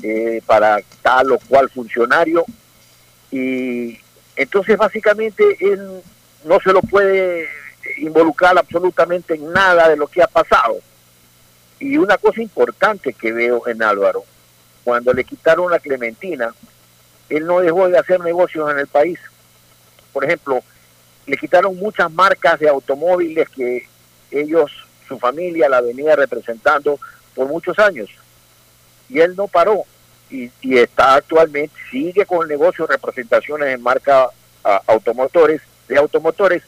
eh, 0.00 0.40
para 0.46 0.78
tal 1.02 1.32
o 1.32 1.40
cual 1.40 1.68
funcionario. 1.70 2.44
Y 3.32 3.98
entonces 4.36 4.78
básicamente 4.78 5.42
él 5.58 6.00
no 6.44 6.60
se 6.60 6.72
lo 6.72 6.82
puede 6.82 7.48
involucrar 7.98 8.56
absolutamente 8.58 9.34
en 9.34 9.52
nada 9.52 9.88
de 9.88 9.96
lo 9.96 10.06
que 10.06 10.22
ha 10.22 10.26
pasado. 10.26 10.78
Y 11.78 11.96
una 11.96 12.16
cosa 12.16 12.40
importante 12.40 13.12
que 13.12 13.32
veo 13.32 13.66
en 13.66 13.82
Álvaro, 13.82 14.24
cuando 14.84 15.12
le 15.12 15.24
quitaron 15.24 15.70
la 15.70 15.80
Clementina, 15.80 16.54
él 17.28 17.46
no 17.46 17.60
dejó 17.60 17.88
de 17.88 17.98
hacer 17.98 18.20
negocios 18.20 18.70
en 18.70 18.78
el 18.78 18.86
país. 18.86 19.18
Por 20.12 20.24
ejemplo, 20.24 20.60
le 21.26 21.36
quitaron 21.36 21.76
muchas 21.76 22.10
marcas 22.12 22.60
de 22.60 22.68
automóviles 22.68 23.48
que 23.48 23.88
ellos, 24.30 24.70
su 25.08 25.18
familia, 25.18 25.68
la 25.68 25.80
venía 25.80 26.16
representando 26.16 26.98
por 27.34 27.48
muchos 27.48 27.78
años. 27.78 28.10
Y 29.08 29.20
él 29.20 29.34
no 29.36 29.48
paró 29.48 29.84
y, 30.30 30.50
está 30.62 31.14
actualmente, 31.14 31.74
sigue 31.90 32.24
con 32.24 32.42
el 32.42 32.48
negocio 32.48 32.86
de 32.86 32.94
representaciones 32.94 33.74
en 33.74 33.82
marca 33.82 34.28
automotores, 34.86 35.60
de 35.88 35.98
automotores 35.98 36.62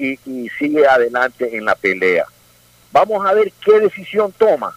y, 0.00 0.18
y 0.24 0.48
sigue 0.58 0.86
adelante 0.86 1.56
en 1.56 1.64
la 1.64 1.74
pelea. 1.74 2.24
Vamos 2.92 3.24
a 3.24 3.34
ver 3.34 3.52
qué 3.64 3.80
decisión 3.80 4.32
toma. 4.32 4.76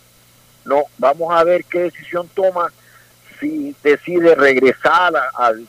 No, 0.66 0.84
vamos 0.98 1.34
a 1.34 1.44
ver 1.44 1.66
qué 1.66 1.84
decisión 1.84 2.30
toma 2.34 2.72
si 3.40 3.76
decide 3.84 4.36
regresar 4.36 5.14
al 5.36 5.66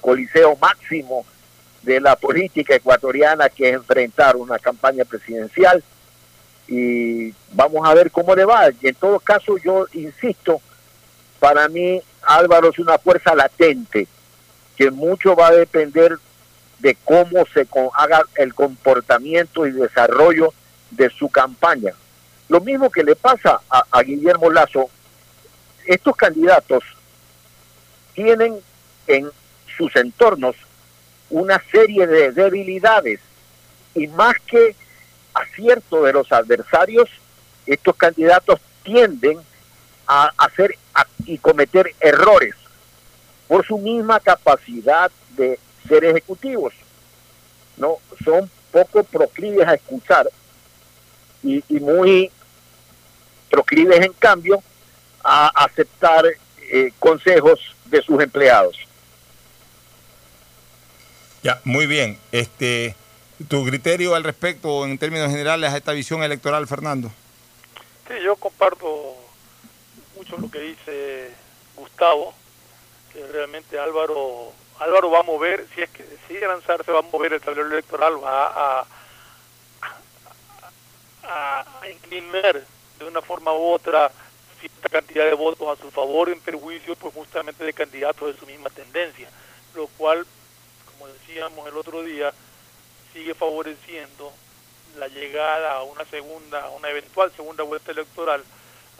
coliseo 0.00 0.56
máximo 0.56 1.26
de 1.82 2.00
la 2.00 2.16
política 2.16 2.74
ecuatoriana 2.74 3.48
que 3.48 3.68
es 3.68 3.74
enfrentar 3.74 4.36
una 4.36 4.58
campaña 4.58 5.04
presidencial 5.04 5.82
y 6.66 7.32
vamos 7.52 7.88
a 7.88 7.94
ver 7.94 8.10
cómo 8.10 8.34
le 8.34 8.44
va. 8.44 8.68
Y 8.80 8.88
en 8.88 8.94
todo 8.94 9.18
caso 9.20 9.56
yo 9.58 9.86
insisto, 9.92 10.60
para 11.40 11.68
mí 11.68 12.00
Álvaro 12.22 12.70
es 12.70 12.78
una 12.78 12.98
fuerza 12.98 13.34
latente 13.34 14.06
que 14.76 14.90
mucho 14.90 15.34
va 15.34 15.48
a 15.48 15.52
depender 15.52 16.18
de 16.78 16.96
cómo 17.04 17.44
se 17.52 17.66
haga 17.94 18.22
el 18.36 18.54
comportamiento 18.54 19.66
y 19.66 19.72
desarrollo 19.72 20.52
de 20.90 21.10
su 21.10 21.28
campaña. 21.28 21.92
Lo 22.48 22.60
mismo 22.60 22.90
que 22.90 23.04
le 23.04 23.16
pasa 23.16 23.60
a, 23.68 23.84
a 23.90 24.02
Guillermo 24.02 24.50
Lazo, 24.50 24.88
estos 25.86 26.16
candidatos 26.16 26.84
tienen 28.14 28.58
en 29.06 29.30
sus 29.76 29.94
entornos 29.96 30.56
una 31.30 31.62
serie 31.70 32.06
de 32.06 32.32
debilidades 32.32 33.20
y 33.94 34.06
más 34.08 34.34
que 34.46 34.74
acierto 35.34 36.04
de 36.04 36.12
los 36.12 36.30
adversarios, 36.32 37.08
estos 37.66 37.96
candidatos 37.96 38.60
tienden 38.82 39.38
a 40.06 40.32
hacer 40.38 40.74
y 41.26 41.38
cometer 41.38 41.94
errores 42.00 42.54
por 43.46 43.66
su 43.66 43.78
misma 43.78 44.20
capacidad 44.20 45.10
de 45.36 45.58
ser 45.88 46.04
ejecutivos. 46.04 46.74
No 47.76 47.96
son 48.24 48.50
poco 48.70 49.04
proclives 49.04 49.66
a 49.66 49.74
escuchar 49.74 50.28
y, 51.42 51.62
muy 51.80 52.30
proclives 53.50 54.04
en 54.04 54.12
cambio 54.12 54.62
a 55.24 55.48
aceptar 55.64 56.24
eh, 56.70 56.92
consejos 56.98 57.60
de 57.86 58.02
sus 58.02 58.20
empleados. 58.22 58.76
Ya, 61.42 61.60
muy 61.64 61.86
bien. 61.86 62.18
Este, 62.32 62.94
¿Tu 63.46 63.64
criterio 63.64 64.16
al 64.16 64.24
respecto 64.24 64.84
en 64.84 64.98
términos 64.98 65.30
generales 65.30 65.72
a 65.72 65.76
esta 65.76 65.92
visión 65.92 66.24
electoral, 66.24 66.66
Fernando? 66.66 67.12
Sí, 68.08 68.14
yo 68.24 68.34
comparto 68.34 69.14
mucho 70.16 70.36
lo 70.38 70.50
que 70.50 70.58
dice 70.60 71.30
Gustavo, 71.76 72.34
que 73.12 73.24
realmente 73.28 73.78
Álvaro 73.78 74.52
Álvaro 74.80 75.10
va 75.10 75.20
a 75.20 75.24
mover, 75.24 75.66
si 75.74 75.82
es 75.82 75.90
que 75.90 76.04
decide 76.04 76.46
lanzarse, 76.46 76.92
va 76.92 77.00
a 77.00 77.02
mover 77.02 77.32
el 77.32 77.40
tablero 77.40 77.68
electoral, 77.68 78.22
va 78.22 78.46
a, 78.46 78.86
a, 81.24 81.64
inclinar 81.90 82.62
de 82.98 83.04
una 83.04 83.22
forma 83.22 83.52
u 83.52 83.72
otra 83.72 84.10
cierta 84.60 84.88
cantidad 84.88 85.24
de 85.24 85.34
votos 85.34 85.78
a 85.78 85.80
su 85.80 85.90
favor 85.90 86.28
en 86.28 86.40
perjuicio 86.40 86.96
pues 86.96 87.14
justamente 87.14 87.64
de 87.64 87.72
candidatos 87.72 88.32
de 88.32 88.40
su 88.40 88.46
misma 88.46 88.70
tendencia, 88.70 89.28
lo 89.74 89.86
cual 89.86 90.26
como 90.98 91.12
decíamos 91.12 91.66
el 91.68 91.76
otro 91.76 92.02
día, 92.02 92.32
sigue 93.12 93.34
favoreciendo 93.34 94.32
la 94.96 95.06
llegada 95.06 95.74
a 95.74 95.82
una 95.84 96.04
segunda, 96.06 96.64
a 96.64 96.70
una 96.70 96.90
eventual 96.90 97.30
segunda 97.36 97.62
vuelta 97.62 97.92
electoral 97.92 98.42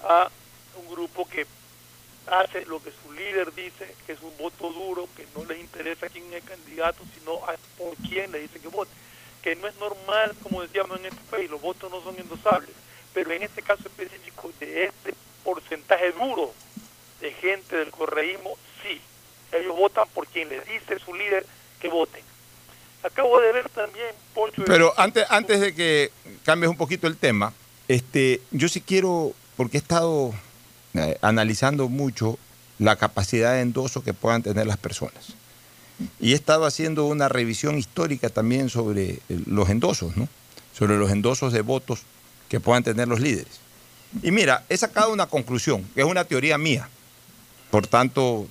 a 0.05 0.31
un 0.77 0.89
grupo 0.89 1.29
que 1.29 1.45
hace 2.31 2.65
lo 2.67 2.83
que 2.83 2.91
su 2.91 3.13
líder 3.13 3.55
dice, 3.55 3.95
que 4.07 4.13
es 4.13 4.23
un 4.23 4.37
voto 4.39 4.71
duro, 4.71 5.09
que 5.17 5.27
no 5.37 5.45
les 5.45 5.59
interesa 5.59 6.09
quién 6.09 6.33
es 6.33 6.45
candidato, 6.45 7.03
sino 7.19 7.37
a 7.45 7.55
por 7.77 7.95
quién 8.09 8.33
le 8.33 8.41
dice 8.41 8.61
que 8.61 8.69
vote. 8.69 8.91
Que 9.43 9.57
no 9.57 9.69
es 9.69 9.77
normal, 9.77 10.35
como 10.43 10.63
decíamos 10.63 10.99
en 10.99 11.07
este 11.07 11.21
país, 11.31 11.51
los 11.51 11.61
votos 11.61 11.91
no 11.91 12.03
son 12.03 12.19
endosables, 12.19 12.71
pero 13.15 13.33
en 13.33 13.43
este 13.43 13.63
caso 13.63 13.83
específico 13.87 14.51
de 14.61 14.85
este 14.85 15.15
porcentaje 15.45 16.13
duro 16.13 16.53
de 17.21 17.33
gente 17.33 17.77
del 17.77 17.91
correísmo, 17.91 18.57
sí, 18.83 19.01
ellos 19.53 19.77
votan 19.77 20.07
por 20.15 20.27
quien 20.27 20.49
les 20.49 20.67
dice 20.67 20.99
su 20.99 21.15
líder 21.15 21.47
que 21.81 21.89
voten. 21.89 22.23
Acabo 23.03 23.41
de 23.41 23.53
ver 23.53 23.69
también, 23.71 24.15
Pero 24.67 24.93
antes, 24.97 25.25
antes 25.31 25.61
de 25.61 25.75
que 25.75 26.11
cambies 26.45 26.71
un 26.71 26.77
poquito 26.77 27.07
el 27.07 27.17
tema, 27.17 27.53
este, 27.87 28.43
yo 28.51 28.69
sí 28.69 28.81
quiero, 28.81 29.33
porque 29.57 29.77
he 29.77 29.81
estado 29.81 30.35
eh, 30.95 31.19
analizando 31.23 31.89
mucho 31.89 32.39
la 32.79 32.97
capacidad 32.97 33.55
de 33.55 33.63
endoso 33.63 34.03
que 34.03 34.15
puedan 34.15 34.43
tener 34.43 34.67
las 34.67 34.77
personas. 34.77 35.35
Y 36.21 36.33
he 36.33 36.35
estado 36.35 36.65
haciendo 36.65 37.07
una 37.07 37.29
revisión 37.29 37.77
histórica 37.77 38.29
también 38.29 38.71
sobre 38.71 39.11
eh, 39.11 39.21
los 39.47 39.69
endosos, 39.69 40.17
¿no? 40.17 40.29
Sobre 40.73 40.97
los 40.97 41.11
endosos 41.11 41.53
de 41.53 41.63
votos 41.63 42.03
que 42.49 42.61
puedan 42.61 42.85
tener 42.85 43.09
los 43.09 43.21
líderes. 43.21 43.61
Y 44.23 44.31
mira, 44.31 44.65
he 44.69 44.77
sacado 44.77 45.13
una 45.13 45.27
conclusión, 45.27 45.85
que 45.95 46.01
es 46.01 46.07
una 46.07 46.25
teoría 46.25 46.57
mía. 46.57 46.89
Por 47.71 47.87
tanto, 47.87 48.47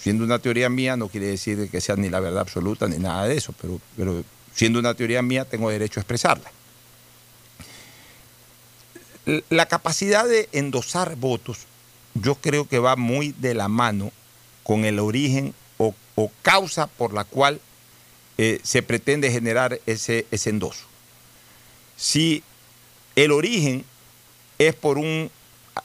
siendo 0.00 0.24
una 0.24 0.38
teoría 0.38 0.68
mía 0.68 0.96
no 0.96 1.08
quiere 1.08 1.26
decir 1.26 1.68
que 1.70 1.80
sea 1.80 1.96
ni 1.96 2.08
la 2.08 2.20
verdad 2.20 2.40
absoluta 2.40 2.88
ni 2.88 2.98
nada 2.98 3.26
de 3.26 3.36
eso, 3.36 3.54
pero, 3.60 3.80
pero 3.96 4.24
siendo 4.54 4.78
una 4.78 4.94
teoría 4.94 5.22
mía 5.22 5.44
tengo 5.44 5.70
derecho 5.70 6.00
a 6.00 6.02
expresarla. 6.02 6.50
La 9.26 9.66
capacidad 9.66 10.24
de 10.24 10.48
endosar 10.52 11.16
votos 11.16 11.66
yo 12.14 12.36
creo 12.36 12.68
que 12.68 12.78
va 12.78 12.94
muy 12.94 13.32
de 13.32 13.54
la 13.54 13.66
mano 13.66 14.12
con 14.62 14.84
el 14.84 15.00
origen 15.00 15.52
o, 15.78 15.94
causa 16.42 16.86
por 16.86 17.12
la 17.12 17.24
cual 17.24 17.60
eh, 18.38 18.60
se 18.62 18.82
pretende 18.82 19.30
generar 19.30 19.80
ese, 19.84 20.26
ese 20.30 20.48
endoso. 20.48 20.86
Si 21.96 22.42
el 23.16 23.32
origen 23.32 23.84
es 24.58 24.74
por 24.74 24.96
un, 24.96 25.30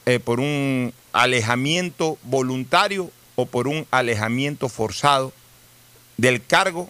eh, 0.06 0.20
por 0.20 0.40
un 0.40 0.94
alejamiento 1.12 2.18
voluntario 2.22 3.10
o 3.34 3.44
por 3.44 3.68
un 3.68 3.86
alejamiento 3.90 4.68
forzado 4.68 5.32
del 6.16 6.42
cargo 6.42 6.88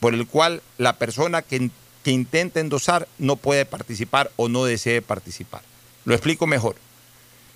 por 0.00 0.12
el 0.14 0.26
cual 0.26 0.62
la 0.76 0.98
persona 0.98 1.42
que, 1.42 1.70
que 2.02 2.10
intenta 2.10 2.60
endosar 2.60 3.08
no 3.18 3.36
puede 3.36 3.64
participar 3.64 4.30
o 4.36 4.48
no 4.48 4.64
desee 4.64 5.00
participar. 5.00 5.62
Lo 6.04 6.14
explico 6.14 6.46
mejor. 6.46 6.76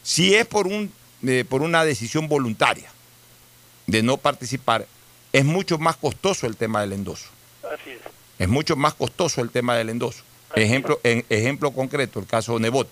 Si 0.03 0.34
es 0.34 0.47
por, 0.47 0.66
un, 0.66 0.92
eh, 1.26 1.44
por 1.49 1.62
una 1.62 1.84
decisión 1.84 2.28
voluntaria, 2.28 2.90
de 3.86 4.03
no 4.03 4.16
participar, 4.16 4.86
es 5.32 5.44
mucho 5.44 5.78
más 5.78 5.97
costoso 5.97 6.47
el 6.47 6.57
tema 6.57 6.80
del 6.80 6.92
endoso. 6.92 7.26
Así 7.62 7.90
es. 7.90 8.01
Es 8.38 8.49
mucho 8.49 8.76
más 8.76 8.94
costoso 8.94 9.40
el 9.40 9.51
tema 9.51 9.76
del 9.76 9.90
endoso. 9.90 10.22
Ejemplo, 10.55 11.01
en, 11.03 11.24
ejemplo 11.28 11.70
concreto, 11.70 12.20
el 12.20 12.26
caso 12.26 12.55
de 12.55 12.61
Nebot. 12.61 12.88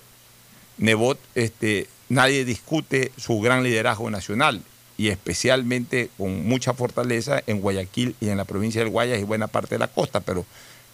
Nebot, 0.78 1.18
este, 1.34 1.88
nadie 2.08 2.44
discute 2.44 3.12
su 3.16 3.40
gran 3.40 3.62
liderazgo 3.62 4.10
nacional 4.10 4.62
y 4.96 5.08
especialmente 5.08 6.10
con 6.16 6.46
mucha 6.46 6.72
fortaleza 6.72 7.42
en 7.46 7.60
Guayaquil 7.60 8.14
y 8.20 8.28
en 8.28 8.36
la 8.36 8.44
provincia 8.44 8.80
del 8.80 8.90
Guayas 8.90 9.20
y 9.20 9.24
buena 9.24 9.48
parte 9.48 9.74
de 9.74 9.80
la 9.80 9.88
costa, 9.88 10.20
pero 10.20 10.44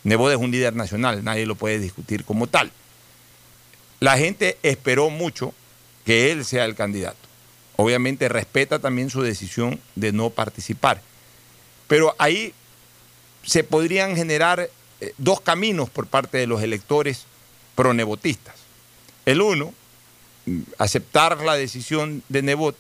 Nebot 0.05 0.33
es 0.33 0.39
un 0.39 0.51
líder 0.51 0.75
nacional, 0.75 1.23
nadie 1.25 1.47
lo 1.47 1.55
puede 1.55 1.79
discutir 1.79 2.25
como 2.25 2.47
tal. 2.47 2.73
La 4.01 4.17
gente 4.17 4.59
esperó 4.63 5.11
mucho 5.11 5.55
que 6.05 6.33
él 6.33 6.45
sea 6.45 6.65
el 6.65 6.75
candidato. 6.75 7.19
Obviamente 7.77 8.29
respeta 8.29 8.79
también 8.79 9.11
su 9.11 9.23
decisión 9.23 9.79
de 9.95 10.13
no 10.13 10.31
participar. 10.31 11.03
Pero 11.87 12.15
ahí 12.19 12.55
se 13.43 13.65
podrían 13.65 14.17
generar 14.17 14.71
eh, 15.01 15.15
dos 15.19 15.41
caminos 15.41 15.91
por 15.91 16.07
parte 16.07 16.39
de 16.39 16.47
los 16.47 16.63
electores 16.63 17.25
pronebotistas. 17.75 18.55
El 19.27 19.41
uno, 19.41 19.73
mm, 20.47 20.61
aceptar 20.79 21.41
la 21.43 21.55
decisión 21.55 22.23
de 22.29 22.43
Nebot 22.43 22.77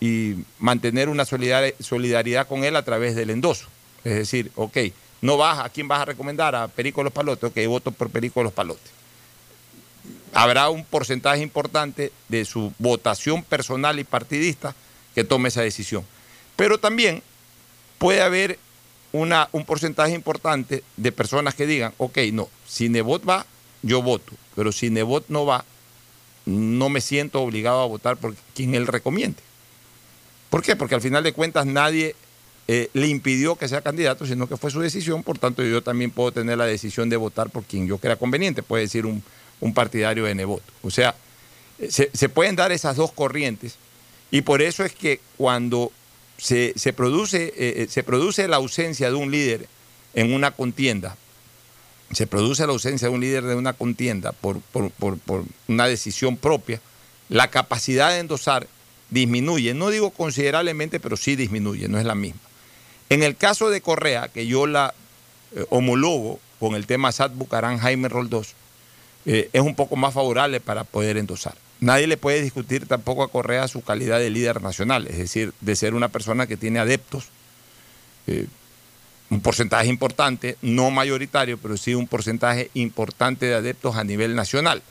y 0.00 0.36
mantener 0.58 1.08
una 1.08 1.24
solidaridad 1.24 2.46
con 2.46 2.64
él 2.64 2.76
a 2.76 2.84
través 2.84 3.16
del 3.16 3.30
endoso. 3.30 3.66
Es 4.04 4.14
decir, 4.14 4.52
ok, 4.54 4.78
no 5.20 5.36
vas, 5.36 5.58
¿a 5.58 5.68
quién 5.70 5.88
vas 5.88 6.00
a 6.00 6.04
recomendar? 6.06 6.54
A 6.54 6.68
Perico 6.68 7.02
Los 7.02 7.12
Palotes, 7.12 7.50
ok, 7.50 7.58
voto 7.66 7.90
por 7.90 8.10
Perico 8.10 8.42
Los 8.42 8.52
Palotes. 8.52 8.90
Habrá 10.34 10.68
un 10.68 10.84
porcentaje 10.84 11.42
importante 11.42 12.12
de 12.28 12.44
su 12.44 12.72
votación 12.78 13.42
personal 13.42 13.98
y 13.98 14.04
partidista 14.04 14.74
que 15.14 15.24
tome 15.24 15.48
esa 15.48 15.62
decisión. 15.62 16.04
Pero 16.56 16.78
también 16.78 17.22
puede 17.98 18.22
haber 18.22 18.58
una, 19.12 19.48
un 19.52 19.64
porcentaje 19.64 20.12
importante 20.12 20.82
de 20.96 21.12
personas 21.12 21.54
que 21.54 21.66
digan, 21.66 21.92
ok, 21.98 22.18
no, 22.32 22.48
si 22.66 22.88
Nebot 22.88 23.28
va, 23.28 23.46
yo 23.82 24.02
voto, 24.02 24.32
pero 24.54 24.72
si 24.72 24.90
Nebot 24.90 25.24
no 25.28 25.46
va, 25.46 25.64
no 26.46 26.88
me 26.88 27.00
siento 27.00 27.40
obligado 27.42 27.80
a 27.80 27.86
votar 27.86 28.16
por 28.16 28.34
quien 28.54 28.74
él 28.74 28.86
recomiende. 28.86 29.42
¿Por 30.50 30.62
qué? 30.62 30.76
Porque 30.76 30.94
al 30.94 31.00
final 31.00 31.22
de 31.22 31.32
cuentas 31.32 31.66
nadie 31.66 32.16
eh, 32.66 32.90
le 32.92 33.06
impidió 33.08 33.56
que 33.56 33.68
sea 33.68 33.82
candidato, 33.82 34.26
sino 34.26 34.48
que 34.48 34.56
fue 34.56 34.70
su 34.70 34.80
decisión, 34.80 35.22
por 35.22 35.38
tanto 35.38 35.62
yo 35.62 35.82
también 35.82 36.10
puedo 36.10 36.32
tener 36.32 36.58
la 36.58 36.66
decisión 36.66 37.08
de 37.08 37.16
votar 37.16 37.50
por 37.50 37.64
quien 37.64 37.86
yo 37.86 37.98
crea 37.98 38.16
conveniente, 38.16 38.62
puede 38.62 38.84
decir 38.84 39.06
un, 39.06 39.22
partidario 39.74 40.24
de 40.24 40.34
Nebot. 40.34 40.62
O 40.82 40.90
sea, 40.90 41.14
se, 41.88 42.10
se 42.12 42.28
pueden 42.28 42.56
dar 42.56 42.72
esas 42.72 42.96
dos 42.96 43.12
corrientes 43.12 43.76
y 44.30 44.42
por 44.42 44.62
eso 44.62 44.84
es 44.84 44.92
que 44.92 45.20
cuando 45.36 45.92
se, 46.38 46.74
produce, 46.94 47.46
eh, 47.56 47.82
eh, 47.82 47.86
se 47.88 48.02
produce 48.02 48.46
la 48.48 48.56
ausencia 48.56 49.08
de 49.08 49.16
un 49.16 49.30
líder 49.30 49.68
en 50.14 50.32
una 50.32 50.52
contienda, 50.52 51.16
se 52.12 52.26
produce 52.26 52.66
la 52.66 52.72
ausencia 52.72 53.08
de 53.08 53.14
un 53.14 53.20
líder 53.20 53.44
de 53.44 53.54
una 53.54 53.72
contienda 53.72 54.32
por, 54.32 54.60
por, 54.60 55.44
una 55.66 55.86
decisión 55.86 56.36
propia, 56.36 56.80
la 57.28 57.48
capacidad 57.48 58.10
de 58.10 58.20
endosar 58.20 58.66
disminuye, 59.10 59.74
no 59.74 59.90
digo 59.90 60.10
considerablemente, 60.10 61.00
pero 61.00 61.16
sí 61.16 61.36
disminuye, 61.36 61.88
no 61.88 61.98
es 61.98 62.04
la 62.04 62.14
misma. 62.14 62.40
En 63.10 63.22
el 63.22 63.36
caso 63.36 63.70
de 63.70 63.80
Correa, 63.80 64.28
que 64.28 64.46
yo 64.46 64.66
la 64.66 64.94
eh, 65.54 65.64
homologo 65.70 66.38
con 66.60 66.74
el 66.74 66.86
tema 66.86 67.12
Sad 67.12 67.32
Bucarán 67.32 67.78
Jaime 67.78 68.08
Roldós, 68.08 68.54
es 69.24 69.60
un 69.60 69.74
poco 69.74 69.96
más 69.96 70.14
favorable 70.14 70.60
para 70.60 70.84
poder 70.84 71.16
endosar 71.16 71.54
nadie 71.80 72.06
le 72.06 72.16
puede 72.16 72.42
discutir 72.42 72.86
tampoco 72.86 73.22
a 73.22 73.28
Correa 73.28 73.68
su 73.68 73.82
calidad 73.82 74.18
de 74.18 74.30
líder 74.30 74.62
nacional, 74.62 75.06
es 75.06 75.18
decir, 75.18 75.52
de 75.60 75.76
ser 75.76 75.94
una 75.94 76.08
persona 76.08 76.46
que 76.46 76.56
tiene 76.56 76.78
adeptos, 76.78 77.26
eh, 78.26 78.46
un 79.30 79.40
porcentaje 79.40 79.88
importante, 79.88 80.56
no 80.62 80.90
mayoritario, 80.90 81.58
pero 81.58 81.76
sí 81.76 81.94
un 81.94 82.06
porcentaje 82.06 82.70
importante 82.74 83.46
de 83.46 83.54
adeptos 83.54 83.96
a 83.96 84.04
nivel 84.04 84.34
nacional. 84.34 84.82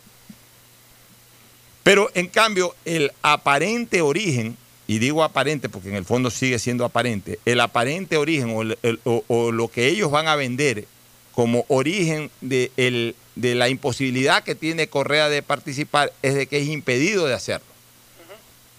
Pero 1.84 2.10
en 2.14 2.28
cambio, 2.28 2.76
el 2.86 3.12
aparente 3.22 4.02
origen, 4.02 4.58
y 4.88 5.00
digo 5.00 5.24
aparente 5.24 5.70
porque 5.70 5.90
en 5.90 5.96
el 5.96 6.06
fondo 6.06 6.30
sigue 6.30 6.60
siendo 6.60 6.86
aparente, 6.86 7.40
el 7.46 7.60
aparente 7.60 8.18
origen 8.18 8.78
o, 9.04 9.52
lo 9.52 9.68
que 9.70 9.88
ellos 9.88 10.12
van 10.12 10.28
a 10.28 10.36
vender 10.36 10.86
como 11.34 11.66
origen 11.68 12.30
de 12.42 12.72
el 12.78 13.16
de 13.38 13.56
la 13.56 13.70
imposibilidad 13.70 14.44
que 14.44 14.56
tiene 14.56 14.88
Correa 14.88 15.30
de 15.30 15.42
participar 15.44 16.12
es 16.22 16.34
de 16.36 16.48
que 16.48 16.60
es 16.60 16.68
impedido 16.68 17.26
de 17.28 17.34
hacerlo. 17.34 17.68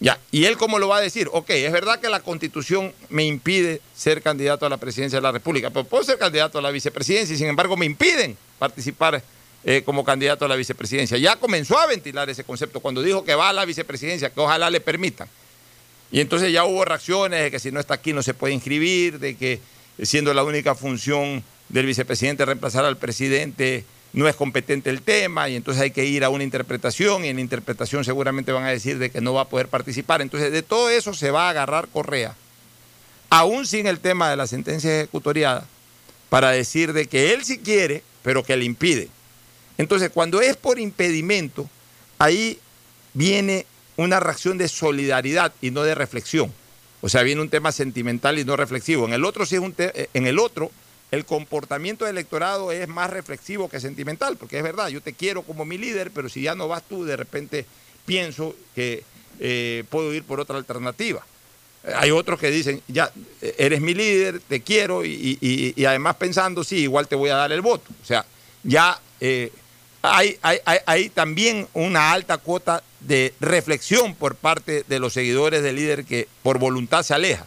Ya, 0.00 0.20
y 0.30 0.44
él 0.44 0.56
cómo 0.56 0.78
lo 0.78 0.86
va 0.86 0.98
a 0.98 1.00
decir, 1.00 1.28
ok, 1.32 1.50
es 1.50 1.72
verdad 1.72 1.98
que 1.98 2.08
la 2.08 2.20
constitución 2.20 2.92
me 3.08 3.24
impide 3.24 3.80
ser 3.96 4.22
candidato 4.22 4.64
a 4.64 4.68
la 4.68 4.76
presidencia 4.76 5.18
de 5.18 5.22
la 5.22 5.32
República, 5.32 5.70
pero 5.70 5.84
puedo 5.84 6.04
ser 6.04 6.18
candidato 6.18 6.58
a 6.58 6.62
la 6.62 6.70
vicepresidencia 6.70 7.34
y 7.34 7.38
sin 7.38 7.48
embargo 7.48 7.76
me 7.76 7.84
impiden 7.84 8.36
participar 8.60 9.22
eh, 9.64 9.82
como 9.84 10.04
candidato 10.04 10.44
a 10.44 10.48
la 10.48 10.54
vicepresidencia. 10.54 11.18
Ya 11.18 11.34
comenzó 11.34 11.78
a 11.78 11.86
ventilar 11.86 12.30
ese 12.30 12.44
concepto 12.44 12.78
cuando 12.78 13.02
dijo 13.02 13.24
que 13.24 13.34
va 13.34 13.48
a 13.48 13.52
la 13.52 13.64
vicepresidencia, 13.64 14.30
que 14.30 14.40
ojalá 14.40 14.70
le 14.70 14.80
permitan. 14.80 15.28
Y 16.12 16.20
entonces 16.20 16.52
ya 16.52 16.64
hubo 16.64 16.84
reacciones 16.84 17.42
de 17.42 17.50
que 17.50 17.58
si 17.58 17.72
no 17.72 17.80
está 17.80 17.94
aquí 17.94 18.12
no 18.12 18.22
se 18.22 18.34
puede 18.34 18.54
inscribir, 18.54 19.18
de 19.18 19.36
que 19.36 19.60
siendo 20.00 20.32
la 20.32 20.44
única 20.44 20.76
función 20.76 21.42
del 21.68 21.86
vicepresidente 21.86 22.44
reemplazar 22.44 22.84
al 22.84 22.96
presidente, 22.96 23.84
no 24.12 24.26
es 24.28 24.36
competente 24.36 24.90
el 24.90 25.02
tema 25.02 25.48
y 25.48 25.56
entonces 25.56 25.82
hay 25.82 25.90
que 25.90 26.04
ir 26.04 26.24
a 26.24 26.30
una 26.30 26.44
interpretación 26.44 27.24
y 27.24 27.28
en 27.28 27.36
la 27.36 27.42
interpretación 27.42 28.04
seguramente 28.04 28.52
van 28.52 28.64
a 28.64 28.70
decir 28.70 28.98
de 28.98 29.10
que 29.10 29.20
no 29.20 29.34
va 29.34 29.42
a 29.42 29.48
poder 29.48 29.68
participar. 29.68 30.22
Entonces 30.22 30.52
de 30.52 30.62
todo 30.62 30.90
eso 30.90 31.14
se 31.14 31.30
va 31.30 31.46
a 31.46 31.50
agarrar 31.50 31.88
Correa, 31.88 32.34
aún 33.30 33.66
sin 33.66 33.86
el 33.86 34.00
tema 34.00 34.30
de 34.30 34.36
la 34.36 34.46
sentencia 34.46 35.00
ejecutoriada, 35.00 35.66
para 36.30 36.50
decir 36.50 36.92
de 36.92 37.06
que 37.06 37.32
él 37.32 37.44
sí 37.44 37.58
quiere, 37.58 38.02
pero 38.22 38.42
que 38.42 38.56
le 38.56 38.64
impide. 38.64 39.08
Entonces 39.76 40.10
cuando 40.12 40.40
es 40.40 40.56
por 40.56 40.78
impedimento, 40.78 41.68
ahí 42.18 42.58
viene 43.14 43.66
una 43.96 44.20
reacción 44.20 44.58
de 44.58 44.68
solidaridad 44.68 45.52
y 45.60 45.70
no 45.70 45.82
de 45.82 45.94
reflexión. 45.94 46.52
O 47.00 47.08
sea, 47.08 47.22
viene 47.22 47.40
un 47.40 47.48
tema 47.48 47.72
sentimental 47.72 48.38
y 48.38 48.44
no 48.44 48.56
reflexivo. 48.56 49.06
En 49.06 49.12
el 49.12 49.24
otro 49.24 49.46
sí 49.46 49.54
es 49.54 49.60
un 49.60 49.74
en 49.78 50.26
el 50.26 50.38
otro 50.38 50.70
el 51.10 51.24
comportamiento 51.24 52.04
del 52.04 52.16
electorado 52.16 52.70
es 52.70 52.86
más 52.88 53.10
reflexivo 53.10 53.68
que 53.68 53.80
sentimental, 53.80 54.36
porque 54.36 54.58
es 54.58 54.62
verdad, 54.62 54.88
yo 54.88 55.00
te 55.00 55.14
quiero 55.14 55.42
como 55.42 55.64
mi 55.64 55.78
líder, 55.78 56.10
pero 56.10 56.28
si 56.28 56.42
ya 56.42 56.54
no 56.54 56.68
vas 56.68 56.82
tú, 56.82 57.04
de 57.04 57.16
repente 57.16 57.66
pienso 58.04 58.54
que 58.74 59.04
eh, 59.40 59.84
puedo 59.88 60.12
ir 60.12 60.24
por 60.24 60.40
otra 60.40 60.56
alternativa. 60.56 61.24
Hay 61.96 62.10
otros 62.10 62.38
que 62.38 62.50
dicen, 62.50 62.82
ya, 62.88 63.10
eres 63.56 63.80
mi 63.80 63.94
líder, 63.94 64.40
te 64.40 64.60
quiero, 64.60 65.04
y, 65.04 65.74
además 65.86 66.16
pensando, 66.16 66.64
sí, 66.64 66.78
igual 66.78 67.08
te 67.08 67.14
voy 67.16 67.30
a 67.30 67.36
dar 67.36 67.52
el 67.52 67.62
voto. 67.62 67.90
O 68.02 68.04
sea, 68.04 68.26
ya 68.62 69.00
eh, 69.20 69.50
hay, 70.02 70.38
hay, 70.42 70.58
hay, 70.84 71.08
también 71.08 71.66
una 71.72 72.12
alta 72.12 72.38
cuota 72.38 72.82
de 73.00 73.32
reflexión 73.40 74.14
por 74.14 74.34
parte 74.34 74.84
de 74.86 74.98
los 74.98 75.12
seguidores 75.12 75.62
del 75.62 75.76
líder 75.76 76.04
que 76.04 76.28
por 76.42 76.58
voluntad 76.58 77.02
se 77.02 77.14
aleja. 77.14 77.46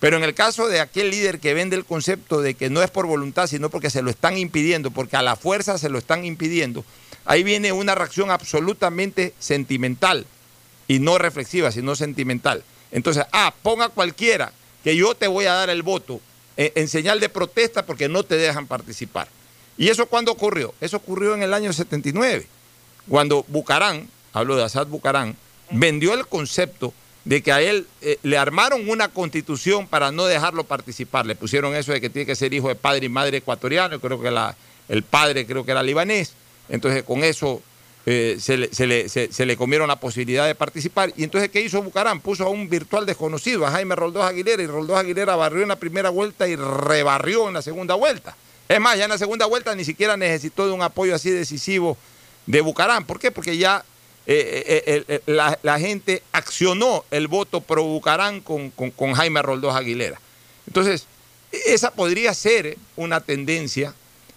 Pero 0.00 0.16
en 0.16 0.24
el 0.24 0.34
caso 0.34 0.66
de 0.66 0.80
aquel 0.80 1.10
líder 1.10 1.40
que 1.40 1.52
vende 1.52 1.76
el 1.76 1.84
concepto 1.84 2.40
de 2.40 2.54
que 2.54 2.70
no 2.70 2.82
es 2.82 2.90
por 2.90 3.06
voluntad, 3.06 3.46
sino 3.46 3.68
porque 3.68 3.90
se 3.90 4.00
lo 4.00 4.10
están 4.10 4.38
impidiendo, 4.38 4.90
porque 4.90 5.16
a 5.16 5.22
la 5.22 5.36
fuerza 5.36 5.76
se 5.76 5.90
lo 5.90 5.98
están 5.98 6.24
impidiendo, 6.24 6.84
ahí 7.26 7.42
viene 7.42 7.70
una 7.72 7.94
reacción 7.94 8.30
absolutamente 8.30 9.34
sentimental 9.38 10.26
y 10.88 10.98
no 10.98 11.18
reflexiva, 11.18 11.70
sino 11.70 11.94
sentimental. 11.94 12.64
Entonces, 12.90 13.24
ah, 13.32 13.54
ponga 13.62 13.90
cualquiera 13.90 14.52
que 14.82 14.96
yo 14.96 15.14
te 15.14 15.28
voy 15.28 15.44
a 15.44 15.52
dar 15.52 15.68
el 15.68 15.82
voto 15.82 16.20
en, 16.56 16.72
en 16.74 16.88
señal 16.88 17.20
de 17.20 17.28
protesta 17.28 17.84
porque 17.84 18.08
no 18.08 18.22
te 18.22 18.36
dejan 18.36 18.66
participar. 18.66 19.28
¿Y 19.76 19.88
eso 19.88 20.06
cuándo 20.06 20.32
ocurrió? 20.32 20.74
Eso 20.80 20.96
ocurrió 20.96 21.34
en 21.34 21.42
el 21.42 21.52
año 21.52 21.72
79, 21.72 22.46
cuando 23.06 23.44
Bucarán, 23.48 24.08
hablo 24.32 24.56
de 24.56 24.64
Assad 24.64 24.86
Bucarán, 24.86 25.36
vendió 25.70 26.14
el 26.14 26.26
concepto 26.26 26.94
de 27.30 27.44
que 27.44 27.52
a 27.52 27.62
él 27.62 27.86
eh, 28.02 28.18
le 28.24 28.36
armaron 28.36 28.90
una 28.90 29.06
constitución 29.06 29.86
para 29.86 30.10
no 30.10 30.24
dejarlo 30.24 30.64
participar. 30.64 31.26
Le 31.26 31.36
pusieron 31.36 31.76
eso 31.76 31.92
de 31.92 32.00
que 32.00 32.10
tiene 32.10 32.26
que 32.26 32.34
ser 32.34 32.52
hijo 32.52 32.66
de 32.66 32.74
padre 32.74 33.06
y 33.06 33.08
madre 33.08 33.36
ecuatoriano, 33.36 34.00
creo 34.00 34.20
que 34.20 34.36
el 34.88 35.02
padre 35.04 35.46
creo 35.46 35.64
que 35.64 35.70
era 35.70 35.80
libanés. 35.80 36.32
Entonces 36.68 37.04
con 37.04 37.22
eso 37.22 37.62
eh, 38.04 38.38
se, 38.40 38.56
le, 38.56 39.08
se, 39.08 39.46
le, 39.46 39.56
comieron 39.56 39.86
la 39.86 40.00
posibilidad 40.00 40.44
de 40.44 40.56
participar. 40.56 41.12
Y 41.16 41.22
entonces, 41.22 41.50
¿qué 41.50 41.60
hizo 41.60 41.80
Bucarán? 41.80 42.18
Puso 42.18 42.46
a 42.46 42.48
un 42.48 42.68
virtual 42.68 43.06
desconocido, 43.06 43.64
a 43.64 43.70
Jaime 43.70 43.94
Roldós 43.94 44.24
Aguilera, 44.24 44.60
y 44.60 44.66
Roldós 44.66 44.98
Aguilera 44.98 45.36
barrió 45.36 45.62
en 45.62 45.68
la 45.68 45.76
primera 45.76 46.10
vuelta 46.10 46.48
y 46.48 46.56
rebarrió 46.56 47.46
en 47.46 47.54
la 47.54 47.62
segunda 47.62 47.94
vuelta. 47.94 48.34
Es 48.68 48.80
más, 48.80 48.98
ya 48.98 49.04
en 49.04 49.10
la 49.10 49.18
segunda 49.18 49.46
vuelta 49.46 49.72
ni 49.76 49.84
siquiera 49.84 50.16
necesitó 50.16 50.66
de 50.66 50.72
un 50.72 50.82
apoyo 50.82 51.14
así 51.14 51.30
decisivo 51.30 51.96
de 52.46 52.60
Bucarán. 52.60 53.04
¿Por 53.04 53.20
qué? 53.20 53.30
Porque 53.30 53.56
ya 53.56 53.84
eh, 54.32 54.84
eh, 54.86 55.04
eh, 55.08 55.20
la, 55.26 55.78
gente 55.80 56.22
accionó 56.30 57.04
el 57.10 57.26
voto 57.26 57.60
pro 57.60 57.82
Bucarán 57.82 58.40
con, 58.40 58.70
con, 58.70 59.12
Jaime 59.14 59.42
Roldós 59.42 59.74
Aguilera. 59.74 60.20
Entonces, 60.68 61.06
esa 61.50 61.90
podría 61.90 62.32
ser 62.32 62.78
una 62.94 63.20
tendencia 63.22 63.92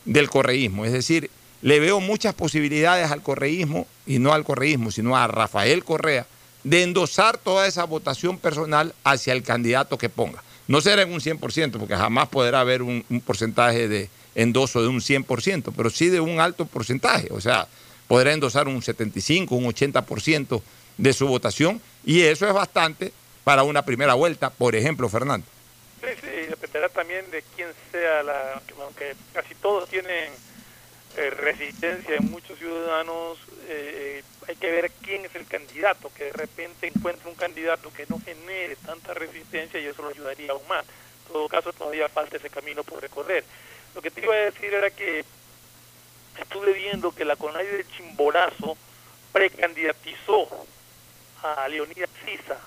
del 0.06 0.32
correísmo, 0.32 0.84
es 0.84 0.94
decir, 0.94 1.30
le 1.62 1.80
veo 1.80 2.00
muchas 2.00 2.34
posibilidades 2.34 3.12
al 3.12 3.22
correísmo, 3.22 3.86
y 4.08 4.18
no 4.18 4.34
al 4.34 4.44
correísmo, 4.44 4.90
sino 4.90 5.16
a 5.16 5.28
Rafael 5.28 5.84
Correa, 5.84 6.26
de 6.64 6.82
endosar 6.82 7.38
toda 7.38 7.68
esa 7.68 7.84
votación 7.84 8.40
personal 8.40 8.96
hacia 9.04 9.34
el 9.34 9.44
candidato 9.44 10.00
que 10.00 10.10
ponga. 10.10 10.44
No 10.68 10.82
será 10.82 11.04
en 11.04 11.14
un 11.14 11.20
100%, 11.20 11.72
porque 11.78 11.96
jamás 11.96 12.30
podrá 12.30 12.62
haber 12.62 12.82
un, 12.82 13.06
un 13.12 13.22
porcentaje 13.22 13.88
de 13.88 14.10
endoso 14.34 14.82
de 14.82 14.88
un 14.88 15.02
100%, 15.02 15.72
pero 15.78 15.92
sí 15.92 16.10
de 16.10 16.20
un 16.20 16.40
alto 16.40 16.66
porcentaje. 16.66 17.28
O 17.30 17.40
sea, 17.40 17.68
podrá 18.14 18.32
endosar 18.32 18.68
un 18.68 18.80
75, 18.80 19.56
un 19.56 19.66
80% 19.66 20.62
de 21.00 21.14
su 21.14 21.26
votación, 21.26 21.82
y 22.06 22.22
eso 22.22 22.48
es 22.48 22.54
bastante 22.54 23.12
para 23.44 23.64
una 23.64 23.84
primera 23.84 24.14
vuelta, 24.14 24.52
por 24.52 24.76
ejemplo, 24.76 25.10
Fernando. 25.10 25.48
Sí, 26.00 26.10
sí, 26.22 26.46
dependerá 26.48 26.90
también 26.90 27.26
de 27.32 27.44
quién 27.56 27.70
sea 27.92 28.22
la... 28.22 28.62
Aunque 28.84 29.16
casi 29.34 29.56
todos 29.56 29.90
tienen 29.90 30.32
eh, 31.18 31.32
resistencia 31.32 32.16
en 32.16 32.30
muchos 32.30 32.60
ciudadanos, 32.60 33.40
eh, 33.68 34.22
hay 34.48 34.58
que 34.58 34.70
ver 34.70 34.92
quién 35.02 35.26
es 35.26 35.34
el 35.34 35.48
candidato, 35.48 36.12
que 36.16 36.26
de 36.26 36.34
repente 36.34 36.92
encuentre 36.94 37.28
un 37.28 37.36
candidato 37.36 37.92
que 37.92 38.06
no 38.10 38.22
genere 38.24 38.76
tanta 38.76 39.16
resistencia 39.16 39.80
y 39.80 39.88
eso 39.88 40.04
lo 40.04 40.10
ayudaría 40.10 40.52
aún 40.52 40.68
más. 40.68 40.86
En 41.26 41.34
todo 41.34 41.50
caso, 41.50 41.74
todavía 41.74 42.08
falta 42.10 42.38
ese 42.38 42.52
camino 42.52 42.84
por 42.84 43.02
recorrer. 43.02 43.44
Lo 43.96 44.04
que 44.04 44.12
te 44.12 44.22
iba 44.22 44.36
a 44.36 44.52
decir 44.52 44.72
era 44.72 44.92
que 44.92 45.26
estuve 46.42 46.74
viendo 46.74 47.14
que 47.14 47.26
la 47.26 47.36
CONAI 47.36 47.66
de 47.66 47.86
Chimborazo 47.96 48.78
precandidatizó 49.32 50.48
a 51.44 51.63
Leonidas 51.74 52.10
Sisa 52.26 52.60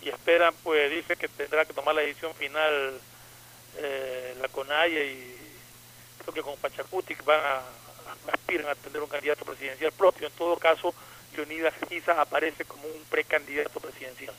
y 0.00 0.08
esperan, 0.08 0.54
pues 0.62 0.90
dice 0.90 1.16
que 1.16 1.28
tendrá 1.28 1.64
que 1.64 1.72
tomar 1.72 1.94
la 1.94 2.02
decisión 2.02 2.34
final 2.34 3.00
eh, 3.78 4.34
la 4.40 4.48
CONAI 4.48 4.92
y 4.92 5.36
creo 6.18 6.34
que 6.34 6.42
con 6.42 6.56
Pachacuti 6.56 7.14
van 7.24 7.40
a, 7.40 8.32
aspiran 8.32 8.68
a 8.68 8.74
tener 8.74 9.00
un 9.00 9.08
candidato 9.08 9.44
presidencial 9.44 9.92
propio. 9.92 10.26
En 10.26 10.32
todo 10.34 10.56
caso, 10.56 10.94
Leonidas 11.36 11.74
Sisa 11.88 12.20
aparece 12.20 12.64
como 12.64 12.84
un 12.84 13.02
precandidato 13.10 13.80
presidencial. 13.80 14.34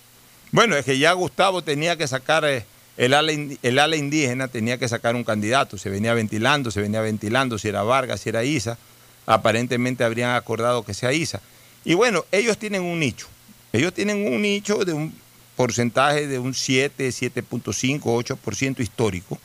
Bueno, 0.51 0.75
es 0.75 0.85
que 0.85 0.99
ya 0.99 1.13
Gustavo 1.13 1.63
tenía 1.63 1.97
que 1.97 2.07
sacar, 2.07 2.45
eh, 2.45 2.65
el, 2.97 3.13
ala, 3.13 3.31
el 3.31 3.79
ala 3.79 3.95
indígena 3.95 4.47
tenía 4.47 4.77
que 4.77 4.87
sacar 4.87 5.15
un 5.15 5.23
candidato, 5.23 5.77
se 5.77 5.89
venía 5.89 6.13
ventilando, 6.13 6.69
se 6.71 6.81
venía 6.81 7.01
ventilando 7.01 7.57
si 7.57 7.69
era 7.69 7.83
Vargas, 7.83 8.21
si 8.21 8.29
era 8.29 8.43
Isa, 8.43 8.77
aparentemente 9.25 10.03
habrían 10.03 10.35
acordado 10.35 10.83
que 10.83 10.93
sea 10.93 11.11
Isa. 11.11 11.41
Y 11.85 11.93
bueno, 11.95 12.25
ellos 12.31 12.57
tienen 12.57 12.83
un 12.83 12.99
nicho, 12.99 13.27
ellos 13.71 13.93
tienen 13.93 14.25
un 14.25 14.41
nicho 14.41 14.85
de 14.85 14.93
un 14.93 15.13
porcentaje 15.55 16.27
de 16.27 16.39
un 16.39 16.53
7, 16.53 17.09
7.5, 17.09 18.01
8% 18.01 18.79
histórico, 18.79 19.37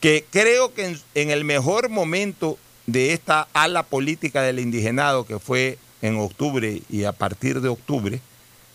que 0.00 0.24
creo 0.30 0.74
que 0.74 0.96
en, 1.14 1.30
el 1.30 1.44
mejor 1.44 1.88
momento 1.88 2.58
de 2.86 3.12
esta 3.12 3.48
ala 3.52 3.82
política 3.82 4.42
del 4.42 4.60
indigenado, 4.60 5.26
que 5.26 5.38
fue 5.38 5.78
en 6.02 6.16
octubre 6.18 6.82
y 6.88 7.04
a 7.04 7.12
partir 7.12 7.60
de 7.60 7.68
octubre, 7.68 8.20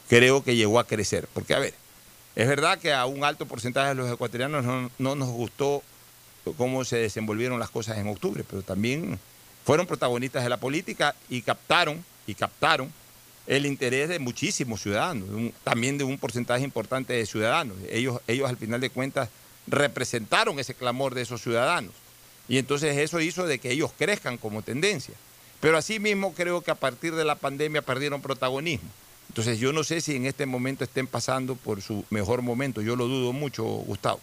creo 0.10 0.44
que 0.44 0.56
llegó 0.56 0.80
a 0.80 0.88
crecer. 0.88 1.28
Porque, 1.34 1.54
a 1.54 1.60
ver, 1.60 1.74
es 2.36 2.48
verdad 2.48 2.78
que 2.78 2.94
a 2.94 3.06
un 3.06 3.24
alto 3.24 3.46
porcentaje 3.46 3.90
de 3.90 3.96
los 3.96 4.12
ecuatorianos 4.12 4.66
no, 4.66 4.92
no 4.98 5.16
nos 5.16 5.30
gustó 5.30 5.82
cómo 6.58 6.84
se 6.84 6.98
desenvolvieron 6.98 7.60
las 7.60 7.70
cosas 7.70 7.98
en 7.98 8.08
octubre, 8.10 8.44
pero 8.48 8.62
también 8.62 9.18
fueron 9.66 9.88
protagonistas 9.88 10.44
de 10.44 10.50
la 10.50 10.58
política 10.58 11.16
y 11.30 11.42
captaron, 11.42 12.04
y 12.28 12.36
captaron 12.36 12.92
el 13.48 13.66
interés 13.66 14.10
de 14.10 14.20
muchísimos 14.20 14.82
ciudadanos, 14.82 15.28
también 15.64 15.98
de 15.98 16.04
un 16.04 16.18
porcentaje 16.18 16.64
importante 16.64 17.14
de 17.14 17.26
ciudadanos. 17.26 17.78
Ellos, 17.90 18.22
ellos 18.28 18.50
al 18.50 18.58
final 18.58 18.80
de 18.80 18.90
cuentas 18.90 19.30
representaron 19.68 20.60
ese 20.60 20.74
clamor 20.74 21.14
de 21.14 21.22
esos 21.22 21.42
ciudadanos. 21.42 21.92
Y 22.48 22.58
entonces 22.58 22.98
eso 22.98 23.20
hizo 23.20 23.46
de 23.46 23.60
que 23.60 23.72
ellos 23.72 23.92
crezcan 23.98 24.38
como 24.38 24.62
tendencia. 24.62 25.14
Pero 25.60 25.78
asimismo 25.78 26.34
creo 26.34 26.62
que 26.62 26.72
a 26.72 26.76
partir 26.76 27.16
de 27.16 27.26
la 27.26 27.36
pandemia 27.36 27.82
perdieron 27.82 28.22
protagonismo. 28.22 28.90
Entonces 29.30 29.60
yo 29.60 29.72
no 29.74 29.84
sé 29.84 30.02
si 30.02 30.16
en 30.16 30.26
este 30.26 30.46
momento 30.46 30.84
estén 30.84 31.08
pasando 31.08 31.56
por 31.56 31.82
su 31.82 32.06
mejor 32.10 32.42
momento. 32.42 32.82
Yo 32.82 32.96
lo 32.96 33.08
dudo 33.08 33.34
mucho, 33.34 33.64
Gustavo. 33.64 34.20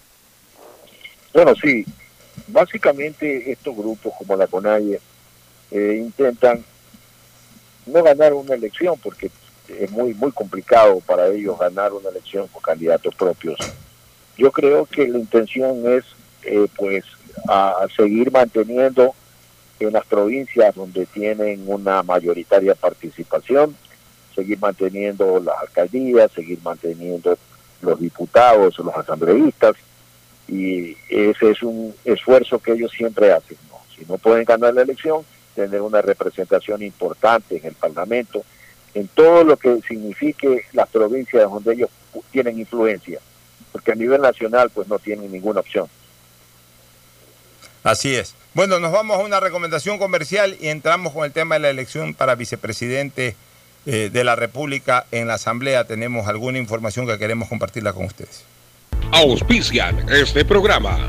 Bueno, 1.32 1.54
sí. 1.60 1.84
Básicamente 2.46 3.50
estos 3.50 3.76
grupos 3.76 4.12
como 4.18 4.36
la 4.36 4.46
CONAIE 4.46 5.00
eh, 5.70 6.02
intentan 6.04 6.64
no 7.86 8.02
ganar 8.02 8.32
una 8.34 8.54
elección 8.54 8.98
porque 9.02 9.30
es 9.68 9.90
muy 9.90 10.14
muy 10.14 10.32
complicado 10.32 11.00
para 11.00 11.28
ellos 11.28 11.58
ganar 11.58 11.92
una 11.92 12.10
elección 12.10 12.48
con 12.48 12.62
candidatos 12.62 13.14
propios. 13.14 13.58
Yo 14.36 14.50
creo 14.50 14.86
que 14.86 15.06
la 15.08 15.18
intención 15.18 15.86
es 15.86 16.04
eh, 16.42 16.66
pues 16.76 17.04
a, 17.48 17.86
seguir 17.96 18.30
manteniendo 18.32 19.14
en 19.78 19.92
las 19.92 20.06
provincias 20.06 20.74
donde 20.74 21.06
tienen 21.06 21.64
una 21.66 22.02
mayoritaria 22.02 22.74
participación, 22.74 23.74
seguir 24.34 24.58
manteniendo 24.58 25.40
las 25.40 25.58
alcaldías, 25.60 26.30
seguir 26.32 26.58
manteniendo 26.62 27.38
los 27.82 27.98
diputados 27.98 28.78
los 28.78 28.94
asambleístas, 28.94 29.74
y 30.48 30.96
ese 31.08 31.50
es 31.50 31.62
un 31.62 31.94
esfuerzo 32.04 32.58
que 32.58 32.72
ellos 32.72 32.90
siempre 32.90 33.32
hacen. 33.32 33.56
¿no? 33.70 33.78
Si 33.96 34.04
no 34.06 34.18
pueden 34.18 34.44
ganar 34.44 34.74
la 34.74 34.82
elección, 34.82 35.22
tener 35.64 35.80
una 35.80 36.02
representación 36.02 36.82
importante 36.82 37.56
en 37.56 37.66
el 37.66 37.74
Parlamento, 37.74 38.44
en 38.94 39.08
todo 39.08 39.44
lo 39.44 39.56
que 39.56 39.80
signifique 39.86 40.64
las 40.72 40.88
provincias 40.88 41.50
donde 41.50 41.74
ellos 41.74 41.90
tienen 42.30 42.58
influencia, 42.58 43.20
porque 43.72 43.92
a 43.92 43.94
nivel 43.94 44.20
nacional 44.20 44.70
pues 44.70 44.88
no 44.88 44.98
tienen 44.98 45.30
ninguna 45.30 45.60
opción. 45.60 45.88
Así 47.82 48.14
es. 48.14 48.34
Bueno, 48.52 48.78
nos 48.80 48.92
vamos 48.92 49.18
a 49.18 49.22
una 49.22 49.40
recomendación 49.40 49.98
comercial 49.98 50.56
y 50.60 50.68
entramos 50.68 51.12
con 51.12 51.24
el 51.24 51.32
tema 51.32 51.54
de 51.54 51.60
la 51.60 51.70
elección 51.70 52.14
para 52.14 52.34
vicepresidente 52.34 53.36
eh, 53.86 54.10
de 54.12 54.24
la 54.24 54.36
República 54.36 55.06
en 55.12 55.28
la 55.28 55.34
Asamblea. 55.34 55.84
Tenemos 55.84 56.26
alguna 56.26 56.58
información 56.58 57.06
que 57.06 57.16
queremos 57.18 57.48
compartirla 57.48 57.92
con 57.92 58.04
ustedes. 58.06 58.44
Auspician 59.12 60.06
este 60.10 60.44
programa. 60.44 61.08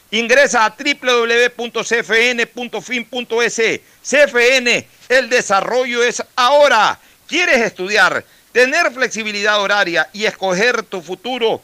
Ingresa 0.11 0.65
a 0.65 0.75
www.cfn.fin.es. 0.77 1.81
CFN, 4.03 4.87
el 5.07 5.29
desarrollo 5.29 6.03
es 6.03 6.21
ahora. 6.35 6.99
¿Quieres 7.27 7.61
estudiar, 7.61 8.25
tener 8.51 8.91
flexibilidad 8.91 9.61
horaria 9.61 10.09
y 10.11 10.25
escoger 10.25 10.83
tu 10.83 11.01
futuro? 11.01 11.61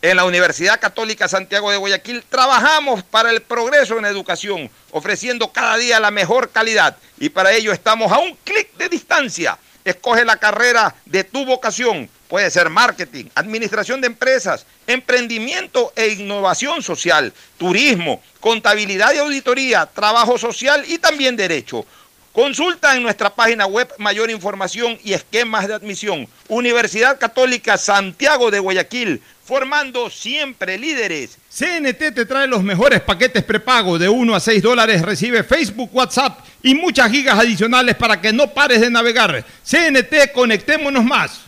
En 0.00 0.16
la 0.16 0.24
Universidad 0.24 0.78
Católica 0.78 1.26
Santiago 1.26 1.72
de 1.72 1.76
Guayaquil 1.76 2.22
trabajamos 2.28 3.02
para 3.02 3.30
el 3.30 3.42
progreso 3.42 3.98
en 3.98 4.04
educación, 4.04 4.70
ofreciendo 4.92 5.52
cada 5.52 5.76
día 5.76 5.98
la 5.98 6.12
mejor 6.12 6.50
calidad 6.50 6.96
y 7.18 7.30
para 7.30 7.52
ello 7.52 7.72
estamos 7.72 8.12
a 8.12 8.18
un 8.18 8.36
clic 8.44 8.76
de 8.76 8.88
distancia. 8.88 9.58
Escoge 9.84 10.24
la 10.24 10.36
carrera 10.36 10.94
de 11.04 11.24
tu 11.24 11.44
vocación. 11.44 12.08
Puede 12.28 12.50
ser 12.50 12.68
marketing, 12.68 13.24
administración 13.34 14.02
de 14.02 14.06
empresas, 14.06 14.66
emprendimiento 14.86 15.92
e 15.96 16.08
innovación 16.08 16.82
social, 16.82 17.32
turismo, 17.56 18.22
contabilidad 18.38 19.14
y 19.14 19.18
auditoría, 19.18 19.86
trabajo 19.86 20.36
social 20.36 20.84
y 20.86 20.98
también 20.98 21.36
derecho. 21.36 21.86
Consulta 22.32 22.94
en 22.94 23.02
nuestra 23.02 23.34
página 23.34 23.66
web 23.66 23.88
mayor 23.98 24.30
información 24.30 24.98
y 25.02 25.14
esquemas 25.14 25.66
de 25.66 25.74
admisión. 25.74 26.28
Universidad 26.48 27.18
Católica 27.18 27.78
Santiago 27.78 28.50
de 28.50 28.60
Guayaquil, 28.60 29.22
formando 29.42 30.10
siempre 30.10 30.76
líderes. 30.76 31.38
CNT 31.48 32.14
te 32.14 32.26
trae 32.26 32.46
los 32.46 32.62
mejores 32.62 33.00
paquetes 33.00 33.42
prepago 33.42 33.98
de 33.98 34.10
1 34.10 34.34
a 34.34 34.38
6 34.38 34.62
dólares. 34.62 35.00
Recibe 35.00 35.42
Facebook, 35.42 35.88
WhatsApp 35.92 36.40
y 36.62 36.74
muchas 36.74 37.10
gigas 37.10 37.38
adicionales 37.38 37.96
para 37.96 38.20
que 38.20 38.32
no 38.32 38.52
pares 38.52 38.82
de 38.82 38.90
navegar. 38.90 39.44
CNT, 39.64 40.32
conectémonos 40.34 41.02
más. 41.02 41.47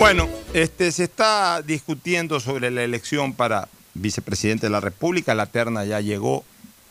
Bueno, 0.00 0.30
este, 0.54 0.92
se 0.92 1.04
está 1.04 1.60
discutiendo 1.60 2.40
sobre 2.40 2.70
la 2.70 2.82
elección 2.82 3.34
para 3.34 3.68
vicepresidente 3.92 4.64
de 4.64 4.70
la 4.70 4.80
República. 4.80 5.34
La 5.34 5.44
terna 5.44 5.84
ya 5.84 6.00
llegó 6.00 6.42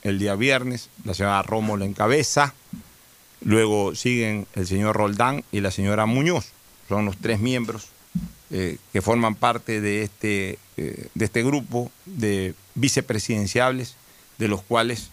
el 0.03 0.19
día 0.19 0.35
viernes. 0.35 0.89
La 1.05 1.15
señora 1.15 1.41
Romo 1.41 1.75
la 1.75 1.85
encabeza. 1.85 2.53
Luego 3.41 3.95
siguen 3.95 4.45
el 4.53 4.67
señor 4.67 4.95
Roldán 4.95 5.43
y 5.51 5.61
la 5.61 5.71
señora 5.71 6.05
Muñoz. 6.05 6.51
Son 6.87 7.05
los 7.05 7.17
tres 7.17 7.39
miembros 7.39 7.87
eh, 8.51 8.77
que 8.93 9.01
forman 9.01 9.33
parte 9.33 9.81
de 9.81 10.03
este, 10.03 10.59
eh, 10.77 11.07
de 11.15 11.25
este 11.25 11.41
grupo 11.41 11.91
de 12.05 12.53
vicepresidenciables, 12.75 13.95
de 14.37 14.49
los 14.49 14.61
cuales 14.61 15.09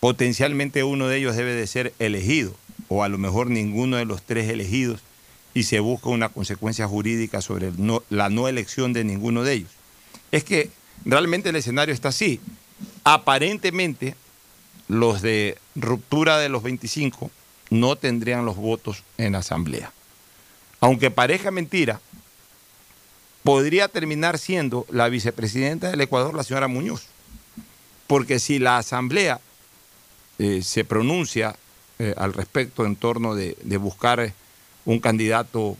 potencialmente 0.00 0.82
uno 0.82 1.08
de 1.08 1.18
ellos 1.18 1.36
debe 1.36 1.52
de 1.52 1.66
ser 1.66 1.92
elegido, 1.98 2.56
o 2.88 3.04
a 3.04 3.10
lo 3.10 3.18
mejor 3.18 3.50
ninguno 3.50 3.98
de 3.98 4.06
los 4.06 4.22
tres 4.22 4.48
elegidos, 4.48 5.02
y 5.54 5.62
se 5.62 5.80
busca 5.80 6.08
una 6.10 6.28
consecuencia 6.28 6.86
jurídica 6.88 7.40
sobre 7.40 7.72
la 8.10 8.28
no 8.28 8.48
elección 8.48 8.92
de 8.92 9.04
ninguno 9.04 9.44
de 9.44 9.54
ellos. 9.54 9.70
Es 10.32 10.44
que 10.44 10.70
realmente 11.04 11.48
el 11.48 11.56
escenario 11.56 11.94
está 11.94 12.08
así. 12.08 12.40
Aparentemente, 13.04 14.16
los 14.88 15.22
de 15.22 15.56
ruptura 15.76 16.38
de 16.38 16.48
los 16.48 16.62
25 16.62 17.30
no 17.70 17.96
tendrían 17.96 18.44
los 18.44 18.56
votos 18.56 19.04
en 19.16 19.32
la 19.32 19.38
asamblea. 19.38 19.92
Aunque 20.80 21.10
parezca 21.10 21.50
mentira, 21.50 22.00
podría 23.42 23.88
terminar 23.88 24.38
siendo 24.38 24.86
la 24.90 25.08
vicepresidenta 25.08 25.90
del 25.90 26.00
Ecuador 26.00 26.34
la 26.34 26.42
señora 26.42 26.68
Muñoz. 26.68 27.06
Porque 28.06 28.38
si 28.38 28.58
la 28.58 28.78
asamblea 28.78 29.40
eh, 30.38 30.62
se 30.62 30.84
pronuncia 30.84 31.56
eh, 31.98 32.12
al 32.16 32.32
respecto 32.32 32.84
en 32.84 32.96
torno 32.96 33.34
de, 33.34 33.56
buscar 33.78 34.32
un 34.84 34.98
candidato 34.98 35.76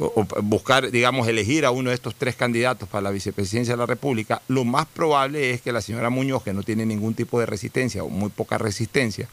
o, 0.00 0.26
buscar, 0.42 0.90
digamos, 0.90 1.26
elegir 1.26 1.64
a 1.64 1.70
uno 1.70 1.90
de 1.90 1.94
estos 1.94 2.14
tres 2.14 2.36
candidatos 2.36 2.88
para 2.88 3.02
la 3.02 3.10
vicepresidencia 3.10 3.74
de 3.74 3.78
la 3.78 3.86
República, 3.86 4.42
lo 4.48 4.64
más 4.64 4.86
probable 4.86 5.50
es 5.50 5.60
que 5.60 5.72
la 5.72 5.80
señora 5.80 6.10
Muñoz, 6.10 6.42
que 6.42 6.52
no 6.52 6.62
tiene 6.62 6.86
ningún 6.86 7.14
tipo 7.14 7.40
de 7.40 7.46
resistencia 7.46 8.04
o 8.04 8.08
muy 8.08 8.30
poca 8.30 8.58
resistencia, 8.58 9.28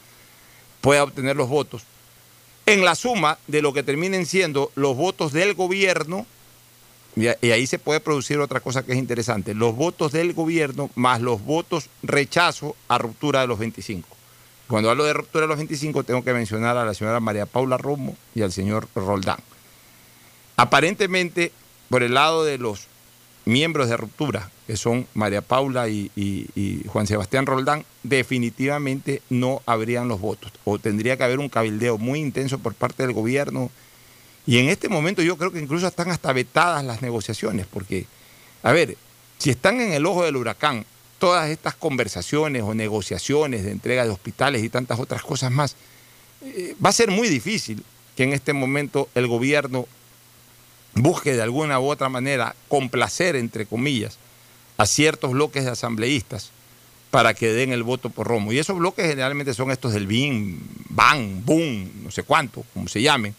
pueda 0.82 1.03
obtener 1.03 1.36
los 1.36 1.49
votos 1.49 1.84
en 2.66 2.84
la 2.84 2.95
suma 2.95 3.38
de 3.47 3.61
lo 3.61 3.74
que 3.74 3.84
terminen 3.84 4.26
siendo 4.26 4.72
los 4.76 4.97
votos 4.97 5.32
del 5.34 5.53
gobierno, 5.53 6.26
y 7.16 7.28
ahí 7.28 7.66
se 7.66 7.80
puede 7.80 8.01
producir 8.01 8.39
otra 8.39 8.59
cosa 8.59 8.84
que 8.84 8.91
es 8.91 8.97
interesante, 8.97 9.53
los 9.53 9.76
votos 9.76 10.11
del 10.11 10.34
gobierno 10.34 10.89
más 10.95 11.22
los 11.22 11.41
votos 11.43 11.89
rechazo 12.03 12.76
a 12.89 12.97
ruptura 12.97 13.41
de 13.41 13.47
los 13.47 13.59
25. 13.59 14.14
Cuando 14.68 14.89
hablo 14.89 15.03
de 15.03 15.13
ruptura 15.13 15.43
de 15.43 15.49
los 15.49 15.57
25, 15.57 16.03
tengo 16.03 16.24
que 16.24 16.34
mencionar 16.34 16.76
a 16.78 16.86
la 16.86 16.93
señora 16.93 17.20
María 17.20 17.45
Paula 17.45 17.78
Romo 17.78 18.18
y 18.34 18.41
al 18.41 18.51
señor 18.51 18.88
Roldán. 18.95 19.38
Aparentemente, 20.57 21.51
por 21.89 22.01
el 22.01 22.16
lado 22.16 22.43
de 22.43 22.57
los 22.57 22.88
miembros 23.45 23.89
de 23.89 23.97
ruptura, 23.97 24.49
que 24.66 24.76
son 24.76 25.05
María 25.13 25.41
Paula 25.41 25.88
y, 25.88 26.84
Juan 26.88 27.05
Sebastián 27.05 27.45
Roldán, 27.45 27.86
definitivamente 28.01 29.22
no 29.30 29.61
habrían 29.68 30.07
los 30.07 30.20
votos. 30.20 30.51
O 30.63 30.80
tendría 30.80 31.16
que 31.16 31.24
haber 31.24 31.39
un 31.39 31.49
cabildeo 31.49 31.99
muy 31.99 32.20
intenso 32.20 32.57
por 32.57 32.74
parte 32.74 33.03
del 33.03 33.13
gobierno. 33.13 33.70
Y 34.47 34.57
en 34.57 34.70
este 34.70 34.89
momento 34.89 35.22
yo 35.22 35.38
creo 35.38 35.51
que 35.51 35.59
incluso 35.59 35.88
están 35.88 36.09
hasta 36.09 36.34
vetadas 36.34 36.84
las 36.84 37.03
negociaciones, 37.03 37.68
porque, 37.68 38.07
a 38.63 38.72
ver, 38.72 38.97
si 39.38 39.51
están 39.51 39.80
en 39.80 39.93
el 39.93 40.05
ojo 40.07 40.24
del 40.24 40.38
huracán 40.38 40.86
todas 41.20 41.49
estas 41.49 41.76
conversaciones 41.76 42.63
o 42.63 42.74
negociaciones 42.74 43.63
de 43.63 43.72
entrega 43.72 44.03
de 44.03 44.11
hospitales 44.11 44.63
y 44.63 44.70
tantas 44.70 44.99
otras 44.99 45.22
cosas 45.22 45.51
más, 45.51 45.76
eh, 46.41 46.76
va 46.84 46.89
a 46.89 46.93
ser 46.93 47.11
muy 47.11 47.30
difícil 47.30 47.84
que 48.16 48.24
en 48.24 48.34
este 48.34 48.53
momento 48.53 49.09
el 49.16 49.28
gobierno 49.28 49.88
busque 50.93 51.34
de 51.34 51.41
alguna 51.41 51.80
u 51.80 51.89
otra 51.89 52.09
manera 52.09 52.55
complacer, 52.68 53.36
entre 53.36 53.66
comillas, 53.66 54.18
a 54.78 54.86
ciertos 54.86 55.32
bloques 55.32 55.66
de 55.66 55.72
asambleístas 55.72 56.51
para 57.11 57.34
que 57.34 57.53
den 57.53 57.72
el 57.72 57.84
voto 57.84 58.09
por 58.09 58.28
Romo. 58.28 58.51
Y 58.51 58.59
esos 58.59 58.78
bloques 58.78 59.07
generalmente 59.07 59.53
son 59.53 59.72
estos 59.72 59.93
del 59.93 60.07
BIN, 60.07 60.59
BAN, 60.89 61.43
BUM, 61.45 62.03
no 62.03 62.11
sé 62.11 62.24
cuánto, 62.24 62.66
como 62.74 62.88
se 62.88 63.01
llamen, 63.01 63.36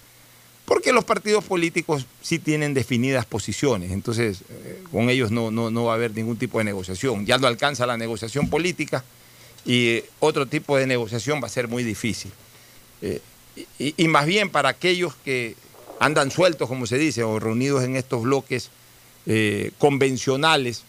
porque 0.67 0.93
los 0.93 1.05
partidos 1.05 1.45
políticos 1.45 2.07
sí 2.21 2.41
tienen 2.41 2.75
definidas 2.75 3.25
posiciones, 3.25 3.93
entonces 3.93 4.43
eh, 4.51 4.83
con 4.91 5.09
ellos 5.09 5.31
no, 5.31 5.53
no, 5.53 5.85
va 5.85 5.93
a 5.93 5.95
haber 5.95 6.13
ningún 6.13 6.37
tipo 6.37 6.59
de 6.59 6.65
negociación. 6.65 7.25
Ya 7.25 7.39
no 7.39 7.47
alcanza 7.47 7.87
la 7.87 7.97
negociación 7.97 8.51
política 8.51 9.05
y 9.65 9.89
eh, 9.89 10.05
otro 10.19 10.47
tipo 10.47 10.77
de 10.77 10.89
negociación 10.89 11.41
va 11.41 11.47
a 11.47 11.51
ser 11.51 11.69
muy 11.69 11.85
difícil. 11.85 12.33
Eh, 13.01 13.21
y, 13.79 14.09
más 14.09 14.27
bien 14.27 14.51
para 14.51 14.69
aquellos 14.69 15.15
que 15.25 15.55
andan 16.01 16.31
sueltos, 16.33 16.69
como 16.69 16.87
se 16.87 16.99
dice, 16.99 17.23
o 17.23 17.39
reunidos 17.39 17.85
en 17.85 17.97
estos 17.97 18.23
bloques 18.23 18.71
convencionales, 19.79 20.85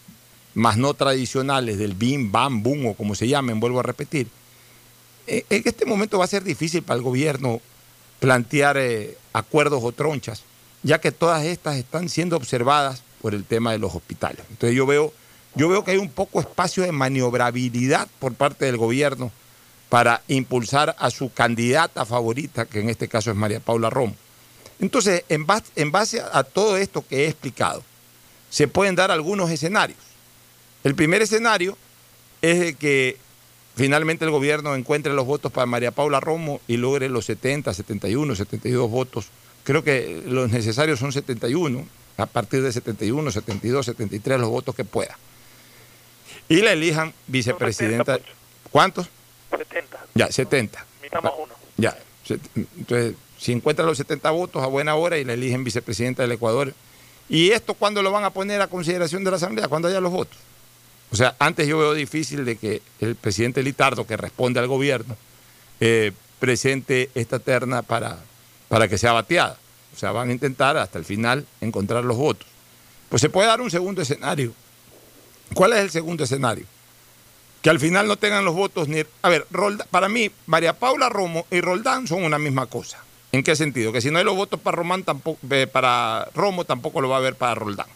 más 0.54 0.76
no 0.76 0.92
tradicionales, 0.94 1.78
del 1.78 1.94
BIM, 1.94 2.30
BAM, 2.30 2.62
BUM 2.62 2.86
o 2.88 2.94
como 2.94 3.14
se 3.14 3.26
llamen, 3.26 3.58
vuelvo 3.58 3.80
a 3.80 3.82
repetir, 3.82 4.28
en 5.26 5.62
este 5.64 5.86
momento 5.86 6.18
va 6.18 6.26
a 6.26 6.28
ser 6.28 6.44
difícil 6.44 6.82
para 6.82 6.98
el 6.98 7.02
gobierno 7.02 7.60
plantear 8.20 8.76
acuerdos 9.38 9.82
o 9.82 9.92
tronchas, 9.92 10.42
ya 10.82 11.00
que 11.00 11.12
todas 11.12 11.44
estas 11.44 11.76
están 11.76 12.08
siendo 12.08 12.36
observadas 12.36 13.02
por 13.20 13.34
el 13.34 13.44
tema 13.44 13.72
de 13.72 13.78
los 13.78 13.94
hospitales. 13.94 14.44
Entonces 14.50 14.76
yo 14.76 14.86
veo, 14.86 15.12
yo 15.54 15.68
veo 15.68 15.84
que 15.84 15.92
hay 15.92 15.96
un 15.96 16.10
poco 16.10 16.40
espacio 16.40 16.82
de 16.82 16.92
maniobrabilidad 16.92 18.08
por 18.18 18.34
parte 18.34 18.66
del 18.66 18.76
gobierno 18.76 19.30
para 19.88 20.22
impulsar 20.28 20.94
a 20.98 21.10
su 21.10 21.32
candidata 21.32 22.04
favorita, 22.04 22.66
que 22.66 22.80
en 22.80 22.90
este 22.90 23.08
caso 23.08 23.30
es 23.30 23.36
María 23.36 23.60
Paula 23.60 23.90
Romo. 23.90 24.14
Entonces, 24.80 25.24
en 25.28 25.46
base, 25.46 25.64
en 25.76 25.90
base 25.90 26.20
a 26.20 26.44
todo 26.44 26.76
esto 26.76 27.04
que 27.06 27.24
he 27.24 27.28
explicado, 27.28 27.82
se 28.50 28.68
pueden 28.68 28.94
dar 28.94 29.10
algunos 29.10 29.50
escenarios. 29.50 29.98
El 30.84 30.94
primer 30.94 31.22
escenario 31.22 31.76
es 32.42 32.76
que 32.76 33.18
finalmente 33.78 34.24
el 34.24 34.30
gobierno 34.30 34.74
encuentre 34.74 35.14
los 35.14 35.24
votos 35.24 35.52
para 35.52 35.64
María 35.64 35.92
Paula 35.92 36.20
Romo 36.20 36.60
y 36.66 36.76
logre 36.76 37.08
los 37.08 37.24
70, 37.24 37.72
71, 37.72 38.34
72 38.34 38.90
votos. 38.90 39.28
Creo 39.64 39.84
que 39.84 40.22
los 40.26 40.50
necesarios 40.50 40.98
son 40.98 41.12
71, 41.12 41.86
a 42.16 42.26
partir 42.26 42.62
de 42.62 42.72
71, 42.72 43.30
72, 43.30 43.86
73 43.86 44.40
los 44.40 44.50
votos 44.50 44.74
que 44.74 44.84
pueda. 44.84 45.16
Y 46.48 46.62
la 46.62 46.72
elijan 46.72 47.14
vicepresidenta. 47.26 48.18
¿Cuántos? 48.70 49.08
70. 49.50 50.06
Ya, 50.14 50.30
70. 50.30 50.84
Mitamos 51.02 51.32
uno. 51.38 51.54
Ya, 51.76 51.96
entonces, 52.76 53.14
si 53.38 53.52
encuentran 53.52 53.86
los 53.86 53.98
70 53.98 54.30
votos 54.32 54.62
a 54.62 54.66
buena 54.66 54.96
hora 54.96 55.18
y 55.18 55.24
la 55.24 55.34
eligen 55.34 55.64
vicepresidenta 55.64 56.22
del 56.22 56.32
Ecuador. 56.32 56.74
¿Y 57.28 57.50
esto 57.50 57.74
cuándo 57.74 58.02
lo 58.02 58.10
van 58.10 58.24
a 58.24 58.30
poner 58.30 58.60
a 58.60 58.66
consideración 58.66 59.22
de 59.22 59.30
la 59.30 59.36
Asamblea? 59.36 59.68
Cuando 59.68 59.88
haya 59.88 60.00
los 60.00 60.10
votos. 60.10 60.38
O 61.10 61.16
sea, 61.16 61.34
antes 61.38 61.66
yo 61.66 61.78
veo 61.78 61.94
difícil 61.94 62.44
de 62.44 62.56
que 62.56 62.82
el 63.00 63.14
presidente 63.14 63.62
Litardo, 63.62 64.06
que 64.06 64.16
responde 64.16 64.60
al 64.60 64.66
gobierno, 64.66 65.16
eh, 65.80 66.12
presente 66.38 67.10
esta 67.14 67.38
terna 67.38 67.82
para, 67.82 68.18
para 68.68 68.88
que 68.88 68.98
sea 68.98 69.12
bateada. 69.12 69.56
O 69.94 69.98
sea, 69.98 70.12
van 70.12 70.28
a 70.28 70.32
intentar 70.32 70.76
hasta 70.76 70.98
el 70.98 71.04
final 71.04 71.46
encontrar 71.60 72.04
los 72.04 72.16
votos. 72.16 72.46
Pues 73.08 73.22
se 73.22 73.30
puede 73.30 73.48
dar 73.48 73.60
un 73.60 73.70
segundo 73.70 74.02
escenario. 74.02 74.52
¿Cuál 75.54 75.72
es 75.72 75.80
el 75.80 75.90
segundo 75.90 76.24
escenario? 76.24 76.66
Que 77.62 77.70
al 77.70 77.80
final 77.80 78.06
no 78.06 78.16
tengan 78.16 78.44
los 78.44 78.54
votos 78.54 78.86
ni... 78.86 79.02
A 79.22 79.28
ver, 79.28 79.46
para 79.90 80.08
mí, 80.08 80.30
María 80.46 80.74
Paula 80.74 81.08
Romo 81.08 81.46
y 81.50 81.60
Roldán 81.60 82.06
son 82.06 82.22
una 82.22 82.38
misma 82.38 82.66
cosa. 82.66 83.02
¿En 83.32 83.42
qué 83.42 83.56
sentido? 83.56 83.92
Que 83.92 84.00
si 84.00 84.10
no 84.10 84.18
hay 84.18 84.24
los 84.24 84.36
votos 84.36 84.60
para, 84.60 84.76
Román, 84.76 85.02
tampoco, 85.02 85.38
eh, 85.50 85.66
para 85.66 86.28
Romo, 86.34 86.64
tampoco 86.64 87.00
lo 87.00 87.08
va 87.08 87.16
a 87.16 87.18
haber 87.18 87.34
para 87.34 87.54
Roldán. 87.54 87.86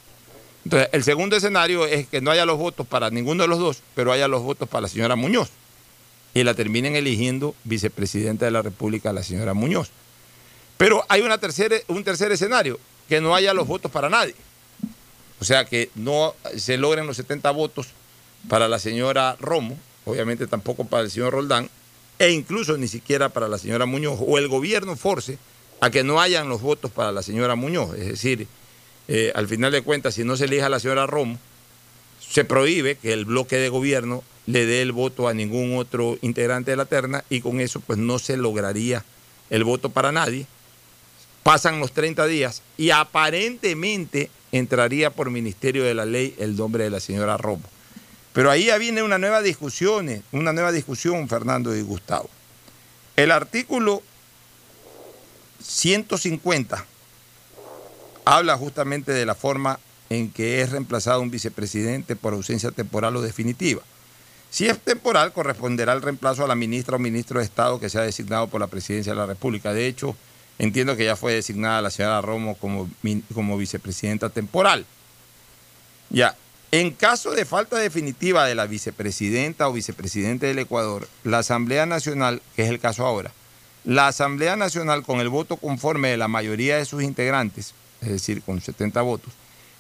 Entonces, 0.65 0.89
el 0.93 1.03
segundo 1.03 1.37
escenario 1.37 1.87
es 1.87 2.07
que 2.07 2.21
no 2.21 2.31
haya 2.31 2.47
los 2.47 2.59
votos 2.59 2.87
para 2.87 3.11
ninguno 3.11 3.43
de 3.43 3.49
los 3.49 3.59
dos, 3.59 3.83
pero 3.95 4.13
haya 4.13 4.29
los 4.29 4.43
votos 4.43 4.69
para 4.69 4.83
la 4.83 4.89
señora 4.89 5.17
Muñoz. 5.17 5.51
Y 6.35 6.45
la 6.45 6.55
terminen 6.55 6.97
eligiendo 6.97 7.55
vicepresidenta 7.65 8.45
de 8.45 8.53
la 8.53 8.63
República, 8.63 9.13
la 9.13 9.23
señora 9.23 9.55
Muñoz. 9.55 9.91
Pero 10.77 11.05
hay 11.09 11.21
una 11.21 11.39
tercera, 11.39 11.77
un 11.89 12.05
tercer 12.05 12.33
escenario, 12.33 12.79
que 13.09 13.21
no 13.21 13.35
haya 13.35 13.53
los 13.53 13.67
votos 13.67 13.91
para 13.91 14.09
nadie. 14.09 14.35
O 15.41 15.45
sea, 15.45 15.65
que 15.65 15.91
no 15.95 16.35
se 16.57 16.79
logren 16.79 17.07
los 17.07 17.17
70 17.17 17.51
votos 17.51 17.89
para 18.49 18.69
la 18.69 18.79
señora 18.79 19.37
Romo, 19.41 19.77
obviamente 20.05 20.47
tampoco 20.47 20.85
para 20.85 21.03
el 21.03 21.11
señor 21.11 21.33
Roldán, 21.33 21.69
e 22.19 22.31
incluso 22.31 22.77
ni 22.77 22.89
siquiera 22.89 23.29
para 23.29 23.49
la 23.49 23.59
señora 23.59 23.87
Muñoz, 23.87 24.19
o 24.25 24.39
el 24.39 24.49
gobierno 24.49 24.97
force 24.97 25.39
a 25.81 25.91
que 25.91 26.05
no 26.05 26.21
hayan 26.21 26.49
los 26.49 26.61
votos 26.61 26.93
para 26.93 27.11
la 27.11 27.23
señora 27.23 27.57
Muñoz. 27.57 27.97
Es 27.99 28.07
decir, 28.07 28.47
eh, 29.09 29.33
al 29.35 29.49
final 29.49 29.73
de 29.73 29.83
cuentas, 29.83 30.15
si 30.15 30.25
no 30.25 30.37
se 30.37 30.45
elige 30.45 30.63
a 30.63 30.69
la 30.69 30.81
señora 30.81 31.07
Romo, 31.07 31.39
se 32.21 32.45
prohíbe 32.45 32.97
que 32.97 33.13
el 33.13 33.25
bloque 33.25 33.57
de 33.57 33.69
gobierno 33.69 34.23
le 34.47 34.67
dé 34.67 34.83
el 34.83 34.93
voto 34.93 35.29
a 35.29 35.35
ningún 35.35 35.77
otro 35.77 36.19
integrante 36.23 36.71
de 36.71 36.77
la 36.77 36.87
terna 36.87 37.25
y 37.29 37.41
con 37.41 37.61
eso 37.61 37.81
pues 37.81 37.99
no 37.99 38.19
se 38.19 38.37
lograría 38.37 39.05
el 39.51 39.65
voto 39.65 39.91
para 39.91 40.13
nadie. 40.13 40.47
Pasan 41.43 41.81
los 41.81 41.93
30 41.93 42.27
días 42.27 42.63
y 42.77 42.91
aparentemente 42.91 44.31
entraría 44.53 45.11
por 45.11 45.31
Ministerio 45.31 45.85
de 45.85 45.95
la 45.95 46.05
Ley 46.05 46.35
el 46.39 46.57
nombre 46.57 46.85
de 46.85 46.91
la 46.91 47.01
señora 47.01 47.37
Romo. 47.37 47.65
Pero 48.33 48.51
ahí 48.51 48.67
ya 48.67 48.79
viene 48.79 49.03
una 49.03 49.19
nueva 49.19 49.43
discusión, 49.43 50.09
eh, 50.09 50.23
una 50.33 50.53
nueva 50.53 50.73
discusión, 50.73 51.29
Fernando 51.29 51.77
y 51.77 51.83
Gustavo. 51.83 52.31
El 53.17 53.31
artículo 53.31 54.03
150 55.63 56.87
habla 58.25 58.57
justamente 58.57 59.13
de 59.13 59.27
la 59.27 59.35
forma 59.35 59.79
en 60.11 60.31
que 60.31 60.61
es 60.61 60.71
reemplazado 60.71 61.21
un 61.21 61.31
vicepresidente 61.31 62.17
por 62.17 62.35
ausencia 62.35 62.71
temporal 62.71 63.17
o 63.17 63.23
definitiva. 63.23 63.83
Si 64.51 64.69
es 64.69 64.79
temporal, 64.79 65.33
corresponderá 65.33 65.95
el 65.95 66.03
reemplazo 66.03 66.45
a 66.45 66.49
la 66.49 66.55
ministra 66.55 66.97
o 66.97 66.99
ministro 66.99 67.39
de 67.39 67.47
Estado 67.47 67.81
que 67.81 67.89
sea 67.89 68.03
designado 68.03 68.49
por 68.49 68.61
la 68.61 68.67
presidencia 68.67 69.13
de 69.13 69.19
la 69.19 69.27
República. 69.27 69.73
De 69.73 69.87
hecho, 69.87 70.15
entiendo 70.59 70.95
que 70.97 71.07
ya 71.07 71.17
fue 71.17 71.33
designada 71.33 71.81
la 71.81 71.91
señora 71.91 72.21
Romo 72.21 72.57
como, 72.57 72.91
como 73.33 73.57
vicepresidenta 73.57 74.29
temporal. 74.29 74.85
Ya, 76.11 76.37
en 76.71 76.91
caso 76.91 77.31
de 77.31 77.47
falta 77.47 77.79
definitiva 77.79 78.45
de 78.45 78.55
la 78.55 78.67
vicepresidenta 78.67 79.69
o 79.69 79.73
vicepresidente 79.73 80.47
del 80.47 80.59
Ecuador, 80.59 81.09
la 81.25 81.39
Asamblea 81.39 81.87
Nacional, 81.87 82.43
que 82.55 82.65
es 82.65 82.69
el 82.69 82.79
caso 82.79 83.07
ahora, 83.07 83.33
la 83.85 84.09
Asamblea 84.09 84.57
Nacional 84.57 85.03
con 85.03 85.21
el 85.21 85.31
voto 85.31 85.57
conforme 85.57 86.11
de 86.11 86.17
la 86.19 86.29
mayoría 86.29 86.77
de 86.77 86.85
sus 86.85 87.03
integrantes, 87.03 87.75
es 88.03 88.09
decir, 88.09 88.43
con 88.43 88.61
70 88.61 89.01
votos, 89.03 89.33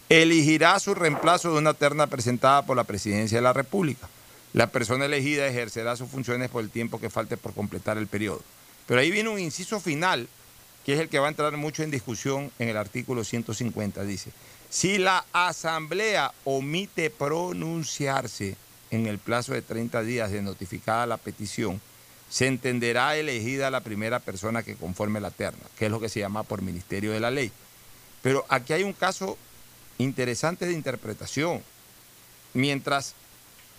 elegirá 0.08 0.78
su 0.78 0.94
reemplazo 0.94 1.52
de 1.52 1.58
una 1.58 1.74
terna 1.74 2.06
presentada 2.06 2.64
por 2.64 2.76
la 2.76 2.84
Presidencia 2.84 3.38
de 3.38 3.42
la 3.42 3.52
República. 3.52 4.08
La 4.52 4.68
persona 4.68 5.06
elegida 5.06 5.46
ejercerá 5.46 5.96
sus 5.96 6.10
funciones 6.10 6.50
por 6.50 6.62
el 6.62 6.70
tiempo 6.70 7.00
que 7.00 7.10
falte 7.10 7.36
por 7.36 7.54
completar 7.54 7.98
el 7.98 8.06
periodo. 8.06 8.42
Pero 8.86 9.00
ahí 9.00 9.10
viene 9.10 9.30
un 9.30 9.38
inciso 9.38 9.80
final, 9.80 10.28
que 10.84 10.94
es 10.94 11.00
el 11.00 11.08
que 11.08 11.18
va 11.18 11.26
a 11.26 11.30
entrar 11.30 11.56
mucho 11.56 11.82
en 11.82 11.90
discusión 11.90 12.50
en 12.58 12.68
el 12.68 12.76
artículo 12.76 13.24
150. 13.24 14.04
Dice, 14.04 14.30
si 14.68 14.98
la 14.98 15.24
Asamblea 15.32 16.32
omite 16.44 17.10
pronunciarse 17.10 18.56
en 18.90 19.06
el 19.06 19.18
plazo 19.18 19.54
de 19.54 19.62
30 19.62 20.02
días 20.02 20.30
de 20.30 20.42
notificada 20.42 21.06
la 21.06 21.16
petición, 21.16 21.80
se 22.28 22.46
entenderá 22.46 23.16
elegida 23.16 23.70
la 23.70 23.80
primera 23.80 24.18
persona 24.18 24.62
que 24.62 24.74
conforme 24.74 25.20
la 25.20 25.30
terna, 25.30 25.60
que 25.78 25.86
es 25.86 25.90
lo 25.90 26.00
que 26.00 26.08
se 26.08 26.20
llama 26.20 26.42
por 26.42 26.62
Ministerio 26.62 27.12
de 27.12 27.20
la 27.20 27.30
Ley. 27.30 27.52
Pero 28.22 28.46
aquí 28.48 28.72
hay 28.72 28.84
un 28.84 28.92
caso 28.92 29.36
interesante 29.98 30.66
de 30.66 30.72
interpretación. 30.72 31.62
Mientras 32.54 33.14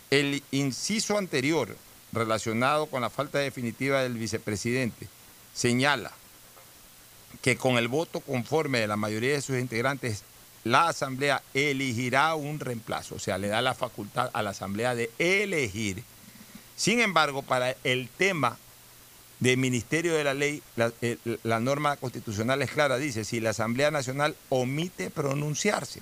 el 0.10 0.44
inciso 0.52 1.18
anterior 1.18 1.76
relacionado 2.12 2.86
con 2.86 3.02
la 3.02 3.10
falta 3.10 3.40
definitiva 3.40 4.04
del 4.04 4.14
vicepresidente 4.14 5.08
señala 5.54 6.12
que 7.42 7.58
con 7.58 7.78
el 7.78 7.88
voto 7.88 8.20
conforme 8.20 8.80
de 8.80 8.88
la 8.88 8.96
mayoría 8.96 9.34
de 9.34 9.42
sus 9.42 9.58
integrantes 9.58 10.24
la 10.64 10.88
Asamblea 10.88 11.42
elegirá 11.54 12.36
un 12.36 12.60
reemplazo, 12.60 13.16
o 13.16 13.20
sea, 13.20 13.38
le 13.38 13.48
da 13.48 13.62
la 13.62 13.74
facultad 13.74 14.30
a 14.34 14.42
la 14.42 14.52
Asamblea 14.52 14.96
de 14.96 15.12
elegir. 15.20 16.04
Sin 16.78 17.02
embargo, 17.02 17.42
para 17.42 17.76
el 17.84 18.08
tema 18.08 18.58
del 19.44 19.58
Ministerio 19.58 20.14
de 20.14 20.24
la 20.24 20.34
Ley, 20.34 20.64
la, 20.78 20.94
eh, 21.02 21.18
la 21.44 21.60
norma 21.60 21.98
constitucional 21.98 22.62
es 22.62 22.72
clara, 22.72 22.98
dice, 22.98 23.26
si 23.26 23.42
la 23.42 23.50
Asamblea 23.50 23.92
Nacional 23.92 24.38
omite 24.48 25.10
pronunciarse. 25.10 26.02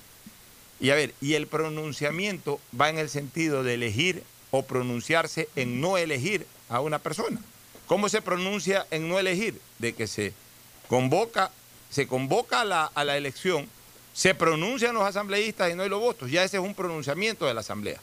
Y 0.78 0.90
a 0.90 0.94
ver, 0.94 1.12
y 1.20 1.34
el 1.34 1.48
pronunciamiento 1.48 2.60
va 2.80 2.88
en 2.88 2.98
el 2.98 3.08
sentido 3.08 3.64
de 3.64 3.74
elegir 3.74 4.22
o 4.52 4.62
pronunciarse 4.62 5.48
en 5.56 5.80
no 5.80 5.96
elegir 5.98 6.46
a 6.68 6.80
una 6.80 7.00
persona. 7.00 7.40
¿Cómo 7.86 8.08
se 8.08 8.22
pronuncia 8.22 8.86
en 8.92 9.08
no 9.08 9.18
elegir? 9.18 9.60
De 9.80 9.92
que 9.92 10.06
se 10.06 10.32
convoca, 10.86 11.50
se 11.90 12.06
convoca 12.06 12.60
a 12.60 12.64
la, 12.64 12.84
a 12.94 13.04
la 13.04 13.16
elección, 13.16 13.68
se 14.14 14.36
pronuncian 14.36 14.94
los 14.94 15.02
asambleístas 15.02 15.72
y 15.72 15.74
no 15.74 15.82
hay 15.82 15.88
los 15.88 16.00
votos. 16.00 16.30
Ya 16.30 16.44
ese 16.44 16.58
es 16.58 16.62
un 16.62 16.76
pronunciamiento 16.76 17.46
de 17.46 17.54
la 17.54 17.60
asamblea. 17.60 18.00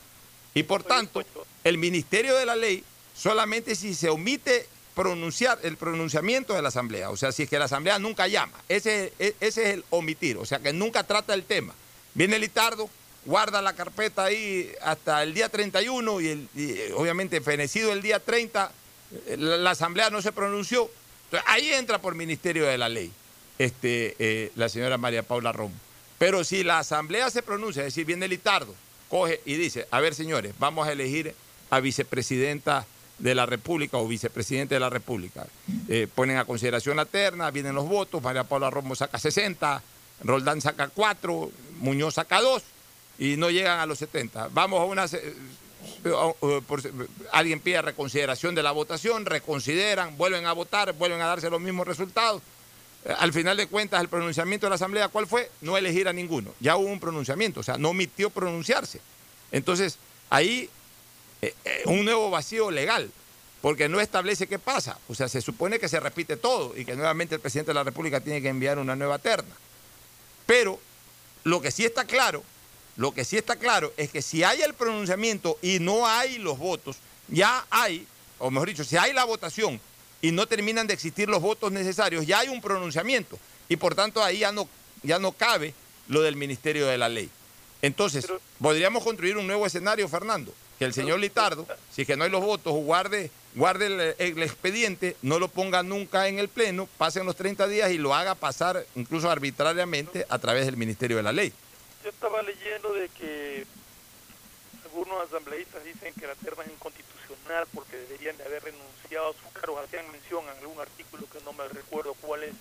Y 0.54 0.64
por 0.64 0.84
tanto, 0.84 1.24
el 1.64 1.78
Ministerio 1.78 2.36
de 2.36 2.46
la 2.46 2.58
Ley 2.58 2.84
solamente 3.16 3.76
si 3.76 3.94
se 3.96 4.10
omite 4.10 4.68
pronunciar 5.00 5.58
el 5.64 5.78
pronunciamiento 5.78 6.56
de 6.56 6.62
la 6.62 6.68
asamblea, 6.68 7.10
o 7.10 7.16
sea, 7.16 7.32
si 7.32 7.44
es 7.44 7.50
que 7.50 7.58
la 7.58 7.66
asamblea 7.66 8.00
nunca 8.00 8.28
llama, 8.28 8.52
ese, 8.68 9.14
ese 9.18 9.34
es 9.40 9.58
el 9.58 9.86
omitir, 9.92 10.36
o 10.36 10.46
sea, 10.46 10.60
que 10.60 10.74
nunca 10.74 11.04
trata 11.04 11.34
el 11.34 11.46
tema. 11.46 11.74
Viene 12.14 12.38
Litardo, 12.38 12.90
guarda 13.24 13.62
la 13.62 13.72
carpeta 13.72 14.26
ahí 14.26 14.70
hasta 14.82 15.24
el 15.24 15.34
día 15.34 15.48
31 15.48 16.20
y, 16.20 16.28
el, 16.28 16.50
obviamente 16.98 17.40
fenecido 17.40 17.94
el 17.94 18.02
día 18.02 18.20
30, 18.20 18.74
eh, 19.28 19.38
la, 19.38 19.56
la, 19.56 19.72
asamblea 19.72 20.10
no 20.10 20.22
se 20.22 20.34
pronunció. 20.34 20.92
Entonces, 21.28 21.48
ahí 21.50 21.70
entra 21.70 22.02
por 22.02 22.14
Ministerio 22.14 22.66
de 22.66 22.78
la 22.78 22.90
Ley 22.90 23.10
este, 23.58 24.18
eh, 24.20 24.52
la 24.58 24.68
señora 24.68 24.98
María 24.98 25.24
Paula 25.24 25.54
Romo. 25.54 25.76
Pero 26.18 26.44
si 26.44 26.66
la 26.66 26.80
asamblea 26.80 27.30
se 27.30 27.42
pronuncia, 27.42 27.84
es 27.84 27.94
decir, 27.94 28.04
viene 28.04 28.28
Litardo, 28.28 28.76
coge 29.08 29.40
y 29.46 29.54
dice, 29.54 29.88
a 29.92 30.02
ver 30.02 30.14
señores, 30.14 30.54
vamos 30.60 30.90
a 30.90 30.92
elegir 30.92 31.34
a 31.70 31.80
vicepresidenta 31.80 32.86
de 33.20 33.36
la 33.36 33.46
República 33.46 33.98
o 33.98 34.08
vicepresidente 34.08 34.76
de 34.76 34.80
la 34.80 34.90
República. 34.90 35.46
Eh, 35.88 36.08
ponen 36.14 36.38
a 36.38 36.46
consideración 36.46 36.98
la 36.98 37.06
terna, 37.06 37.52
vienen 37.52 37.76
los 37.76 37.88
votos, 37.88 38.22
María 38.22 38.44
Paula 38.44 38.70
Romo 38.70 38.96
saca 38.96 39.20
60, 39.20 39.82
Roldán 40.24 40.62
saca 40.62 40.88
4, 40.88 41.52
Muñoz 41.80 42.16
saca 42.16 42.42
2 42.42 42.64
y 43.20 43.36
no 43.38 43.50
llegan 43.50 43.80
a 43.80 43.86
los 43.86 44.00
70. 44.00 44.50
Vamos 44.52 44.80
a 44.80 44.86
una... 44.86 45.06
Por, 46.68 46.82
alguien 47.32 47.60
pide 47.60 47.82
reconsideración 47.82 48.54
de 48.54 48.64
la 48.64 48.72
votación, 48.72 49.26
reconsideran, 49.26 50.18
vuelven 50.18 50.46
a 50.46 50.54
votar, 50.54 50.94
vuelven 50.94 51.22
a 51.22 51.28
darse 51.28 51.50
los 51.50 51.62
mismos 51.62 51.88
resultados. 51.88 52.42
Al 53.18 53.32
final 53.32 53.56
de 53.56 53.68
cuentas, 53.68 54.02
el 54.02 54.10
pronunciamiento 54.10 54.66
de 54.66 54.70
la 54.70 54.76
Asamblea, 54.76 55.08
¿cuál 55.08 55.26
fue? 55.26 55.50
No 55.62 55.78
elegir 55.78 56.08
a 56.08 56.14
ninguno. 56.14 56.54
Ya 56.60 56.76
hubo 56.76 56.88
un 56.88 57.00
pronunciamiento, 57.00 57.62
o 57.62 57.64
sea, 57.64 57.78
no 57.78 57.90
omitió 57.90 58.30
pronunciarse. 58.30 59.00
Entonces, 59.52 59.98
ahí 60.30 60.70
eh, 61.42 61.54
eh, 61.66 61.82
un 61.86 62.04
nuevo 62.06 62.30
vacío 62.30 62.72
legal, 62.72 63.12
porque 63.62 63.90
no 63.90 64.00
establece 64.00 64.48
qué 64.48 64.60
pasa. 64.60 64.98
O 65.08 65.16
sea, 65.16 65.28
se 65.28 65.42
supone 65.42 65.80
que 65.80 65.90
se 65.90 66.00
repite 66.00 66.38
todo 66.38 66.78
y 66.78 66.86
que 66.86 66.96
nuevamente 66.96 67.36
el 67.36 67.42
presidente 67.42 67.72
de 67.72 67.76
la 67.76 67.84
República 67.84 68.22
tiene 68.22 68.42
que 68.42 68.50
enviar 68.50 68.80
una 68.80 68.96
nueva 68.96 69.20
terna. 69.20 69.56
Pero 70.46 70.80
lo 71.44 71.62
que 71.62 71.72
sí 71.72 71.86
está 71.86 72.06
claro, 72.06 72.44
lo 72.98 73.14
que 73.14 73.24
sí 73.24 73.38
está 73.38 73.56
claro 73.56 73.94
es 73.98 74.12
que 74.12 74.22
si 74.22 74.44
hay 74.44 74.62
el 74.62 74.74
pronunciamiento 74.74 75.58
y 75.62 75.80
no 75.80 76.08
hay 76.08 76.38
los 76.38 76.58
votos, 76.58 76.98
ya 77.28 77.66
hay, 77.70 78.06
o 78.40 78.52
mejor 78.52 78.70
dicho, 78.70 78.84
si 78.84 78.98
hay 78.98 79.14
la 79.14 79.24
votación 79.24 79.80
y 80.22 80.32
no 80.32 80.48
terminan 80.48 80.88
de 80.88 80.94
existir 80.94 81.30
los 81.30 81.42
votos 81.42 81.72
necesarios, 81.72 82.26
ya 82.26 82.40
hay 82.40 82.50
un 82.50 82.62
pronunciamiento. 82.62 83.40
Y 83.70 83.78
por 83.78 83.96
tanto 83.96 84.24
ahí 84.24 84.40
ya 84.40 84.52
no, 84.52 84.68
ya 85.04 85.20
no 85.20 85.32
cabe 85.32 85.74
lo 86.08 86.22
del 86.22 86.36
Ministerio 86.36 86.88
de 86.88 86.98
la 86.98 87.08
Ley. 87.08 87.30
Entonces, 87.82 88.28
podríamos 88.60 89.04
construir 89.04 89.38
un 89.38 89.48
nuevo 89.48 89.66
escenario, 89.66 90.08
Fernando, 90.10 90.54
que 90.80 90.86
el 90.86 90.94
señor 90.94 91.20
Litardo, 91.20 91.68
si 91.92 92.04
es 92.04 92.08
que 92.08 92.16
no 92.16 92.24
hay 92.24 92.30
los 92.30 92.42
votos, 92.42 92.74
guarde, 92.74 93.30
guarde 93.54 94.16
el, 94.18 94.42
expediente, 94.42 95.18
no 95.22 95.38
lo 95.38 95.50
ponga 95.50 95.84
nunca 95.84 96.30
en 96.30 96.40
el 96.40 96.48
Pleno, 96.48 96.88
pasen 96.98 97.26
los 97.26 97.36
30 97.36 97.68
días 97.68 97.92
y 97.92 97.98
lo 97.98 98.16
haga 98.16 98.34
pasar 98.34 98.86
incluso 98.96 99.30
arbitrariamente 99.30 100.26
a 100.30 100.40
través 100.40 100.66
del 100.66 100.78
Ministerio 100.78 101.18
de 101.18 101.24
la 101.24 101.34
Ley. 101.34 101.52
Yo 102.02 102.10
estaba 102.10 102.42
leyendo 102.44 102.94
de 102.94 103.10
que 103.10 103.66
algunos 104.86 105.28
asambleístas 105.28 105.84
dicen 105.84 106.14
que 106.14 106.26
la 106.26 106.36
terna 106.36 106.64
es 106.64 106.72
inconstitucional 106.72 107.68
porque 107.74 107.98
deberían 107.98 108.38
de 108.38 108.46
haber 108.46 108.64
renunciado 108.64 109.32
a 109.32 109.34
su 109.34 109.60
cargo, 109.60 109.80
hacían 109.80 110.10
mención 110.14 110.46
en 110.46 110.58
algún 110.62 110.80
artículo 110.80 111.28
que 111.30 111.44
no 111.44 111.52
me 111.52 111.68
recuerdo 111.68 112.14
cuál 112.22 112.44
es, 112.44 112.54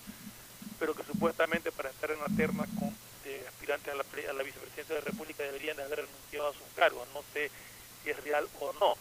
pero 0.77 0.93
que 0.93 1.03
supuestamente 1.05 1.71
para 1.71 1.89
estar 1.89 2.11
en 2.11 2.19
la 2.19 2.27
terna 2.35 2.65
con 2.77 2.93
de 3.23 3.47
aspirantes 3.47 3.93
a 3.93 3.99
a 3.99 4.33
la 4.33 4.43
vicepresidencia 4.43 4.95
de 4.95 5.01
la 5.01 5.05
República 5.05 5.43
deberían 5.43 5.77
de 5.77 5.83
haber 5.83 5.99
renunciado 5.99 6.49
a 6.49 6.53
sus 6.53 6.67
cargos, 6.75 7.07
no 7.13 7.23
sé 7.33 7.49
si 8.03 8.09
es 8.09 8.23
real 8.23 8.47
o 8.59 8.73
no, 8.79 8.95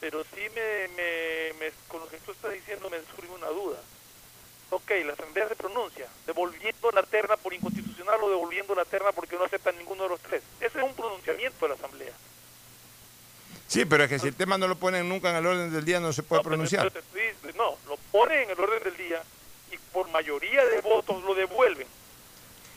pero 0.00 0.24
sí 0.24 0.42
me, 0.54 0.88
me, 0.96 1.52
me 1.58 1.72
con 1.88 2.00
lo 2.00 2.08
que 2.08 2.18
tú 2.18 2.32
estás 2.32 2.52
diciendo 2.52 2.88
me 2.90 2.98
surge 2.98 3.32
una 3.32 3.48
duda. 3.48 3.78
Ok, 4.70 4.90
la 5.06 5.14
Asamblea 5.14 5.48
se 5.48 5.56
pronuncia, 5.56 6.06
devolviendo 6.26 6.90
la 6.90 7.02
terna 7.02 7.36
por 7.38 7.54
inconstitucional 7.54 8.22
o 8.22 8.28
devolviendo 8.28 8.74
la 8.74 8.84
terna 8.84 9.12
porque 9.12 9.36
no 9.36 9.44
aceptan 9.44 9.78
ninguno 9.78 10.02
de 10.02 10.08
los 10.10 10.20
tres. 10.20 10.42
Ese 10.60 10.78
es 10.78 10.84
un 10.84 10.94
pronunciamiento 10.94 11.64
de 11.64 11.68
la 11.70 11.74
Asamblea. 11.74 12.12
Sí, 13.66 13.84
pero 13.84 14.04
es 14.04 14.10
que 14.10 14.18
si 14.18 14.28
el 14.28 14.34
tema 14.34 14.58
no 14.58 14.68
lo 14.68 14.76
ponen 14.76 15.08
nunca 15.08 15.30
en 15.30 15.36
el 15.36 15.46
orden 15.46 15.72
del 15.72 15.84
día 15.84 16.00
no 16.00 16.12
se 16.12 16.22
puede 16.22 16.42
no, 16.42 16.48
pronunciar. 16.48 16.90
Pero, 16.90 17.04
pero, 17.42 17.54
no, 17.56 17.76
lo 17.88 17.96
ponen 18.12 18.42
en 18.42 18.50
el 18.50 18.60
orden 18.60 18.82
del 18.82 18.96
día 18.96 19.22
y 19.72 19.78
por 19.92 20.08
mayoría 20.10 20.64
de 20.64 20.80
votos 20.80 21.22
lo 21.22 21.34
devuelven. 21.34 21.86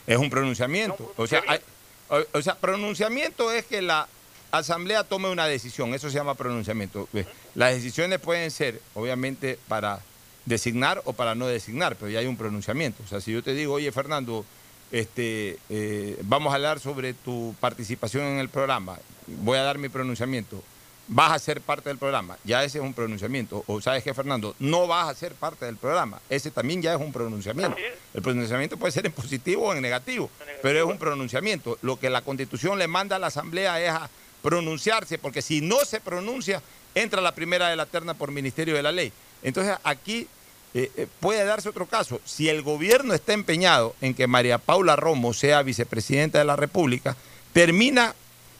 Es 0.06 0.16
un 0.16 0.30
pronunciamiento. 0.30 0.96
Un 0.98 1.14
pronunciamiento. 1.14 1.22
O, 1.22 1.26
sea, 1.26 1.42
hay, 1.46 2.24
o, 2.32 2.38
o, 2.38 2.42
sea, 2.42 2.56
pronunciamiento 2.56 3.52
es 3.52 3.66
que 3.66 3.80
la 3.80 4.08
asamblea 4.52 5.04
tome 5.04 5.28
una 5.30 5.46
decisión, 5.46 5.94
eso 5.94 6.10
se 6.10 6.16
llama 6.16 6.34
pronunciamiento. 6.34 7.08
Las 7.54 7.74
decisiones 7.74 8.20
pueden 8.20 8.50
ser, 8.50 8.80
obviamente, 8.94 9.58
para 9.66 10.00
designar 10.44 11.02
o 11.04 11.12
para 11.12 11.34
no 11.34 11.46
designar, 11.46 11.96
pero 11.96 12.10
ya 12.10 12.20
hay 12.20 12.26
un 12.26 12.36
pronunciamiento. 12.36 13.02
O 13.04 13.06
sea, 13.08 13.20
si 13.20 13.32
yo 13.32 13.42
te 13.42 13.54
digo, 13.54 13.74
oye, 13.74 13.90
Fernando, 13.90 14.44
este, 14.90 15.58
eh, 15.70 16.18
vamos 16.22 16.52
a 16.52 16.56
hablar 16.56 16.80
sobre 16.80 17.14
tu 17.14 17.54
participación 17.60 18.24
en 18.24 18.38
el 18.38 18.50
programa, 18.50 18.98
voy 19.26 19.58
a 19.58 19.62
dar 19.62 19.78
mi 19.78 19.88
pronunciamiento, 19.88 20.62
vas 21.08 21.32
a 21.32 21.38
ser 21.38 21.60
parte 21.60 21.88
del 21.88 21.98
programa, 21.98 22.36
ya 22.44 22.62
ese 22.62 22.78
es 22.78 22.84
un 22.84 22.92
pronunciamiento. 22.92 23.64
O 23.66 23.80
sabes 23.80 24.04
que, 24.04 24.12
Fernando, 24.12 24.54
no 24.58 24.86
vas 24.86 25.08
a 25.08 25.14
ser 25.14 25.34
parte 25.34 25.64
del 25.64 25.76
programa, 25.76 26.20
ese 26.28 26.50
también 26.50 26.82
ya 26.82 26.92
es 26.92 27.00
un 27.00 27.12
pronunciamiento. 27.12 27.76
El 28.12 28.20
pronunciamiento 28.20 28.76
puede 28.76 28.92
ser 28.92 29.06
en 29.06 29.12
positivo 29.12 29.68
o 29.68 29.74
en 29.74 29.80
negativo, 29.80 30.28
pero 30.60 30.78
es 30.78 30.84
un 30.84 30.98
pronunciamiento. 30.98 31.78
Lo 31.80 31.98
que 31.98 32.10
la 32.10 32.20
constitución 32.20 32.78
le 32.78 32.86
manda 32.86 33.16
a 33.16 33.18
la 33.18 33.28
Asamblea 33.28 33.80
es 33.80 33.90
a 33.90 34.10
pronunciarse, 34.42 35.18
porque 35.18 35.42
si 35.42 35.60
no 35.60 35.84
se 35.84 36.00
pronuncia, 36.00 36.62
entra 36.94 37.20
la 37.20 37.34
primera 37.34 37.68
de 37.68 37.76
la 37.76 37.86
terna 37.86 38.14
por 38.14 38.30
Ministerio 38.30 38.74
de 38.74 38.82
la 38.82 38.92
Ley. 38.92 39.12
Entonces 39.42 39.76
aquí 39.84 40.26
eh, 40.74 40.90
eh, 40.96 41.06
puede 41.20 41.44
darse 41.44 41.68
otro 41.68 41.86
caso. 41.86 42.20
Si 42.24 42.48
el 42.48 42.62
gobierno 42.62 43.14
está 43.14 43.32
empeñado 43.32 43.94
en 44.00 44.14
que 44.14 44.26
María 44.26 44.58
Paula 44.58 44.96
Romo 44.96 45.32
sea 45.32 45.62
vicepresidenta 45.62 46.38
de 46.38 46.44
la 46.44 46.56
República, 46.56 47.16
termina 47.52 48.14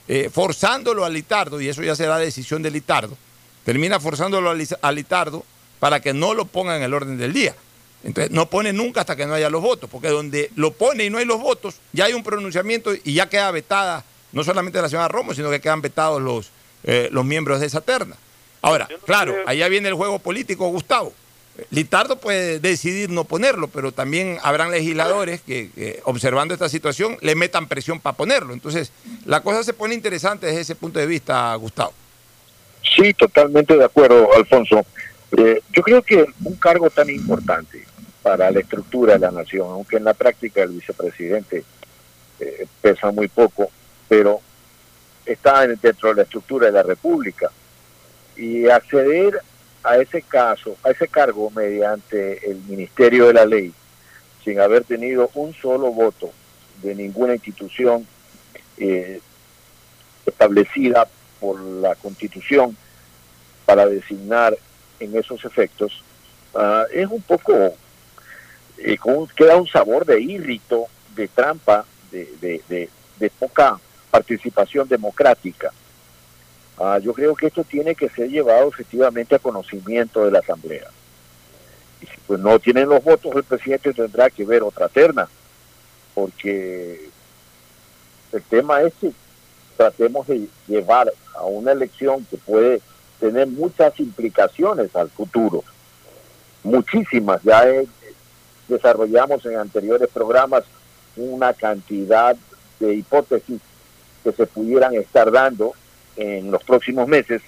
eh, 0.08 0.30
forzándolo 0.32 1.04
a 1.04 1.08
Litardo, 1.08 1.60
y 1.60 1.68
eso 1.68 1.82
ya 1.82 1.96
será 1.96 2.18
decisión 2.18 2.62
de 2.62 2.70
Litardo, 2.70 3.16
termina 3.64 4.00
forzándolo 4.00 4.50
a 4.82 4.92
Litardo 4.92 5.44
para 5.78 6.00
que 6.00 6.12
no 6.12 6.34
lo 6.34 6.44
ponga 6.44 6.76
en 6.76 6.82
el 6.82 6.94
orden 6.94 7.18
del 7.18 7.32
día. 7.32 7.54
Entonces 8.04 8.32
no 8.32 8.50
pone 8.50 8.72
nunca 8.72 9.00
hasta 9.00 9.16
que 9.16 9.26
no 9.26 9.34
haya 9.34 9.48
los 9.48 9.62
votos, 9.62 9.88
porque 9.88 10.08
donde 10.08 10.50
lo 10.56 10.72
pone 10.72 11.04
y 11.04 11.10
no 11.10 11.18
hay 11.18 11.24
los 11.24 11.40
votos, 11.40 11.76
ya 11.92 12.06
hay 12.06 12.14
un 12.14 12.24
pronunciamiento 12.24 12.92
y 12.94 13.14
ya 13.14 13.28
queda 13.28 13.50
vetada 13.52 14.04
no 14.32 14.44
solamente 14.44 14.80
la 14.80 14.88
señora 14.88 15.08
Romo, 15.08 15.34
sino 15.34 15.50
que 15.50 15.60
quedan 15.60 15.82
vetados 15.82 16.20
los, 16.20 16.50
los 17.10 17.24
miembros 17.24 17.60
de 17.60 17.66
esa 17.66 17.80
terna. 17.80 18.16
Ahora, 18.60 18.88
claro, 19.06 19.34
allá 19.46 19.68
viene 19.68 19.88
el 19.88 19.94
juego 19.94 20.18
político, 20.18 20.68
Gustavo. 20.68 21.12
Litardo 21.70 22.16
puede 22.16 22.60
decidir 22.60 23.10
no 23.10 23.24
ponerlo, 23.24 23.68
pero 23.68 23.92
también 23.92 24.38
habrán 24.42 24.70
legisladores 24.70 25.42
que, 25.42 26.00
observando 26.04 26.54
esta 26.54 26.68
situación 26.68 27.18
le 27.20 27.34
metan 27.34 27.68
presión 27.68 28.00
para 28.00 28.16
ponerlo. 28.16 28.54
Entonces, 28.54 28.90
la 29.26 29.42
cosa 29.42 29.62
se 29.62 29.74
pone 29.74 29.94
interesante 29.94 30.46
desde 30.46 30.62
ese 30.62 30.74
punto 30.74 30.98
de 30.98 31.06
vista, 31.06 31.54
Gustavo. 31.56 31.92
Sí, 32.96 33.12
totalmente 33.14 33.76
de 33.76 33.84
acuerdo, 33.84 34.32
Alfonso. 34.34 34.84
Eh, 35.36 35.60
yo 35.72 35.82
creo 35.82 36.02
que 36.02 36.24
un 36.44 36.56
cargo 36.56 36.88
tan 36.90 37.10
importante 37.10 37.84
para 38.22 38.50
la 38.50 38.60
estructura 38.60 39.14
de 39.14 39.20
la 39.20 39.30
nación, 39.30 39.68
aunque 39.68 39.96
en 39.96 40.04
la 40.04 40.14
práctica 40.14 40.62
el 40.62 40.70
vicepresidente 40.70 41.64
eh, 42.40 42.66
pesa 42.80 43.10
muy 43.10 43.28
poco, 43.28 43.70
pero 44.12 44.42
está 45.24 45.66
dentro 45.66 46.10
de 46.10 46.16
la 46.16 46.22
estructura 46.24 46.66
de 46.66 46.72
la 46.72 46.82
República. 46.82 47.50
Y 48.36 48.68
acceder 48.68 49.40
a 49.82 49.96
ese 49.96 50.20
caso, 50.20 50.76
a 50.84 50.90
ese 50.90 51.08
cargo 51.08 51.48
mediante 51.48 52.50
el 52.50 52.58
Ministerio 52.68 53.28
de 53.28 53.32
la 53.32 53.46
Ley, 53.46 53.72
sin 54.44 54.60
haber 54.60 54.84
tenido 54.84 55.30
un 55.32 55.54
solo 55.54 55.90
voto 55.92 56.30
de 56.82 56.94
ninguna 56.94 57.32
institución 57.32 58.06
eh, 58.76 59.18
establecida 60.26 61.08
por 61.40 61.58
la 61.58 61.94
Constitución 61.94 62.76
para 63.64 63.86
designar 63.86 64.54
en 65.00 65.16
esos 65.16 65.42
efectos, 65.46 66.04
ah, 66.54 66.84
es 66.92 67.06
un 67.06 67.22
poco, 67.22 67.54
eh, 68.76 68.98
queda 69.34 69.56
un 69.56 69.68
sabor 69.68 70.04
de 70.04 70.20
írrito, 70.20 70.84
de 71.14 71.28
trampa, 71.28 71.86
de 72.10 73.30
poca 73.38 73.80
participación 74.12 74.86
democrática. 74.86 75.72
Ah, 76.78 76.98
yo 76.98 77.14
creo 77.14 77.34
que 77.34 77.46
esto 77.46 77.64
tiene 77.64 77.94
que 77.94 78.10
ser 78.10 78.28
llevado 78.28 78.68
efectivamente 78.68 79.34
a 79.34 79.38
conocimiento 79.38 80.24
de 80.24 80.30
la 80.30 80.40
Asamblea. 80.40 80.88
Y 82.02 82.06
si 82.06 82.18
pues 82.26 82.38
no 82.38 82.58
tienen 82.58 82.90
los 82.90 83.02
votos, 83.02 83.34
el 83.34 83.44
presidente 83.44 83.94
tendrá 83.94 84.28
que 84.28 84.44
ver 84.44 84.62
otra 84.62 84.88
terna, 84.88 85.28
porque 86.14 87.08
el 88.32 88.42
tema 88.42 88.82
es 88.82 88.92
que 89.00 89.12
tratemos 89.78 90.26
de 90.26 90.46
llevar 90.68 91.10
a 91.34 91.44
una 91.44 91.72
elección 91.72 92.26
que 92.30 92.36
puede 92.36 92.82
tener 93.18 93.46
muchas 93.46 93.98
implicaciones 93.98 94.94
al 94.94 95.08
futuro, 95.08 95.64
muchísimas. 96.62 97.42
Ya 97.42 97.64
desarrollamos 98.68 99.46
en 99.46 99.56
anteriores 99.56 100.08
programas 100.12 100.64
una 101.16 101.54
cantidad 101.54 102.36
de 102.78 102.94
hipótesis 102.94 103.60
que 104.22 104.32
se 104.32 104.46
pudieran 104.46 104.94
estar 104.94 105.30
dando 105.30 105.72
en 106.16 106.50
los 106.50 106.62
próximos 106.64 107.08
meses 107.08 107.42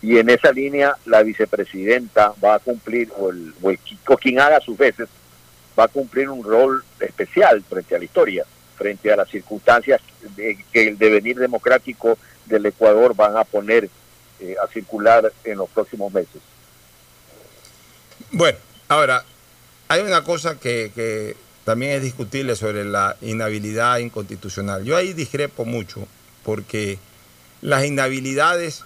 y 0.00 0.18
en 0.18 0.30
esa 0.30 0.52
línea 0.52 0.96
la 1.06 1.22
vicepresidenta 1.22 2.32
va 2.42 2.54
a 2.54 2.58
cumplir, 2.60 3.10
o, 3.18 3.30
el, 3.30 3.52
o, 3.62 4.16
quien 4.16 4.40
haga 4.40 4.60
sus 4.60 4.76
veces, 4.78 5.08
va 5.78 5.84
a 5.84 5.88
cumplir 5.88 6.28
un 6.28 6.44
rol 6.44 6.84
especial 7.00 7.62
frente 7.68 7.96
a 7.96 7.98
la 7.98 8.04
historia, 8.04 8.44
frente 8.76 9.12
a 9.12 9.16
las 9.16 9.28
circunstancias 9.28 10.00
que 10.36 10.88
el 10.88 10.98
devenir 10.98 11.38
democrático 11.38 12.16
del 12.46 12.66
Ecuador 12.66 13.14
van 13.14 13.36
a 13.36 13.44
poner 13.44 13.88
eh, 14.40 14.54
a 14.62 14.68
circular 14.68 15.32
en 15.42 15.58
los 15.58 15.68
próximos 15.70 16.12
meses. 16.12 16.40
Bueno, 18.30 18.58
ahora, 18.88 19.24
hay 19.88 20.02
una 20.02 20.22
cosa 20.22 20.58
que, 20.60 20.92
que 20.94 21.34
también 21.68 21.92
es 21.92 22.02
discutible 22.02 22.56
sobre 22.56 22.82
la 22.86 23.18
inhabilidad 23.20 23.98
inconstitucional. 23.98 24.84
Yo 24.84 24.96
ahí 24.96 25.12
discrepo 25.12 25.66
mucho, 25.66 26.08
porque 26.42 26.98
las 27.60 27.84
inhabilidades 27.84 28.84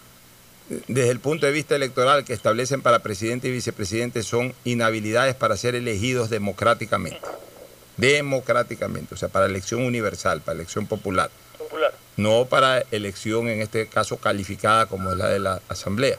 desde 0.89 1.11
el 1.11 1.21
punto 1.21 1.47
de 1.47 1.53
vista 1.53 1.77
electoral 1.77 2.25
que 2.25 2.33
establecen 2.33 2.83
para 2.83 2.99
presidente 2.99 3.47
y 3.47 3.53
vicepresidente 3.53 4.25
son 4.25 4.53
inhabilidades 4.65 5.37
para 5.37 5.57
ser 5.57 5.77
elegidos 5.77 6.29
democráticamente. 6.29 7.21
Democráticamente, 7.99 9.15
o 9.15 9.17
sea, 9.17 9.29
para 9.29 9.47
elección 9.47 9.83
universal, 9.83 10.41
para 10.41 10.57
elección 10.57 10.89
popular. 10.89 11.31
popular. 11.59 11.95
No 12.17 12.47
para 12.47 12.83
elección, 12.91 13.47
en 13.47 13.61
este 13.61 13.87
caso, 13.87 14.17
calificada 14.17 14.87
como 14.87 15.13
es 15.13 15.19
la 15.19 15.29
de 15.29 15.39
la 15.39 15.63
Asamblea. 15.69 16.19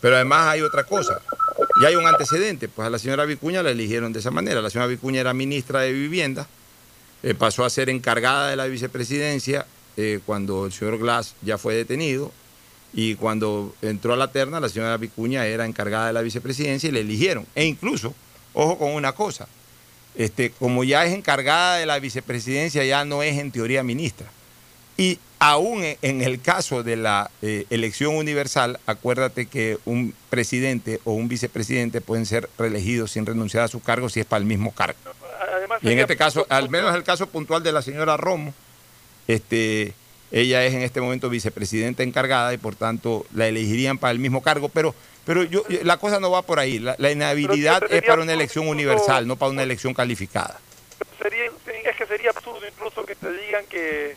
Pero 0.00 0.16
además 0.16 0.46
hay 0.48 0.62
otra 0.62 0.84
cosa. 0.84 1.20
Ya 1.82 1.88
hay 1.88 1.96
un 1.96 2.06
antecedente, 2.06 2.68
pues 2.68 2.86
a 2.86 2.90
la 2.90 2.98
señora 2.98 3.24
Vicuña 3.24 3.62
la 3.62 3.70
eligieron 3.70 4.12
de 4.12 4.20
esa 4.20 4.30
manera. 4.30 4.62
La 4.62 4.70
señora 4.70 4.86
Vicuña 4.86 5.20
era 5.20 5.34
ministra 5.34 5.80
de 5.80 5.92
Vivienda, 5.92 6.46
eh, 7.22 7.34
pasó 7.34 7.64
a 7.64 7.70
ser 7.70 7.88
encargada 7.90 8.50
de 8.50 8.56
la 8.56 8.66
vicepresidencia 8.66 9.66
eh, 9.96 10.20
cuando 10.24 10.66
el 10.66 10.72
señor 10.72 10.98
Glass 10.98 11.34
ya 11.42 11.58
fue 11.58 11.74
detenido 11.74 12.32
y 12.92 13.16
cuando 13.16 13.74
entró 13.82 14.12
a 14.12 14.16
la 14.16 14.30
terna, 14.30 14.60
la 14.60 14.68
señora 14.68 14.96
Vicuña 14.96 15.46
era 15.46 15.66
encargada 15.66 16.06
de 16.06 16.12
la 16.12 16.22
vicepresidencia 16.22 16.88
y 16.88 16.92
le 16.92 17.00
eligieron. 17.00 17.46
E 17.54 17.64
incluso, 17.64 18.14
ojo 18.54 18.78
con 18.78 18.92
una 18.92 19.12
cosa, 19.12 19.48
este, 20.14 20.50
como 20.50 20.84
ya 20.84 21.04
es 21.04 21.12
encargada 21.12 21.76
de 21.76 21.86
la 21.86 21.98
vicepresidencia, 21.98 22.84
ya 22.84 23.04
no 23.04 23.22
es 23.22 23.38
en 23.38 23.50
teoría 23.50 23.82
ministra. 23.82 24.28
Y 24.96 25.18
aún 25.38 25.84
en 26.02 26.22
el 26.22 26.40
caso 26.40 26.82
de 26.82 26.96
la 26.96 27.30
eh, 27.42 27.66
elección 27.70 28.16
universal, 28.16 28.80
acuérdate 28.86 29.46
que 29.46 29.78
un 29.84 30.14
presidente 30.30 31.00
o 31.04 31.12
un 31.12 31.28
vicepresidente 31.28 32.00
pueden 32.00 32.26
ser 32.26 32.48
reelegidos 32.58 33.12
sin 33.12 33.26
renunciar 33.26 33.64
a 33.64 33.68
su 33.68 33.80
cargo 33.80 34.08
si 34.08 34.20
es 34.20 34.26
para 34.26 34.40
el 34.40 34.46
mismo 34.46 34.74
cargo. 34.74 34.98
y 35.82 35.92
en 35.92 35.98
este 36.00 36.16
caso, 36.16 36.46
al 36.48 36.68
menos 36.68 36.94
el 36.94 37.04
caso 37.04 37.28
puntual 37.28 37.62
de 37.62 37.72
la 37.72 37.82
señora 37.82 38.16
Romo, 38.16 38.52
este, 39.28 39.94
ella 40.32 40.64
es 40.64 40.74
en 40.74 40.82
este 40.82 41.00
momento 41.00 41.30
vicepresidenta 41.30 42.02
encargada 42.02 42.52
y 42.52 42.58
por 42.58 42.74
tanto 42.74 43.26
la 43.34 43.46
elegirían 43.46 43.98
para 43.98 44.10
el 44.10 44.18
mismo 44.18 44.42
cargo, 44.42 44.68
pero, 44.68 44.94
pero 45.24 45.44
yo, 45.44 45.62
la 45.82 45.98
cosa 45.98 46.18
no 46.18 46.30
va 46.30 46.42
por 46.42 46.58
ahí. 46.58 46.78
La, 46.78 47.10
inhabilidad 47.10 47.82
es 47.90 48.02
para 48.02 48.22
una 48.22 48.32
elección 48.32 48.66
universal, 48.66 49.26
no 49.26 49.36
para 49.36 49.52
una 49.52 49.62
elección 49.62 49.94
calificada. 49.94 50.58
Sería, 51.22 51.44
es 51.46 51.96
que 51.96 52.06
sería 52.06 52.30
absurdo 52.30 52.60
incluso 52.66 53.04
que 53.04 53.14
te 53.14 53.30
digan 53.32 53.64
que 53.66 54.16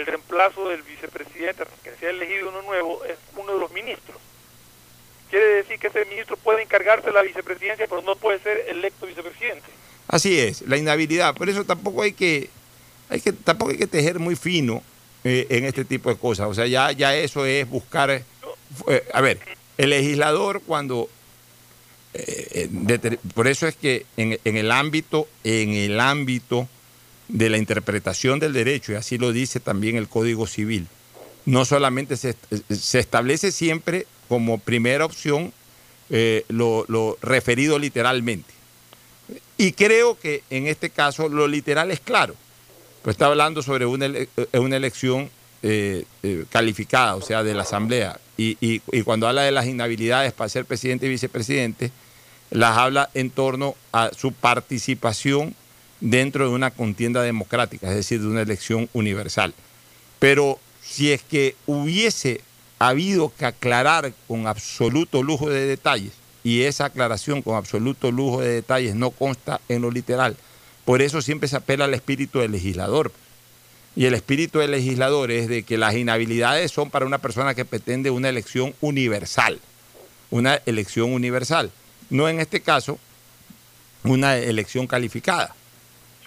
el 0.00 0.06
reemplazo 0.06 0.68
del 0.68 0.82
vicepresidente, 0.82 1.64
que 1.82 1.94
sea 1.96 2.10
elegido 2.10 2.48
uno 2.48 2.62
nuevo, 2.62 3.04
es 3.04 3.16
uno 3.36 3.54
de 3.54 3.60
los 3.60 3.72
ministros. 3.72 4.18
Quiere 5.30 5.46
decir 5.46 5.78
que 5.78 5.86
ese 5.86 6.04
ministro 6.06 6.36
puede 6.36 6.62
encargarse 6.62 7.06
de 7.06 7.12
la 7.12 7.22
vicepresidencia, 7.22 7.86
pero 7.88 8.02
no 8.02 8.16
puede 8.16 8.40
ser 8.40 8.64
electo 8.68 9.06
vicepresidente. 9.06 9.66
Así 10.08 10.38
es, 10.40 10.62
la 10.62 10.76
inhabilidad. 10.76 11.34
Por 11.34 11.48
eso 11.48 11.64
tampoco 11.64 12.02
hay 12.02 12.12
que 12.12 12.50
hay 13.10 13.20
que, 13.20 13.32
tampoco 13.32 13.72
hay 13.72 13.76
que 13.76 13.86
tejer 13.88 14.18
muy 14.18 14.36
fino 14.36 14.82
eh, 15.24 15.46
en 15.50 15.64
este 15.64 15.84
tipo 15.84 16.08
de 16.08 16.16
cosas. 16.16 16.48
O 16.48 16.54
sea, 16.54 16.66
ya, 16.66 16.92
ya 16.92 17.14
eso 17.14 17.44
es 17.44 17.68
buscar. 17.68 18.10
Eh, 18.10 19.04
a 19.12 19.20
ver, 19.20 19.40
el 19.76 19.90
legislador 19.90 20.62
cuando. 20.64 21.10
Eh, 22.14 22.68
por 23.34 23.46
eso 23.46 23.68
es 23.68 23.76
que 23.76 24.06
en, 24.16 24.38
el 24.44 24.72
ámbito, 24.72 25.28
en 25.44 25.74
el 25.74 26.00
ámbito 26.00 26.68
de 27.32 27.50
la 27.50 27.58
interpretación 27.58 28.38
del 28.40 28.52
derecho, 28.52 28.92
y 28.92 28.96
así 28.96 29.18
lo 29.18 29.32
dice 29.32 29.60
también 29.60 29.96
el 29.96 30.08
Código 30.08 30.46
Civil, 30.46 30.86
no 31.46 31.64
solamente 31.64 32.16
se, 32.16 32.36
establece 32.68 33.52
siempre 33.52 34.06
como 34.28 34.58
primera 34.58 35.04
opción 35.04 35.52
lo, 36.48 36.84
lo 36.88 37.18
referido 37.22 37.78
literalmente. 37.78 38.52
Y 39.56 39.72
creo 39.72 40.18
que 40.18 40.42
en 40.50 40.66
este 40.66 40.90
caso 40.90 41.28
lo 41.28 41.46
literal 41.46 41.90
es 41.90 42.00
claro 42.00 42.34
pues 43.02 43.14
está 43.14 43.26
hablando 43.26 43.62
sobre 43.62 43.86
una, 43.86 44.06
eh, 44.06 44.28
una 44.54 44.76
elección 44.76 45.30
eh, 45.62 46.04
eh, 46.22 46.44
calificada, 46.50 47.16
o 47.16 47.22
sea, 47.22 47.42
de 47.42 47.54
la 47.54 47.62
Asamblea. 47.62 48.18
Y, 48.36 48.80
cuando 49.04 49.28
habla 49.28 49.42
de 49.42 49.50
las 49.50 49.66
inhabilidades 49.66 50.32
para 50.32 50.48
ser 50.48 50.64
presidente 50.64 51.06
y 51.06 51.10
vicepresidente, 51.10 51.92
las 52.50 52.76
habla 52.78 53.10
en 53.12 53.30
torno 53.30 53.74
a 53.92 54.10
su 54.16 54.32
participación 54.32 55.54
dentro 56.00 56.48
de 56.48 56.54
una 56.54 56.70
contienda 56.70 57.22
democrática, 57.22 57.88
es 57.88 57.96
decir, 57.96 58.20
de 58.20 58.28
una 58.28 58.42
elección 58.42 58.88
universal. 58.92 59.54
Pero 60.18 60.58
si 60.82 61.12
es 61.12 61.22
que 61.22 61.56
hubiese 61.66 62.40
habido 62.78 63.32
que 63.36 63.46
aclarar 63.46 64.12
con 64.26 64.46
absoluto 64.46 65.22
lujo 65.22 65.50
de 65.50 65.66
detalles, 65.66 66.12
y 66.42 66.62
esa 66.62 66.86
aclaración 66.86 67.42
con 67.42 67.56
absoluto 67.56 68.10
lujo 68.10 68.40
de 68.40 68.48
detalles 68.48 68.94
no 68.94 69.10
consta 69.10 69.60
en 69.68 69.82
lo 69.82 69.90
literal, 69.90 70.36
por 70.84 71.02
eso 71.02 71.20
siempre 71.22 71.48
se 71.48 71.56
apela 71.56 71.84
al 71.84 71.94
espíritu 71.94 72.40
del 72.40 72.52
legislador. 72.52 73.12
Y 73.96 74.06
el 74.06 74.14
espíritu 74.14 74.60
del 74.60 74.70
legislador 74.70 75.30
es 75.30 75.48
de 75.48 75.62
que 75.62 75.76
las 75.76 75.94
inhabilidades 75.94 76.70
son 76.70 76.90
para 76.90 77.06
una 77.06 77.18
persona 77.18 77.54
que 77.54 77.64
pretende 77.64 78.10
una 78.10 78.28
elección 78.28 78.74
universal. 78.80 79.60
Una 80.30 80.60
elección 80.64 81.12
universal. 81.12 81.70
No 82.08 82.28
en 82.28 82.40
este 82.40 82.60
caso, 82.60 82.98
una 84.04 84.36
elección 84.36 84.86
calificada. 84.86 85.54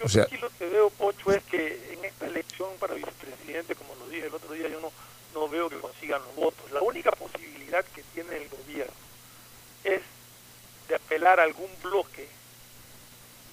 Yo 0.07 0.21
o 0.21 0.23
aquí 0.23 0.37
lo 0.37 0.49
que 0.57 0.67
veo, 0.67 0.89
Pocho, 0.89 1.31
es 1.31 1.43
que 1.43 1.93
en 1.93 2.03
esta 2.03 2.25
elección 2.27 2.69
para 2.79 2.93
vicepresidente, 2.93 3.75
como 3.75 3.95
lo 3.95 4.07
dije 4.07 4.27
el 4.27 4.33
otro 4.33 4.53
día, 4.53 4.67
yo 4.67 4.81
no, 4.81 4.91
no 5.33 5.47
veo 5.47 5.69
que 5.69 5.77
consigan 5.77 6.21
los 6.21 6.35
votos. 6.35 6.71
La 6.71 6.81
única 6.81 7.11
posibilidad 7.11 7.85
que 7.85 8.03
tiene 8.13 8.35
el 8.37 8.49
gobierno 8.49 8.93
es 9.83 10.01
de 10.87 10.95
apelar 10.95 11.39
a 11.39 11.43
algún 11.43 11.69
bloque 11.81 12.27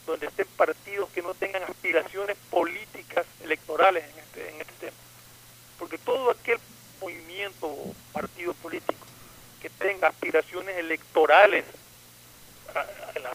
donde 0.06 0.26
estén 0.26 0.46
partidos 0.56 1.08
que 1.10 1.22
no 1.22 1.34
tengan 1.34 1.62
aspiraciones 1.62 2.36
políticas 2.50 3.26
electorales 3.42 4.04
en 4.12 4.18
este, 4.18 4.50
en 4.50 4.60
este 4.60 4.72
tema. 4.80 4.96
Porque 5.78 5.98
todo 5.98 6.30
aquel 6.30 6.58
movimiento 7.00 7.66
o 7.66 7.94
partido 8.12 8.54
político 8.54 9.06
que 9.62 9.70
tenga 9.70 10.08
aspiraciones 10.08 10.76
electorales 10.78 11.64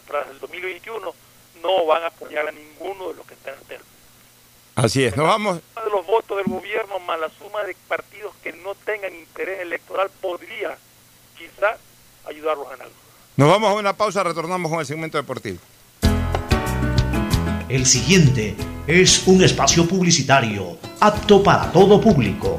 tras 0.06 0.28
el 0.28 0.38
2021 0.38 1.14
no 1.62 1.86
van 1.86 2.02
a 2.02 2.06
apoyar 2.06 2.48
a 2.48 2.52
ninguno 2.52 3.08
de 3.08 3.14
los 3.14 3.26
que 3.26 3.34
están 3.34 3.54
en 3.70 3.80
Así 4.76 5.04
es, 5.04 5.16
nos 5.16 5.26
vamos. 5.26 5.56
De 5.56 5.90
los 5.90 6.06
votos 6.06 6.36
del 6.36 6.46
gobierno 6.46 6.98
más 7.00 7.18
la 7.18 7.30
suma 7.30 7.62
de 7.62 7.74
partidos 7.88 8.34
que 8.42 8.52
no 8.52 8.74
tengan 8.74 9.14
interés 9.14 9.60
electoral 9.60 10.10
podría 10.20 10.76
quizá 11.36 11.78
ayudarlos 12.28 12.66
en 12.74 12.82
algo. 12.82 12.94
Nos 13.36 13.48
vamos 13.48 13.70
a 13.70 13.74
una 13.74 13.96
pausa, 13.96 14.22
retornamos 14.22 14.70
con 14.70 14.80
el 14.80 14.86
segmento 14.86 15.16
deportivo. 15.16 15.58
El 17.68 17.84
siguiente 17.86 18.54
es 18.86 19.26
un 19.26 19.42
espacio 19.42 19.88
publicitario 19.88 20.78
apto 21.00 21.42
para 21.42 21.72
todo 21.72 22.00
público. 22.00 22.58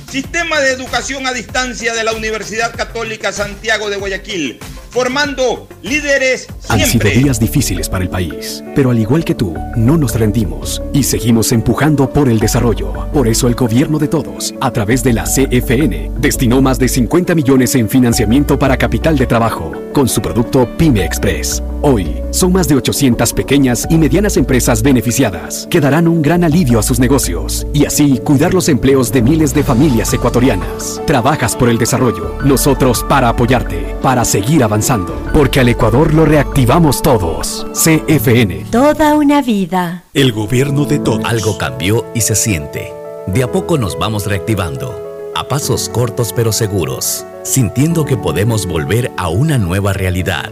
Sistema 0.11 0.59
de 0.59 0.73
educación 0.73 1.25
a 1.25 1.31
distancia 1.31 1.93
de 1.93 2.03
la 2.03 2.11
Universidad 2.11 2.75
Católica 2.75 3.31
Santiago 3.31 3.89
de 3.89 3.95
Guayaquil 3.95 4.59
formando 4.91 5.69
líderes 5.81 6.47
siempre. 6.59 7.09
Han 7.09 7.15
sido 7.15 7.23
días 7.23 7.39
difíciles 7.39 7.89
para 7.89 8.03
el 8.03 8.09
país, 8.09 8.61
pero 8.75 8.91
al 8.91 8.99
igual 8.99 9.23
que 9.23 9.33
tú, 9.33 9.55
no 9.75 9.97
nos 9.97 10.15
rendimos 10.15 10.81
y 10.93 11.03
seguimos 11.03 11.51
empujando 11.53 12.11
por 12.11 12.29
el 12.29 12.39
desarrollo. 12.39 13.09
Por 13.13 13.27
eso 13.27 13.47
el 13.47 13.55
gobierno 13.55 13.99
de 13.99 14.09
todos, 14.09 14.53
a 14.59 14.71
través 14.71 15.01
de 15.03 15.13
la 15.13 15.23
CFN, 15.23 16.11
destinó 16.17 16.61
más 16.61 16.77
de 16.77 16.89
50 16.89 17.33
millones 17.35 17.73
en 17.75 17.89
financiamiento 17.89 18.59
para 18.59 18.77
capital 18.77 19.17
de 19.17 19.27
trabajo 19.27 19.71
con 19.93 20.09
su 20.09 20.21
producto 20.21 20.67
Pyme 20.77 21.05
Express. 21.05 21.63
Hoy, 21.81 22.21
son 22.31 22.51
más 22.51 22.67
de 22.67 22.75
800 22.75 23.33
pequeñas 23.33 23.87
y 23.89 23.97
medianas 23.97 24.37
empresas 24.37 24.83
beneficiadas 24.83 25.67
que 25.69 25.81
darán 25.81 26.07
un 26.07 26.21
gran 26.21 26.43
alivio 26.43 26.79
a 26.79 26.83
sus 26.83 26.99
negocios 26.99 27.65
y 27.73 27.85
así 27.85 28.19
cuidar 28.19 28.53
los 28.53 28.69
empleos 28.69 29.11
de 29.11 29.21
miles 29.21 29.53
de 29.53 29.63
familias 30.01 30.13
ecuatorianas. 30.13 31.01
Trabajas 31.05 31.55
por 31.55 31.69
el 31.69 31.77
desarrollo, 31.77 32.37
nosotros 32.43 33.05
para 33.07 33.29
apoyarte, 33.29 33.95
para 34.01 34.25
seguir 34.25 34.63
avanzando, 34.63 35.15
porque 35.33 35.59
al 35.59 35.69
Ecuador 35.69 36.13
lo 36.13 36.25
reactivamos 36.25 37.01
todos. 37.01 37.67
CFN. 37.73 38.65
Toda 38.71 39.15
una 39.15 39.41
vida. 39.41 40.03
El 40.13 40.31
gobierno 40.31 40.85
de 40.85 40.99
todos. 40.99 41.23
Algo 41.25 41.57
cambió 41.57 42.05
y 42.13 42.21
se 42.21 42.35
siente. 42.35 42.93
De 43.27 43.43
a 43.43 43.51
poco 43.51 43.77
nos 43.77 43.97
vamos 43.97 44.25
reactivando 44.25 45.07
a 45.35 45.47
pasos 45.47 45.87
cortos 45.87 46.33
pero 46.33 46.51
seguros, 46.51 47.25
sintiendo 47.43 48.03
que 48.03 48.17
podemos 48.17 48.65
volver 48.65 49.11
a 49.17 49.29
una 49.29 49.57
nueva 49.57 49.93
realidad 49.93 50.51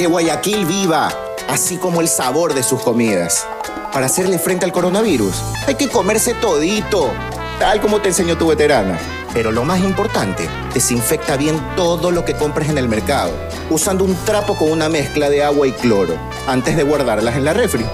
Que 0.00 0.06
Guayaquil 0.06 0.64
viva 0.64 1.12
así 1.46 1.76
como 1.76 2.00
el 2.00 2.08
sabor 2.08 2.54
de 2.54 2.62
sus 2.62 2.80
comidas. 2.80 3.46
Para 3.92 4.06
hacerle 4.06 4.38
frente 4.38 4.64
al 4.64 4.72
coronavirus, 4.72 5.34
hay 5.66 5.74
que 5.74 5.90
comerse 5.90 6.32
todito, 6.32 7.10
tal 7.58 7.82
como 7.82 8.00
te 8.00 8.08
enseñó 8.08 8.38
tu 8.38 8.46
veterana. 8.46 8.98
Pero 9.34 9.52
lo 9.52 9.62
más 9.62 9.80
importante, 9.80 10.48
desinfecta 10.72 11.36
bien 11.36 11.60
todo 11.76 12.12
lo 12.12 12.24
que 12.24 12.32
compres 12.32 12.70
en 12.70 12.78
el 12.78 12.88
mercado, 12.88 13.30
usando 13.68 14.04
un 14.04 14.16
trapo 14.24 14.56
con 14.56 14.72
una 14.72 14.88
mezcla 14.88 15.28
de 15.28 15.44
agua 15.44 15.66
y 15.68 15.72
cloro, 15.72 16.16
antes 16.46 16.78
de 16.78 16.82
guardarlas 16.82 17.36
en 17.36 17.44
la 17.44 17.52
refri. 17.52 17.84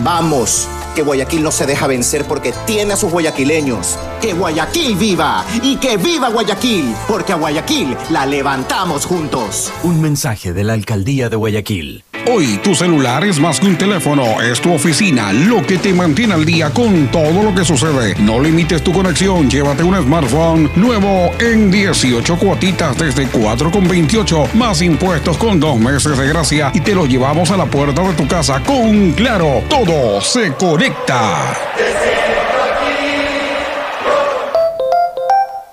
¡Vamos! 0.00 0.66
Que 0.94 1.02
Guayaquil 1.02 1.42
no 1.42 1.50
se 1.50 1.64
deja 1.66 1.86
vencer 1.86 2.24
porque 2.26 2.52
tiene 2.66 2.92
a 2.92 2.96
sus 2.96 3.10
guayaquileños. 3.10 3.98
¡Que 4.20 4.34
Guayaquil 4.34 4.96
viva! 4.96 5.44
¡Y 5.62 5.76
que 5.76 5.96
viva 5.96 6.28
Guayaquil! 6.28 6.94
Porque 7.08 7.32
a 7.32 7.36
Guayaquil 7.36 7.96
la 8.10 8.26
levantamos 8.26 9.06
juntos. 9.06 9.72
Un 9.82 10.02
mensaje 10.02 10.52
de 10.52 10.64
la 10.64 10.74
Alcaldía 10.74 11.30
de 11.30 11.36
Guayaquil. 11.36 12.04
Hoy 12.30 12.58
tu 12.58 12.74
celular 12.74 13.24
es 13.24 13.40
más 13.40 13.58
que 13.58 13.66
un 13.66 13.76
teléfono, 13.76 14.40
es 14.40 14.60
tu 14.60 14.72
oficina, 14.72 15.32
lo 15.32 15.66
que 15.66 15.76
te 15.76 15.92
mantiene 15.92 16.34
al 16.34 16.44
día 16.44 16.70
con 16.70 17.08
todo 17.08 17.42
lo 17.42 17.52
que 17.52 17.64
sucede. 17.64 18.14
No 18.20 18.38
limites 18.38 18.82
tu 18.82 18.92
conexión, 18.92 19.50
llévate 19.50 19.82
un 19.82 20.00
smartphone 20.00 20.70
nuevo 20.76 21.32
en 21.40 21.70
18 21.70 22.38
cuotitas 22.38 22.96
desde 22.96 23.26
4,28 23.28 24.52
más 24.52 24.82
impuestos 24.82 25.36
con 25.36 25.58
dos 25.58 25.78
meses 25.80 26.16
de 26.16 26.28
gracia 26.28 26.70
y 26.72 26.80
te 26.80 26.94
lo 26.94 27.06
llevamos 27.06 27.50
a 27.50 27.56
la 27.56 27.66
puerta 27.66 28.02
de 28.02 28.14
tu 28.14 28.28
casa 28.28 28.60
con 28.60 29.12
Claro. 29.12 29.64
Todo 29.68 30.20
se 30.20 30.52
conecta. 30.54 31.56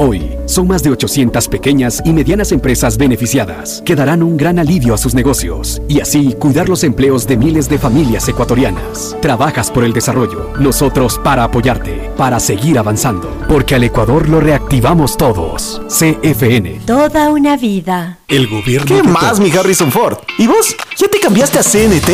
Hoy, 0.00 0.38
son 0.46 0.68
más 0.68 0.84
de 0.84 0.90
800 0.90 1.48
pequeñas 1.48 2.00
y 2.04 2.12
medianas 2.12 2.52
empresas 2.52 2.96
beneficiadas 2.96 3.82
que 3.84 3.96
darán 3.96 4.22
un 4.22 4.36
gran 4.36 4.60
alivio 4.60 4.94
a 4.94 4.96
sus 4.96 5.12
negocios 5.12 5.82
y 5.88 5.98
así 5.98 6.34
cuidar 6.38 6.68
los 6.68 6.84
empleos 6.84 7.26
de 7.26 7.36
miles 7.36 7.68
de 7.68 7.80
familias 7.80 8.28
ecuatorianas. 8.28 9.16
Trabajas 9.20 9.72
por 9.72 9.82
el 9.82 9.92
desarrollo, 9.92 10.52
nosotros 10.60 11.18
para 11.24 11.42
apoyarte, 11.42 12.12
para 12.16 12.38
seguir 12.38 12.78
avanzando, 12.78 13.28
porque 13.48 13.74
al 13.74 13.82
Ecuador 13.82 14.28
lo 14.28 14.38
reactivamos 14.38 15.16
todos. 15.16 15.82
CFN. 15.88 16.82
Toda 16.86 17.30
una 17.30 17.56
vida. 17.56 18.18
El 18.28 18.46
gobierno. 18.46 18.86
¿Qué 18.86 19.02
más, 19.02 19.40
mi 19.40 19.50
Harrison 19.50 19.90
Ford? 19.90 20.18
¿Y 20.38 20.46
vos? 20.46 20.76
¿Ya 20.96 21.08
te 21.08 21.18
cambiaste 21.18 21.58
a 21.58 21.62
CNT? 21.64 22.08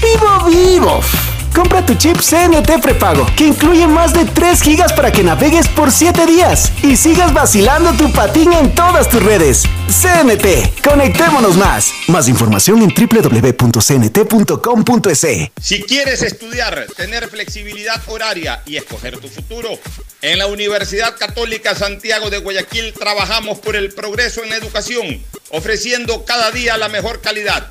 ¡Vivo, 0.00 0.48
vivo! 0.48 1.00
Compra 1.54 1.86
tu 1.86 1.94
chip 1.94 2.16
CNT 2.16 2.82
prepago, 2.82 3.26
que 3.36 3.46
incluye 3.46 3.86
más 3.86 4.12
de 4.12 4.24
3 4.24 4.60
gigas 4.60 4.92
para 4.92 5.12
que 5.12 5.22
navegues 5.22 5.68
por 5.68 5.92
7 5.92 6.26
días 6.26 6.72
y 6.82 6.96
sigas 6.96 7.32
vacilando 7.32 7.92
tu 7.92 8.10
patín 8.12 8.52
en 8.52 8.74
todas 8.74 9.08
tus 9.08 9.22
redes. 9.22 9.62
CNT, 9.88 10.82
conectémonos 10.82 11.56
más. 11.56 11.92
Más 12.08 12.26
información 12.26 12.82
en 12.82 12.92
www.cnt.com.es. 12.92 13.60
Si 15.62 15.82
quieres 15.84 16.22
estudiar, 16.22 16.88
tener 16.96 17.28
flexibilidad 17.28 18.02
horaria 18.08 18.60
y 18.66 18.76
escoger 18.76 19.18
tu 19.18 19.28
futuro, 19.28 19.78
en 20.22 20.38
la 20.38 20.48
Universidad 20.48 21.16
Católica 21.16 21.76
Santiago 21.76 22.30
de 22.30 22.38
Guayaquil 22.38 22.94
trabajamos 22.94 23.60
por 23.60 23.76
el 23.76 23.92
progreso 23.92 24.42
en 24.42 24.50
la 24.50 24.56
educación, 24.56 25.22
ofreciendo 25.50 26.24
cada 26.24 26.50
día 26.50 26.76
la 26.78 26.88
mejor 26.88 27.20
calidad. 27.20 27.70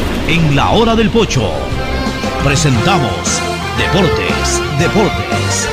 En 0.27 0.55
la 0.55 0.71
hora 0.71 0.95
del 0.95 1.09
pocho 1.09 1.51
presentamos 2.43 3.11
Deportes, 3.77 4.61
Deportes. 4.79 5.69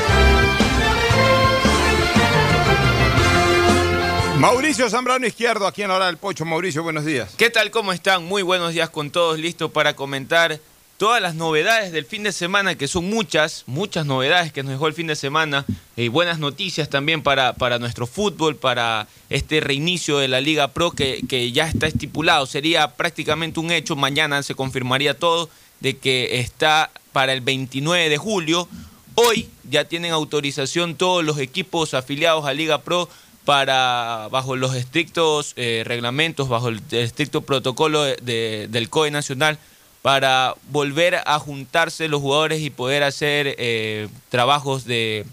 Mauricio 4.38 4.88
Zambrano 4.88 5.26
Izquierdo, 5.26 5.66
aquí 5.66 5.82
en 5.82 5.88
la 5.88 5.96
hora 5.96 6.06
del 6.06 6.16
pocho. 6.16 6.44
Mauricio, 6.44 6.82
buenos 6.82 7.04
días. 7.04 7.34
¿Qué 7.36 7.50
tal? 7.50 7.70
¿Cómo 7.70 7.92
están? 7.92 8.24
Muy 8.24 8.42
buenos 8.42 8.72
días 8.72 8.90
con 8.90 9.10
todos, 9.10 9.38
listos 9.38 9.70
para 9.70 9.94
comentar 9.94 10.58
todas 10.98 11.22
las 11.22 11.34
novedades 11.36 11.92
del 11.92 12.04
fin 12.04 12.24
de 12.24 12.32
semana, 12.32 12.74
que 12.74 12.88
son 12.88 13.08
muchas, 13.08 13.62
muchas 13.66 14.04
novedades 14.04 14.52
que 14.52 14.62
nos 14.62 14.72
dejó 14.72 14.88
el 14.88 14.94
fin 14.94 15.06
de 15.06 15.16
semana, 15.16 15.64
y 15.96 16.08
buenas 16.08 16.38
noticias 16.38 16.90
también 16.90 17.22
para, 17.22 17.54
para 17.54 17.78
nuestro 17.78 18.06
fútbol, 18.06 18.56
para 18.56 19.06
este 19.30 19.60
reinicio 19.60 20.18
de 20.18 20.28
la 20.28 20.40
Liga 20.40 20.68
Pro 20.68 20.90
que, 20.90 21.22
que 21.28 21.50
ya 21.52 21.68
está 21.68 21.86
estipulado. 21.86 22.44
Sería 22.46 22.88
prácticamente 22.96 23.60
un 23.60 23.70
hecho, 23.70 23.96
mañana 23.96 24.42
se 24.42 24.54
confirmaría 24.54 25.14
todo, 25.18 25.48
de 25.80 25.96
que 25.96 26.40
está 26.40 26.90
para 27.12 27.32
el 27.32 27.40
29 27.40 28.08
de 28.08 28.18
julio. 28.18 28.68
Hoy 29.14 29.48
ya 29.70 29.84
tienen 29.84 30.12
autorización 30.12 30.96
todos 30.96 31.24
los 31.24 31.38
equipos 31.38 31.94
afiliados 31.94 32.44
a 32.44 32.52
Liga 32.54 32.82
Pro 32.82 33.08
para, 33.44 34.28
bajo 34.30 34.56
los 34.56 34.74
estrictos 34.74 35.52
eh, 35.56 35.82
reglamentos, 35.86 36.48
bajo 36.48 36.68
el 36.68 36.82
estricto 36.90 37.40
protocolo 37.42 38.02
de- 38.02 38.66
del 38.68 38.90
COE 38.90 39.10
Nacional, 39.10 39.58
para 40.02 40.54
volver 40.70 41.16
a 41.26 41.38
juntarse 41.38 42.08
los 42.08 42.20
jugadores 42.20 42.60
y 42.60 42.70
poder 42.70 43.02
hacer 43.02 43.54
eh, 43.58 44.08
trabajos 44.30 44.84
de, 44.84 45.26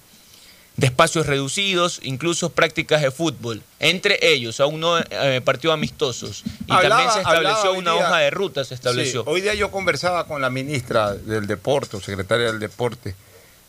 de 0.78 0.88
espacios 0.88 1.28
reducidos, 1.28 2.00
incluso 2.04 2.50
prácticas 2.50 3.02
de 3.02 3.12
fútbol. 3.12 3.62
Entre 3.80 4.18
ellos, 4.22 4.60
aún 4.60 4.80
no 4.80 4.98
eh, 4.98 5.42
partidos 5.46 5.76
amistosos. 5.76 6.44
Y 6.68 6.72
Hablaba- 6.74 6.90
también 6.90 7.12
se 7.12 7.20
estableció 7.20 7.74
una 7.74 7.94
día- 7.94 8.02
hoja 8.08 8.18
de 8.18 8.30
ruta, 8.32 8.66
se 8.66 8.74
estableció. 8.74 9.22
Sí, 9.24 9.30
hoy 9.30 9.42
día 9.42 9.54
yo 9.54 9.70
conversaba 9.72 10.26
con 10.28 10.42
la 10.42 10.50
ministra 10.50 11.14
del 11.14 11.46
Deporte, 11.48 11.98
o 11.98 12.02
secretaria 12.02 12.48
del 12.48 12.60
Deporte, 12.60 13.16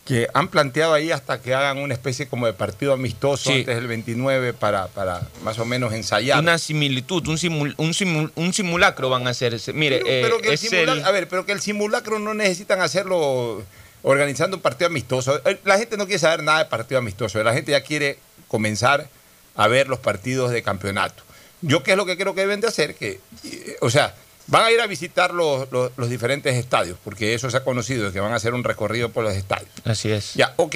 que 0.07 0.27
han 0.33 0.47
planteado 0.47 0.93
ahí 0.93 1.11
hasta 1.11 1.41
que 1.41 1.53
hagan 1.53 1.79
una 1.79 1.93
especie 1.93 2.27
como 2.27 2.45
de 2.45 2.53
partido 2.53 2.93
amistoso 2.93 3.51
Sí. 3.51 3.59
antes 3.59 3.75
del 3.75 3.87
29 3.87 4.53
para, 4.53 4.87
para 4.87 5.27
más 5.43 5.59
o 5.59 5.65
menos 5.65 5.91
ensayar. 5.93 6.39
Una 6.39 6.57
similitud, 6.57 7.27
un, 7.27 7.37
simul- 7.37 7.73
un, 7.77 7.91
simul- 7.93 8.31
un 8.35 8.53
simulacro 8.53 9.09
van 9.09 9.27
a 9.27 9.31
hacer. 9.31 9.59
Mire, 9.73 9.97
eh, 10.05 10.21
pero 10.23 10.37
que 10.39 10.47
el 10.47 10.53
es 10.53 10.61
simulacro, 10.61 10.93
el- 10.93 11.05
a 11.05 11.11
ver, 11.11 11.27
pero 11.27 11.45
que 11.45 11.51
el 11.51 11.59
simulacro 11.59 12.19
no 12.19 12.33
necesitan 12.33 12.79
hacerlo 12.81 13.63
organizando 14.03 14.55
un 14.57 14.61
partido 14.63 14.87
amistoso. 14.87 15.41
Eh, 15.45 15.59
La 15.65 15.77
gente 15.77 15.97
no 15.97 16.05
quiere 16.05 16.19
saber 16.19 16.41
nada 16.41 16.59
de 16.59 16.65
partido 16.65 16.99
amistoso. 16.99 17.43
La 17.43 17.53
gente 17.53 17.71
ya 17.73 17.81
quiere 17.81 18.17
comenzar 18.47 19.09
a 19.55 19.67
ver 19.67 19.89
los 19.89 19.99
partidos 19.99 20.51
de 20.51 20.63
campeonato. 20.63 21.23
Yo 21.61 21.83
qué 21.83 21.91
es 21.91 21.97
lo 21.97 22.05
que 22.05 22.15
creo 22.17 22.33
que 22.33 22.41
deben 22.41 22.61
de 22.61 22.67
hacer, 22.67 22.95
que, 22.95 23.19
eh, 23.43 23.75
o 23.81 23.89
sea, 23.89 24.15
van 24.47 24.63
a 24.63 24.71
ir 24.71 24.79
a 24.81 24.87
visitar 24.87 25.33
los, 25.33 25.71
los- 25.71 25.91
los 25.97 26.09
diferentes 26.09 26.55
estadios, 26.55 26.97
porque 27.03 27.33
eso 27.33 27.49
se 27.51 27.57
ha 27.57 27.63
conocido, 27.63 28.11
que 28.11 28.19
van 28.19 28.31
a 28.33 28.35
hacer 28.37 28.53
un 28.53 28.63
recorrido 28.63 29.09
por 29.09 29.23
los 29.23 29.33
estadios. 29.35 29.69
Así 29.85 30.11
es. 30.11 30.33
Ya, 30.35 30.53
ok. 30.57 30.75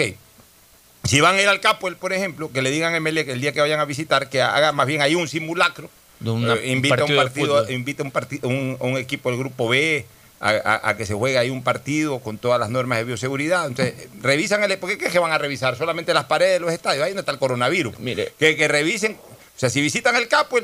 Si 1.04 1.20
van 1.20 1.36
a 1.36 1.42
ir 1.42 1.48
al 1.48 1.60
Capo, 1.62 1.90
por 2.00 2.14
ejemplo, 2.14 2.52
que 2.52 2.62
le 2.62 2.70
digan 2.70 2.94
a 2.94 3.00
que 3.24 3.32
el 3.32 3.42
día 3.42 3.52
que 3.54 3.60
vayan 3.62 3.80
a 3.80 3.86
visitar, 3.86 4.30
que 4.30 4.42
haga 4.42 4.72
más 4.72 4.86
bien 4.86 5.02
ahí 5.02 5.16
un 5.16 5.28
simulacro. 5.28 5.90
De 6.20 6.30
una- 6.30 6.54
Eh, 6.54 6.72
invita 6.72 7.04
un 7.06 7.12
un 7.12 7.18
partido 7.18 7.56
de 7.56 7.62
partido, 7.62 7.72
invita 7.72 8.04
un, 8.04 8.12
partido, 8.12 8.48
un, 8.50 8.78
un 8.80 8.98
equipo 8.98 9.30
del 9.32 9.40
grupo 9.40 9.68
B 9.68 10.06
a, 10.40 10.50
a- 10.50 10.90
a 10.90 10.98
que 10.98 11.08
se 11.08 11.16
juegue 11.16 11.40
ahí 11.40 11.50
un 11.50 11.64
partido 11.64 12.20
con 12.20 12.38
todas 12.38 12.60
las 12.60 12.70
normas 12.70 13.00
de 13.00 13.06
bioseguridad. 13.06 13.66
Entonces, 13.66 13.96
revisan 14.22 14.64
el. 14.64 14.78
¿Por 14.78 14.90
qué 14.92 14.98
crees 15.00 15.12
que 15.12 15.18
van 15.20 15.32
a 15.32 15.40
revisar? 15.40 15.76
Solamente 15.76 16.14
las 16.14 16.26
paredes 16.26 16.54
de 16.54 16.60
los 16.60 16.72
estadios. 16.72 17.04
Ahí 17.04 17.14
no 17.16 17.22
está 17.22 17.32
el 17.32 17.40
coronavirus. 17.40 17.98
Mire. 17.98 18.34
Que, 18.38 18.56
que 18.56 18.68
revisen. 18.68 19.14
O 19.14 19.60
sea, 19.60 19.70
si 19.72 19.82
visitan 19.82 20.16
el 20.16 20.28
Capo, 20.28 20.60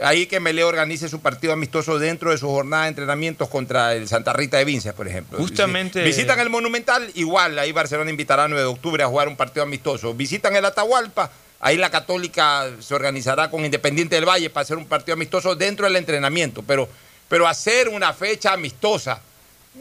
ahí 0.00 0.26
que 0.26 0.40
Mele 0.40 0.64
organice 0.64 1.08
su 1.08 1.20
partido 1.20 1.52
amistoso 1.52 1.98
dentro 1.98 2.30
de 2.30 2.38
su 2.38 2.46
jornada 2.48 2.84
de 2.84 2.88
entrenamientos 2.90 3.48
contra 3.48 3.94
el 3.94 4.08
Santa 4.08 4.32
Rita 4.32 4.56
de 4.58 4.64
Vincia, 4.64 4.92
por 4.94 5.06
ejemplo. 5.08 5.38
Justamente- 5.38 6.00
Si 6.02 6.06
visitan 6.06 6.40
el 6.40 6.50
Monumental, 6.50 7.10
igual, 7.14 7.58
ahí 7.58 7.72
Barcelona 7.72 8.10
invitará 8.10 8.44
el 8.44 8.50
9 8.50 8.62
de 8.64 8.70
octubre 8.72 9.02
a 9.02 9.06
jugar 9.08 9.28
un 9.28 9.36
partido 9.36 9.62
amistoso. 9.62 10.14
Visitan 10.14 10.56
el 10.56 10.64
Atahualpa, 10.64 11.30
ahí 11.60 11.76
la 11.76 11.90
Católica 11.90 12.68
se 12.80 12.94
organizará 12.94 13.50
con 13.50 13.64
Independiente 13.64 14.14
del 14.16 14.24
Valle 14.28 14.50
para 14.50 14.62
hacer 14.62 14.76
un 14.78 14.86
partido 14.86 15.14
amistoso 15.14 15.54
dentro 15.54 15.86
del 15.86 15.96
entrenamiento. 15.96 16.62
Pero, 16.62 16.88
pero 17.28 17.46
hacer 17.46 17.88
una 17.88 18.12
fecha 18.12 18.52
amistosa, 18.54 19.20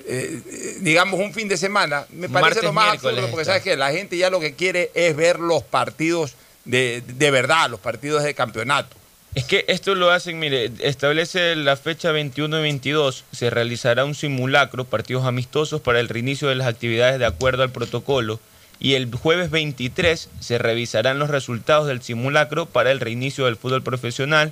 eh, 0.06 0.42
eh, 0.46 0.78
digamos 0.82 1.20
un 1.20 1.34
fin 1.34 1.48
de 1.48 1.58
semana, 1.58 2.06
me 2.12 2.28
parece 2.30 2.62
Martes, 2.62 2.64
lo 2.64 2.74
más 2.74 2.94
absurdo, 2.96 3.16
porque 3.30 3.42
está. 3.42 3.46
sabes 3.54 3.64
que 3.64 3.76
la 3.78 3.92
gente 3.92 4.18
ya 4.18 4.30
lo 4.30 4.40
que 4.40 4.54
quiere 4.54 4.92
es 4.94 5.16
ver 5.16 5.40
los 5.40 5.64
partidos 5.64 6.34
de, 6.66 7.02
de 7.08 7.32
verdad, 7.32 7.70
los 7.70 7.80
partidos 7.80 8.24
de 8.24 8.34
campeonato. 8.36 8.96
Es 9.36 9.46
que 9.46 9.64
esto 9.68 9.94
lo 9.94 10.10
hacen, 10.10 10.40
mire, 10.40 10.72
establece 10.80 11.56
la 11.56 11.78
fecha 11.78 12.12
21 12.12 12.60
y 12.60 12.62
22, 12.64 13.26
se 13.32 13.52
realizará 13.52 14.04
un 14.04 14.16
simulacro, 14.16 14.86
partidos 14.86 15.26
amistosos 15.26 15.82
para 15.82 16.00
el 16.00 16.10
reinicio 16.10 16.48
de 16.48 16.56
las 16.56 16.68
actividades 16.68 17.20
de 17.20 17.28
acuerdo 17.28 17.62
al 17.62 17.72
protocolo, 17.72 18.40
y 18.80 18.96
el 18.96 19.14
jueves 19.14 19.52
23 19.52 20.30
se 20.40 20.58
revisarán 20.58 21.20
los 21.20 21.30
resultados 21.30 21.86
del 21.86 22.02
simulacro 22.02 22.66
para 22.66 22.92
el 22.92 23.00
reinicio 23.00 23.46
del 23.46 23.56
fútbol 23.56 23.84
profesional, 23.84 24.52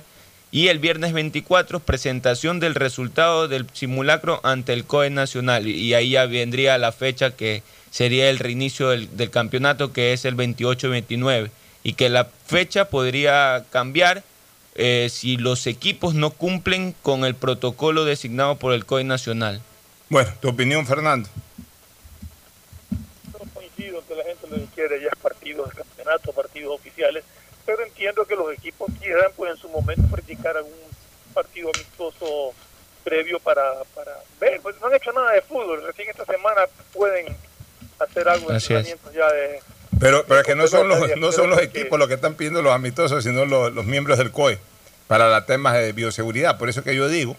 y 0.52 0.68
el 0.68 0.78
viernes 0.78 1.12
24 1.12 1.80
presentación 1.80 2.60
del 2.60 2.76
resultado 2.76 3.48
del 3.48 3.66
simulacro 3.72 4.40
ante 4.44 4.74
el 4.74 4.84
COE 4.84 5.10
Nacional, 5.10 5.66
y 5.66 5.92
ahí 5.94 6.10
ya 6.10 6.26
vendría 6.26 6.78
la 6.78 6.92
fecha 6.92 7.32
que 7.32 7.64
sería 7.90 8.30
el 8.30 8.38
reinicio 8.38 8.90
del, 8.90 9.16
del 9.16 9.30
campeonato, 9.30 9.92
que 9.92 10.12
es 10.12 10.24
el 10.24 10.36
28-29, 10.36 11.50
y 11.82 11.94
que 11.94 12.08
la 12.08 12.28
fecha 12.46 12.84
podría 12.84 13.64
cambiar 13.70 14.22
eh, 14.80 15.08
si 15.10 15.36
los 15.36 15.66
equipos 15.66 16.14
no 16.14 16.30
cumplen 16.30 16.94
con 17.02 17.24
el 17.24 17.34
protocolo 17.34 18.04
designado 18.04 18.56
por 18.56 18.72
el 18.72 18.86
COE 18.86 19.02
Nacional. 19.02 19.60
Bueno, 20.08 20.32
tu 20.40 20.48
opinión, 20.48 20.86
Fernando. 20.86 21.28
No 23.32 23.40
coincido 23.52 24.04
que 24.06 24.14
la 24.14 24.22
gente 24.22 24.46
lo 24.48 24.56
que 24.56 24.66
quiere 24.76 25.02
ya 25.02 25.08
es 25.08 25.18
partidos 25.20 25.68
de 25.70 25.74
campeonato, 25.74 26.32
partidos 26.32 26.78
oficiales, 26.78 27.24
pero 27.66 27.84
entiendo 27.84 28.24
que 28.24 28.36
los 28.36 28.52
equipos 28.52 28.88
quieran 29.00 29.32
pues 29.36 29.50
en 29.50 29.56
su 29.58 29.68
momento 29.68 30.06
practicar 30.12 30.56
algún 30.56 30.72
partido 31.34 31.70
amistoso 31.74 32.54
previo 33.02 33.40
para, 33.40 33.82
para 33.96 34.12
ver, 34.40 34.60
pues 34.60 34.76
no 34.80 34.86
han 34.86 34.94
hecho 34.94 35.10
nada 35.12 35.32
de 35.32 35.42
fútbol, 35.42 35.82
recién 35.84 36.08
esta 36.08 36.24
semana 36.24 36.62
pueden 36.92 37.36
hacer 37.98 38.28
algo 38.28 38.48
de 38.48 38.54
entrenamientos 38.54 39.12
ya 39.12 39.32
de 39.32 39.60
Pero, 40.00 40.24
pero 40.26 40.40
es 40.40 40.46
que 40.46 40.54
no 40.54 40.66
son 40.68 40.88
los, 40.88 41.16
no 41.16 41.32
son 41.32 41.50
los 41.50 41.60
equipos 41.60 41.98
los 41.98 42.08
que 42.08 42.14
están 42.14 42.34
pidiendo 42.34 42.62
los 42.62 42.72
amistosos, 42.72 43.24
sino 43.24 43.44
los, 43.44 43.72
los 43.72 43.84
miembros 43.84 44.18
del 44.18 44.30
COE 44.30 44.58
para 45.06 45.28
los 45.28 45.46
temas 45.46 45.74
de 45.74 45.92
bioseguridad. 45.92 46.58
Por 46.58 46.68
eso 46.68 46.84
que 46.84 46.94
yo 46.94 47.08
digo 47.08 47.36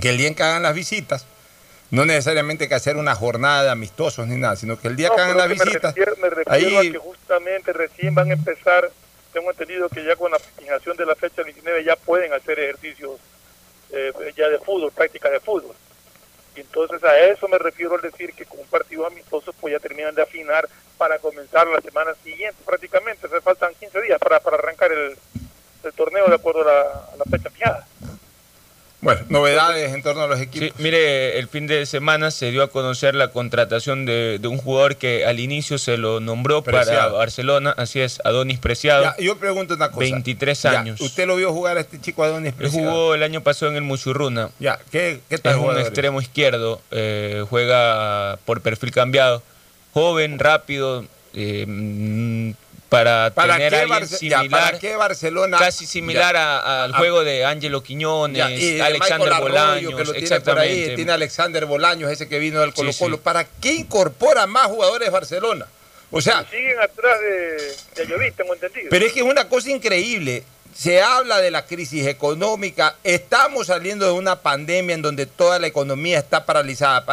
que 0.00 0.10
el 0.10 0.18
día 0.18 0.28
en 0.28 0.34
que 0.34 0.42
hagan 0.42 0.62
las 0.62 0.74
visitas, 0.74 1.26
no 1.90 2.04
necesariamente 2.04 2.64
hay 2.64 2.68
que 2.68 2.74
hacer 2.74 2.96
una 2.96 3.14
jornada 3.14 3.64
de 3.64 3.70
amistosos 3.70 4.26
ni 4.26 4.36
nada, 4.36 4.56
sino 4.56 4.78
que 4.78 4.88
el 4.88 4.96
día 4.96 5.08
No, 5.08 5.16
que 5.16 5.20
hagan 5.22 5.36
las 5.36 5.48
que 5.48 5.54
me 5.54 5.64
visitas, 5.64 5.94
refiero, 5.94 6.16
me 6.20 6.30
refiero 6.30 6.78
ahí 6.78 6.88
a 6.88 6.92
que 6.92 6.98
justamente 6.98 7.72
recién 7.72 8.14
van 8.14 8.30
a 8.30 8.34
empezar, 8.34 8.90
tengo 9.32 9.50
entendido 9.50 9.88
que 9.88 10.04
ya 10.04 10.14
con 10.16 10.30
la 10.30 10.38
fijación 10.38 10.96
de 10.96 11.06
la 11.06 11.14
fecha 11.14 11.42
29 11.42 11.84
ya 11.84 11.96
pueden 11.96 12.32
hacer 12.34 12.58
ejercicios 12.58 13.12
eh, 13.90 14.12
ya 14.36 14.48
de 14.48 14.58
fútbol, 14.58 14.92
prácticas 14.92 15.32
de 15.32 15.40
fútbol. 15.40 15.74
Y 16.54 16.60
entonces 16.60 17.02
a 17.04 17.18
eso 17.20 17.48
me 17.48 17.58
refiero 17.58 17.94
al 17.94 18.02
decir 18.02 18.34
que 18.34 18.44
con 18.44 18.60
un 18.60 18.66
partido 18.66 19.06
amistoso 19.06 19.52
pues 19.54 19.72
ya 19.72 19.78
terminan 19.78 20.14
de 20.14 20.22
afinar 20.22 20.68
para 20.98 21.18
comenzar 21.18 21.66
la 21.68 21.80
semana 21.80 22.10
siguiente 22.24 22.56
prácticamente, 22.66 23.28
se 23.28 23.40
faltan 23.40 23.72
15 23.78 24.02
días 24.02 24.18
para, 24.18 24.40
para 24.40 24.56
arrancar 24.56 24.90
el, 24.92 25.16
el 25.84 25.92
torneo 25.94 26.26
de 26.28 26.34
acuerdo 26.34 26.62
a 26.62 26.64
la, 26.64 26.80
a 26.80 27.16
la 27.16 27.24
fecha 27.30 27.48
fijada. 27.50 27.86
bueno, 29.00 29.20
novedades 29.28 29.94
en 29.94 30.02
torno 30.02 30.22
a 30.22 30.26
los 30.26 30.40
equipos. 30.40 30.68
Sí, 30.76 30.82
mire, 30.82 31.38
el 31.38 31.46
fin 31.46 31.68
de 31.68 31.86
semana 31.86 32.32
se 32.32 32.50
dio 32.50 32.64
a 32.64 32.68
conocer 32.70 33.14
la 33.14 33.28
contratación 33.28 34.04
de, 34.06 34.38
de 34.40 34.48
un 34.48 34.58
jugador 34.58 34.96
que 34.96 35.24
al 35.24 35.38
inicio 35.38 35.78
se 35.78 35.96
lo 35.96 36.18
nombró 36.18 36.62
para 36.64 36.78
Preciado. 36.82 37.16
Barcelona, 37.16 37.72
así 37.78 38.00
es, 38.00 38.20
Adonis 38.24 38.58
Preciado, 38.58 39.04
Ya, 39.04 39.16
yo 39.22 39.38
pregunto 39.38 39.74
una 39.74 39.90
cosa. 39.92 40.00
23 40.00 40.62
Ya, 40.62 40.80
años. 40.80 41.00
¿Usted 41.00 41.28
lo 41.28 41.36
vio 41.36 41.52
jugar 41.52 41.76
a 41.76 41.80
este 41.80 42.00
chico 42.00 42.24
Adonis 42.24 42.48
Él 42.54 42.54
Preciado? 42.58 42.90
jugó 42.90 43.14
el 43.14 43.22
año 43.22 43.40
pasado 43.40 43.70
en 43.70 43.76
el 43.76 43.82
Muchurruna. 43.84 44.50
Ya, 44.58 44.80
¿qué, 44.90 45.20
qué 45.28 45.38
tal 45.38 45.52
Es 45.52 45.56
un 45.58 45.62
jugador 45.62 45.82
es? 45.82 45.88
extremo 45.88 46.20
izquierdo, 46.20 46.82
eh, 46.90 47.44
juega 47.48 48.36
por 48.44 48.60
perfil 48.62 48.90
cambiado, 48.90 49.44
joven, 49.98 50.38
rápido, 50.38 51.04
eh, 51.34 52.54
para, 52.88 53.30
¿Para 53.34 53.54
tener 53.56 53.74
a 53.74 53.80
alguien 53.82 54.00
ya, 54.08 54.16
similar, 54.16 54.48
¿para 54.50 54.78
qué 54.78 54.96
Barcelona? 54.96 55.58
casi 55.58 55.84
similar 55.84 56.34
Ya. 56.34 56.58
a- 56.58 56.84
al 56.84 56.94
Ah, 56.94 56.98
juego 56.98 57.22
de 57.22 57.44
Ángelo 57.44 57.82
Quiñones, 57.82 58.38
Ya, 58.38 58.50
y 58.50 58.74
de 58.76 58.82
Alexander 58.82 59.30
Arroyo, 59.32 59.42
Bolaños, 59.52 59.90
que 59.94 60.04
lo 60.04 60.12
tiene 60.12 60.12
por 60.14 60.22
exactamente. 60.22 60.90
ahí, 60.90 60.96
tiene 60.96 61.12
Alexander 61.12 61.66
Bolaños, 61.66 62.10
ese 62.10 62.28
que 62.28 62.38
vino 62.38 62.60
del 62.60 62.72
Colo 62.72 62.92
Colo. 62.98 63.16
sí. 63.16 63.22
¿Para 63.22 63.44
qué 63.44 63.74
incorpora 63.74 64.46
más 64.46 64.68
jugadores 64.68 65.10
Barcelona? 65.10 65.66
O 66.10 66.22
sea, 66.22 66.46
Siguen 66.50 66.78
atrás 66.80 67.20
de, 67.20 67.74
de 67.96 68.02
Ayoví, 68.06 68.30
tengo 68.30 68.54
entendido. 68.54 68.86
pero 68.88 69.04
es 69.04 69.12
que 69.12 69.20
es 69.20 69.26
una 69.26 69.46
cosa 69.50 69.68
increíble. 69.70 70.42
Se 70.78 71.02
habla 71.02 71.40
de 71.40 71.50
la 71.50 71.66
crisis 71.66 72.06
económica, 72.06 72.94
estamos 73.02 73.66
saliendo 73.66 74.06
de 74.06 74.12
una 74.12 74.42
pandemia 74.42 74.94
en 74.94 75.02
donde 75.02 75.26
toda 75.26 75.58
la 75.58 75.66
economía 75.66 76.20
está 76.20 76.46
paralizada, 76.46 77.04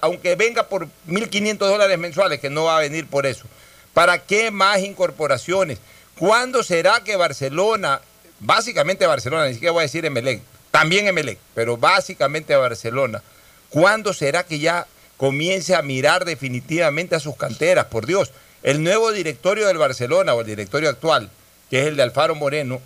aunque 0.00 0.36
venga 0.36 0.68
por 0.68 0.86
1.500 1.08 1.58
dólares 1.58 1.98
mensuales, 1.98 2.38
que 2.38 2.50
no 2.50 2.66
va 2.66 2.76
a 2.76 2.80
venir 2.80 3.08
por 3.08 3.26
eso. 3.26 3.46
¿Para 3.94 4.20
qué 4.20 4.52
más 4.52 4.78
incorporaciones? 4.78 5.80
¿Cuándo 6.20 6.62
será 6.62 7.02
que 7.02 7.16
Barcelona, 7.16 8.00
básicamente 8.38 9.08
Barcelona, 9.08 9.48
ni 9.48 9.54
siquiera 9.54 9.72
voy 9.72 9.80
a 9.80 9.90
decir 9.90 10.04
Emelec, 10.04 10.40
también 10.70 11.08
Emelec, 11.08 11.40
pero 11.52 11.76
básicamente 11.76 12.54
Barcelona, 12.54 13.24
¿cuándo 13.70 14.12
será 14.12 14.44
que 14.44 14.60
ya 14.60 14.86
comience 15.16 15.74
a 15.74 15.82
mirar 15.82 16.24
definitivamente 16.24 17.16
a 17.16 17.20
sus 17.20 17.34
canteras? 17.34 17.86
Por 17.86 18.06
Dios, 18.06 18.30
el 18.62 18.84
nuevo 18.84 19.10
directorio 19.10 19.66
del 19.66 19.78
Barcelona 19.78 20.32
o 20.34 20.42
el 20.42 20.46
directorio 20.46 20.88
actual, 20.88 21.28
que 21.70 21.80
es 21.80 21.86
el 21.88 21.96
de 21.96 22.04
Alfaro 22.04 22.36
Moreno, 22.36 22.80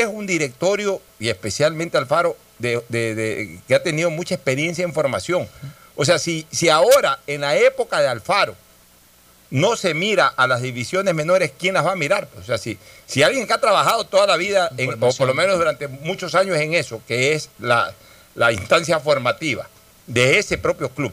es 0.00 0.06
un 0.06 0.26
directorio, 0.26 1.00
y 1.18 1.28
especialmente 1.28 1.98
Alfaro, 1.98 2.36
de, 2.58 2.82
de- 2.88 3.14
de- 3.14 3.58
que 3.66 3.74
ha 3.74 3.82
tenido 3.82 4.10
mucha 4.10 4.34
experiencia 4.34 4.84
en 4.84 4.92
formación. 4.92 5.48
O 5.96 6.04
sea, 6.04 6.18
si, 6.18 6.46
si 6.50 6.68
ahora, 6.68 7.18
en 7.26 7.42
la 7.42 7.56
época 7.56 8.00
de 8.00 8.08
Alfaro, 8.08 8.54
no 9.50 9.76
se 9.76 9.92
mira 9.92 10.28
a 10.28 10.46
las 10.46 10.62
divisiones 10.62 11.14
menores, 11.14 11.52
¿quién 11.58 11.74
las 11.74 11.84
va 11.84 11.92
a 11.92 11.96
mirar? 11.96 12.26
O 12.40 12.42
sea, 12.42 12.56
si, 12.56 12.78
si 13.06 13.22
alguien 13.22 13.46
que 13.46 13.52
ha 13.52 13.60
trabajado 13.60 14.04
toda 14.04 14.26
la 14.26 14.36
vida, 14.36 14.70
en- 14.78 14.90
o 14.94 15.12
por 15.18 15.26
lo 15.28 15.34
menos 15.34 15.58
durante 15.58 15.88
muchos 15.88 16.34
años 16.34 16.56
en 16.56 16.72
eso, 16.74 17.02
que 17.06 17.34
es 17.34 17.50
la, 17.58 17.92
la 18.34 18.52
instancia 18.52 18.98
formativa 19.00 19.68
de 20.06 20.38
ese 20.38 20.56
propio 20.56 20.88
club, 20.88 21.12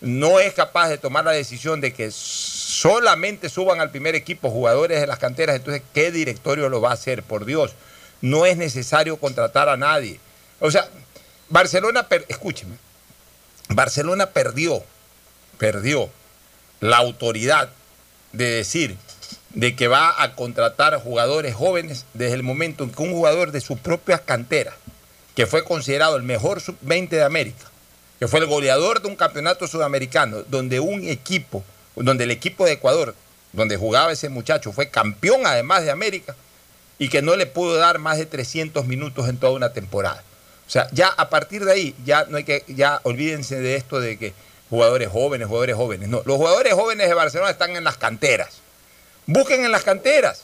no 0.00 0.40
es 0.40 0.54
capaz 0.54 0.88
de 0.88 0.98
tomar 0.98 1.24
la 1.24 1.32
decisión 1.32 1.80
de 1.80 1.92
que 1.92 2.10
solamente 2.10 3.48
suban 3.48 3.80
al 3.80 3.90
primer 3.90 4.14
equipo 4.14 4.50
jugadores 4.50 5.00
de 5.00 5.06
las 5.06 5.18
canteras, 5.18 5.56
entonces, 5.56 5.82
¿qué 5.94 6.10
directorio 6.12 6.68
lo 6.68 6.80
va 6.80 6.90
a 6.90 6.94
hacer? 6.94 7.22
Por 7.22 7.44
Dios, 7.44 7.72
no 8.20 8.46
es 8.46 8.56
necesario 8.56 9.18
contratar 9.18 9.68
a 9.68 9.76
nadie. 9.76 10.20
O 10.60 10.70
sea, 10.70 10.88
Barcelona, 11.48 12.06
escúcheme, 12.28 12.76
Barcelona 13.68 14.26
perdió, 14.26 14.82
perdió 15.58 16.10
la 16.80 16.98
autoridad 16.98 17.70
de 18.32 18.50
decir 18.50 18.96
de 19.50 19.74
que 19.74 19.88
va 19.88 20.22
a 20.22 20.34
contratar 20.34 21.00
jugadores 21.00 21.54
jóvenes 21.54 22.04
desde 22.14 22.34
el 22.34 22.42
momento 22.42 22.84
en 22.84 22.90
que 22.90 23.02
un 23.02 23.12
jugador 23.12 23.52
de 23.52 23.60
sus 23.60 23.78
propias 23.78 24.20
canteras, 24.20 24.74
que 25.34 25.46
fue 25.46 25.64
considerado 25.64 26.16
el 26.16 26.22
mejor 26.22 26.60
sub-20 26.60 27.08
de 27.08 27.24
América, 27.24 27.64
que 28.18 28.28
fue 28.28 28.40
el 28.40 28.46
goleador 28.46 29.00
de 29.00 29.08
un 29.08 29.16
campeonato 29.16 29.66
sudamericano, 29.66 30.42
donde 30.48 30.80
un 30.80 31.04
equipo, 31.04 31.64
donde 31.94 32.24
el 32.24 32.30
equipo 32.30 32.66
de 32.66 32.72
Ecuador, 32.72 33.14
donde 33.52 33.76
jugaba 33.76 34.12
ese 34.12 34.28
muchacho, 34.28 34.72
fue 34.72 34.90
campeón 34.90 35.46
además 35.46 35.84
de 35.84 35.90
América, 35.90 36.36
y 36.98 37.08
que 37.08 37.22
no 37.22 37.36
le 37.36 37.46
pudo 37.46 37.76
dar 37.76 37.98
más 37.98 38.18
de 38.18 38.26
300 38.26 38.86
minutos 38.86 39.28
en 39.28 39.38
toda 39.38 39.52
una 39.52 39.72
temporada. 39.72 40.22
O 40.66 40.70
sea, 40.70 40.88
ya 40.92 41.08
a 41.08 41.28
partir 41.28 41.64
de 41.64 41.72
ahí, 41.72 41.94
ya 42.04 42.24
no 42.28 42.38
hay 42.38 42.44
que, 42.44 42.64
ya 42.68 43.00
olvídense 43.04 43.60
de 43.60 43.76
esto 43.76 44.00
de 44.00 44.18
que 44.18 44.34
jugadores 44.68 45.08
jóvenes, 45.08 45.46
jugadores 45.46 45.76
jóvenes. 45.76 46.08
No, 46.08 46.22
los 46.24 46.36
jugadores 46.36 46.74
jóvenes 46.74 47.08
de 47.08 47.14
Barcelona 47.14 47.50
están 47.50 47.76
en 47.76 47.84
las 47.84 47.96
canteras. 47.96 48.60
Busquen 49.26 49.64
en 49.64 49.72
las 49.72 49.84
canteras. 49.84 50.42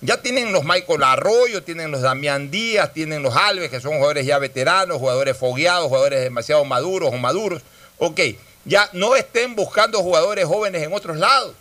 Ya 0.00 0.20
tienen 0.20 0.52
los 0.52 0.64
Michael 0.64 1.04
Arroyo, 1.04 1.62
tienen 1.62 1.92
los 1.92 2.02
Damián 2.02 2.50
Díaz, 2.50 2.92
tienen 2.92 3.22
los 3.22 3.36
Alves, 3.36 3.70
que 3.70 3.80
son 3.80 3.92
jugadores 3.92 4.26
ya 4.26 4.38
veteranos, 4.38 4.98
jugadores 4.98 5.36
fogueados, 5.36 5.86
jugadores 5.86 6.20
demasiado 6.22 6.64
maduros 6.64 7.10
o 7.12 7.18
maduros. 7.18 7.62
Ok, 7.98 8.20
ya 8.64 8.90
no 8.92 9.14
estén 9.14 9.54
buscando 9.54 10.00
jugadores 10.00 10.44
jóvenes 10.44 10.82
en 10.82 10.92
otros 10.92 11.16
lados. 11.16 11.54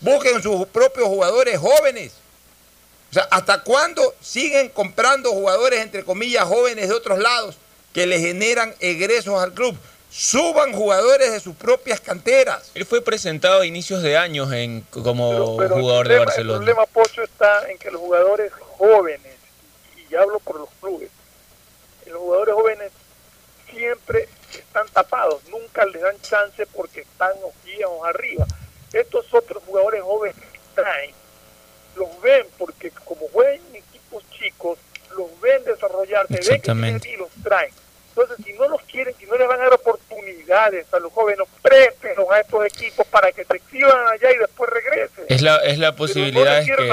Busquen 0.00 0.40
sus 0.40 0.66
propios 0.66 1.08
jugadores 1.08 1.58
jóvenes. 1.58 2.12
O 3.10 3.12
sea, 3.12 3.24
¿hasta 3.30 3.62
cuándo 3.62 4.14
siguen 4.20 4.68
comprando 4.68 5.30
jugadores, 5.30 5.80
entre 5.80 6.04
comillas, 6.04 6.44
jóvenes 6.44 6.88
de 6.88 6.94
otros 6.94 7.18
lados 7.18 7.56
que 7.92 8.06
le 8.06 8.20
generan 8.20 8.74
egresos 8.80 9.42
al 9.42 9.52
club? 9.52 9.76
Suban 10.10 10.72
jugadores 10.72 11.32
de 11.32 11.40
sus 11.40 11.54
propias 11.54 12.00
canteras. 12.00 12.70
Él 12.74 12.84
fue 12.84 13.00
presentado 13.00 13.60
a 13.60 13.66
inicios 13.66 14.02
de 14.02 14.16
años 14.16 14.52
en, 14.52 14.82
como 14.90 15.56
Pero 15.56 15.76
jugador 15.76 16.08
de 16.08 16.18
Barcelona. 16.18 16.58
El 16.58 16.64
problema, 16.64 16.86
Pocho, 16.86 17.22
está 17.22 17.70
en 17.70 17.78
que 17.78 17.90
los 17.90 18.00
jugadores 18.00 18.52
jóvenes, 18.52 19.36
y 19.96 20.10
ya 20.10 20.22
hablo 20.22 20.40
por 20.40 20.58
los 20.58 20.68
clubes, 20.80 21.10
los 22.06 22.18
jugadores 22.18 22.54
jóvenes 22.54 22.92
siempre 23.70 24.28
están 24.52 24.86
tapados, 24.88 25.42
nunca 25.48 25.84
les 25.86 26.02
dan 26.02 26.20
chance 26.22 26.66
porque 26.66 27.00
están 27.00 27.32
ojos 27.42 28.08
arriba. 28.08 28.46
Estos 28.92 29.32
otros 29.32 29.62
jugadores 29.64 30.02
jóvenes 30.02 30.42
traen, 30.74 31.14
los 32.00 32.20
ven 32.22 32.46
porque 32.58 32.90
como 33.04 33.28
juegan 33.28 33.60
en 33.70 33.76
equipos 33.76 34.24
chicos, 34.30 34.78
los 35.16 35.28
ven 35.40 35.62
desarrollarse, 35.64 36.40
ven 36.48 36.98
que 36.98 37.08
y 37.10 37.16
los 37.16 37.28
traen. 37.42 37.70
Entonces, 38.08 38.44
si 38.44 38.52
no 38.54 38.68
los 38.68 38.82
quieren, 38.82 39.14
si 39.18 39.26
no 39.26 39.36
les 39.36 39.46
van 39.46 39.60
a 39.60 39.64
dar 39.64 39.74
oportunidades 39.74 40.86
a 40.92 40.98
los 40.98 41.12
jóvenes, 41.12 41.46
préstenlos 41.62 42.26
a 42.30 42.40
estos 42.40 42.66
equipos 42.66 43.06
para 43.06 43.30
que 43.30 43.44
se 43.44 43.56
exhiban 43.56 44.08
allá 44.08 44.32
y 44.34 44.38
después 44.38 44.68
regresen. 44.70 45.24
Es 45.28 45.42
la, 45.42 45.56
es 45.58 45.78
la 45.78 45.94
posibilidad 45.94 46.64
no 46.66 46.84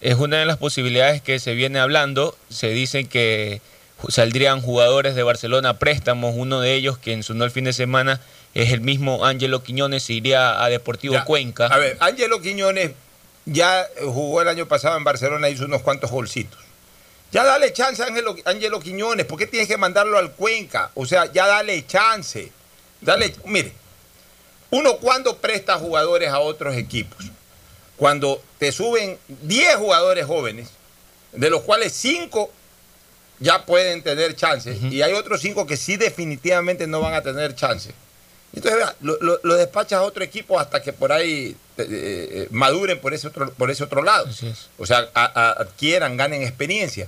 es 0.00 0.14
que 0.14 0.14
una 0.14 0.38
de 0.38 0.46
las 0.46 0.56
posibilidades 0.56 1.20
que 1.20 1.38
se 1.38 1.54
viene 1.54 1.78
hablando. 1.78 2.36
Se 2.48 2.68
dice 2.68 3.04
que 3.04 3.60
saldrían 4.08 4.62
jugadores 4.62 5.14
de 5.14 5.22
Barcelona 5.22 5.70
a 5.70 5.78
préstamos, 5.78 6.34
uno 6.36 6.60
de 6.60 6.74
ellos 6.74 6.96
que 6.96 7.22
sonó 7.22 7.44
el 7.44 7.50
fin 7.50 7.64
de 7.64 7.72
semana 7.72 8.20
es 8.54 8.72
el 8.72 8.80
mismo 8.80 9.26
Ángelo 9.26 9.62
Quiñones, 9.62 10.08
iría 10.08 10.62
a 10.62 10.68
Deportivo 10.68 11.16
Cuenca. 11.26 11.66
A 11.66 11.78
ver, 11.78 11.96
Ángelo 12.00 12.40
Quiñones 12.40 12.92
ya 13.50 13.88
jugó 14.04 14.42
el 14.42 14.48
año 14.48 14.66
pasado 14.66 14.96
en 14.96 15.04
Barcelona, 15.04 15.48
hizo 15.48 15.64
unos 15.64 15.82
cuantos 15.82 16.10
golcitos. 16.10 16.60
Ya 17.32 17.44
dale 17.44 17.72
chance 17.72 18.02
a 18.02 18.06
Ángelo, 18.06 18.36
Ángelo 18.44 18.80
Quiñones, 18.80 19.26
¿por 19.26 19.38
qué 19.38 19.46
tienes 19.46 19.68
que 19.68 19.76
mandarlo 19.76 20.18
al 20.18 20.32
Cuenca? 20.32 20.90
O 20.94 21.04
sea, 21.06 21.30
ya 21.32 21.46
dale 21.46 21.86
chance. 21.86 22.50
Dale, 23.00 23.34
mire, 23.44 23.72
uno 24.70 24.98
cuando 24.98 25.36
presta 25.38 25.78
jugadores 25.78 26.28
a 26.28 26.40
otros 26.40 26.76
equipos, 26.76 27.26
cuando 27.96 28.42
te 28.58 28.72
suben 28.72 29.18
10 29.28 29.76
jugadores 29.76 30.26
jóvenes, 30.26 30.68
de 31.32 31.50
los 31.50 31.62
cuales 31.62 31.92
5 31.92 32.50
ya 33.40 33.64
pueden 33.64 34.02
tener 34.02 34.36
chances, 34.36 34.80
y 34.82 35.02
hay 35.02 35.12
otros 35.12 35.40
5 35.40 35.66
que 35.66 35.76
sí 35.76 35.96
definitivamente 35.96 36.86
no 36.86 37.00
van 37.00 37.14
a 37.14 37.22
tener 37.22 37.54
chances. 37.54 37.94
Entonces, 38.52 38.84
lo, 39.00 39.16
lo, 39.42 39.54
despachas 39.54 40.00
a 40.00 40.02
otro 40.02 40.24
equipo 40.24 40.58
hasta 40.58 40.82
que 40.82 40.92
por 40.92 41.12
ahí 41.12 41.56
eh, 41.78 41.86
eh, 41.88 42.48
maduren 42.50 43.00
por 43.00 43.14
ese 43.14 43.28
otro, 43.28 43.52
por 43.52 43.70
ese 43.70 43.84
otro 43.84 44.02
lado. 44.02 44.28
O 44.78 44.86
sea, 44.86 45.08
adquieran, 45.14 46.16
ganen 46.16 46.42
experiencia. 46.42 47.06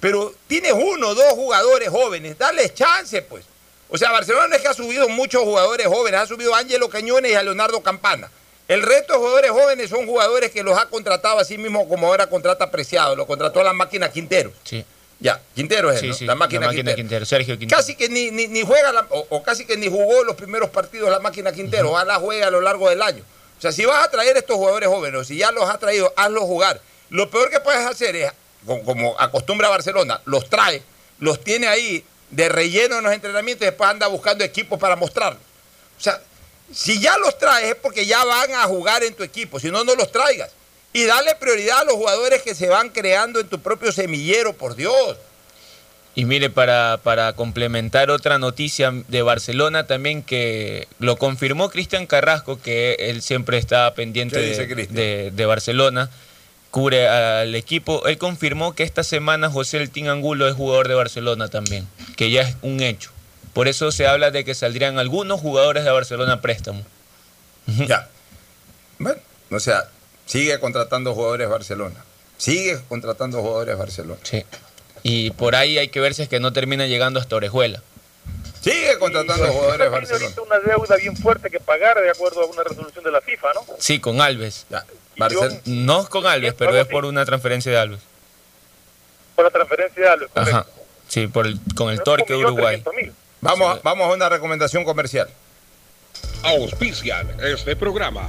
Pero 0.00 0.32
tienes 0.46 0.72
uno, 0.72 1.14
dos 1.14 1.32
jugadores 1.32 1.88
jóvenes, 1.88 2.38
darles 2.38 2.74
chance, 2.74 3.20
pues. 3.22 3.44
O 3.88 3.98
sea, 3.98 4.12
Barcelona 4.12 4.54
es 4.54 4.62
que 4.62 4.68
ha 4.68 4.74
subido 4.74 5.08
muchos 5.08 5.42
jugadores 5.42 5.86
jóvenes, 5.86 6.20
ha 6.20 6.26
subido 6.26 6.54
a 6.54 6.58
Ángelo 6.58 6.88
Cañones 6.88 7.32
y 7.32 7.34
a 7.34 7.42
Leonardo 7.42 7.82
Campana. 7.82 8.30
El 8.68 8.82
resto 8.82 9.14
de 9.14 9.18
jugadores 9.18 9.50
jóvenes 9.50 9.90
son 9.90 10.06
jugadores 10.06 10.50
que 10.50 10.62
los 10.62 10.78
ha 10.78 10.86
contratado 10.86 11.38
así 11.38 11.56
mismo 11.56 11.88
como 11.88 12.06
ahora 12.06 12.28
contrata 12.28 12.70
Preciado, 12.70 13.16
lo 13.16 13.26
contrató 13.26 13.60
a 13.60 13.64
la 13.64 13.72
máquina 13.72 14.10
Quintero. 14.10 14.52
Sí. 14.62 14.84
Ya, 15.20 15.40
Quintero 15.54 15.90
es 15.90 16.20
la 16.22 16.36
máquina, 16.36 16.70
Quintero. 16.70 17.26
Sergio 17.26 17.58
Quintero. 17.58 17.78
Casi 17.78 17.96
que 17.96 18.08
ni, 18.08 18.30
ni, 18.30 18.62
juega, 18.62 19.06
o, 19.10 19.42
casi 19.42 19.64
que 19.64 19.76
ni 19.76 19.88
jugó 19.88 20.22
los 20.22 20.36
primeros 20.36 20.70
partidos 20.70 21.10
la 21.10 21.18
máquina 21.18 21.52
Quintero, 21.52 21.90
ojalá 21.90 22.16
juegue 22.20 22.44
a 22.44 22.50
lo 22.50 22.60
largo 22.60 22.88
del 22.88 23.02
año. 23.02 23.24
O 23.58 23.60
sea, 23.60 23.72
si 23.72 23.84
vas 23.84 24.06
a 24.06 24.10
traer 24.10 24.36
estos 24.36 24.56
jugadores 24.56 24.88
jóvenes, 24.88 25.26
si 25.26 25.36
ya 25.36 25.50
los 25.50 25.68
has 25.68 25.80
traído, 25.80 26.12
hazlos 26.16 26.44
jugar. 26.44 26.80
Lo 27.10 27.28
peor 27.30 27.50
que 27.50 27.58
puedes 27.58 27.84
hacer 27.84 28.14
es, 28.14 28.32
como, 28.64 29.18
acostumbra 29.18 29.68
Barcelona, 29.68 30.20
los 30.24 30.48
trae, 30.48 30.82
los 31.18 31.42
tiene 31.42 31.66
ahí 31.66 32.04
de 32.30 32.48
relleno 32.48 32.98
en 32.98 33.04
los 33.04 33.12
entrenamientos 33.12 33.62
y 33.62 33.70
después 33.70 33.90
anda 33.90 34.06
buscando 34.06 34.44
equipos 34.44 34.78
para 34.78 34.94
mostrarlos. 34.94 35.42
O 35.98 36.00
sea, 36.00 36.20
si 36.72 37.00
ya 37.00 37.16
los 37.18 37.36
traes 37.38 37.70
es 37.70 37.74
porque 37.74 38.06
ya 38.06 38.24
van 38.24 38.52
a 38.54 38.64
jugar 38.64 39.02
en 39.02 39.14
tu 39.14 39.24
equipo, 39.24 39.58
si 39.58 39.70
no, 39.70 39.82
no 39.82 39.96
los 39.96 40.12
traigas. 40.12 40.50
Y 40.92 41.04
dale 41.04 41.34
prioridad 41.34 41.80
a 41.80 41.84
los 41.84 41.94
jugadores 41.94 42.42
que 42.42 42.54
se 42.54 42.68
van 42.68 42.88
creando 42.90 43.40
en 43.40 43.48
tu 43.48 43.60
propio 43.60 43.92
semillero, 43.92 44.54
por 44.54 44.74
Dios. 44.74 45.16
Y 46.14 46.24
mire, 46.24 46.50
para, 46.50 46.98
para 47.02 47.32
complementar 47.34 48.10
otra 48.10 48.38
noticia 48.38 48.92
de 49.06 49.22
Barcelona 49.22 49.86
también 49.86 50.24
que 50.24 50.88
lo 50.98 51.16
confirmó 51.16 51.70
Cristian 51.70 52.06
Carrasco, 52.06 52.60
que 52.60 52.96
él 52.98 53.22
siempre 53.22 53.56
está 53.56 53.94
pendiente 53.94 54.40
de, 54.40 55.30
de, 55.30 55.46
Barcelona, 55.46 56.10
cubre 56.72 57.06
al 57.06 57.54
equipo. 57.54 58.04
Él 58.08 58.18
confirmó 58.18 58.74
que 58.74 58.82
esta 58.82 59.04
semana 59.04 59.48
José 59.48 59.76
El 59.76 59.90
Tin 59.90 60.08
Angulo 60.08 60.48
es 60.48 60.56
jugador 60.56 60.88
de 60.88 60.94
Barcelona 60.94 61.46
también, 61.46 61.86
que 62.16 62.32
ya 62.32 62.42
es 62.42 62.56
un 62.62 62.80
hecho. 62.80 63.12
Por 63.52 63.68
eso 63.68 63.92
se 63.92 64.08
habla 64.08 64.32
de 64.32 64.44
que 64.44 64.54
saldrían 64.54 64.98
algunos 64.98 65.40
jugadores 65.40 65.84
de 65.84 65.90
Barcelona 65.92 66.32
a 66.32 66.40
préstamo. 66.40 66.82
Ya. 67.86 68.08
Bueno, 68.98 69.20
o 69.50 69.60
sea, 69.60 69.88
Sigue 70.28 70.60
contratando 70.60 71.14
jugadores 71.14 71.48
Barcelona. 71.48 72.04
Sigue 72.36 72.78
contratando 72.86 73.40
jugadores 73.40 73.78
Barcelona. 73.78 74.20
Sí. 74.22 74.44
Y 75.02 75.30
por 75.30 75.56
ahí 75.56 75.78
hay 75.78 75.88
que 75.88 76.00
ver 76.00 76.12
si 76.12 76.20
es 76.20 76.28
que 76.28 76.38
no 76.38 76.52
termina 76.52 76.86
llegando 76.86 77.18
hasta 77.18 77.34
Orejuela. 77.36 77.82
Sigue 78.60 78.98
contratando 78.98 79.46
jugadores 79.46 79.90
Barcelona. 79.90 80.34
Tiene 80.34 80.42
una 80.42 80.58
deuda 80.58 80.96
bien 80.96 81.16
fuerte 81.16 81.48
que 81.48 81.60
pagar 81.60 81.98
de 81.98 82.10
acuerdo 82.10 82.42
a 82.42 82.44
una 82.46 82.62
resolución 82.62 83.02
de 83.02 83.10
la 83.10 83.22
FIFA, 83.22 83.54
¿no? 83.54 83.64
Sí, 83.78 84.00
con 84.00 84.20
Alves. 84.20 84.66
Ya. 84.68 84.84
No 85.64 86.06
con 86.06 86.26
Alves, 86.26 86.52
pero 86.52 86.76
es 86.76 86.86
por 86.86 87.06
una 87.06 87.24
transferencia 87.24 87.72
de 87.72 87.78
Alves. 87.78 88.00
Por 89.34 89.46
la 89.46 89.50
transferencia 89.50 90.02
de 90.02 90.08
Alves, 90.10 90.30
Ajá. 90.34 90.66
Sí, 91.08 91.26
por 91.26 91.46
el, 91.46 91.58
con 91.74 91.88
el 91.88 92.02
Torque 92.02 92.34
de 92.34 92.44
Uruguay. 92.44 92.84
Vamos, 93.40 93.82
vamos 93.82 94.10
a 94.10 94.14
una 94.14 94.28
recomendación 94.28 94.84
comercial. 94.84 95.30
Auspician 96.42 97.34
este 97.40 97.76
programa. 97.76 98.28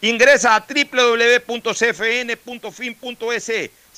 Ingresa 0.00 0.56
a 0.56 0.66
www.cfn.fin.es. 0.66 1.70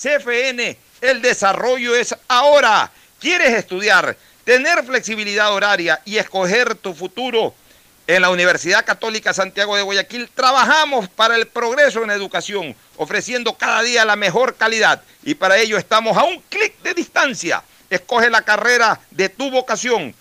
CFN 0.01 0.77
el 1.01 1.23
desarrollo 1.23 1.95
es 1.95 2.15
ahora. 2.29 2.91
¿Quieres 3.19 3.55
estudiar, 3.55 4.17
tener 4.45 4.85
flexibilidad 4.85 5.53
horaria 5.53 6.01
y 6.05 6.19
escoger 6.19 6.75
tu 6.75 6.95
futuro? 6.95 7.55
En 8.07 8.23
la 8.23 8.31
Universidad 8.31 8.85
Católica 8.85 9.33
Santiago 9.33 9.77
de 9.77 9.83
Guayaquil 9.83 10.29
trabajamos 10.35 11.09
para 11.09 11.37
el 11.37 11.47
progreso 11.47 12.03
en 12.03 12.11
educación, 12.11 12.75
ofreciendo 12.97 13.55
cada 13.55 13.83
día 13.83 14.05
la 14.05 14.17
mejor 14.17 14.57
calidad 14.57 15.03
y 15.23 15.35
para 15.35 15.59
ello 15.59 15.79
estamos 15.79 16.17
a 16.17 16.25
un 16.25 16.41
clic 16.49 16.75
de 16.83 16.95
distancia. 16.95 17.63
Escoge 17.89 18.29
la 18.29 18.43
carrera 18.43 19.01
de 19.11 19.29
tu 19.29 19.51
vocación. 19.51 20.15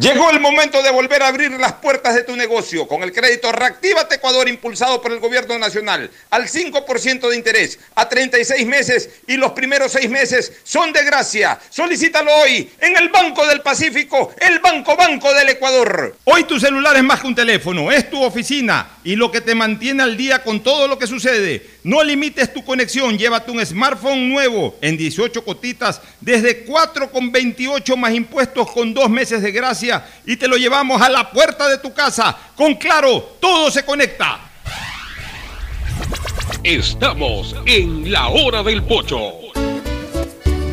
Llegó 0.00 0.30
el 0.30 0.40
momento 0.40 0.82
de 0.82 0.90
volver 0.90 1.22
a 1.22 1.28
abrir 1.28 1.50
las 1.52 1.74
puertas 1.74 2.14
de 2.14 2.22
tu 2.22 2.34
negocio 2.34 2.88
con 2.88 3.02
el 3.02 3.12
crédito 3.12 3.52
Reactívate 3.52 4.14
Ecuador 4.14 4.48
impulsado 4.48 5.02
por 5.02 5.12
el 5.12 5.20
gobierno 5.20 5.58
nacional 5.58 6.10
al 6.30 6.48
5% 6.48 7.28
de 7.28 7.36
interés 7.36 7.78
a 7.94 8.08
36 8.08 8.66
meses 8.66 9.10
y 9.26 9.36
los 9.36 9.52
primeros 9.52 9.92
6 9.92 10.08
meses 10.08 10.50
son 10.64 10.94
de 10.94 11.04
gracia. 11.04 11.60
Solicítalo 11.68 12.34
hoy 12.36 12.70
en 12.80 12.96
el 12.96 13.10
Banco 13.10 13.46
del 13.46 13.60
Pacífico, 13.60 14.34
el 14.40 14.60
Banco 14.60 14.96
Banco 14.96 15.30
del 15.34 15.50
Ecuador. 15.50 16.16
Hoy 16.24 16.44
tu 16.44 16.58
celular 16.58 16.96
es 16.96 17.02
más 17.02 17.20
que 17.20 17.26
un 17.26 17.34
teléfono, 17.34 17.92
es 17.92 18.08
tu 18.08 18.22
oficina 18.22 18.96
y 19.04 19.14
lo 19.14 19.30
que 19.30 19.42
te 19.42 19.54
mantiene 19.54 20.02
al 20.02 20.16
día 20.16 20.42
con 20.42 20.62
todo 20.62 20.88
lo 20.88 20.98
que 20.98 21.06
sucede. 21.06 21.66
No 21.84 22.02
limites 22.02 22.54
tu 22.54 22.64
conexión, 22.64 23.18
llévate 23.18 23.50
un 23.50 23.66
smartphone 23.66 24.30
nuevo 24.30 24.74
en 24.80 24.96
18 24.96 25.44
cotitas 25.44 26.00
desde 26.20 26.64
4,28 26.64 27.94
más 27.96 28.14
impuestos 28.14 28.70
con 28.70 28.94
2 28.94 29.10
meses 29.10 29.42
de 29.42 29.52
gracia 29.52 29.81
y 30.26 30.36
te 30.36 30.48
lo 30.48 30.56
llevamos 30.56 31.00
a 31.02 31.08
la 31.08 31.30
puerta 31.30 31.68
de 31.68 31.78
tu 31.78 31.92
casa. 31.92 32.36
Con 32.56 32.74
Claro, 32.74 33.36
todo 33.40 33.70
se 33.70 33.84
conecta. 33.84 34.40
Estamos 36.62 37.56
en 37.66 38.10
la 38.10 38.28
hora 38.28 38.62
del 38.62 38.82
pocho. 38.82 39.18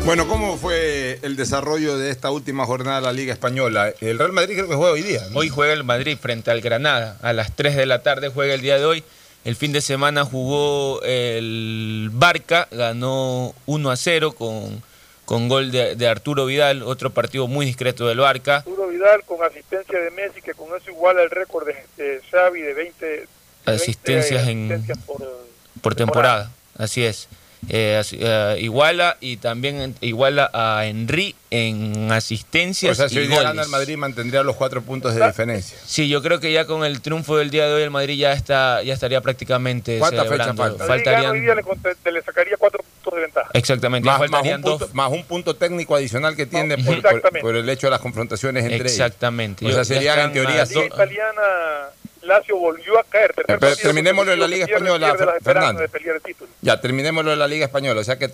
Bueno, 0.04 0.26
¿cómo 0.28 0.56
fue 0.56 1.18
el 1.22 1.36
desarrollo 1.36 1.98
de 1.98 2.10
esta 2.10 2.30
última 2.30 2.64
jornada 2.64 3.00
de 3.00 3.06
la 3.06 3.12
Liga 3.12 3.32
Española? 3.32 3.92
El 4.00 4.18
Real 4.18 4.32
Madrid 4.32 4.54
creo 4.54 4.68
que 4.68 4.74
juega 4.74 4.92
hoy 4.92 5.02
día. 5.02 5.20
Hoy 5.34 5.48
juega 5.48 5.72
el 5.72 5.84
Madrid 5.84 6.16
frente 6.20 6.50
al 6.50 6.60
Granada. 6.60 7.16
A 7.22 7.32
las 7.32 7.54
3 7.54 7.76
de 7.76 7.86
la 7.86 8.02
tarde 8.02 8.28
juega 8.28 8.54
el 8.54 8.60
día 8.60 8.78
de 8.78 8.84
hoy. 8.84 9.04
El 9.44 9.56
fin 9.56 9.72
de 9.72 9.80
semana 9.80 10.24
jugó 10.24 11.00
el 11.02 12.10
Barca, 12.12 12.68
ganó 12.70 13.54
1 13.66 13.90
a 13.90 13.96
0 13.96 14.32
con 14.32 14.82
con 15.30 15.46
gol 15.48 15.70
de, 15.70 16.08
Arturo 16.08 16.44
Vidal, 16.44 16.82
otro 16.82 17.10
partido 17.10 17.46
muy 17.46 17.64
discreto 17.64 18.08
del 18.08 18.18
Barca. 18.18 18.56
Arturo 18.56 18.88
Vidal 18.88 19.22
con 19.24 19.40
asistencia 19.44 19.96
de 20.00 20.10
Messi, 20.10 20.42
que 20.42 20.54
con 20.54 20.66
eso 20.76 20.90
iguala 20.90 21.22
el 21.22 21.30
récord 21.30 21.68
de, 21.68 22.20
Xavi 22.32 22.60
de 22.60 22.74
20, 22.74 23.26
asistencias, 23.64 24.48
en, 24.48 24.84
por, 25.80 25.94
temporada. 25.94 26.50
Así 26.76 27.04
es. 27.04 27.28
eh, 27.68 28.02
eh, 28.10 28.56
iguala 28.58 29.18
y 29.20 29.36
también 29.36 29.94
iguala 30.00 30.50
a 30.52 30.84
Henry 30.86 31.36
en 31.50 32.10
asistencias 32.10 32.90
O 32.90 32.94
sea, 32.96 33.08
si 33.08 33.14
y 33.14 33.18
hoy 33.18 33.26
día 33.28 33.42
gana 33.42 33.62
el 33.62 33.68
Madrid 33.68 33.96
mantendría 33.98 34.42
los 34.42 34.56
cuatro 34.56 34.82
puntos 34.82 35.14
de 35.14 35.24
diferencia. 35.24 35.78
Sí, 35.86 36.08
yo 36.08 36.22
creo 36.22 36.40
que 36.40 36.52
ya 36.52 36.64
con 36.64 36.84
el 36.84 37.02
triunfo 37.02 37.36
del 37.36 37.50
día 37.50 37.66
de 37.68 37.74
hoy 37.74 37.82
el 37.82 37.90
Madrid 37.90 38.18
ya 38.18 38.32
está 38.32 38.82
ya 38.82 38.94
estaría 38.94 39.20
prácticamente 39.20 39.98
¿Cuántas 40.00 40.26
fechas 40.26 40.46
celebrando. 40.56 40.78
faltan? 40.78 40.88
Madrid 40.88 41.04
gana 41.04 41.18
hoy 41.18 41.24
Faltarían 41.24 41.44
día 41.44 41.54
le, 41.54 41.62
cont- 41.62 41.96
te 42.02 42.10
le 42.10 42.22
sacaría 42.22 42.56
cuatro 42.58 42.82
puntos 43.00 43.14
de 43.18 43.20
ventaja. 43.22 43.50
exactamente, 43.54 44.06
Más, 44.06 44.30
más 44.30 44.42
un 44.46 44.60
punto, 44.62 44.88
más 44.92 45.10
un 45.12 45.24
punto 45.24 45.56
técnico 45.56 45.94
adicional 45.96 46.36
que 46.36 46.46
tiene 46.46 46.76
por, 46.76 46.84
por- 46.86 46.94
Exactamente. 46.96 47.40
por 47.40 47.56
el 47.56 47.68
hecho 47.68 47.86
de 47.86 47.90
las 47.92 48.00
confrontaciones 48.00 48.62
entre 48.64 48.76
ellos. 48.76 48.92
Exactamente. 48.92 49.64
O 49.64 49.68
Yo- 49.68 49.74
sea, 49.74 49.84
serían 49.84 50.18
en 50.20 50.32
teoría 50.32 50.62
a 50.62 50.64
Liga 50.66 50.86
italiana, 50.86 51.42
Lazio 52.22 52.56
volvió 52.58 52.98
a 52.98 53.04
caer. 53.04 53.32
Tercer 53.34 53.58
Pero 53.58 53.76
terminémoslo 53.76 54.32
en 54.34 54.40
la 54.40 54.46
Liga 54.46 54.66
pierde, 54.66 54.84
Española, 54.84 55.16
pierde 55.16 55.32
Fernando. 55.42 55.80
de 55.80 55.88
pelear 55.88 56.16
el 56.16 56.22
título. 56.22 56.50
Ya, 56.60 56.78
terminémoslo 56.80 57.32
en 57.32 57.38
la 57.38 57.48
Liga 57.48 57.64
Española. 57.64 58.00
O 58.00 58.04
sea 58.04 58.18
que 58.18 58.30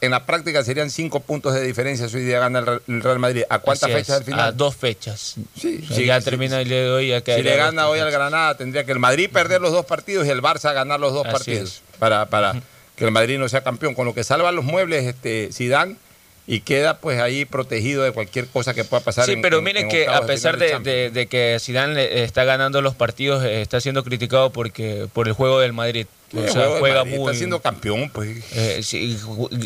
en 0.00 0.10
la 0.10 0.26
práctica 0.26 0.64
serían 0.64 0.90
cinco 0.90 1.20
puntos 1.20 1.54
de 1.54 1.60
diferencia 1.62 2.08
si 2.08 2.16
hoy 2.16 2.24
día 2.24 2.40
gana 2.40 2.58
el 2.58 2.66
Re- 2.66 2.80
el 2.88 3.00
Real 3.00 3.20
Madrid. 3.20 3.44
¿A 3.48 3.60
cuántas 3.60 3.92
fechas 3.92 4.16
al 4.16 4.24
final? 4.24 4.40
A 4.40 4.50
dos 4.52 4.74
fechas. 4.74 5.36
Sí, 5.56 5.80
O 5.84 5.86
sea, 5.86 5.96
sí, 5.96 6.04
ya 6.06 6.18
sí, 6.20 6.24
termina 6.24 6.60
el 6.60 6.68
día 6.68 6.78
de 6.82 6.90
hoy. 6.90 7.08
Ya 7.10 7.20
Si 7.24 7.42
le 7.42 7.56
gana 7.56 7.88
hoy 7.88 8.00
al 8.00 8.10
Granada, 8.10 8.56
tendría 8.56 8.82
que 8.82 8.90
el 8.90 8.98
Madrid 8.98 9.30
perder 9.32 9.60
los 9.60 9.70
dos 9.70 9.86
partidos 9.86 10.26
y 10.26 10.30
el 10.30 10.42
Barça 10.42 10.74
ganar 10.74 10.98
los 10.98 11.12
dos 11.12 11.24
Así 11.24 11.32
partidos 11.32 11.82
para, 12.00 12.26
para 12.26 12.54
que 12.98 13.04
el 13.04 13.10
Madrid 13.12 13.38
no 13.38 13.48
sea 13.48 13.62
campeón. 13.62 13.94
Con 13.94 14.04
lo 14.06 14.14
que 14.14 14.24
salva 14.24 14.52
los 14.52 14.64
muebles 14.64 15.04
este 15.06 15.50
Zidane 15.52 15.96
y 16.46 16.60
queda 16.60 16.98
pues 16.98 17.20
ahí 17.20 17.44
protegido 17.44 18.02
de 18.02 18.12
cualquier 18.12 18.46
cosa 18.46 18.74
que 18.74 18.82
pueda 18.84 19.02
pasar. 19.02 19.26
Sí, 19.26 19.32
en- 19.32 19.42
pero 19.42 19.58
en- 19.58 19.64
miren 19.64 19.84
en 19.84 19.88
que 19.90 20.08
a 20.08 20.22
pesar 20.26 20.56
de, 20.58 20.78
de- 20.80 21.10
de 21.10 21.26
que 21.26 21.58
Zidane 21.60 21.94
le- 21.94 22.24
está 22.24 22.44
ganando 22.44 22.80
los 22.82 22.94
partidos, 22.94 23.44
eh, 23.44 23.60
está 23.62 23.80
siendo 23.80 24.02
criticado 24.04 24.50
porque 24.50 25.06
por 25.12 25.28
el 25.28 25.34
juego 25.34 25.60
del 25.60 25.72
Madrid. 25.72 26.06
O 26.34 26.46
sea, 26.46 26.68
juega 26.78 27.04
Madrid, 27.04 27.16
muy. 27.18 27.26
Está 27.26 27.38
siendo 27.38 27.60
campeón, 27.62 28.10
pues. 28.10 28.44
eh, 28.54 28.80
sí, 28.82 29.18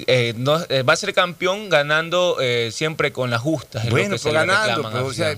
eh, 0.07 0.33
no, 0.37 0.61
eh, 0.69 0.83
va 0.83 0.93
a 0.93 0.97
ser 0.97 1.13
campeón 1.13 1.69
ganando 1.69 2.37
eh, 2.41 2.71
siempre 2.73 3.11
con 3.13 3.31
las 3.31 3.41
justas. 3.41 3.85
es 3.85 3.91
Bueno, 3.91 4.15
pero 4.23 4.33
ganando, 4.33 4.83
pero, 4.89 4.99
a 4.99 5.03
o 5.05 5.13
sea, 5.13 5.37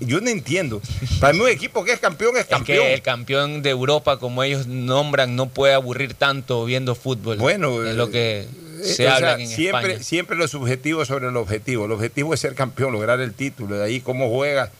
yo 0.00 0.20
no 0.20 0.30
entiendo. 0.30 0.80
Para 1.20 1.32
mí 1.32 1.40
un 1.40 1.48
equipo 1.48 1.84
que 1.84 1.92
es 1.92 1.98
campeón 2.00 2.36
es 2.36 2.42
Es 2.42 2.46
campeón. 2.48 2.84
que 2.86 2.94
el 2.94 3.02
campeón 3.02 3.62
de 3.62 3.70
Europa, 3.70 4.18
como 4.18 4.42
ellos 4.44 4.66
nombran, 4.66 5.34
no 5.36 5.48
puede 5.48 5.74
aburrir 5.74 6.14
tanto 6.14 6.64
viendo 6.64 6.94
fútbol. 6.94 7.38
Bueno, 7.38 7.84
es 7.84 7.96
lo 7.96 8.10
que 8.10 8.40
Eh, 8.42 8.46
se 8.84 8.92
o 8.92 8.94
sea, 9.08 9.16
habla 9.16 9.32
en 9.40 9.48
siempre, 9.48 9.92
España. 9.92 10.04
siempre 10.04 10.36
lo 10.36 10.46
subjetivo 10.46 11.04
sobre 11.04 11.28
el 11.28 11.36
objetivo. 11.36 11.86
El 11.86 11.92
objetivo 11.92 12.34
es 12.34 12.40
ser 12.40 12.54
campeón, 12.54 12.92
lograr 12.92 13.20
el 13.20 13.32
título. 13.34 13.76
De 13.76 13.84
ahí 13.84 14.00
cómo 14.00 14.28
juega. 14.30 14.70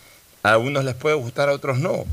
A 0.43 0.59
unos 0.59 0.85
les 0.85 0.95
puede 0.95 1.17
gustar, 1.17 1.49
a 1.49 1.53
otros 1.53 1.79
no. 1.79 2.05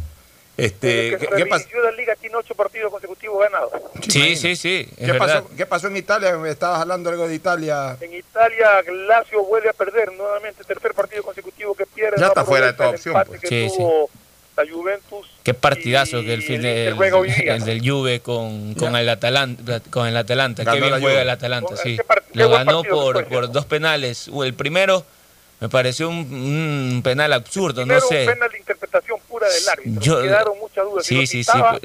Este, 0.58 1.12
¿qué, 1.12 1.18
qué 1.18 1.46
pas- 1.50 1.58
reinició 1.60 1.82
la 1.84 1.92
liga 1.92 2.11
tiene 2.32 2.38
ocho 2.38 2.56
partidos 2.56 2.92
consecutivos 2.92 3.40
ganados. 3.44 3.72
Sí, 4.08 4.36
sí, 4.36 4.56
sí. 4.56 4.88
es 4.98 5.06
qué 5.06 5.12
verdad. 5.12 5.44
pasó, 5.44 5.50
qué 5.58 5.66
pasó 5.66 5.88
en 5.88 5.98
Italia? 5.98 6.38
Me 6.38 6.50
estabas 6.50 6.82
hablando 6.82 7.10
algo 7.10 7.28
de 7.28 7.36
Italia. 7.36 7.98
En 8.00 8.14
Italia, 8.14 8.82
Lazio 9.08 9.44
vuelve 9.44 9.70
a 9.70 9.74
perder 9.74 10.14
nuevamente, 10.14 10.64
tercer 10.64 10.94
partido 10.94 11.24
consecutivo 11.24 11.76
que 11.76 11.86
pierde. 11.86 12.18
Ya 12.20 12.28
está 12.28 12.46
fuera 12.46 12.68
de 12.68 12.74
toda 12.74 12.90
opción, 12.92 13.22
pues. 13.28 13.42
que 13.42 13.48
Sí, 13.48 13.76
tuvo 13.78 14.10
la 14.56 14.64
Juventus. 14.72 15.28
Qué 15.44 15.54
partidazo 15.54 16.22
que 16.22 16.34
el 16.34 16.42
fin 16.42 16.64
el 16.66 16.98
de, 16.98 17.48
el 17.48 17.66
del 17.66 17.90
Juve 17.90 18.22
con, 18.22 18.74
con 18.76 18.96
el 18.96 19.10
Atalanta, 19.10 19.82
con 19.90 20.08
el 20.08 20.16
Atalanta. 20.16 20.64
Ganó 20.64 20.80
Qué 20.80 20.88
bien 20.88 21.02
juega 21.02 21.22
el 21.22 21.30
Atalanta, 21.30 21.76
sí. 21.76 21.98
qué 21.98 22.04
Lo 22.34 22.50
ganó 22.50 22.84
por, 22.84 23.26
por 23.28 23.52
dos 23.52 23.66
penales. 23.66 24.30
El 24.34 24.54
primero 24.54 25.06
me 25.60 25.70
pareció 25.70 26.10
un, 26.10 26.18
un 26.18 27.02
penal 27.04 27.34
absurdo, 27.34 27.86
no 27.86 28.00
sé. 28.02 28.22
un 28.28 28.34
penal 28.34 28.52
de 28.52 28.58
interpretación 28.58 29.20
pura 29.28 29.48
del 29.50 29.70
árbitro. 29.70 30.02
Yo- 30.02 30.22
Quedaron 30.22 30.58
muchas 30.60 30.86
dudas. 30.86 31.06
Sí, 31.06 31.28
si 31.28 31.44
sí, 31.44 31.52
sí, 31.52 31.60
pues. 31.70 31.82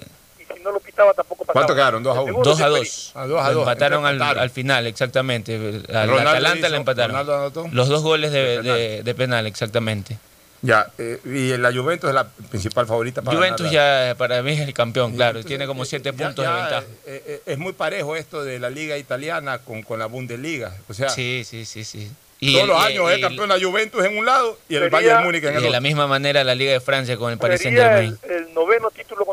Y 0.66 0.68
no 0.68 0.72
lo 0.72 0.80
pitaba 0.80 1.12
tampoco 1.14 1.44
pasaba. 1.44 1.52
¿Cuánto 1.52 1.74
quedaron? 1.74 2.02
¿Dos 2.02 2.16
a 2.16 2.20
El 2.20 2.24
uno? 2.34 2.44
segundo 2.44 2.50
Dos 2.50 2.60
a 2.60 2.64
sí 2.64 2.70
dos. 2.70 3.12
A 3.14 3.26
dos 3.26 3.40
a 3.40 3.48
Lo 3.48 3.54
dos, 3.54 3.62
empataron 3.62 4.06
al, 4.06 4.14
empataron. 4.14 4.42
al 4.42 4.50
final, 4.50 4.86
exactamente. 4.86 5.54
Al 5.56 6.08
Ronaldo 6.08 6.30
Atalanta 6.30 6.68
le 6.68 6.76
empataron. 6.76 7.74
Los 7.74 7.88
dos 7.88 8.02
goles 8.02 8.32
de, 8.32 8.38
De 8.40 8.56
penal. 8.58 8.76
de- 8.78 9.02
de 9.02 9.14
penal, 9.14 9.46
exactamente. 9.46 10.18
Ya, 10.62 10.88
eh, 10.98 11.20
y 11.24 11.56
la 11.58 11.70
Juventus 11.72 12.08
es 12.08 12.14
la 12.14 12.26
principal 12.26 12.86
favorita 12.86 13.22
para 13.22 13.36
Juventus 13.36 13.66
ganar 13.70 13.74
la- 14.06 14.08
ya 14.08 14.14
para 14.16 14.42
mí 14.42 14.52
es 14.52 14.60
el 14.60 14.72
campeón, 14.72 15.14
claro. 15.14 15.44
Tiene 15.44 15.66
como 15.66 15.84
siete 15.84 16.10
Ya- 16.10 16.24
puntos 16.26 16.44
ya, 16.44 16.50
de 16.54 16.60
ventaja. 16.60 16.82
eh, 17.06 17.22
eh, 17.26 17.42
es 17.46 17.58
muy 17.58 17.72
parejo 17.74 18.16
esto 18.16 18.42
de 18.42 18.58
la 18.58 18.70
liga 18.70 18.96
italiana 18.96 19.58
con, 19.58 19.82
con 19.82 19.98
la 19.98 20.06
Bundesliga. 20.06 20.74
O 20.88 20.94
sea, 20.94 21.10
Sí, 21.10 21.42
sí, 21.44 21.66
sí, 21.66 21.84
sí. 21.84 22.10
todos 22.40 22.62
el- 22.62 22.66
los 22.68 22.82
y- 22.82 22.86
años 22.86 23.10
y- 23.10 23.14
es 23.14 23.20
campeón 23.20 23.48
la 23.50 23.60
Juventus 23.60 24.02
en 24.04 24.16
un 24.18 24.24
lado 24.26 24.58
y 24.68 24.74
el 24.76 24.84
Sería- 24.84 24.98
Bayern 24.98 25.24
Múnich 25.24 25.44
en 25.44 25.52
Y 25.52 25.56
el 25.58 25.62
de 25.62 25.70
la 25.70 25.76
otro. 25.78 25.80
misma 25.82 26.06
manera 26.06 26.42
la 26.42 26.54
Liga 26.54 26.72
de 26.72 26.80
Francia 26.80 27.16
con 27.18 27.30
el 27.32 27.38
Paris 27.38 27.60
Saint 27.60 27.76
Sería 27.76 27.92
Germain. 27.92 28.18
el, 28.22 28.30
el 28.48 28.54
noveno 28.54 28.90
título 28.90 29.25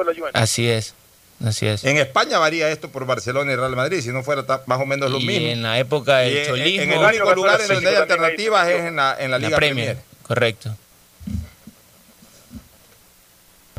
de 0.00 0.12
la 0.12 0.18
Juventus. 0.18 0.40
Así 0.42 0.68
es, 0.68 0.94
así 1.44 1.66
es. 1.66 1.84
En 1.84 1.96
España 1.96 2.38
varía 2.38 2.68
esto 2.70 2.88
por 2.90 3.06
Barcelona 3.06 3.52
y 3.52 3.56
Real 3.56 3.74
Madrid, 3.76 4.00
si 4.02 4.08
no 4.10 4.22
fuera 4.22 4.44
más 4.66 4.80
o 4.80 4.86
menos 4.86 5.10
lo 5.10 5.18
y 5.18 5.26
mismo. 5.26 5.48
en 5.48 5.62
la 5.62 5.78
época 5.78 6.18
del 6.18 6.36
en- 6.38 6.46
cholismo, 6.46 6.82
en 6.82 6.92
el 6.92 6.98
único 7.04 7.34
lugar 7.34 7.60
en 7.60 7.68
donde 7.68 7.88
hay 7.90 7.96
alternativas 7.96 8.68
es 8.68 8.80
en 8.84 8.96
la, 8.96 9.16
en 9.18 9.30
la 9.30 9.38
la 9.38 9.46
Liga 9.46 9.56
Premier, 9.56 9.86
Premier. 9.96 10.04
correcto. 10.22 10.76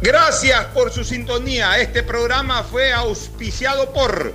Gracias 0.04 0.66
por 0.74 0.92
su 0.92 1.04
sintonía. 1.04 1.78
Este 1.80 2.02
programa 2.02 2.64
fue 2.64 2.92
auspiciado 2.92 3.94
por 3.94 4.34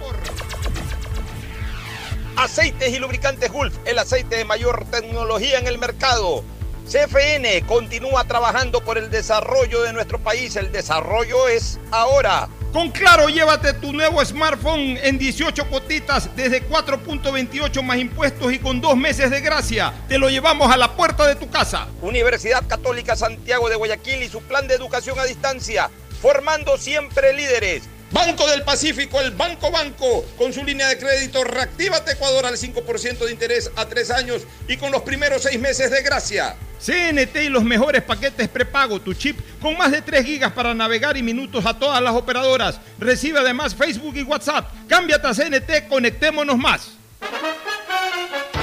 Aceites 2.36 2.92
y 2.94 2.98
Lubricantes 3.00 3.50
Gulf, 3.50 3.74
el 3.84 3.98
aceite 3.98 4.36
de 4.36 4.44
mayor 4.44 4.84
tecnología 4.90 5.58
en 5.58 5.66
el 5.66 5.78
mercado. 5.78 6.44
CFN 6.86 7.62
continúa 7.66 8.22
trabajando 8.24 8.80
por 8.80 8.96
el 8.96 9.10
desarrollo 9.10 9.82
de 9.82 9.92
nuestro 9.92 10.20
país. 10.20 10.54
El 10.54 10.70
desarrollo 10.70 11.48
es 11.48 11.80
ahora. 11.90 12.48
Con 12.72 12.90
Claro, 12.90 13.28
llévate 13.28 13.72
tu 13.72 13.92
nuevo 13.92 14.24
smartphone 14.24 14.96
en 15.02 15.18
18 15.18 15.66
cuotitas 15.68 16.28
desde 16.36 16.68
4.28 16.68 17.82
más 17.82 17.98
impuestos 17.98 18.52
y 18.52 18.60
con 18.60 18.80
dos 18.80 18.96
meses 18.96 19.30
de 19.30 19.40
gracia. 19.40 19.94
Te 20.08 20.18
lo 20.18 20.28
llevamos 20.28 20.70
a 20.70 20.76
la 20.76 20.94
puerta 20.94 21.26
de 21.26 21.34
tu 21.34 21.50
casa. 21.50 21.88
Universidad 22.02 22.64
Católica 22.68 23.16
Santiago 23.16 23.68
de 23.68 23.74
Guayaquil 23.74 24.22
y 24.22 24.28
su 24.28 24.42
plan 24.42 24.68
de 24.68 24.74
educación 24.74 25.18
a 25.18 25.24
distancia, 25.24 25.90
formando 26.22 26.76
siempre 26.76 27.32
líderes. 27.32 27.82
Banco 28.16 28.48
del 28.48 28.62
Pacífico, 28.62 29.20
el 29.20 29.32
Banco 29.32 29.70
Banco, 29.70 30.24
con 30.38 30.50
su 30.50 30.64
línea 30.64 30.88
de 30.88 30.96
crédito 30.96 31.44
Reactívate 31.44 32.12
Ecuador 32.12 32.46
al 32.46 32.56
5% 32.56 33.18
de 33.18 33.30
interés 33.30 33.70
a 33.76 33.84
tres 33.84 34.10
años 34.10 34.40
y 34.66 34.78
con 34.78 34.90
los 34.90 35.02
primeros 35.02 35.42
seis 35.42 35.60
meses 35.60 35.90
de 35.90 36.00
gracia. 36.00 36.56
CNT 36.80 37.36
y 37.44 37.48
los 37.50 37.62
mejores 37.62 38.02
paquetes 38.02 38.48
prepago, 38.48 39.00
tu 39.00 39.12
chip 39.12 39.38
con 39.60 39.76
más 39.76 39.92
de 39.92 40.00
3 40.00 40.24
gigas 40.24 40.52
para 40.52 40.72
navegar 40.72 41.18
y 41.18 41.22
minutos 41.22 41.66
a 41.66 41.78
todas 41.78 42.02
las 42.02 42.14
operadoras. 42.14 42.80
Recibe 42.98 43.40
además 43.40 43.74
Facebook 43.74 44.16
y 44.16 44.22
WhatsApp. 44.22 44.72
Cámbiate 44.88 45.28
a 45.28 45.34
CNT, 45.34 45.86
conectémonos 45.86 46.56
más. 46.56 46.92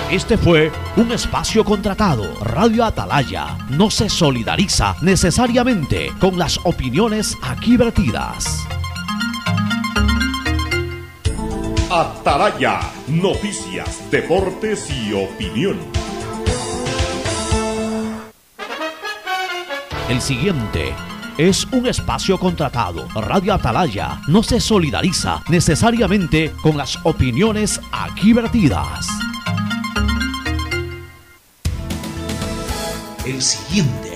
Este 0.09 0.35
fue 0.35 0.71
un 0.95 1.11
espacio 1.11 1.63
contratado. 1.63 2.43
Radio 2.43 2.85
Atalaya 2.85 3.59
no 3.69 3.91
se 3.91 4.09
solidariza 4.09 4.95
necesariamente 5.01 6.11
con 6.19 6.39
las 6.39 6.57
opiniones 6.63 7.38
aquí 7.43 7.77
vertidas. 7.77 8.65
Atalaya, 11.95 12.80
noticias, 13.07 14.10
deportes 14.10 14.90
y 14.90 15.14
opinión. 15.14 15.78
El 20.10 20.20
siguiente 20.20 20.91
es 21.38 21.65
un 21.65 21.86
espacio 21.86 22.40
contratado. 22.40 23.07
Radio 23.14 23.53
Atalaya 23.53 24.22
no 24.28 24.41
se 24.41 24.60
solidariza 24.60 25.44
necesariamente 25.49 26.52
con 26.64 26.78
las 26.78 26.98
opiniones 27.03 27.80
aquí 27.91 28.34
vertidas. 28.34 29.07
El 33.24 33.40
siguiente 33.40 34.12